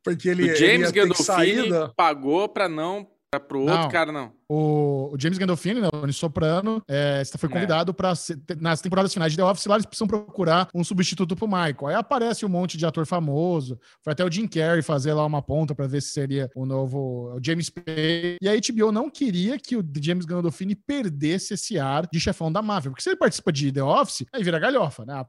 porque 0.03 0.29
ele 0.29 0.53
o 0.53 0.57
James 0.57 0.91
ele 0.91 0.93
Gandolfini 0.93 1.71
pagou 1.97 2.49
para 2.49 2.69
não 2.69 3.07
para 3.39 3.57
o 3.57 3.61
outro 3.61 3.83
não. 3.83 3.89
cara 3.89 4.11
não. 4.11 4.33
O, 4.49 5.13
o 5.15 5.17
James 5.17 5.39
Gandolfini, 5.39 5.81
né, 5.81 5.89
o 5.93 6.13
Soprano, 6.13 6.83
é, 6.89 7.23
foi 7.39 7.49
é. 7.49 7.53
convidado 7.53 7.93
é. 7.93 7.95
para 7.95 8.13
nas 8.61 8.81
temporadas 8.81 9.13
finais 9.13 9.33
de 9.33 9.39
The 9.39 9.45
Office 9.45 9.67
lá 9.67 9.77
eles 9.77 9.87
precisam 9.87 10.09
procurar 10.09 10.69
um 10.75 10.83
substituto 10.83 11.37
pro 11.37 11.47
Michael. 11.47 11.87
Aí 11.87 11.95
aparece 11.95 12.45
um 12.45 12.49
monte 12.49 12.77
de 12.77 12.85
ator 12.85 13.07
famoso. 13.07 13.79
Foi 14.03 14.13
até 14.13 14.25
o 14.25 14.31
Jim 14.31 14.49
Carrey 14.49 14.83
fazer 14.83 15.15
lá 15.15 15.25
uma 15.25 15.41
ponta 15.41 15.77
para 15.77 15.87
ver 15.87 16.03
se 16.03 16.09
seria 16.09 16.51
o 16.57 16.67
novo 16.67 17.33
o 17.37 17.41
James 17.41 17.71
Pay. 17.71 18.39
E 18.43 18.49
a 18.49 18.53
HBO 18.57 18.91
não 18.91 19.09
queria 19.09 19.57
que 19.61 19.77
o 19.77 19.89
James 20.03 20.25
Gandolfini 20.25 20.75
perdesse 20.75 21.55
esse 21.55 21.79
ar 21.79 22.09
de 22.13 22.19
chefão 22.19 22.51
da 22.51 22.61
Marvel, 22.61 22.91
porque 22.91 23.03
se 23.03 23.11
ele 23.11 23.17
participa 23.17 23.53
de 23.53 23.71
The 23.71 23.83
Office, 23.83 24.27
aí 24.33 24.43
vira 24.43 24.59
galhofa, 24.59 25.05
né? 25.05 25.15
Ah, 25.15 25.27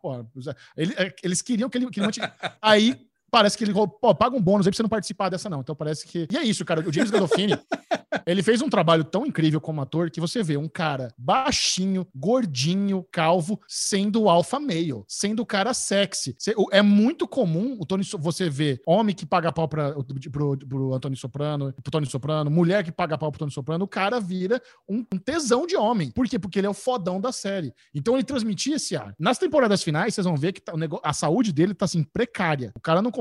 ele, 0.75 0.95
é, 0.97 1.13
eles 1.21 1.43
queriam 1.43 1.69
que 1.69 1.77
ele, 1.77 1.87
que 1.91 1.99
ele. 1.99 2.09
Aí 2.61 3.10
parece 3.31 3.57
que 3.57 3.63
ele 3.63 3.73
pô, 3.73 4.13
paga 4.13 4.35
um 4.35 4.41
bônus 4.41 4.67
aí 4.67 4.71
pra 4.71 4.77
você 4.77 4.83
não 4.83 4.89
participar 4.89 5.29
dessa 5.29 5.49
não. 5.49 5.61
Então 5.61 5.73
parece 5.75 6.05
que... 6.05 6.27
E 6.31 6.37
é 6.37 6.43
isso, 6.43 6.65
cara. 6.65 6.81
O 6.87 6.91
James 6.93 7.09
Gandolfini, 7.09 7.57
ele 8.27 8.43
fez 8.43 8.61
um 8.61 8.69
trabalho 8.69 9.03
tão 9.03 9.25
incrível 9.25 9.61
como 9.61 9.81
ator 9.81 10.11
que 10.11 10.19
você 10.19 10.43
vê 10.43 10.57
um 10.57 10.67
cara 10.67 11.13
baixinho, 11.17 12.05
gordinho, 12.15 13.05
calvo, 13.11 13.59
sendo 13.67 14.27
alfa 14.29 14.59
male, 14.59 15.03
sendo 15.07 15.41
o 15.41 15.45
cara 15.45 15.73
sexy. 15.73 16.35
O- 16.57 16.67
É 16.71 16.81
muito 16.81 17.27
comum 17.27 17.77
o 17.79 17.85
Tony, 17.85 18.03
você 18.19 18.49
ver 18.49 18.81
homem 18.85 19.15
que 19.15 19.25
paga 19.25 19.51
pau 19.51 19.67
pra, 19.67 19.93
pro, 20.31 20.57
pro 20.57 20.93
Antônio 20.93 21.17
Soprano, 21.17 21.73
pro 21.81 21.91
Tony 21.91 22.05
Soprano, 22.05 22.51
mulher 22.51 22.83
que 22.83 22.91
paga 22.91 23.17
pau 23.17 23.31
pro 23.31 23.39
Tony 23.39 23.51
Soprano, 23.51 23.85
o 23.85 23.87
cara 23.87 24.19
vira 24.19 24.61
um, 24.89 25.05
um 25.13 25.17
tesão 25.17 25.65
de 25.65 25.75
homem. 25.77 26.11
Por 26.11 26.27
quê? 26.27 26.37
Porque 26.37 26.59
ele 26.59 26.67
é 26.67 26.69
o 26.69 26.73
fodão 26.73 27.19
da 27.21 27.31
série. 27.31 27.73
Então 27.93 28.15
ele 28.15 28.23
transmitia 28.23 28.75
esse 28.75 28.95
ar. 28.95 29.15
Nas 29.17 29.37
temporadas 29.37 29.81
finais, 29.83 30.13
vocês 30.13 30.25
vão 30.25 30.35
ver 30.35 30.51
que 30.53 30.61
tá- 30.61 30.73
o 30.73 30.81
a 31.03 31.13
saúde 31.13 31.51
dele 31.53 31.73
tá 31.73 31.85
assim, 31.85 32.03
precária. 32.03 32.71
O 32.75 32.79
cara 32.79 33.01
não 33.01 33.09
consegue 33.11 33.20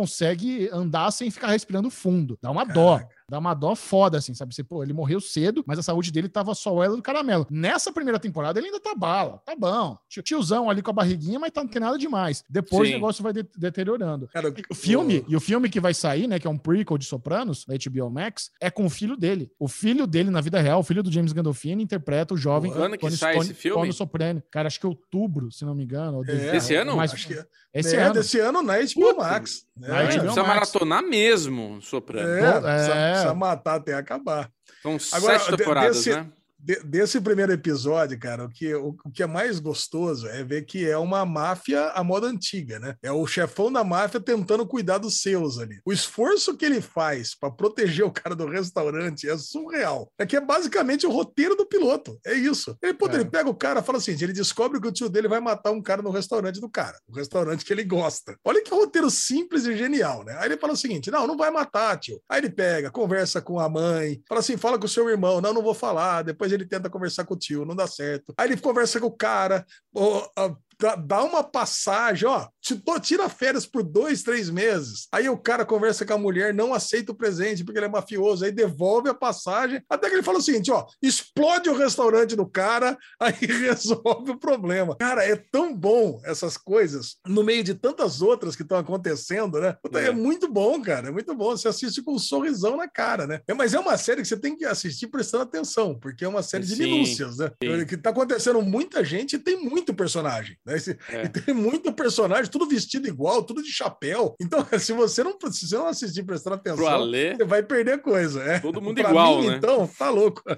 andar 0.73 1.11
sem 1.11 1.31
ficar 1.31 1.49
respirando 1.49 1.91
fundo. 1.91 2.39
Dá 2.41 2.51
uma 2.51 2.65
dó. 2.65 3.01
Dá 3.31 3.39
uma 3.39 3.55
dó 3.55 3.77
foda, 3.77 4.19
assim, 4.19 4.35
sabe? 4.35 4.53
Você, 4.53 4.65
pô, 4.65 4.83
ele 4.83 4.93
morreu 4.93 5.21
cedo, 5.21 5.63
mas 5.65 5.79
a 5.79 5.83
saúde 5.85 6.11
dele 6.11 6.29
tava 6.29 6.53
só 6.53 6.75
o 6.75 6.83
elo 6.83 6.97
do 6.97 7.03
caramelo. 7.03 7.47
Nessa 7.49 7.93
primeira 7.93 8.19
temporada, 8.19 8.59
ele 8.59 8.67
ainda 8.67 8.81
tá 8.81 8.93
bala, 8.95 9.41
tá 9.47 9.55
bom. 9.57 9.97
Tio- 10.09 10.23
Tiozão 10.23 10.69
ali 10.69 10.83
com 10.83 10.91
a 10.91 10.95
barriguinha, 10.95 11.39
mas 11.39 11.53
tá, 11.53 11.63
não 11.63 11.71
tem 11.71 11.81
nada 11.81 11.97
demais. 11.97 12.43
Depois 12.51 12.89
Sim. 12.89 12.95
o 12.95 12.97
negócio 12.97 13.23
vai 13.23 13.33
de- 13.33 13.47
deteriorando. 13.57 14.29
Cara, 14.33 14.53
O 14.69 14.75
filme, 14.75 15.25
e 15.29 15.37
o 15.37 15.41
filme 15.41 15.69
que 15.71 15.79
vai 15.79 15.95
sair, 15.95 16.27
né, 16.27 16.39
que 16.41 16.47
é 16.47 16.51
um 16.51 16.59
prequel 16.59 16.99
de 16.99 17.05
Sopranos, 17.05 17.65
da 17.65 17.75
HBO 17.77 18.11
Max, 18.11 18.51
é 18.61 18.69
com 18.69 18.85
o 18.85 18.91
filho 18.91 19.17
dele. 19.17 19.49
O 19.61 19.69
filho 19.69 20.07
dele, 20.09 20.29
na 20.31 20.41
vida 20.41 20.61
real, 20.61 20.81
o 20.81 20.83
filho 20.83 21.03
do 21.03 21.13
James 21.13 21.33
Gandolfini, 21.33 21.85
interpreta 21.85 22.35
o 22.35 22.37
jovem 22.37 22.73
Quando 22.73 22.99
que 22.99 23.11
sai 23.13 23.37
esse 23.39 23.55
filme? 23.55 23.81
Tony 23.81 23.93
Soprano. 23.93 24.43
Cara, 24.51 24.67
acho 24.67 24.81
que 24.81 24.87
é 24.87 24.89
outubro, 24.89 25.53
se 25.53 25.65
não 25.65 25.75
me 25.75 25.85
engano. 25.85 26.19
ou 26.19 26.25
É, 26.27 26.57
Esse 26.57 26.75
ano? 26.75 26.97
Mas, 26.97 27.13
acho 27.13 27.29
que 27.29 27.39
esse 27.73 27.95
é 27.95 28.03
ano. 28.03 28.15
desse 28.15 28.41
ano 28.41 28.61
na 28.63 28.75
HBO 28.79 28.95
Puta. 28.95 29.15
Max. 29.23 29.65
Na 29.77 29.87
É, 29.87 29.91
HBO 29.91 30.07
Precisa 30.21 30.43
Max. 30.43 30.49
maratonar 30.49 31.03
mesmo, 31.03 31.81
Soprano. 31.81 32.29
É, 32.29 33.20
é. 33.20 33.20
Precisa 33.23 33.35
matar 33.35 33.75
até 33.77 33.95
acabar. 33.95 34.51
São 34.83 34.97
Agora, 35.13 35.39
sete 35.39 35.57
temporadas, 35.57 35.97
desse- 35.97 36.15
né? 36.15 36.27
De- 36.63 36.81
desse 36.85 37.21
primeiro 37.21 37.53
episódio, 37.53 38.19
cara, 38.19 38.45
o 38.45 38.49
que, 38.51 38.75
o, 38.75 38.95
o 39.05 39.11
que 39.11 39.23
é 39.23 39.27
mais 39.27 39.59
gostoso 39.59 40.27
é 40.29 40.45
ver 40.45 40.63
que 40.67 40.89
é 40.89 40.97
uma 40.99 41.25
máfia 41.25 41.87
à 41.91 42.05
moda 42.05 42.27
antiga, 42.27 42.79
né? 42.79 42.95
É 43.03 43.11
o 43.11 43.27
chefão 43.27 43.73
da 43.73 43.83
máfia 43.83 44.21
tentando 44.21 44.67
cuidar 44.67 44.99
dos 44.99 45.21
seus 45.23 45.59
ali. 45.59 45.81
O 45.87 45.93
esforço 45.93 46.57
que 46.57 46.65
ele 46.65 46.81
faz 46.81 47.35
pra 47.35 47.51
proteger 47.51 48.05
o 48.05 48.11
cara 48.11 48.35
do 48.37 48.47
restaurante 48.47 49.29
é 49.29 49.37
surreal. 49.39 50.11
É 50.19 50.27
que 50.27 50.37
é 50.37 50.41
basicamente 50.41 51.07
o 51.07 51.11
roteiro 51.11 51.57
do 51.57 51.67
piloto. 51.67 52.19
É 52.27 52.35
isso. 52.35 52.77
Ele, 52.83 52.95
puta, 52.95 53.17
É. 53.17 53.21
ele 53.21 53.31
pega 53.31 53.49
o 53.49 53.55
cara 53.55 53.83
fala 53.83 53.99
assim: 53.99 54.13
ele 54.13 54.33
descobre 54.33 54.81
que 54.81 54.89
o 54.89 54.93
tio 54.93 55.09
dele 55.09 55.29
vai 55.29 55.41
matar 55.41 55.71
um 55.71 55.81
cara 55.83 56.03
no 56.03 56.11
restaurante 56.11 56.61
do 56.61 56.69
cara, 56.69 56.99
o 57.09 57.15
restaurante 57.15 57.65
que 57.65 57.73
ele 57.73 57.85
gosta. 57.85 58.37
Olha 58.45 58.63
que 58.63 58.71
roteiro 58.71 59.11
simples 59.11 59.65
e 59.65 59.77
genial, 59.77 60.25
né? 60.25 60.37
Aí 60.39 60.47
ele 60.47 60.57
fala 60.59 60.75
o 60.75 60.77
seguinte: 60.77 61.11
não, 61.11 61.27
não 61.27 61.37
vai 61.37 61.51
matar, 61.51 61.97
tio. 61.99 62.21
Aí 62.29 62.41
ele 62.41 62.51
pega, 62.51 62.91
conversa 62.91 63.41
com 63.41 63.59
a 63.59 63.69
mãe, 63.69 64.21
fala 64.29 64.41
assim: 64.41 64.57
fala 64.57 64.79
com 64.79 64.85
o 64.87 64.89
seu 64.89 65.09
irmão, 65.09 65.41
não, 65.41 65.55
não 65.55 65.63
vou 65.63 65.75
falar. 65.75 66.23
Depois 66.23 66.50
ele 66.53 66.67
tenta 66.67 66.91
conversar 66.91 67.25
com 67.25 67.35
o 67.35 67.39
tio, 67.39 67.65
não 67.65 67.77
dá 67.77 67.87
certo. 67.87 68.35
Aí 68.37 68.49
ele 68.49 68.57
conversa 68.57 69.01
com 69.01 69.07
o 69.07 69.17
cara, 69.17 69.67
ó, 69.95 70.29
ó, 70.37 70.57
dá, 71.05 71.23
uma 71.25 71.43
passagem, 71.43 72.29
ó, 72.29 72.49
te- 72.61 72.81
tira 73.03 73.29
férias 73.29 73.67
por 73.67 73.83
dois, 73.83 74.23
três 74.23 74.51
meses. 74.51 75.07
Aí 75.13 75.29
o 75.29 75.37
cara 75.39 75.65
conversa 75.65 76.05
com 76.05 76.15
a 76.15 76.19
mulher, 76.19 76.53
não 76.55 76.73
aceita 76.75 77.13
o 77.13 77.15
presente 77.15 77.65
porque 77.65 77.79
ele 77.79 77.87
é 77.87 77.89
mafioso, 77.89 78.45
aí 78.45 78.53
devolve 78.53 79.09
a 79.09 79.15
passagem, 79.15 79.83
até 79.89 80.09
que 80.09 80.15
ele 80.17 80.23
fala 80.23 80.39
o 80.39 80.43
seguinte, 80.43 80.71
ó, 80.71 80.87
explode 81.03 81.69
o 81.69 81.77
restaurante 81.77 82.35
do 82.37 82.47
cara, 82.47 82.97
aí 83.21 83.35
resolve 83.47 84.33
o 84.33 84.39
problema. 84.39 84.97
Cara, 84.97 85.25
é 85.25 85.37
tão 85.37 85.75
bom 85.75 86.21
essas 86.25 86.57
coisas, 86.57 87.17
no 87.27 87.43
meio 87.45 87.63
de 87.65 87.75
tantas 87.75 88.23
outras 88.23 88.57
que 88.57 88.63
estão 88.63 88.79
acontecendo, 88.79 89.61
né? 89.61 89.77
É. 89.95 90.07
É. 90.07 90.11
muito 90.11 90.51
bom, 90.51 90.81
cara, 90.81 91.09
é 91.09 91.11
muito 91.11 91.35
bom. 91.35 91.51
Você 91.57 91.69
assiste 91.69 92.03
com 92.03 92.15
um 92.15 92.19
sorrisão 92.19 92.77
na 92.77 92.89
cara, 92.89 93.27
né? 93.27 93.41
É, 93.47 93.55
mas 93.55 93.75
é 93.75 93.79
uma 93.79 93.97
série 93.97 94.23
que 94.23 94.29
você 94.29 94.37
tem 94.37 94.57
que 94.57 94.65
assistir 94.65 95.09
prestando 95.09 95.45
atenção, 95.45 95.99
porque 95.99 96.25
é 96.25 96.29
uma 96.29 96.43
série 96.43 96.65
de 96.65 96.75
Sim, 96.77 96.85
minúcias, 96.85 97.39
né? 97.39 97.51
sim. 97.63 97.85
Que 97.87 97.97
tá 97.97 98.11
acontecendo 98.11 98.61
muita 98.63 99.05
gente 99.05 99.37
e 99.37 99.39
tem 99.39 99.57
muito 99.63 99.95
personagem, 99.95 100.57
né? 100.65 100.70
Esse- 100.77 100.99
É. 101.09 101.25
E 101.25 101.29
tem 101.29 101.55
muito 101.55 101.93
personagem, 101.93 102.51
tudo 102.51 102.67
vestido 102.69 103.07
igual, 103.09 103.43
tudo 103.43 103.63
de 103.63 103.71
chapéu. 103.71 104.35
Então, 104.41 104.65
se 104.79 104.93
você 104.93 105.23
não, 105.25 105.37
se 105.51 105.67
você 105.69 105.77
não 105.77 105.87
assistir 105.89 106.23
prestando 106.23 106.59
Pro 106.59 106.73
atenção, 106.73 106.89
Alê, 106.89 107.37
você 107.37 107.45
vai 107.45 107.63
perder 107.63 108.01
coisa. 108.01 108.43
É. 108.43 108.59
todo 108.61 108.81
mundo 108.81 108.97
Pra 109.01 109.11
igual, 109.11 109.41
mim, 109.41 109.49
né? 109.49 109.57
Então, 109.57 109.87
tá 109.87 110.11
louco. 110.11 110.43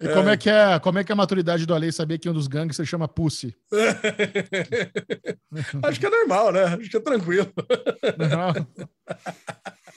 E 0.00 0.08
como 0.08 0.28
é 0.28 0.36
que 0.36 0.48
é, 0.50 0.78
como 0.78 0.98
é 0.98 1.04
que 1.04 1.10
é 1.10 1.14
a 1.14 1.16
maturidade 1.16 1.64
do 1.66 1.74
Ale 1.74 1.90
saber 1.90 2.18
que 2.18 2.28
um 2.28 2.32
dos 2.32 2.46
gangues 2.46 2.76
se 2.76 2.84
chama 2.86 3.08
Pussy? 3.08 3.54
Acho 5.82 5.98
que 6.00 6.06
é 6.06 6.10
normal, 6.10 6.52
né? 6.52 6.64
Acho 6.64 6.90
que 6.90 6.96
é 6.96 7.00
tranquilo. 7.00 7.50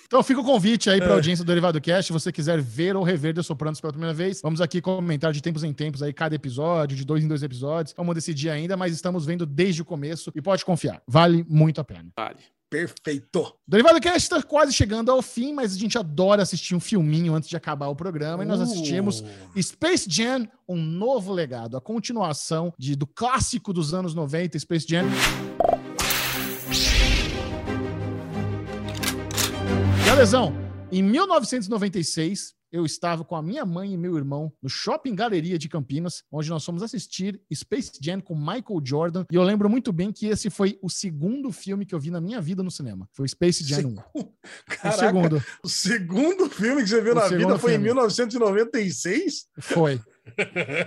Então 0.10 0.24
fica 0.24 0.42
o 0.42 0.44
convite 0.44 0.90
É. 0.90 0.94
aí 0.94 1.00
para 1.00 1.12
a 1.12 1.14
audiência 1.14 1.46
do 1.46 1.48
Derivado 1.48 1.80
Cast, 1.80 2.08
se 2.08 2.12
você 2.14 2.32
quiser 2.32 2.60
ver 2.60 2.96
ou 2.96 3.04
rever 3.04 3.32
The 3.32 3.44
Sopranos 3.44 3.80
pela 3.80 3.94
primeira 3.94 4.12
vez. 4.12 4.42
Vamos 4.42 4.60
aqui 4.60 4.82
comentar 4.82 5.32
de 5.32 5.40
tempos 5.40 5.64
em 5.64 5.72
tempos 5.72 6.02
aí 6.02 6.12
cada 6.12 6.34
episódio, 6.34 6.98
de 6.98 7.06
dois 7.06 7.24
em 7.24 7.28
dois 7.28 7.44
episódios. 7.44 7.94
Vamos 7.96 8.16
decidir 8.16 8.50
ainda, 8.50 8.76
mas 8.76 8.92
estamos 8.92 9.24
vendo 9.24 9.46
desde 9.46 9.84
o 9.84 9.86
começo 9.86 10.32
e 10.34 10.42
pode 10.42 10.66
confiar, 10.66 11.00
vale 11.08 11.46
muito 11.48 11.80
a 11.80 11.84
pena. 11.84 12.10
Vale. 12.18 12.40
Perfeito. 12.72 13.40
O 13.42 13.54
Derivado 13.68 14.00
Cast 14.00 14.20
está 14.20 14.42
quase 14.44 14.74
chegando 14.74 15.12
ao 15.12 15.22
fim, 15.22 15.54
mas 15.54 15.74
a 15.76 15.78
gente 15.78 15.96
adora 15.98 16.42
assistir 16.44 16.76
um 16.76 16.80
filminho 16.80 17.36
antes 17.36 17.48
de 17.50 17.56
acabar 17.58 17.88
o 17.88 17.96
programa 17.96 18.44
e 18.44 18.48
nós 18.48 18.62
assistimos 18.62 19.22
Uh, 19.56 19.62
Space 19.62 20.06
Jam, 20.10 20.48
um 20.68 20.76
novo 20.76 21.32
legado, 21.34 21.78
a 21.78 21.82
continuação 21.82 22.74
de, 22.78 22.96
do 22.96 23.06
clássico 23.08 23.72
dos 23.74 23.94
anos 23.94 24.14
90, 24.16 24.58
Space 24.60 24.86
Jam. 24.88 25.06
Alesão, 30.20 30.54
em 30.92 31.02
1996, 31.02 32.54
eu 32.74 32.86
estava 32.86 33.24
com 33.24 33.38
a 33.38 33.42
minha 33.42 33.66
mãe 33.66 33.94
e 33.94 33.98
meu 33.98 34.18
irmão 34.18 34.52
no 34.62 34.68
Shopping 34.68 35.16
Galeria 35.16 35.58
de 35.58 35.70
Campinas, 35.70 36.24
onde 36.30 36.50
nós 36.50 36.66
fomos 36.66 36.84
assistir 36.84 37.40
Space 37.54 37.94
Jam 38.02 38.20
com 38.20 38.36
Michael 38.36 38.82
Jordan. 38.84 39.26
E 39.32 39.36
eu 39.36 39.44
lembro 39.44 39.70
muito 39.70 39.94
bem 39.94 40.12
que 40.12 40.28
esse 40.28 40.50
foi 40.50 40.78
o 40.82 40.90
segundo 40.90 41.54
filme 41.54 41.86
que 41.86 41.96
eu 41.96 42.00
vi 42.02 42.12
na 42.12 42.20
minha 42.20 42.42
vida 42.42 42.62
no 42.62 42.70
cinema. 42.70 43.08
Foi 43.14 43.26
o 43.26 43.30
Space 43.30 43.64
Jam 43.64 43.96
1. 44.14 44.20
O 44.20 44.34
Caraca, 44.66 44.98
segundo. 44.98 45.44
o 45.64 45.70
segundo 45.70 46.50
filme 46.50 46.84
que 46.84 46.90
você 46.90 47.02
viu 47.02 47.14
O 47.14 47.16
na 47.16 47.28
vida 47.30 47.58
foi 47.58 47.72
em 47.72 47.76
filme. 47.76 47.86
1996? 47.86 49.48
Foi. 49.60 50.02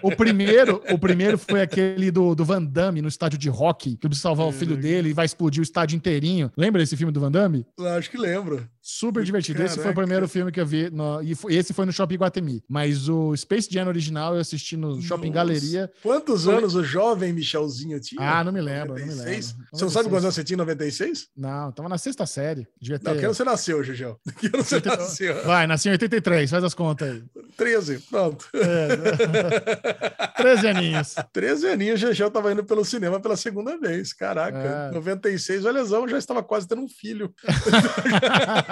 O 0.02 0.14
primeiro, 0.14 0.82
o 0.90 0.98
primeiro 0.98 1.36
foi 1.36 1.62
aquele 1.62 2.10
do, 2.10 2.34
do 2.34 2.44
Van 2.44 2.62
Damme 2.62 3.02
no 3.02 3.08
estádio 3.08 3.38
de 3.38 3.48
rock, 3.48 3.96
que 3.96 4.08
precisa 4.08 4.28
salvar 4.28 4.46
o 4.46 4.52
filho 4.52 4.76
dele 4.76 5.10
e 5.10 5.12
vai 5.12 5.26
explodir 5.26 5.60
o 5.60 5.64
estádio 5.64 5.96
inteirinho. 5.96 6.50
Lembra 6.56 6.80
desse 6.80 6.96
filme 6.96 7.12
do 7.12 7.20
Van 7.20 7.30
Damme? 7.30 7.66
Acho 7.96 8.10
que 8.10 8.16
lembro. 8.16 8.66
Super 8.84 9.22
divertido. 9.22 9.62
Esse 9.62 9.74
foi 9.76 9.82
o 9.82 9.84
Caraca. 9.84 10.00
primeiro 10.00 10.28
filme 10.28 10.50
que 10.50 10.60
eu 10.60 10.66
vi. 10.66 10.90
no- 10.90 11.22
e 11.22 11.34
foi- 11.36 11.54
esse 11.54 11.72
foi 11.72 11.86
no 11.86 11.92
Shopping 11.92 12.16
Guatemi. 12.16 12.62
Mas 12.68 13.08
o 13.08 13.34
Space 13.36 13.68
Jam 13.70 13.86
original 13.86 14.34
eu 14.34 14.40
assisti 14.40 14.76
no 14.76 15.00
Shopping 15.00 15.28
Nossa. 15.28 15.34
Galeria. 15.36 15.90
Quantos 16.02 16.44
Foi- 16.44 16.56
anos 16.56 16.74
o 16.74 16.82
jovem 16.82 17.32
Michelzinho 17.32 18.00
tinha? 18.00 18.20
Ah, 18.20 18.42
não 18.42 18.50
me 18.52 18.60
lembro, 18.60 18.94
não 18.98 19.06
me 19.06 19.14
96? 19.14 19.52
lembro. 19.52 19.66
Você 19.72 19.84
não 19.84 19.90
sabe 19.90 20.08
quantos 20.08 20.24
anos 20.24 20.34
você 20.34 20.42
tinha 20.44 20.56
em 20.56 20.58
96? 20.58 21.28
Não, 21.36 21.70
tava 21.70 21.88
na 21.88 21.96
sexta 21.96 22.26
série. 22.26 22.66
Devia 22.80 22.98
ter. 22.98 23.10
Não, 23.10 23.16
que 23.18 23.24
ano 23.24 23.34
você 23.34 23.44
nasceu, 23.44 23.84
Gegel? 23.84 24.18
Que 24.40 24.46
ano 24.48 24.64
você 24.64 24.74
Oitenta- 24.76 24.96
nasceu? 24.96 25.44
Vai, 25.44 25.66
nasci 25.68 25.88
em 25.88 25.92
83, 25.92 26.50
faz 26.50 26.64
as 26.64 26.74
contas 26.74 27.08
aí. 27.08 27.22
13, 27.56 28.00
pronto. 28.10 28.48
É, 28.54 30.32
13 30.42 30.66
aninhos. 30.66 31.14
13 31.32 31.68
aninhos, 31.68 32.02
o 32.02 32.06
Gegel 32.06 32.30
tava 32.32 32.50
indo 32.52 32.64
pelo 32.64 32.84
cinema 32.84 33.20
pela 33.20 33.36
segunda 33.36 33.78
vez. 33.78 34.12
Caraca, 34.12 34.58
É. 34.58 34.90
96, 34.92 35.64
o 35.64 35.70
Lesão 35.70 36.08
já 36.08 36.18
estava 36.18 36.42
quase 36.42 36.66
tendo 36.66 36.82
um 36.82 36.88
filho. 36.88 37.32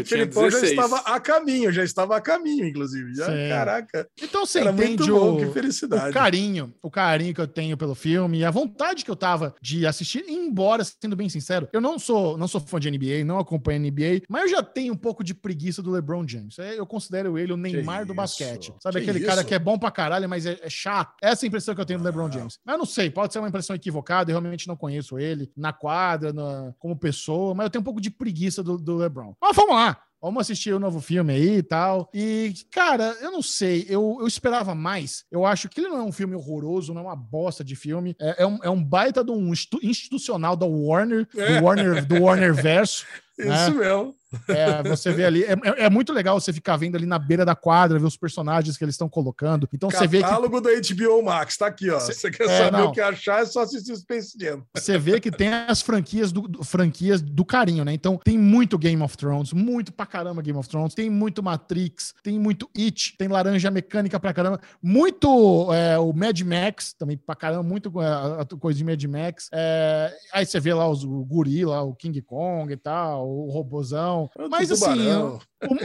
O 0.00 0.04
Felipão 0.04 0.44
já 0.50 0.60
16. 0.60 0.70
estava 0.72 0.96
a 1.00 1.20
caminho, 1.20 1.70
já 1.70 1.84
estava 1.84 2.16
a 2.16 2.20
caminho, 2.20 2.66
inclusive. 2.66 3.14
Já, 3.14 3.26
Sim. 3.26 3.48
caraca, 3.50 4.08
Então 4.20 4.46
você 4.46 4.60
era 4.60 4.70
entende 4.72 4.88
muito 5.02 5.06
bom, 5.08 5.34
o, 5.34 5.38
que 5.38 5.44
o 5.44 5.52
felicidade. 5.52 6.12
carinho, 6.12 6.74
o 6.82 6.90
carinho 6.90 7.34
que 7.34 7.40
eu 7.40 7.46
tenho 7.46 7.76
pelo 7.76 7.94
filme 7.94 8.38
e 8.38 8.44
a 8.44 8.50
vontade 8.50 9.04
que 9.04 9.10
eu 9.10 9.16
tava 9.16 9.54
de 9.60 9.86
assistir, 9.86 10.24
embora, 10.26 10.82
sendo 10.84 11.14
bem 11.14 11.28
sincero, 11.28 11.68
eu 11.72 11.80
não 11.82 11.98
sou, 11.98 12.38
não 12.38 12.48
sou 12.48 12.60
fã 12.62 12.80
de 12.80 12.90
NBA, 12.90 13.24
não 13.26 13.38
acompanho 13.38 13.78
NBA, 13.80 14.22
mas 14.28 14.42
eu 14.44 14.48
já 14.56 14.62
tenho 14.62 14.94
um 14.94 14.96
pouco 14.96 15.22
de 15.22 15.34
preguiça 15.34 15.82
do 15.82 15.90
LeBron 15.90 16.26
James. 16.26 16.58
É, 16.58 16.78
Eu 16.78 16.86
considero 16.86 17.38
ele 17.38 17.52
o 17.52 17.56
Neymar 17.56 18.00
do 18.06 18.12
isso? 18.12 18.14
basquete. 18.14 18.74
Sabe 18.82 19.02
Que 19.02 19.10
aquele 19.10 19.24
cara 19.24 19.40
isso? 19.42 19.48
que 19.48 19.54
é 19.54 19.58
bom 19.58 19.78
pra 19.78 19.90
caralho, 19.90 20.28
mas 20.28 20.46
é, 20.46 20.58
é 20.62 20.70
chato? 20.70 21.12
Essa 21.22 21.44
é 21.44 21.46
a 21.46 21.48
impressão 21.48 21.74
que 21.74 21.80
eu 21.80 21.84
tenho 21.86 21.98
do 21.98 22.04
LeBron 22.04 22.32
James. 22.32 22.58
Mas 22.64 22.72
eu 22.72 22.78
não 22.78 22.86
sei, 22.86 23.10
pode 23.10 23.32
ser 23.34 23.38
uma 23.38 23.48
impressão 23.48 23.76
equivocada, 23.76 24.30
eu 24.32 24.40
realmente 24.40 24.66
não 24.66 24.76
conheço 24.76 25.18
ele 25.18 25.50
na 25.54 25.72
quadra, 25.74 26.32
na- 26.32 26.72
como 26.78 26.96
pessoa, 26.98 27.54
mas 27.54 27.64
eu 27.66 27.70
tenho 27.70 27.82
um 27.82 27.84
pouco 27.84 28.00
de 28.00 28.10
preguiça 28.10 28.62
do, 28.62 28.73
do 28.78 28.96
LeBron. 28.96 29.34
Mas 29.40 29.56
vamos 29.56 29.74
lá. 29.74 29.98
Vamos 30.22 30.40
assistir 30.40 30.72
o 30.72 30.78
novo 30.80 31.02
filme 31.02 31.34
aí 31.34 31.56
e 31.58 31.62
tal. 31.62 32.08
E, 32.14 32.54
cara, 32.72 33.14
eu 33.20 33.30
não 33.30 33.42
sei, 33.42 33.84
eu, 33.90 34.16
eu 34.20 34.26
esperava 34.26 34.74
mais. 34.74 35.24
Eu 35.30 35.44
acho 35.44 35.68
que 35.68 35.80
ele 35.82 35.90
não 35.90 35.98
é 35.98 36.02
um 36.02 36.12
filme 36.12 36.34
horroroso, 36.34 36.94
não 36.94 37.02
é 37.02 37.04
uma 37.04 37.16
bosta 37.16 37.62
de 37.62 37.76
filme. 37.76 38.16
É, 38.18 38.42
é 38.42 38.46
um, 38.46 38.58
é 38.62 38.70
um 38.70 38.82
baita 38.82 39.22
de 39.22 39.30
um 39.30 39.52
institu- 39.52 39.80
institucional 39.82 40.56
da 40.56 40.64
Warner, 40.64 41.28
É. 41.36 41.58
do 41.60 41.64
Warner, 41.66 42.06
do 42.06 42.22
Warner 42.22 42.54
Verso. 42.54 43.04
Isso 43.38 43.48
né? 43.48 43.70
mesmo. 43.70 44.14
É, 44.48 44.82
você 44.82 45.12
vê 45.12 45.24
ali, 45.24 45.44
é, 45.44 45.52
é- 45.52 45.84
é 45.84 45.90
muito 45.90 46.12
legal 46.12 46.38
você 46.40 46.52
ficar 46.52 46.76
vendo 46.76 46.96
ali 46.96 47.06
na 47.06 47.18
beira 47.18 47.44
da 47.44 47.54
quadra, 47.54 47.98
ver 47.98 48.06
os 48.06 48.16
personagens 48.16 48.76
que 48.76 48.84
eles 48.84 48.94
estão 48.94 49.08
colocando. 49.08 49.68
Então 49.72 49.90
você 49.90 50.06
vê 50.06 50.20
Catálogo 50.20 50.60
da 50.60 50.70
HBO 50.70 51.22
Max, 51.22 51.56
tá 51.56 51.66
aqui, 51.66 51.90
ó. 51.90 51.98
Cê- 52.00 52.12
Você 52.12 52.30
quer 52.30 52.44
é, 52.48 52.58
saber 52.64 52.76
não. 52.78 52.88
o 52.88 52.92
que 52.92 53.00
achar, 53.00 53.42
é 53.42 53.46
só 53.46 53.62
assistir 53.62 53.96
Space 53.96 54.36
Jam. 54.38 54.62
você 54.74 54.98
vê 54.98 55.20
que 55.20 55.30
tem 55.30 55.52
as 55.52 55.80
franquias 55.82 56.32
do, 56.32 56.42
do- 56.42 56.64
franquias 56.64 57.20
do 57.22 57.44
carinho, 57.44 57.84
né? 57.84 57.92
Então 57.92 58.18
tem 58.22 58.38
muito 58.38 58.78
Game 58.78 59.02
of 59.02 59.16
Thrones, 59.16 59.52
muito 59.52 59.92
pra 59.92 60.06
caramba 60.06 60.42
Game 60.42 60.58
of 60.58 60.68
Thrones, 60.68 60.94
tem 60.94 61.08
muito 61.10 61.42
Matrix, 61.42 62.14
tem 62.22 62.38
muito 62.38 62.68
It, 62.76 63.14
tem 63.18 63.28
Laranja 63.28 63.70
Mecânica 63.70 64.18
pra 64.20 64.32
caramba, 64.32 64.60
muito 64.82 65.72
é, 65.72 65.98
o 65.98 66.12
Mad 66.12 66.40
Max 66.42 66.92
também 66.92 67.16
pra 67.16 67.34
caramba, 67.34 67.62
muito 67.62 67.90
é, 68.00 68.44
coisa 68.58 68.78
de 68.78 68.84
Mad 68.84 69.02
Max. 69.04 69.48
É, 69.52 70.12
aí 70.32 70.46
você 70.46 70.58
vê 70.60 70.72
lá 70.72 70.88
os, 70.88 71.04
o 71.04 71.24
gorila, 71.24 71.82
o 71.82 71.94
King 71.94 72.20
Kong 72.22 72.72
e 72.72 72.76
tal, 72.76 73.28
o 73.28 73.50
robozão. 73.50 74.23
Mas 74.50 74.70
assim, 74.70 74.84
Tubarão. 74.84 75.38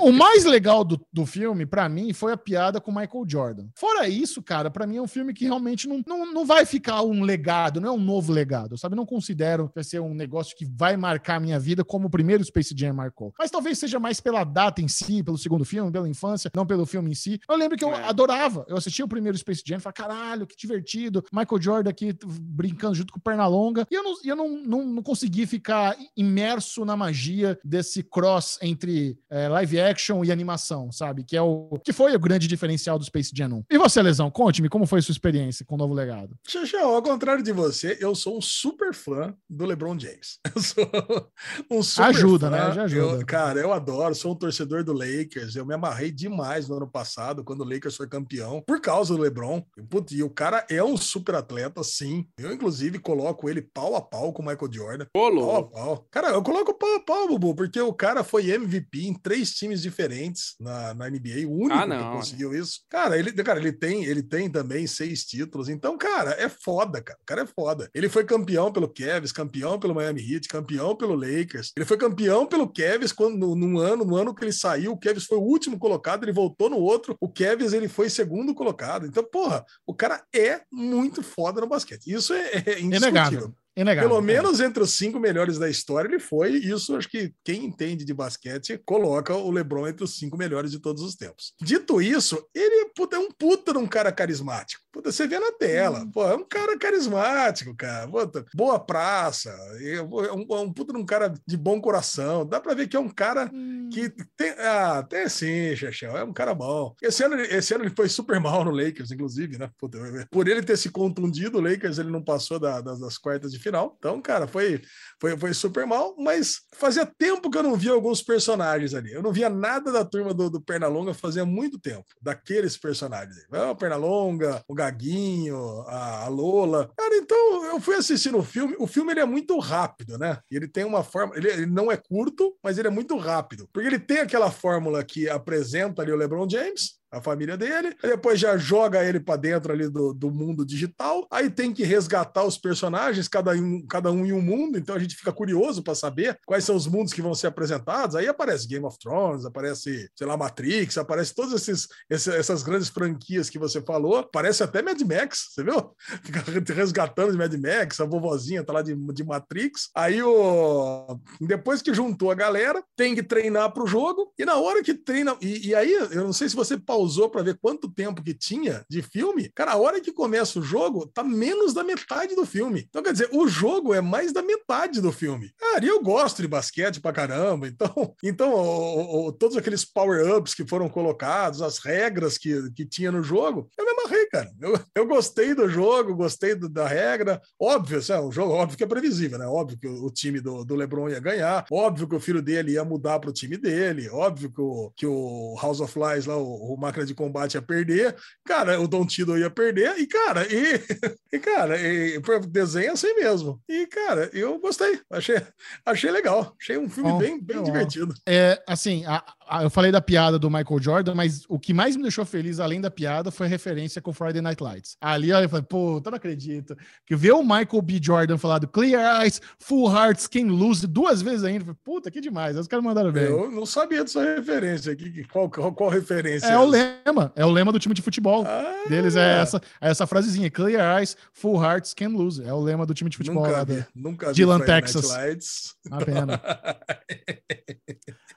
o, 0.03 0.09
o 0.09 0.13
mais 0.13 0.45
legal 0.45 0.83
do, 0.83 0.99
do 1.11 1.25
filme, 1.25 1.65
pra 1.65 1.87
mim, 1.89 2.13
foi 2.13 2.31
a 2.33 2.37
piada 2.37 2.79
com 2.81 2.91
o 2.91 2.95
Michael 2.95 3.25
Jordan. 3.27 3.67
Fora 3.75 4.07
isso, 4.07 4.41
cara, 4.41 4.69
pra 4.69 4.85
mim 4.87 4.97
é 4.97 5.01
um 5.01 5.07
filme 5.07 5.33
que 5.33 5.45
realmente 5.45 5.87
não, 5.87 6.01
não, 6.05 6.33
não 6.33 6.45
vai 6.45 6.65
ficar 6.65 7.01
um 7.03 7.21
legado, 7.23 7.79
não 7.81 7.89
é 7.89 7.91
um 7.91 7.99
novo 8.01 8.31
legado, 8.31 8.77
sabe? 8.77 8.95
Não 8.95 9.05
considero 9.05 9.67
que 9.69 9.75
vai 9.75 9.83
ser 9.83 9.99
um 9.99 10.13
negócio 10.13 10.55
que 10.55 10.65
vai 10.65 10.95
marcar 10.97 11.35
a 11.35 11.39
minha 11.39 11.59
vida 11.59 11.83
como 11.83 12.07
o 12.07 12.09
primeiro 12.09 12.43
Space 12.43 12.73
Jam 12.77 12.93
marcou. 12.93 13.33
Mas 13.37 13.51
talvez 13.51 13.77
seja 13.79 13.99
mais 13.99 14.19
pela 14.19 14.43
data 14.43 14.81
em 14.81 14.87
si, 14.87 15.23
pelo 15.23 15.37
segundo 15.37 15.63
filme, 15.65 15.91
pela 15.91 16.07
infância, 16.09 16.51
não 16.55 16.65
pelo 16.65 16.85
filme 16.85 17.11
em 17.11 17.15
si. 17.15 17.39
Eu 17.49 17.55
lembro 17.55 17.77
que 17.77 17.83
eu 17.83 17.93
É. 17.93 18.03
adorava. 18.07 18.65
Eu 18.67 18.77
assistia 18.77 19.05
o 19.05 19.09
primeiro 19.09 19.37
Space 19.37 19.61
Jam 19.65 19.77
e 19.77 19.81
falava, 19.81 19.93
caralho, 19.93 20.47
que 20.47 20.55
divertido. 20.57 21.23
Michael 21.31 21.61
Jordan 21.61 21.89
aqui 21.89 22.15
brincando 22.41 22.95
junto 22.95 23.13
com 23.13 23.19
o 23.19 23.21
Pernalonga. 23.21 23.85
E 23.89 23.95
eu 23.95 24.03
não, 24.03 24.13
eu 24.23 24.35
não, 24.35 24.49
não, 24.63 24.85
não 24.85 25.03
consegui 25.03 25.45
ficar 25.45 25.95
imerso 26.15 26.85
na 26.85 26.95
magia 26.95 27.57
desse 27.63 28.03
cross 28.03 28.28
entre 28.61 29.17
eh, 29.29 29.47
live 29.47 29.79
action 29.79 30.23
e 30.23 30.31
animação, 30.31 30.91
sabe? 30.91 31.23
Que 31.23 31.35
é 31.37 31.41
o 31.41 31.79
que 31.83 31.91
foi 31.93 32.15
o 32.15 32.19
grande 32.19 32.47
diferencial 32.47 32.97
do 32.99 33.05
Space 33.05 33.31
Jam 33.35 33.49
1. 33.49 33.63
E 33.71 33.77
você, 33.77 34.01
Lesão, 34.01 34.29
conte-me 34.31 34.69
como 34.69 34.85
foi 34.85 34.99
a 34.99 35.01
sua 35.01 35.11
experiência 35.13 35.65
com 35.65 35.75
o 35.75 35.77
novo 35.77 35.93
legado. 35.93 36.35
Xaxão, 36.47 36.95
ao 36.95 37.01
contrário 37.01 37.43
de 37.43 37.51
você, 37.51 37.97
eu 37.99 38.13
sou 38.15 38.37
um 38.37 38.41
super 38.41 38.93
fã 38.93 39.33
do 39.49 39.65
LeBron 39.65 39.97
James. 39.99 40.39
Eu 40.55 40.61
sou 40.61 41.29
um 41.71 41.83
super 41.83 42.07
Ajuda, 42.09 42.49
fã. 42.49 42.57
né? 42.67 42.71
Já 42.73 42.83
ajuda. 42.83 43.19
Eu- 43.21 43.25
cara, 43.25 43.59
eu 43.59 43.71
adoro, 43.73 44.13
sou 44.15 44.31
um 44.31 44.35
torcedor 44.35 44.83
do 44.83 44.93
Lakers. 44.93 45.55
Eu 45.55 45.65
me 45.65 45.73
amarrei 45.73 46.11
demais 46.11 46.67
no 46.67 46.75
ano 46.77 46.87
passado, 46.87 47.43
quando 47.43 47.61
o 47.61 47.69
Lakers 47.69 47.95
foi 47.95 48.07
campeão, 48.07 48.61
por 48.65 48.79
causa 48.81 49.15
do 49.15 49.21
LeBron. 49.21 49.63
E, 49.77 49.81
putz, 49.83 50.11
e 50.13 50.23
o 50.23 50.29
cara 50.29 50.65
é 50.69 50.83
um 50.83 50.97
super 50.97 51.35
atleta, 51.35 51.83
sim. 51.83 52.25
Eu, 52.37 52.51
inclusive, 52.53 52.99
coloco 52.99 53.49
ele 53.49 53.61
pau 53.61 53.95
a 53.95 54.01
pau 54.01 54.33
com 54.33 54.41
o 54.41 54.45
Michael 54.45 54.71
Jordan. 54.73 55.05
Pau 55.13 55.55
a 55.57 55.63
pau. 55.63 56.07
Cara, 56.11 56.29
eu 56.29 56.41
coloco 56.43 56.73
pau 56.73 56.95
a 56.95 56.99
pau, 56.99 57.27
Bubu, 57.27 57.55
porque 57.55 57.79
o 57.81 57.93
cara 57.93 58.18
foi 58.23 58.49
MVP 58.49 59.07
em 59.07 59.13
três 59.13 59.51
times 59.51 59.81
diferentes 59.81 60.55
na, 60.59 60.93
na 60.93 61.09
NBA, 61.09 61.47
o 61.47 61.53
único 61.53 61.73
Ah, 61.73 61.85
não, 61.85 61.97
que 61.97 62.17
conseguiu 62.17 62.53
isso. 62.53 62.81
Cara, 62.89 63.17
ele, 63.17 63.31
cara, 63.31 63.59
ele 63.59 63.71
tem, 63.71 64.05
ele 64.05 64.23
tem 64.23 64.49
também 64.49 64.85
seis 64.87 65.23
títulos. 65.25 65.69
Então, 65.69 65.97
cara, 65.97 66.31
é 66.31 66.49
foda, 66.49 67.01
cara. 67.01 67.19
O 67.21 67.25
cara 67.25 67.41
é 67.41 67.45
foda. 67.45 67.89
Ele 67.93 68.09
foi 68.09 68.23
campeão 68.23 68.71
pelo 68.71 68.87
Cavs, 68.87 69.31
campeão 69.31 69.79
pelo 69.79 69.95
Miami 69.95 70.21
Heat, 70.21 70.47
campeão 70.47 70.95
pelo 70.95 71.15
Lakers. 71.15 71.71
Ele 71.75 71.85
foi 71.85 71.97
campeão 71.97 72.45
pelo 72.45 72.71
Cavs 72.71 73.11
quando 73.11 73.37
no, 73.37 73.55
num 73.55 73.77
ano, 73.77 74.05
no 74.05 74.15
ano 74.15 74.33
que 74.33 74.43
ele 74.43 74.51
saiu, 74.51 74.91
o 74.91 74.99
Cavs 74.99 75.25
foi 75.25 75.37
o 75.37 75.43
último 75.43 75.77
colocado, 75.77 76.23
ele 76.23 76.31
voltou 76.31 76.69
no 76.69 76.77
outro. 76.77 77.15
O 77.19 77.29
Cavs 77.29 77.73
ele 77.73 77.87
foi 77.87 78.09
segundo 78.09 78.53
colocado. 78.53 79.05
Então, 79.05 79.23
porra, 79.23 79.65
o 79.85 79.93
cara 79.93 80.23
é 80.33 80.61
muito 80.71 81.21
foda 81.21 81.61
no 81.61 81.67
basquete. 81.67 82.07
Isso 82.07 82.33
é, 82.33 82.63
é 82.65 82.79
indiscutível. 82.79 83.53
Inegável. 83.75 84.09
Pelo 84.09 84.21
menos 84.21 84.59
entre 84.59 84.83
os 84.83 84.93
cinco 84.93 85.19
melhores 85.19 85.57
da 85.57 85.69
história, 85.69 86.07
ele 86.07 86.19
foi. 86.19 86.53
Isso 86.53 86.95
acho 86.95 87.09
que 87.09 87.33
quem 87.43 87.65
entende 87.65 88.03
de 88.03 88.13
basquete 88.13 88.81
coloca 88.85 89.33
o 89.35 89.51
LeBron 89.51 89.87
entre 89.87 90.03
os 90.03 90.17
cinco 90.17 90.37
melhores 90.37 90.71
de 90.71 90.79
todos 90.79 91.01
os 91.01 91.15
tempos. 91.15 91.53
Dito 91.61 92.01
isso, 92.01 92.43
ele 92.53 92.91
puta, 92.95 93.15
é 93.15 93.19
um 93.19 93.29
puta 93.31 93.71
de 93.71 93.77
um 93.77 93.87
cara 93.87 94.11
carismático. 94.11 94.83
Puta, 94.91 95.11
você 95.11 95.27
vê 95.27 95.37
na 95.39 95.51
tela. 95.51 96.05
Pô, 96.11 96.25
é 96.25 96.35
um 96.35 96.43
cara 96.43 96.77
carismático, 96.77 97.75
cara. 97.75 98.07
Puta, 98.07 98.43
boa 98.55 98.79
praça. 98.79 99.49
É 99.81 100.01
um, 100.01 100.55
é 100.55 100.59
um 100.61 100.73
puta 100.73 100.93
de 100.93 100.99
um 100.99 101.05
cara 101.05 101.31
de 101.47 101.55
bom 101.57 101.79
coração. 101.79 102.45
Dá 102.45 102.59
pra 102.59 102.73
ver 102.73 102.87
que 102.87 102.97
é 102.97 102.99
um 102.99 103.09
cara 103.09 103.49
Hum. 103.53 103.89
que 103.91 104.09
tem. 104.35 104.49
Ah, 104.57 105.03
tem 105.07 105.29
sim, 105.29 105.75
Chechel. 105.75 106.17
É 106.17 106.23
um 106.23 106.33
cara 106.33 106.55
bom. 106.55 106.95
Esse 107.01 107.23
ano, 107.23 107.35
ele- 107.35 107.53
esse 107.55 107.73
ano 107.73 107.83
ele 107.83 107.93
foi 107.95 108.09
super 108.09 108.39
mal 108.39 108.63
no 108.65 108.71
Lakers, 108.71 109.11
inclusive, 109.11 109.57
né? 109.59 109.69
Puta, 109.77 109.99
por 110.31 110.47
ele 110.47 110.63
ter 110.63 110.77
se 110.77 110.89
contundido, 110.89 111.57
o 111.59 111.61
Lakers 111.61 111.99
ele 111.99 112.09
não 112.09 112.23
passou 112.23 112.59
da- 112.59 112.81
das, 112.81 112.99
das 112.99 113.17
quartas 113.17 113.51
de 113.51 113.59
final. 113.59 113.95
Então, 113.99 114.19
cara, 114.21 114.47
foi, 114.47 114.81
foi, 115.21 115.37
foi 115.37 115.53
super 115.53 115.85
mal, 115.85 116.15
mas 116.17 116.61
fazia 116.73 117.05
tempo 117.05 117.49
que 117.51 117.57
eu 117.57 117.63
não 117.63 117.75
via 117.75 117.91
alguns 117.91 118.21
personagens 118.23 118.93
ali. 118.95 119.13
Eu 119.13 119.21
não 119.21 119.31
via 119.31 119.49
nada 119.49 119.91
da 119.91 120.03
turma 120.03 120.33
do, 120.33 120.49
do 120.49 120.59
Pernalonga 120.61 121.13
fazia 121.13 121.45
muito 121.45 121.79
tempo, 121.79 122.05
daqueles 122.21 122.75
personagens. 122.77 123.35
Ah, 123.51 123.71
O 123.71 123.75
Pernalonga, 123.75 124.63
o 124.67 124.73
Gaguinho, 124.79 125.83
a, 125.87 126.27
Lola. 126.29 126.89
Cara, 126.97 127.15
então 127.17 127.65
eu 127.65 127.79
fui 127.81 127.95
assistindo 127.95 128.37
o 128.37 128.43
filme. 128.43 128.75
O 128.79 128.87
filme 128.87 129.11
ele 129.11 129.19
é 129.19 129.25
muito 129.25 129.57
rápido, 129.59 130.17
né? 130.17 130.39
Ele 130.49 130.67
tem 130.67 130.83
uma 130.83 131.03
forma. 131.03 131.35
Ele, 131.35 131.49
ele 131.49 131.65
não 131.65 131.91
é 131.91 131.97
curto, 131.97 132.55
mas 132.63 132.77
ele 132.77 132.87
é 132.87 132.91
muito 132.91 133.17
rápido. 133.17 133.67
Porque 133.73 133.87
ele 133.87 133.99
tem 133.99 134.19
aquela 134.19 134.51
fórmula 134.51 135.03
que 135.03 135.29
apresenta 135.29 136.01
ali 136.01 136.11
o 136.11 136.15
LeBron 136.15 136.49
James 136.49 136.98
a 137.11 137.21
família 137.21 137.57
dele, 137.57 137.95
depois 138.01 138.39
já 138.39 138.57
joga 138.57 139.03
ele 139.03 139.19
para 139.19 139.35
dentro 139.35 139.71
ali 139.71 139.89
do, 139.89 140.13
do 140.13 140.31
mundo 140.31 140.65
digital, 140.65 141.27
aí 141.31 141.49
tem 141.49 141.73
que 141.73 141.83
resgatar 141.83 142.43
os 142.43 142.57
personagens, 142.57 143.27
cada 143.27 143.51
um, 143.51 143.85
cada 143.87 144.11
um 144.11 144.25
em 144.25 144.31
um 144.31 144.41
mundo, 144.41 144.77
então 144.77 144.95
a 144.95 144.99
gente 144.99 145.15
fica 145.15 145.31
curioso 145.31 145.83
para 145.83 145.95
saber 145.95 146.37
quais 146.45 146.63
são 146.63 146.75
os 146.75 146.87
mundos 146.87 147.13
que 147.13 147.21
vão 147.21 147.33
ser 147.33 147.47
apresentados, 147.47 148.15
aí 148.15 148.27
aparece 148.27 148.67
Game 148.67 148.85
of 148.85 148.97
Thrones, 148.99 149.45
aparece, 149.45 150.09
sei 150.15 150.27
lá, 150.27 150.37
Matrix, 150.37 150.97
aparece 150.97 151.33
todas 151.33 151.53
esses, 151.53 151.87
esse- 152.09 152.35
essas 152.35 152.63
grandes 152.63 152.89
franquias 152.89 153.49
que 153.49 153.59
você 153.59 153.81
falou, 153.81 154.17
aparece 154.17 154.63
até 154.63 154.81
Mad 154.81 154.99
Max, 155.01 155.49
você 155.51 155.63
viu? 155.63 155.93
Fica 156.23 156.73
resgatando 156.73 157.31
de 157.31 157.37
Mad 157.37 157.53
Max, 157.55 157.99
a 157.99 158.05
vovozinha 158.05 158.63
tá 158.63 158.73
lá 158.73 158.81
de, 158.81 158.95
de 158.95 159.23
Matrix, 159.23 159.89
aí 159.95 160.21
o... 160.21 161.19
depois 161.41 161.81
que 161.81 161.93
juntou 161.93 162.31
a 162.31 162.35
galera, 162.35 162.83
tem 162.95 163.15
que 163.15 163.23
treinar 163.23 163.71
para 163.73 163.83
o 163.83 163.87
jogo, 163.87 164.31
e 164.37 164.45
na 164.45 164.55
hora 164.55 164.83
que 164.83 164.93
treina, 164.93 165.35
e, 165.41 165.69
e 165.69 165.75
aí, 165.75 165.91
eu 165.91 166.23
não 166.23 166.33
sei 166.33 166.47
se 166.49 166.55
você 166.55 166.77
pausou 166.77 166.98
para 167.29 167.43
ver 167.43 167.57
quanto 167.61 167.89
tempo 167.89 168.23
que 168.23 168.33
tinha 168.33 168.83
de 168.89 169.01
filme, 169.01 169.49
cara, 169.53 169.73
a 169.73 169.77
hora 169.77 170.01
que 170.01 170.11
começa 170.11 170.59
o 170.59 170.61
jogo, 170.63 171.07
tá 171.07 171.23
menos 171.23 171.73
da 171.73 171.83
metade 171.83 172.35
do 172.35 172.45
filme. 172.45 172.85
Então, 172.89 173.01
quer 173.03 173.11
dizer, 173.13 173.29
o 173.31 173.47
jogo 173.47 173.93
é 173.93 174.01
mais 174.01 174.33
da 174.33 174.41
metade 174.41 175.01
do 175.01 175.11
filme. 175.11 175.51
Cara, 175.57 175.83
e 175.85 175.87
eu 175.87 176.01
gosto 176.01 176.41
de 176.41 176.47
basquete 176.47 176.99
pra 176.99 177.13
caramba, 177.13 177.67
então, 177.67 177.89
então 178.23 178.53
o- 178.53 179.27
o- 179.27 179.31
todos 179.31 179.55
aqueles 179.57 179.85
power-ups 179.85 180.53
que 180.53 180.67
foram 180.67 180.89
colocados, 180.89 181.61
as 181.61 181.77
regras 181.79 182.37
que, 182.37 182.71
que 182.71 182.85
tinha 182.85 183.11
no 183.11 183.23
jogo, 183.23 183.67
eu 183.77 183.85
me 183.85 183.91
amarrei, 183.91 184.25
cara. 184.27 184.49
Eu, 184.59 184.79
eu 184.95 185.07
gostei 185.07 185.53
do 185.53 185.67
jogo, 185.69 186.15
gostei 186.15 186.55
do- 186.55 186.69
da 186.69 186.87
regra. 186.87 187.41
Óbvio, 187.59 187.99
assim, 187.99 188.13
é 188.13 188.19
um 188.19 188.31
jogo 188.31 188.53
óbvio 188.53 188.77
que 188.77 188.83
é 188.83 188.87
previsível, 188.87 189.37
né? 189.37 189.45
Óbvio 189.47 189.77
que 189.79 189.87
o, 189.87 190.05
o 190.05 190.11
time 190.11 190.39
do, 190.39 190.63
do 190.65 190.75
LeBron 190.75 191.09
ia 191.09 191.19
ganhar, 191.19 191.65
óbvio 191.71 192.07
que 192.07 192.15
o 192.15 192.19
filho 192.19 192.41
dele 192.41 192.73
ia 192.73 192.83
mudar 192.83 193.19
para 193.19 193.29
o 193.29 193.33
time 193.33 193.57
dele, 193.57 194.09
óbvio 194.09 194.51
que 194.51 194.61
o, 194.61 194.91
que 194.95 195.05
o 195.05 195.55
House 195.61 195.79
of 195.81 195.97
Lies 195.97 196.25
lá, 196.25 196.37
o, 196.37 196.73
o 196.73 196.77
máquina 196.89 197.05
de 197.05 197.13
combate 197.13 197.53
ia 197.55 197.61
perder, 197.61 198.15
cara, 198.43 198.79
o 198.79 198.87
Don 198.87 199.05
Tiddle 199.05 199.39
ia 199.39 199.49
perder, 199.49 199.97
e 199.97 200.07
cara, 200.07 200.45
e, 200.51 200.81
e 201.31 201.39
cara, 201.39 201.79
e, 201.79 202.19
desenho 202.47 202.91
assim 202.91 203.13
mesmo. 203.15 203.61
E 203.69 203.85
cara, 203.87 204.29
eu 204.33 204.59
gostei, 204.59 204.99
achei, 205.09 205.41
achei 205.85 206.11
legal, 206.11 206.55
achei 206.59 206.77
um 206.77 206.89
filme 206.89 207.11
Bom, 207.11 207.17
bem, 207.17 207.39
bem 207.41 207.57
bom. 207.57 207.63
divertido. 207.63 208.13
É, 208.27 208.61
assim, 208.67 209.05
a- 209.05 209.23
eu 209.63 209.69
falei 209.69 209.91
da 209.91 210.01
piada 210.01 210.37
do 210.37 210.49
Michael 210.49 210.81
Jordan, 210.81 211.15
mas 211.15 211.43
o 211.47 211.59
que 211.59 211.73
mais 211.73 211.95
me 211.95 212.03
deixou 212.03 212.25
feliz, 212.25 212.59
além 212.59 212.79
da 212.79 212.91
piada, 212.91 213.31
foi 213.31 213.47
a 213.47 213.49
referência 213.49 214.01
com 214.01 214.13
Friday 214.13 214.41
Night 214.41 214.61
Lights. 214.61 214.95
Ali 215.01 215.29
eu 215.29 215.49
falei, 215.49 215.65
pô, 215.67 216.01
eu 216.03 216.11
não 216.11 216.17
acredito. 216.17 216.75
Que 217.05 217.15
ver 217.15 217.31
o 217.31 217.41
Michael 217.41 217.81
B. 217.81 217.99
Jordan 218.01 218.37
falado 218.37 218.67
Clear 218.67 219.23
Eyes, 219.23 219.41
Full 219.59 219.91
Hearts, 219.91 220.27
Can 220.27 220.47
Lose 220.47 220.85
duas 220.85 221.21
vezes 221.21 221.43
ainda. 221.43 221.65
falei, 221.65 221.79
Puta, 221.83 222.11
que 222.11 222.21
demais. 222.21 222.57
Os 222.57 222.67
caras 222.67 222.83
mandaram 222.83 223.11
bem. 223.11 223.23
Eu 223.23 223.51
não 223.51 223.65
sabia 223.65 224.03
dessa 224.03 224.23
referência 224.35 224.95
qual, 225.31 225.49
qual, 225.49 225.73
qual 225.73 225.89
referência? 225.89 226.47
É 226.47 226.57
o 226.57 226.65
lema, 226.65 227.31
é 227.35 227.45
o 227.45 227.49
lema 227.49 227.71
do 227.71 227.79
time 227.79 227.93
de 227.93 228.01
futebol. 228.01 228.45
Ah, 228.45 228.85
Deles 228.87 229.15
é 229.15 229.39
essa, 229.41 229.61
é 229.81 229.89
essa 229.89 230.05
frasezinha: 230.07 230.49
Clear 230.49 230.99
Eyes, 230.99 231.15
Full 231.33 231.63
Hearts, 231.63 231.93
Can 231.93 232.09
Lose. 232.09 232.43
É 232.43 232.53
o 232.53 232.59
lema 232.59 232.85
do 232.85 232.93
time 232.93 233.09
de 233.09 233.17
futebol 233.17 233.43
Nunca 233.43 233.57
lá 233.57 233.63
vi, 233.63 233.75
da 233.75 233.87
nunca 233.95 234.27
vi 234.27 234.33
Dylan, 234.33 234.57
Friday 234.59 234.75
Night 234.75 234.93
Texas. 234.93 235.11
Lights. 235.11 235.75
Uma 235.87 235.97
pena. 236.05 236.41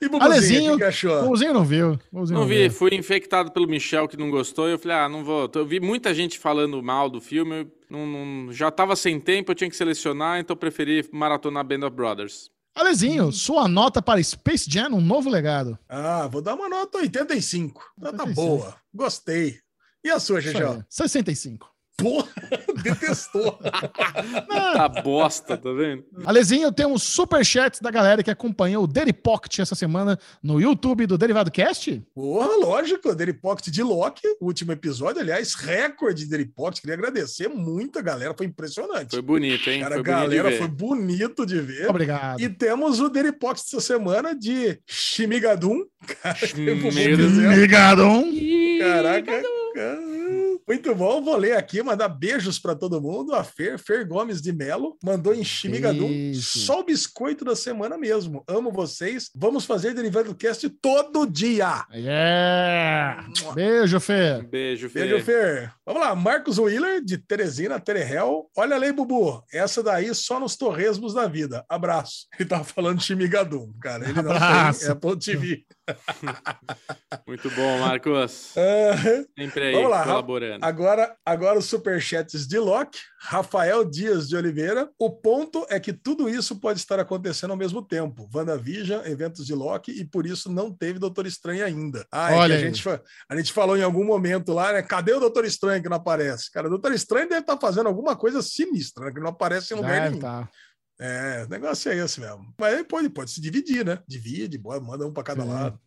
E 0.00 0.08
Bubuzinho, 0.08 0.22
Alezinho, 0.32 0.74
o 0.74 0.76
que 0.78 0.84
achou? 0.84 1.24
O 1.24 1.28
Buzinho 1.28 1.52
não 1.54 1.64
viu. 1.64 1.92
o 2.12 2.18
Buzinho 2.20 2.38
Não 2.40 2.46
vi, 2.46 2.62
viu. 2.68 2.70
fui 2.70 2.94
infectado 2.94 3.50
pelo 3.52 3.66
Michel 3.66 4.08
que 4.08 4.16
não 4.16 4.30
gostou. 4.30 4.68
e 4.68 4.72
Eu 4.72 4.78
falei, 4.78 4.96
ah, 4.96 5.08
não 5.08 5.24
vou. 5.24 5.50
Eu 5.54 5.66
vi 5.66 5.80
muita 5.80 6.12
gente 6.14 6.38
falando 6.38 6.82
mal 6.82 7.08
do 7.10 7.20
filme. 7.20 7.56
eu 7.60 7.66
não- 7.90 8.06
não- 8.06 8.52
já 8.52 8.70
tava 8.70 8.94
sem 8.96 9.18
tempo, 9.20 9.50
eu 9.50 9.54
tinha 9.54 9.70
que 9.70 9.76
selecionar, 9.76 10.38
então 10.38 10.54
eu 10.54 10.58
preferi 10.58 11.08
maratonar 11.12 11.64
Band 11.64 11.86
of 11.86 11.96
Brothers. 11.96 12.50
Alezinho, 12.74 13.32
sua 13.32 13.66
nota 13.66 14.00
para 14.00 14.22
Space 14.22 14.70
Jam, 14.70 14.90
um 14.94 15.00
novo 15.00 15.28
legado. 15.28 15.76
Ah, 15.88 16.28
vou 16.30 16.40
dar 16.40 16.54
uma 16.54 16.68
nota 16.68 16.98
85. 16.98 17.82
Nota 17.98 18.22
85. 18.22 18.34
boa. 18.34 18.74
Gostei. 18.94 19.58
E 20.04 20.10
a 20.10 20.20
sua, 20.20 20.40
Gegel? 20.40 20.72
aí, 20.72 20.82
65. 20.88 21.68
Porra, 21.98 22.28
detestou. 22.82 23.58
Tá 24.48 24.88
bosta, 24.88 25.56
tá 25.56 25.72
vendo? 25.72 26.04
Alezinho, 26.24 26.70
tem 26.70 26.86
um 26.86 26.98
superchat 26.98 27.82
da 27.82 27.90
galera 27.90 28.22
que 28.22 28.30
acompanhou 28.30 28.84
o 28.84 28.86
Daily 28.86 29.12
Pocket 29.12 29.58
essa 29.58 29.74
semana 29.74 30.18
no 30.42 30.60
YouTube 30.60 31.06
do 31.06 31.18
Derivado 31.18 31.50
Cast. 31.50 32.00
Porra, 32.14 32.48
lógico, 32.64 33.14
Daily 33.14 33.32
Pocket 33.32 33.68
de 33.68 33.82
Loki, 33.82 34.26
o 34.40 34.46
último 34.46 34.72
episódio, 34.72 35.20
aliás, 35.20 35.54
recorde 35.54 36.24
de 36.24 36.30
Daily 36.30 36.46
Pocket. 36.46 36.80
Queria 36.80 36.94
agradecer 36.94 37.48
muito 37.48 37.98
a 37.98 38.02
galera, 38.02 38.34
foi 38.36 38.46
impressionante. 38.46 39.10
Foi 39.10 39.22
bonito, 39.22 39.68
hein? 39.68 39.80
Cara, 39.80 39.96
a 40.00 40.04
foi 40.04 40.04
bonito 40.04 40.28
de 40.30 40.36
galera 40.36 40.50
ver. 40.50 40.58
foi 40.58 40.68
bonito 40.68 41.46
de 41.46 41.60
ver. 41.60 41.88
Obrigado. 41.88 42.40
E 42.40 42.48
temos 42.48 43.00
o 43.00 43.08
Daily 43.08 43.32
Pocket 43.32 43.64
essa 43.64 43.80
semana 43.80 44.34
de 44.34 44.78
Shimigadum. 44.86 45.84
Cara, 46.22 46.36
Shimigadum. 46.36 48.24
Caraca, 48.78 49.42
cara. 49.74 50.07
Muito 50.68 50.94
bom, 50.94 51.22
vou 51.22 51.34
ler 51.34 51.56
aqui, 51.56 51.82
mandar 51.82 52.08
beijos 52.08 52.58
para 52.58 52.74
todo 52.74 53.00
mundo. 53.00 53.34
A 53.34 53.42
Fer, 53.42 53.78
Fer 53.78 54.06
Gomes 54.06 54.42
de 54.42 54.52
Melo, 54.52 54.98
mandou 55.02 55.34
em 55.34 55.42
Chimigadum. 55.42 56.06
Beijo. 56.06 56.58
Só 56.58 56.80
o 56.80 56.84
biscoito 56.84 57.42
da 57.42 57.56
semana 57.56 57.96
mesmo. 57.96 58.44
Amo 58.46 58.70
vocês. 58.70 59.30
Vamos 59.34 59.64
fazer 59.64 59.94
Derivado 59.94 60.34
Cast 60.34 60.68
todo 60.68 61.24
dia. 61.26 61.86
Yeah. 61.94 63.26
Beijo, 63.54 63.98
Fê. 63.98 64.42
Beijo, 64.42 64.90
Fê. 64.90 65.06
Beijo, 65.06 65.24
Fer. 65.24 65.72
Vamos 65.86 66.02
lá, 66.02 66.14
Marcos 66.14 66.58
Wheeler, 66.58 67.02
de 67.02 67.16
Teresina, 67.16 67.80
Terehel. 67.80 68.50
Olha 68.54 68.76
a 68.76 68.78
lei, 68.78 68.92
Bubu. 68.92 69.42
Essa 69.50 69.82
daí 69.82 70.14
só 70.14 70.38
nos 70.38 70.54
torresmos 70.54 71.14
da 71.14 71.26
vida. 71.26 71.64
Abraço. 71.66 72.26
Ele 72.38 72.46
tava 72.46 72.64
falando 72.64 72.98
de 72.98 73.04
Chimigadum, 73.04 73.72
cara. 73.80 74.04
Ele 74.04 74.20
não 74.20 74.32
Abraço. 74.32 74.80
tem 74.80 74.90
Apple 74.90 75.18
TV. 75.18 75.64
Muito 77.26 77.50
bom, 77.50 77.78
Marcos. 77.78 78.54
Sempre 79.38 79.64
aí, 79.64 79.74
Vamos 79.74 79.90
lá, 79.90 80.04
colaborando. 80.04 80.64
Agora, 80.64 81.16
agora 81.24 81.58
os 81.58 81.66
superchats 81.66 82.46
de 82.46 82.58
Locke, 82.58 82.98
Rafael 83.20 83.84
Dias 83.84 84.28
de 84.28 84.36
Oliveira. 84.36 84.88
O 84.98 85.10
ponto 85.10 85.66
é 85.68 85.78
que 85.80 85.92
tudo 85.92 86.28
isso 86.28 86.60
pode 86.60 86.78
estar 86.78 86.98
acontecendo 87.00 87.50
ao 87.50 87.56
mesmo 87.56 87.82
tempo. 87.82 88.28
WandaVision, 88.32 89.04
eventos 89.04 89.46
de 89.46 89.54
Loki, 89.54 89.92
e 89.92 90.04
por 90.04 90.26
isso 90.26 90.50
não 90.50 90.72
teve 90.72 90.98
Doutor 90.98 91.26
Estranho 91.26 91.64
ainda. 91.64 92.06
Ah, 92.12 92.32
é 92.32 92.36
Olha 92.36 92.56
que 92.56 92.62
a 92.62 92.66
gente, 92.66 92.88
a 93.28 93.36
gente 93.36 93.52
falou 93.52 93.76
em 93.76 93.82
algum 93.82 94.04
momento 94.04 94.52
lá, 94.52 94.72
né? 94.72 94.82
Cadê 94.82 95.12
o 95.12 95.20
Doutor 95.20 95.44
Estranho 95.44 95.82
que 95.82 95.88
não 95.88 95.96
aparece? 95.96 96.50
Cara, 96.50 96.66
o 96.66 96.70
Doutor 96.70 96.92
Estranho 96.92 97.28
deve 97.28 97.40
estar 97.40 97.58
fazendo 97.58 97.88
alguma 97.88 98.16
coisa 98.16 98.42
sinistra, 98.42 99.06
né? 99.06 99.12
Que 99.12 99.20
não 99.20 99.28
aparece 99.28 99.74
em 99.74 99.76
lugar 99.76 99.92
Deve 99.92 100.08
nenhum. 100.10 100.20
tá. 100.20 100.48
É, 101.00 101.44
o 101.44 101.48
negócio 101.48 101.90
é 101.92 101.96
esse 101.96 102.20
mesmo. 102.20 102.52
Mas 102.58 102.74
aí 102.74 102.84
pode, 102.84 103.08
pode 103.08 103.30
se 103.30 103.40
dividir, 103.40 103.84
né? 103.84 104.02
Divide, 104.06 104.58
bora, 104.58 104.80
manda 104.80 105.06
um 105.06 105.12
para 105.12 105.22
cada 105.22 105.42
Sim. 105.42 105.48
lado. 105.48 105.80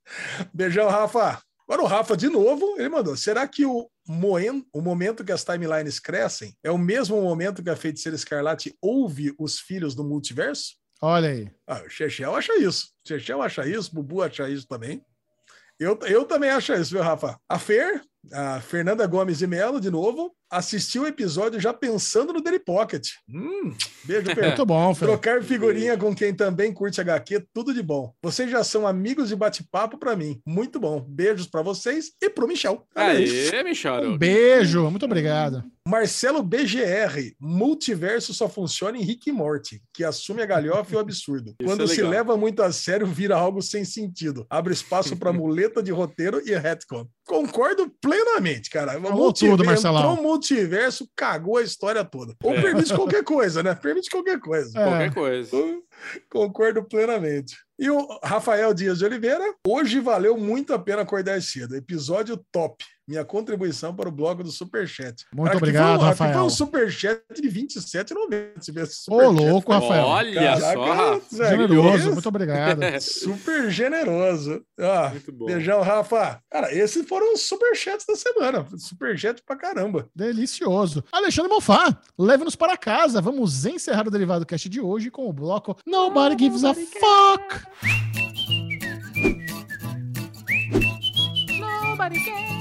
Beijão, 0.53 0.87
Rafa. 0.89 1.41
Agora 1.67 1.83
o 1.83 1.87
Rafa, 1.87 2.17
de 2.17 2.27
novo, 2.27 2.75
ele 2.77 2.89
mandou. 2.89 3.15
Será 3.15 3.47
que 3.47 3.65
o, 3.65 3.89
moen- 4.07 4.65
o 4.73 4.81
momento 4.81 5.23
que 5.23 5.31
as 5.31 5.43
timelines 5.43 5.99
crescem 5.99 6.53
é 6.63 6.71
o 6.71 6.77
mesmo 6.77 7.21
momento 7.21 7.63
que 7.63 7.69
a 7.69 7.75
Feiticeira 7.75 8.15
Escarlate 8.15 8.75
ouve 8.81 9.33
os 9.39 9.59
filhos 9.59 9.95
do 9.95 10.03
multiverso? 10.03 10.75
Olha 11.01 11.29
aí. 11.29 11.49
Ah, 11.65 11.81
o 11.85 11.89
Chechel 11.89 12.35
acha 12.35 12.55
isso. 12.57 12.87
O 13.05 13.07
Chechel 13.07 13.41
acha 13.41 13.65
isso, 13.67 13.89
o 13.91 13.95
Bubu 13.95 14.21
acha 14.21 14.49
isso 14.49 14.67
também. 14.67 15.03
Eu, 15.79 15.97
eu 16.03 16.25
também 16.25 16.49
acho 16.49 16.73
isso, 16.73 16.91
viu, 16.91 17.01
Rafa? 17.01 17.39
A 17.49 17.57
Fer, 17.57 18.01
a 18.31 18.61
Fernanda 18.61 19.05
Gomes 19.07 19.39
de 19.39 19.47
Mello, 19.47 19.79
de 19.79 19.89
novo, 19.89 20.33
assistiu 20.49 21.03
o 21.03 21.07
episódio 21.07 21.59
já 21.59 21.73
pensando 21.73 22.33
no 22.33 22.41
Daily 22.41 22.59
Pocket. 22.59 23.07
Hum, 23.29 23.73
beijo, 24.03 24.25
Fer. 24.35 24.47
Muito 24.47 24.65
bom, 24.65 24.93
Fê. 24.93 25.05
Trocar 25.05 25.41
figurinha 25.41 25.97
com 25.97 26.13
quem 26.13 26.33
também 26.33 26.73
curte 26.73 26.99
HQ, 26.99 27.47
tudo 27.53 27.73
de 27.73 27.81
bom. 27.81 28.13
Vocês 28.21 28.51
já 28.51 28.63
são 28.63 28.85
amigos 28.85 29.29
de 29.29 29.35
bate-papo 29.35 29.97
pra 29.97 30.15
mim. 30.15 30.41
Muito 30.45 30.79
bom. 30.79 31.01
Beijos 31.01 31.47
pra 31.47 31.61
vocês 31.61 32.11
e 32.21 32.29
pro 32.29 32.47
Michel. 32.47 32.85
Aê, 32.93 33.63
Michel. 33.63 34.11
Um 34.11 34.17
beijo. 34.17 34.89
Muito 34.89 35.05
obrigado. 35.05 35.63
Marcelo 35.87 36.43
BGR, 36.43 37.35
multiverso 37.39 38.35
só 38.35 38.47
funciona 38.47 38.99
em 38.99 39.01
Rick 39.01 39.29
e 39.29 39.33
Morty, 39.33 39.81
que 39.91 40.03
assume 40.03 40.43
a 40.43 40.45
galhofa 40.45 40.93
e 40.93 40.95
o 40.95 40.99
absurdo. 40.99 41.55
Isso 41.59 41.67
Quando 41.67 41.85
é 41.85 41.87
se 41.87 42.03
leva 42.03 42.37
muito 42.37 42.61
a 42.61 42.71
sério, 42.71 43.07
vira 43.07 43.35
algo 43.35 43.63
sem 43.63 43.83
sentido. 43.83 44.45
Abre 44.47 44.73
espaço 44.73 45.17
para 45.17 45.33
muleta 45.33 45.81
de 45.81 45.91
roteiro 45.91 46.39
e 46.45 46.55
retcon. 46.55 47.07
Concordo 47.31 47.89
plenamente, 48.01 48.69
cara. 48.69 48.99
O 48.99 49.01
Falou 49.03 49.31
tudo, 49.31 49.63
Marcelão. 49.63 50.01
Entrou 50.01 50.19
o 50.19 50.21
multiverso, 50.21 51.09
cagou 51.15 51.55
a 51.57 51.63
história 51.63 52.03
toda. 52.03 52.35
Ou 52.43 52.53
É. 52.53 52.61
permite 52.61 52.93
qualquer 52.93 53.23
coisa, 53.23 53.63
né? 53.63 53.73
Permite 53.73 54.09
qualquer 54.09 54.37
coisa. 54.37 54.77
É. 54.77 54.83
Qualquer 54.83 55.13
coisa. 55.13 55.57
Concordo 56.29 56.83
plenamente. 56.83 57.55
E 57.79 57.89
o 57.89 58.19
Rafael 58.23 58.73
Dias 58.75 58.99
de 58.99 59.05
Oliveira, 59.05 59.43
hoje 59.65 59.99
valeu 59.99 60.37
muito 60.37 60.71
a 60.73 60.77
pena 60.79 61.01
acordar 61.01 61.41
cedo. 61.41 61.75
Episódio 61.75 62.37
top. 62.51 62.83
Minha 63.07 63.25
contribuição 63.25 63.93
para 63.93 64.07
o 64.07 64.11
blog 64.11 64.43
do 64.43 64.51
Superchat. 64.51 65.25
Muito 65.35 65.57
obrigado, 65.57 65.97
foi 65.97 66.05
um- 66.05 66.09
Rafael. 66.09 66.33
Foi 66.33 66.41
um 66.43 66.49
Superchat 66.49 67.21
de 67.41 67.49
27,90. 67.49 68.61
Se 68.61 68.71
vê 68.71 68.83
esse 68.83 69.01
Ô, 69.09 69.15
superchat, 69.19 69.49
louco, 69.49 69.71
Rafael. 69.71 70.05
Olha 70.05 70.41
Caraca, 70.59 71.21
só, 71.29 71.45
Generoso. 71.49 72.03
que 72.07 72.13
Muito 72.13 72.29
obrigado. 72.29 72.79
Super 73.01 73.71
generoso. 73.71 74.63
Ah, 74.79 75.09
Muito 75.09 75.31
bom. 75.31 75.45
beijão, 75.47 75.81
Rafa. 75.81 76.39
Cara, 76.51 76.73
esses 76.73 77.05
foram 77.07 77.33
os 77.33 77.41
superchats 77.41 78.05
da 78.05 78.15
semana. 78.15 78.65
Superchat 78.77 79.41
pra 79.43 79.55
caramba. 79.55 80.07
Delicioso. 80.15 81.03
Alexandre 81.11 81.51
Mofá, 81.51 81.99
leve-nos 82.17 82.55
para 82.55 82.77
casa. 82.77 83.19
Vamos 83.19 83.65
encerrar 83.65 84.07
o 84.07 84.11
Derivado 84.11 84.45
Cast 84.45 84.69
de 84.69 84.79
hoje 84.79 85.09
com 85.09 85.27
o 85.27 85.33
bloco 85.33 85.75
Nobody 85.91 86.35
Gives 86.35 86.63
a 86.63 86.73
Fuck. 86.73 87.65
Nobody 91.59 92.17
cares. 92.23 92.60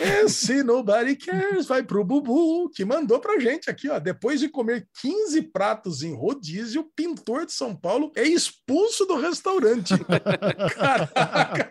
Esse 0.00 0.62
Nobody 0.62 1.14
Cares 1.14 1.66
vai 1.66 1.82
pro 1.82 2.02
Bubu, 2.02 2.70
que 2.70 2.84
mandou 2.84 3.20
pra 3.20 3.38
gente 3.38 3.68
aqui, 3.68 3.88
ó. 3.88 3.98
Depois 3.98 4.40
de 4.40 4.48
comer 4.48 4.88
15 5.00 5.42
pratos 5.42 6.02
em 6.02 6.14
rodízio, 6.14 6.80
o 6.80 6.90
pintor 6.96 7.44
de 7.44 7.52
São 7.52 7.76
Paulo 7.76 8.10
é 8.16 8.22
expulso 8.22 9.04
do 9.04 9.16
restaurante. 9.16 9.94
Caraca! 10.74 11.70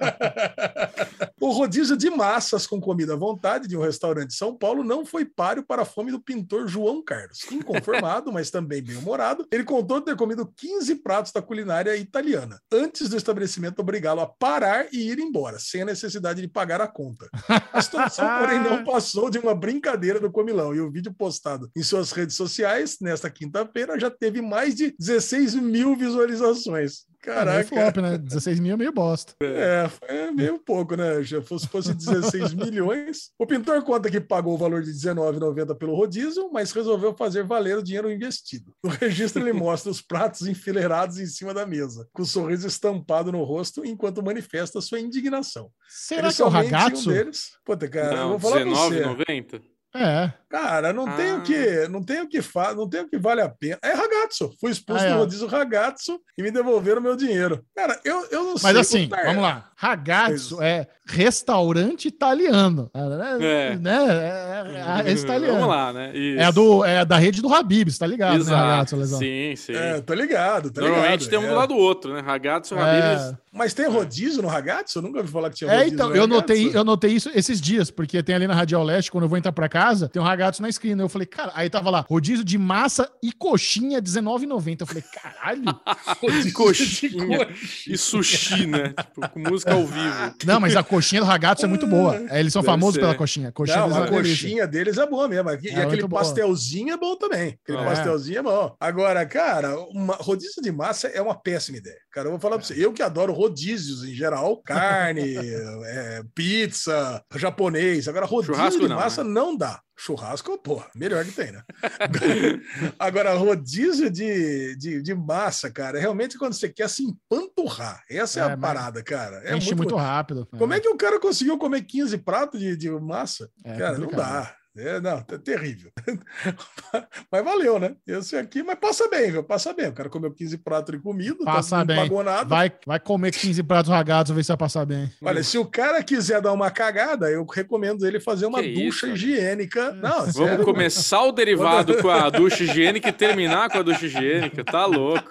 O 1.41 1.49
rodízio 1.51 1.95
de 1.95 2.10
massas 2.10 2.68
com 2.68 2.80
comida 2.80 3.14
à 3.14 3.18
vontade 3.18 3.68
de 3.68 3.77
um 3.77 3.81
restaurante 3.81 4.30
de 4.30 4.35
São 4.35 4.56
Paulo 4.56 4.84
não 4.84 5.06
foi 5.06 5.26
páreo 5.26 5.64
para 5.64 5.84
a 5.84 5.85
fome 5.85 6.11
do 6.11 6.19
pintor 6.19 6.68
João 6.68 7.01
Carlos. 7.01 7.39
Inconformado, 7.51 8.30
mas 8.34 8.51
também 8.51 8.84
bem-humorado, 8.84 9.47
ele 9.51 9.64
contou 9.64 10.01
ter 10.01 10.15
comido 10.15 10.45
15 10.57 10.95
pratos 10.95 11.31
da 11.31 11.41
culinária 11.41 11.95
italiana, 11.95 12.60
antes 12.72 13.07
do 13.07 13.15
estabelecimento 13.15 13.80
obrigá-lo 13.80 14.22
a 14.22 14.27
parar 14.27 14.88
e 14.91 15.10
ir 15.10 15.19
embora, 15.19 15.57
sem 15.60 15.81
a 15.81 15.85
necessidade 15.85 16.41
de 16.41 16.47
pagar 16.47 16.81
a 16.81 16.88
conta. 16.88 17.30
A 17.72 17.81
situação, 17.81 18.18
porém, 18.19 18.59
não 18.59 18.83
passou 18.83 19.29
de 19.29 19.37
uma 19.39 19.55
brincadeira 19.55 20.19
do 20.19 20.31
comilão. 20.31 20.73
E 20.73 20.79
o 20.79 20.91
vídeo 20.91 21.13
postado 21.13 21.69
em 21.75 21.83
suas 21.83 22.11
redes 22.11 22.35
sociais, 22.35 22.97
nesta 23.01 23.29
quinta-feira, 23.29 23.99
já 23.99 24.09
teve 24.09 24.41
mais 24.41 24.75
de 24.75 24.95
16 24.97 25.55
mil 25.55 25.95
visualizações. 25.95 27.09
Meio 27.25 27.35
Caraca. 27.35 27.67
flop, 27.67 27.97
né? 27.97 28.17
16 28.17 28.59
mil 28.59 28.73
é 28.73 28.77
meio 28.77 28.93
bosta. 28.93 29.33
É, 29.41 29.89
é 30.07 30.31
meio 30.31 30.57
pouco, 30.57 30.95
né? 30.95 31.21
Já 31.21 31.41
fosse, 31.41 31.67
fosse 31.67 31.93
16 31.93 32.53
milhões. 32.55 33.31
O 33.37 33.45
pintor 33.45 33.83
conta 33.83 34.09
que 34.09 34.21
pagou 34.21 34.53
o 34.53 34.57
valor 34.57 34.81
de 34.81 34.91
R$19,90 34.91 35.75
pelo 35.75 35.95
rodízio, 35.95 36.49
mas 36.51 36.71
resolveu 36.71 37.13
fazer 37.13 37.43
valer 37.43 37.77
o 37.77 37.83
dinheiro 37.83 38.09
investido. 38.09 38.73
No 38.81 38.89
registro, 38.89 39.41
ele 39.41 39.51
mostra 39.53 39.91
os 39.91 40.01
pratos 40.01 40.47
enfileirados 40.47 41.19
em 41.19 41.25
cima 41.25 41.53
da 41.53 41.65
mesa, 41.65 42.07
com 42.13 42.21
o 42.21 42.25
sorriso 42.25 42.67
estampado 42.67 43.31
no 43.31 43.43
rosto, 43.43 43.85
enquanto 43.85 44.23
manifesta 44.23 44.79
sua 44.79 44.99
indignação. 44.99 45.69
Será 45.89 46.27
Ele 46.27 46.35
que 46.35 46.41
é 46.41 46.45
o 46.45 46.49
Ragazzo? 46.49 47.09
Um 47.09 47.13
deles... 47.13 47.49
Puta, 47.65 47.87
cara, 47.87 48.09
Não, 48.15 48.38
vou 48.38 48.52
falar 48.52 48.61
pra 48.65 48.69
você. 48.72 49.03
R$19,90? 49.03 49.78
É. 49.95 50.32
Cara, 50.49 50.91
não 50.94 51.06
tem 51.16 51.34
o 51.34 51.38
Ah. 51.38 51.41
que, 51.41 51.88
não 51.90 52.03
tem 52.03 52.22
o 52.22 52.28
que 52.28 52.41
fa... 52.41 52.74
não 52.74 52.88
tem 52.90 53.02
o 53.02 53.07
que 53.10 53.18
vale 53.18 53.41
a 53.41 53.49
pena. 53.49 53.78
É 53.84 53.94
ragazzo. 53.94 54.52
Fui 54.60 54.72
expulso 54.72 55.03
Ah, 55.03 55.07
é. 55.07 55.11
do 55.14 55.18
rodízio 55.20 55.48
ragazzo 55.48 56.20
e 56.38 56.41
me 56.44 56.49
devolveram 56.52 57.02
meu 57.02 57.16
dinheiro. 57.16 57.64
Cara, 57.76 57.99
eu, 58.03 58.26
eu 58.32 58.44
não 58.44 58.57
sei. 58.57 58.64
Mas 58.70 58.78
assim, 58.78 59.07
Tar- 59.10 59.26
vamos 59.26 59.44
lá. 59.44 59.70
Ragazzo 59.76 60.61
é 60.61 60.88
restaurante 61.06 62.07
italiano. 62.07 62.90
É. 62.94 63.76
Né? 63.78 63.98
É, 64.10 65.07
é, 65.07 65.10
é 65.10 65.14
italiano. 65.14 65.53
Vamos 65.53 65.70
lá, 65.70 65.94
né? 65.94 66.11
Isso. 66.18 66.41
É, 66.41 66.52
do, 66.52 66.84
é 66.86 67.06
da 67.06 67.18
rede 67.18 67.41
do 67.41 67.53
Habibs, 67.53 67.98
tá 67.98 68.06
ligado, 68.07 68.34
né, 68.34 68.40
Exato. 68.40 68.56
Ragazzo, 68.68 68.95
Lesão? 68.95 69.20
Sim, 69.20 69.56
sim. 69.56 69.74
É, 69.74 70.02
tô 70.02 70.14
ligado, 70.14 70.72
tá 70.72 70.82
Normalmente 70.82 71.26
ligado. 71.26 71.30
tem 71.30 71.40
um 71.40 71.45
é. 71.45 71.49
do 71.49 71.56
lado 71.56 71.74
do 71.74 71.80
outro, 71.80 72.14
né? 72.14 72.22
Ragazzo, 72.22 72.76
Habibs. 72.78 73.22
É, 73.34 73.38
Mas 73.53 73.74
tem 73.74 73.88
rodízio 73.88 74.41
no 74.41 74.48
ragazzo? 74.48 74.98
Eu 74.98 75.02
nunca 75.03 75.20
ouvi 75.20 75.32
falar 75.32 75.49
que 75.49 75.56
tinha 75.57 75.72
é, 75.72 75.76
rodízio 75.78 75.94
então, 75.95 76.10
no 76.10 76.16
eu 76.16 76.28
notei, 76.28 76.72
eu 76.76 76.84
notei 76.84 77.11
isso 77.14 77.30
esses 77.34 77.61
dias, 77.61 77.90
porque 77.91 78.22
tem 78.24 78.36
ali 78.36 78.48
na 78.48 78.53
Radial 78.53 78.84
Leste, 78.84 79.11
quando 79.11 79.24
eu 79.24 79.30
vou 79.30 79.38
entrar 79.38 79.52
pra 79.52 79.70
casa, 79.80 80.10
tem 80.10 80.22
um 80.22 80.26
ragazzo 80.26 80.61
na 80.61 80.69
esquina. 80.69 81.01
Eu 81.03 81.10
falei, 81.10 81.26
cara, 81.26 81.51
aí 81.56 81.69
tava 81.69 81.89
lá, 81.89 82.06
rodízio 82.07 82.43
de 82.43 82.57
massa 82.57 83.10
e 83.23 83.31
coxinha 83.31 83.97
R$19,90. 83.99 84.81
Eu 84.81 84.88
falei, 84.88 85.03
caralho. 85.03 85.64
Coxinha 86.53 87.47
e 87.88 87.97
sushi, 87.97 88.65
né? 88.68 88.89
Tipo, 88.89 89.30
com 89.30 89.39
música 89.39 89.73
ao 89.73 89.85
vivo. 89.85 90.34
Não, 90.45 90.60
mas 90.60 90.76
a 90.76 90.84
coxinha 90.84 91.22
do 91.22 91.27
ragazzo 91.27 91.65
é 91.65 91.68
muito 91.68 91.88
boa. 91.88 92.15
É, 92.30 92.39
Eles 92.39 92.53
são 92.53 92.61
Deve 92.61 92.72
famosos 92.72 92.95
ser. 92.95 93.01
pela 93.01 93.15
coxinha. 93.15 93.49
A 93.49 93.51
coxinha 93.51 93.77
Não, 93.80 93.88
deles 93.89 93.97
é 93.97 94.01
a 94.01 94.10
delícia. 94.10 94.43
coxinha 94.43 94.68
deles 94.68 94.97
é 94.97 95.07
boa 95.07 95.27
mesmo. 95.27 95.49
E, 95.51 95.69
É 95.69 95.81
aquele 95.84 96.07
boa. 96.07 96.22
pastelzinho 96.22 96.93
é 96.93 96.97
bom 96.97 97.15
também. 97.15 97.57
Aquele 97.64 97.77
É. 97.77 97.85
pastelzinho 97.85 98.39
é 98.39 98.43
bom. 98.43 98.76
Agora, 98.80 99.26
cara, 99.26 99.77
uma 99.91 100.15
rodízio 100.15 100.61
de 100.61 100.72
massa 100.72 101.07
é 101.07 101.22
uma 101.22 101.35
péssima 101.35 101.77
ideia. 101.77 101.97
Cara, 102.11 102.27
eu 102.27 102.31
vou 102.31 102.39
falar 102.39 102.57
pra 102.57 102.65
você. 102.65 102.73
Eu 102.84 102.91
que 102.93 103.01
adoro 103.01 103.34
rodízios 103.34 104.03
em 104.03 104.14
geral, 104.14 104.57
carne, 104.64 105.35
é, 105.85 106.22
pizza, 106.35 107.22
japonês. 107.35 108.07
Agora, 108.07 108.26
rodízio 108.26 108.56
Churrasco 108.56 108.81
de 108.81 108.88
não, 108.88 108.95
massa 108.95 109.23
não 109.23 109.56
dá. 109.56 109.68
Churrasco, 109.97 110.57
porra, 110.57 110.89
melhor 110.95 111.25
que 111.25 111.31
tem, 111.33 111.51
né? 111.51 111.61
Agora, 112.97 113.33
rodízio 113.33 114.09
de, 114.09 114.75
de, 114.77 115.01
de 115.01 115.13
massa, 115.13 115.69
cara, 115.69 115.97
é 115.97 116.01
realmente 116.01 116.37
quando 116.37 116.53
você 116.53 116.69
quer 116.69 116.89
se 116.89 117.03
empanturrar. 117.03 118.01
Essa 118.09 118.39
é, 118.39 118.43
É, 118.43 118.51
a 118.53 118.57
parada, 118.57 119.03
cara. 119.03 119.41
É 119.43 119.57
Enche 119.57 119.75
muito, 119.75 119.91
muito 119.91 119.95
rápido. 119.97 120.47
Como 120.57 120.73
é 120.73 120.79
que 120.79 120.87
o 120.87 120.95
cara 120.95 121.19
conseguiu 121.19 121.57
comer 121.57 121.81
15 121.81 122.17
pratos 122.19 122.59
de, 122.61 122.77
de 122.77 122.89
massa? 122.89 123.49
É 123.63 123.77
cara, 123.77 123.97
não 123.97 124.07
complicado. 124.07 124.43
dá. 124.45 124.55
É, 124.81 125.01
não, 125.01 125.18
é 125.18 125.38
terrível. 125.38 125.91
mas 127.31 127.43
valeu, 127.43 127.77
né? 127.80 127.95
Esse 128.07 128.35
aqui, 128.38 128.64
mas 128.64 128.77
passa 128.80 129.10
bem, 129.10 129.31
viu? 129.31 129.43
Passa 129.43 129.73
bem. 129.73 129.88
O 129.89 129.93
cara 129.93 130.10
comeu 130.10 130.31
15 130.31 130.57
pratos 130.60 130.95
de 130.95 131.01
comida, 131.01 131.43
Passa 131.43 131.72
tá, 131.72 131.77
não 131.80 131.85
bem. 131.85 131.95
pagou 131.97 132.23
nada. 132.23 132.45
Vai, 132.47 132.72
vai 132.85 132.99
comer 132.99 133.31
15 133.31 133.61
pratos 133.64 133.91
ragados, 133.91 134.31
ver 134.34 134.43
se 134.43 134.47
vai 134.49 134.57
passar 134.57 134.85
bem. 134.85 135.11
Olha, 135.22 135.43
se 135.43 135.57
o 135.57 135.65
cara 135.65 136.01
quiser 136.03 136.41
dar 136.41 136.53
uma 136.53 136.72
cagada, 136.72 137.30
eu 137.30 137.45
recomendo 137.45 138.06
ele 138.06 138.19
fazer 138.19 138.45
uma 138.45 138.61
Que 138.61 138.73
ducha 138.73 139.07
isso? 139.07 139.07
higiênica. 139.07 139.91
Não, 139.91 140.19
Vamos 140.19 140.34
sério. 140.35 140.64
começar 140.65 141.23
o 141.23 141.31
derivado 141.31 141.97
com 142.01 142.10
a 142.10 142.30
ducha 142.30 142.64
higiênica 142.64 143.10
e 143.10 143.14
terminar 143.14 143.69
com 143.69 143.80
a 143.80 143.81
ducha 143.84 144.06
higiênica. 144.06 144.64
Tá 144.64 144.85
louco. 144.85 145.30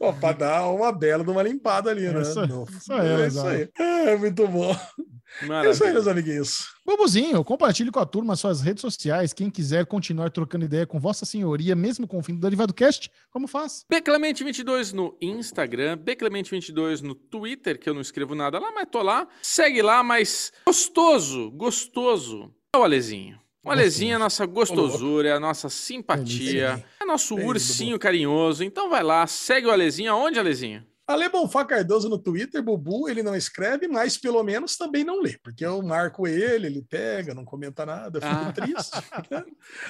Ó, 0.00 0.12
pra 0.12 0.32
dar 0.32 0.66
uma 0.68 0.92
bela 0.92 1.24
de 1.24 1.30
uma 1.30 1.42
limpada 1.42 1.90
ali, 1.90 2.02
né? 2.08 2.20
Isso- 2.22 2.46
Não, 2.46 2.64
isso 2.64 2.92
aí, 2.92 3.22
é 3.22 3.26
isso 3.28 3.46
aí. 3.46 3.68
É 3.78 4.16
muito 4.16 4.46
bom. 4.48 4.76
É 5.40 5.44
isso 5.44 5.44
aí, 5.44 5.48
Maravilha. 5.48 5.92
meus 5.92 6.06
amiguinhos. 6.06 6.68
Bobuzinho, 6.84 7.44
compartilhe 7.44 7.90
com 7.90 8.00
a 8.00 8.06
turma 8.06 8.34
suas 8.34 8.60
redes 8.60 8.80
sociais. 8.80 9.32
Quem 9.32 9.50
quiser 9.50 9.86
continuar 9.86 10.30
trocando 10.30 10.64
ideia 10.64 10.86
com 10.86 10.98
Vossa 10.98 11.24
Senhoria, 11.24 11.76
mesmo 11.76 12.06
com 12.06 12.18
o 12.18 12.22
fim 12.22 12.34
do 12.34 12.40
Derivado 12.40 12.72
Cast, 12.72 13.10
como 13.30 13.46
faz? 13.46 13.84
Bclemente22 13.92 14.92
no 14.92 15.16
Instagram, 15.20 15.98
Bclemente22 15.98 17.02
no 17.02 17.14
Twitter, 17.14 17.78
que 17.78 17.88
eu 17.88 17.94
não 17.94 18.00
escrevo 18.00 18.34
nada 18.34 18.58
lá, 18.58 18.72
mas 18.72 18.88
tô 18.90 19.02
lá. 19.02 19.28
Segue 19.42 19.82
lá, 19.82 20.02
mas 20.02 20.52
gostoso, 20.66 21.50
gostoso. 21.50 22.52
É 22.74 22.78
o 22.78 22.82
Alezinho. 22.82 23.38
O 23.64 23.70
Alezinho 23.70 24.12
é 24.12 24.14
a 24.14 24.18
nossa 24.18 24.46
gostosura, 24.46 25.28
é 25.28 25.32
a 25.32 25.40
nossa 25.40 25.68
simpatia, 25.68 26.82
é 26.98 27.04
nosso 27.04 27.34
ursinho 27.34 27.98
carinhoso. 27.98 28.64
Então 28.64 28.88
vai 28.88 29.02
lá, 29.02 29.26
segue 29.26 29.66
o 29.66 29.70
Alezinho. 29.70 30.12
Aonde, 30.12 30.38
Alezinho? 30.38 30.86
Ale 31.08 31.28
Bonfá 31.30 31.64
Cardoso 31.64 32.06
no 32.08 32.18
Twitter, 32.18 32.62
Bubu, 32.62 33.08
ele 33.08 33.22
não 33.22 33.34
escreve, 33.34 33.88
mas 33.88 34.18
pelo 34.18 34.42
menos 34.42 34.76
também 34.76 35.02
não 35.04 35.22
lê, 35.22 35.38
porque 35.42 35.64
eu 35.64 35.80
marco 35.82 36.28
ele, 36.28 36.66
ele 36.66 36.82
pega, 36.82 37.32
não 37.34 37.46
comenta 37.46 37.86
nada, 37.86 38.18
eu 38.18 38.22
fico 38.22 38.34
Ah. 38.34 38.52
triste. 38.52 38.96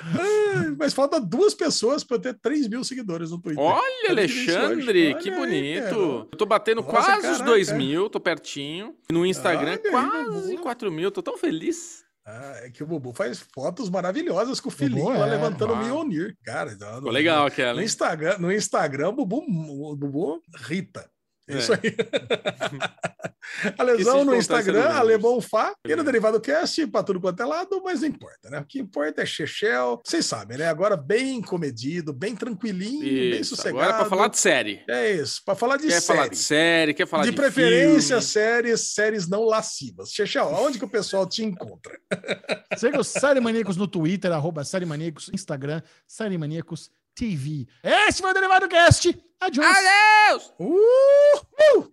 Ai, 0.01 0.77
mas 0.78 0.95
falta 0.95 1.20
duas 1.20 1.55
pessoas 1.55 2.05
para 2.05 2.16
eu 2.16 2.20
ter 2.20 2.35
3 2.40 2.69
mil 2.69 2.85
seguidores 2.85 3.31
no 3.32 3.40
Twitter. 3.40 3.62
Olha, 3.62 4.23
isso 4.24 4.51
Alexandre, 4.53 5.15
que 5.16 5.28
Olha 5.31 5.35
aí, 5.35 5.47
bonito. 5.47 5.82
cara. 5.85 5.97
eu 5.97 6.24
tô 6.39 6.47
batendo 6.47 6.82
Nossa, 6.82 6.90
quase 6.93 7.16
os 7.16 7.23
caraca. 7.39 7.45
2 7.45 7.73
mil, 7.73 8.09
tô 8.09 8.20
pertinho. 8.20 8.95
No 9.11 9.27
Instagram, 9.27 9.73
Olha 9.73 9.81
aí, 9.85 9.90
quase 9.90 10.51
Bubu. 10.53 10.62
4 10.62 10.93
mil, 10.93 11.11
tô 11.11 11.23
tão 11.23 11.36
feliz. 11.36 12.05
Ah, 12.30 12.60
é 12.62 12.70
que 12.70 12.82
o 12.82 12.86
Bubu 12.86 13.14
faz 13.14 13.38
fotos 13.55 13.88
maravilhosas 13.88 14.60
com 14.60 14.68
o 14.68 14.72
filhinho 14.72 15.14
é, 15.14 15.16
lá 15.16 15.24
levantando 15.24 15.72
o. 15.72 15.76
Mionir. 15.76 16.36
Cara, 16.44 16.70
Ficou 16.70 17.10
legal 17.10 17.46
aquela, 17.46 17.72
No? 17.72 17.82
Instagram, 17.82 18.36
no 18.38 18.52
Instagram 18.52 19.09
o 19.09 19.12
Bubu, 19.12 19.38
o 19.38 19.96
Bubu 19.96 20.42
Rita. 20.55 21.10
É 21.49 21.55
É. 21.55 21.59
isso 21.59 21.73
aí. 21.73 21.79
Esqueci 23.59 23.75
Alesão 23.79 24.19
de 24.20 24.25
no 24.27 24.37
Instagram. 24.37 24.91
Alebon 24.91 25.41
Fá, 25.41 25.69
e 25.85 25.89
no 25.89 25.97
Beleza. 25.97 26.05
Derivado 26.05 26.41
Cast, 26.41 26.87
pra 26.89 27.03
tudo 27.03 27.19
quanto 27.20 27.43
é 27.43 27.47
lado, 27.47 27.81
mas 27.83 28.03
não 28.03 28.09
importa, 28.09 28.51
né? 28.51 28.61
O 28.61 28.65
que 28.65 28.79
importa 28.79 29.23
é 29.23 29.27
Chechel. 29.27 30.01
Vocês 30.05 30.27
sabem, 30.27 30.59
né? 30.59 30.66
Agora 30.69 30.97
bem 30.97 31.41
comedido, 31.41 32.12
bem 32.12 32.37
tranquilinho, 32.37 33.01
bem 33.01 33.41
Isso, 33.41 33.57
sossegado. 33.57 33.79
agora 33.81 33.97
é 33.97 33.99
pra 34.01 34.09
falar 34.09 34.29
de 34.29 34.39
série. 34.39 34.83
É 34.89 35.12
isso, 35.12 35.43
pra 35.45 35.55
falar 35.55 35.77
de 35.79 35.89
quer 35.89 36.01
série. 36.01 36.19
falar 36.19 36.29
de 36.29 36.37
série, 36.37 36.95
quer 36.95 37.07
falar 37.07 37.25
de, 37.25 37.31
de 37.31 37.37
preferência, 37.37 38.16
filme. 38.20 38.23
séries, 38.23 38.81
séries 38.95 39.29
não 39.29 39.45
lascivas. 39.45 40.11
Chechel, 40.12 40.55
aonde 40.55 40.79
que 40.79 40.85
o 40.85 40.89
pessoal 40.89 41.27
te 41.27 41.43
encontra? 41.43 41.99
Siga 42.77 43.01
os 43.01 43.09
Série 43.09 43.41
Maníacos 43.41 43.77
no 43.77 43.89
Twitter, 43.89 44.31
arroba 44.31 44.62
Série 44.62 44.85
Maníacos, 44.85 45.31
Instagram, 45.33 45.81
Série 46.07 46.37
Maníacos 46.39 46.91
TV. 47.19 47.66
Esse 47.82 48.23
foi 48.23 48.31
o 48.31 48.35
Derivado 48.35 48.69
Cast. 48.69 49.16
Adiós. 49.40 49.66
Adeus! 49.66 50.53
Uh! 50.59 51.78
uh! 51.78 51.93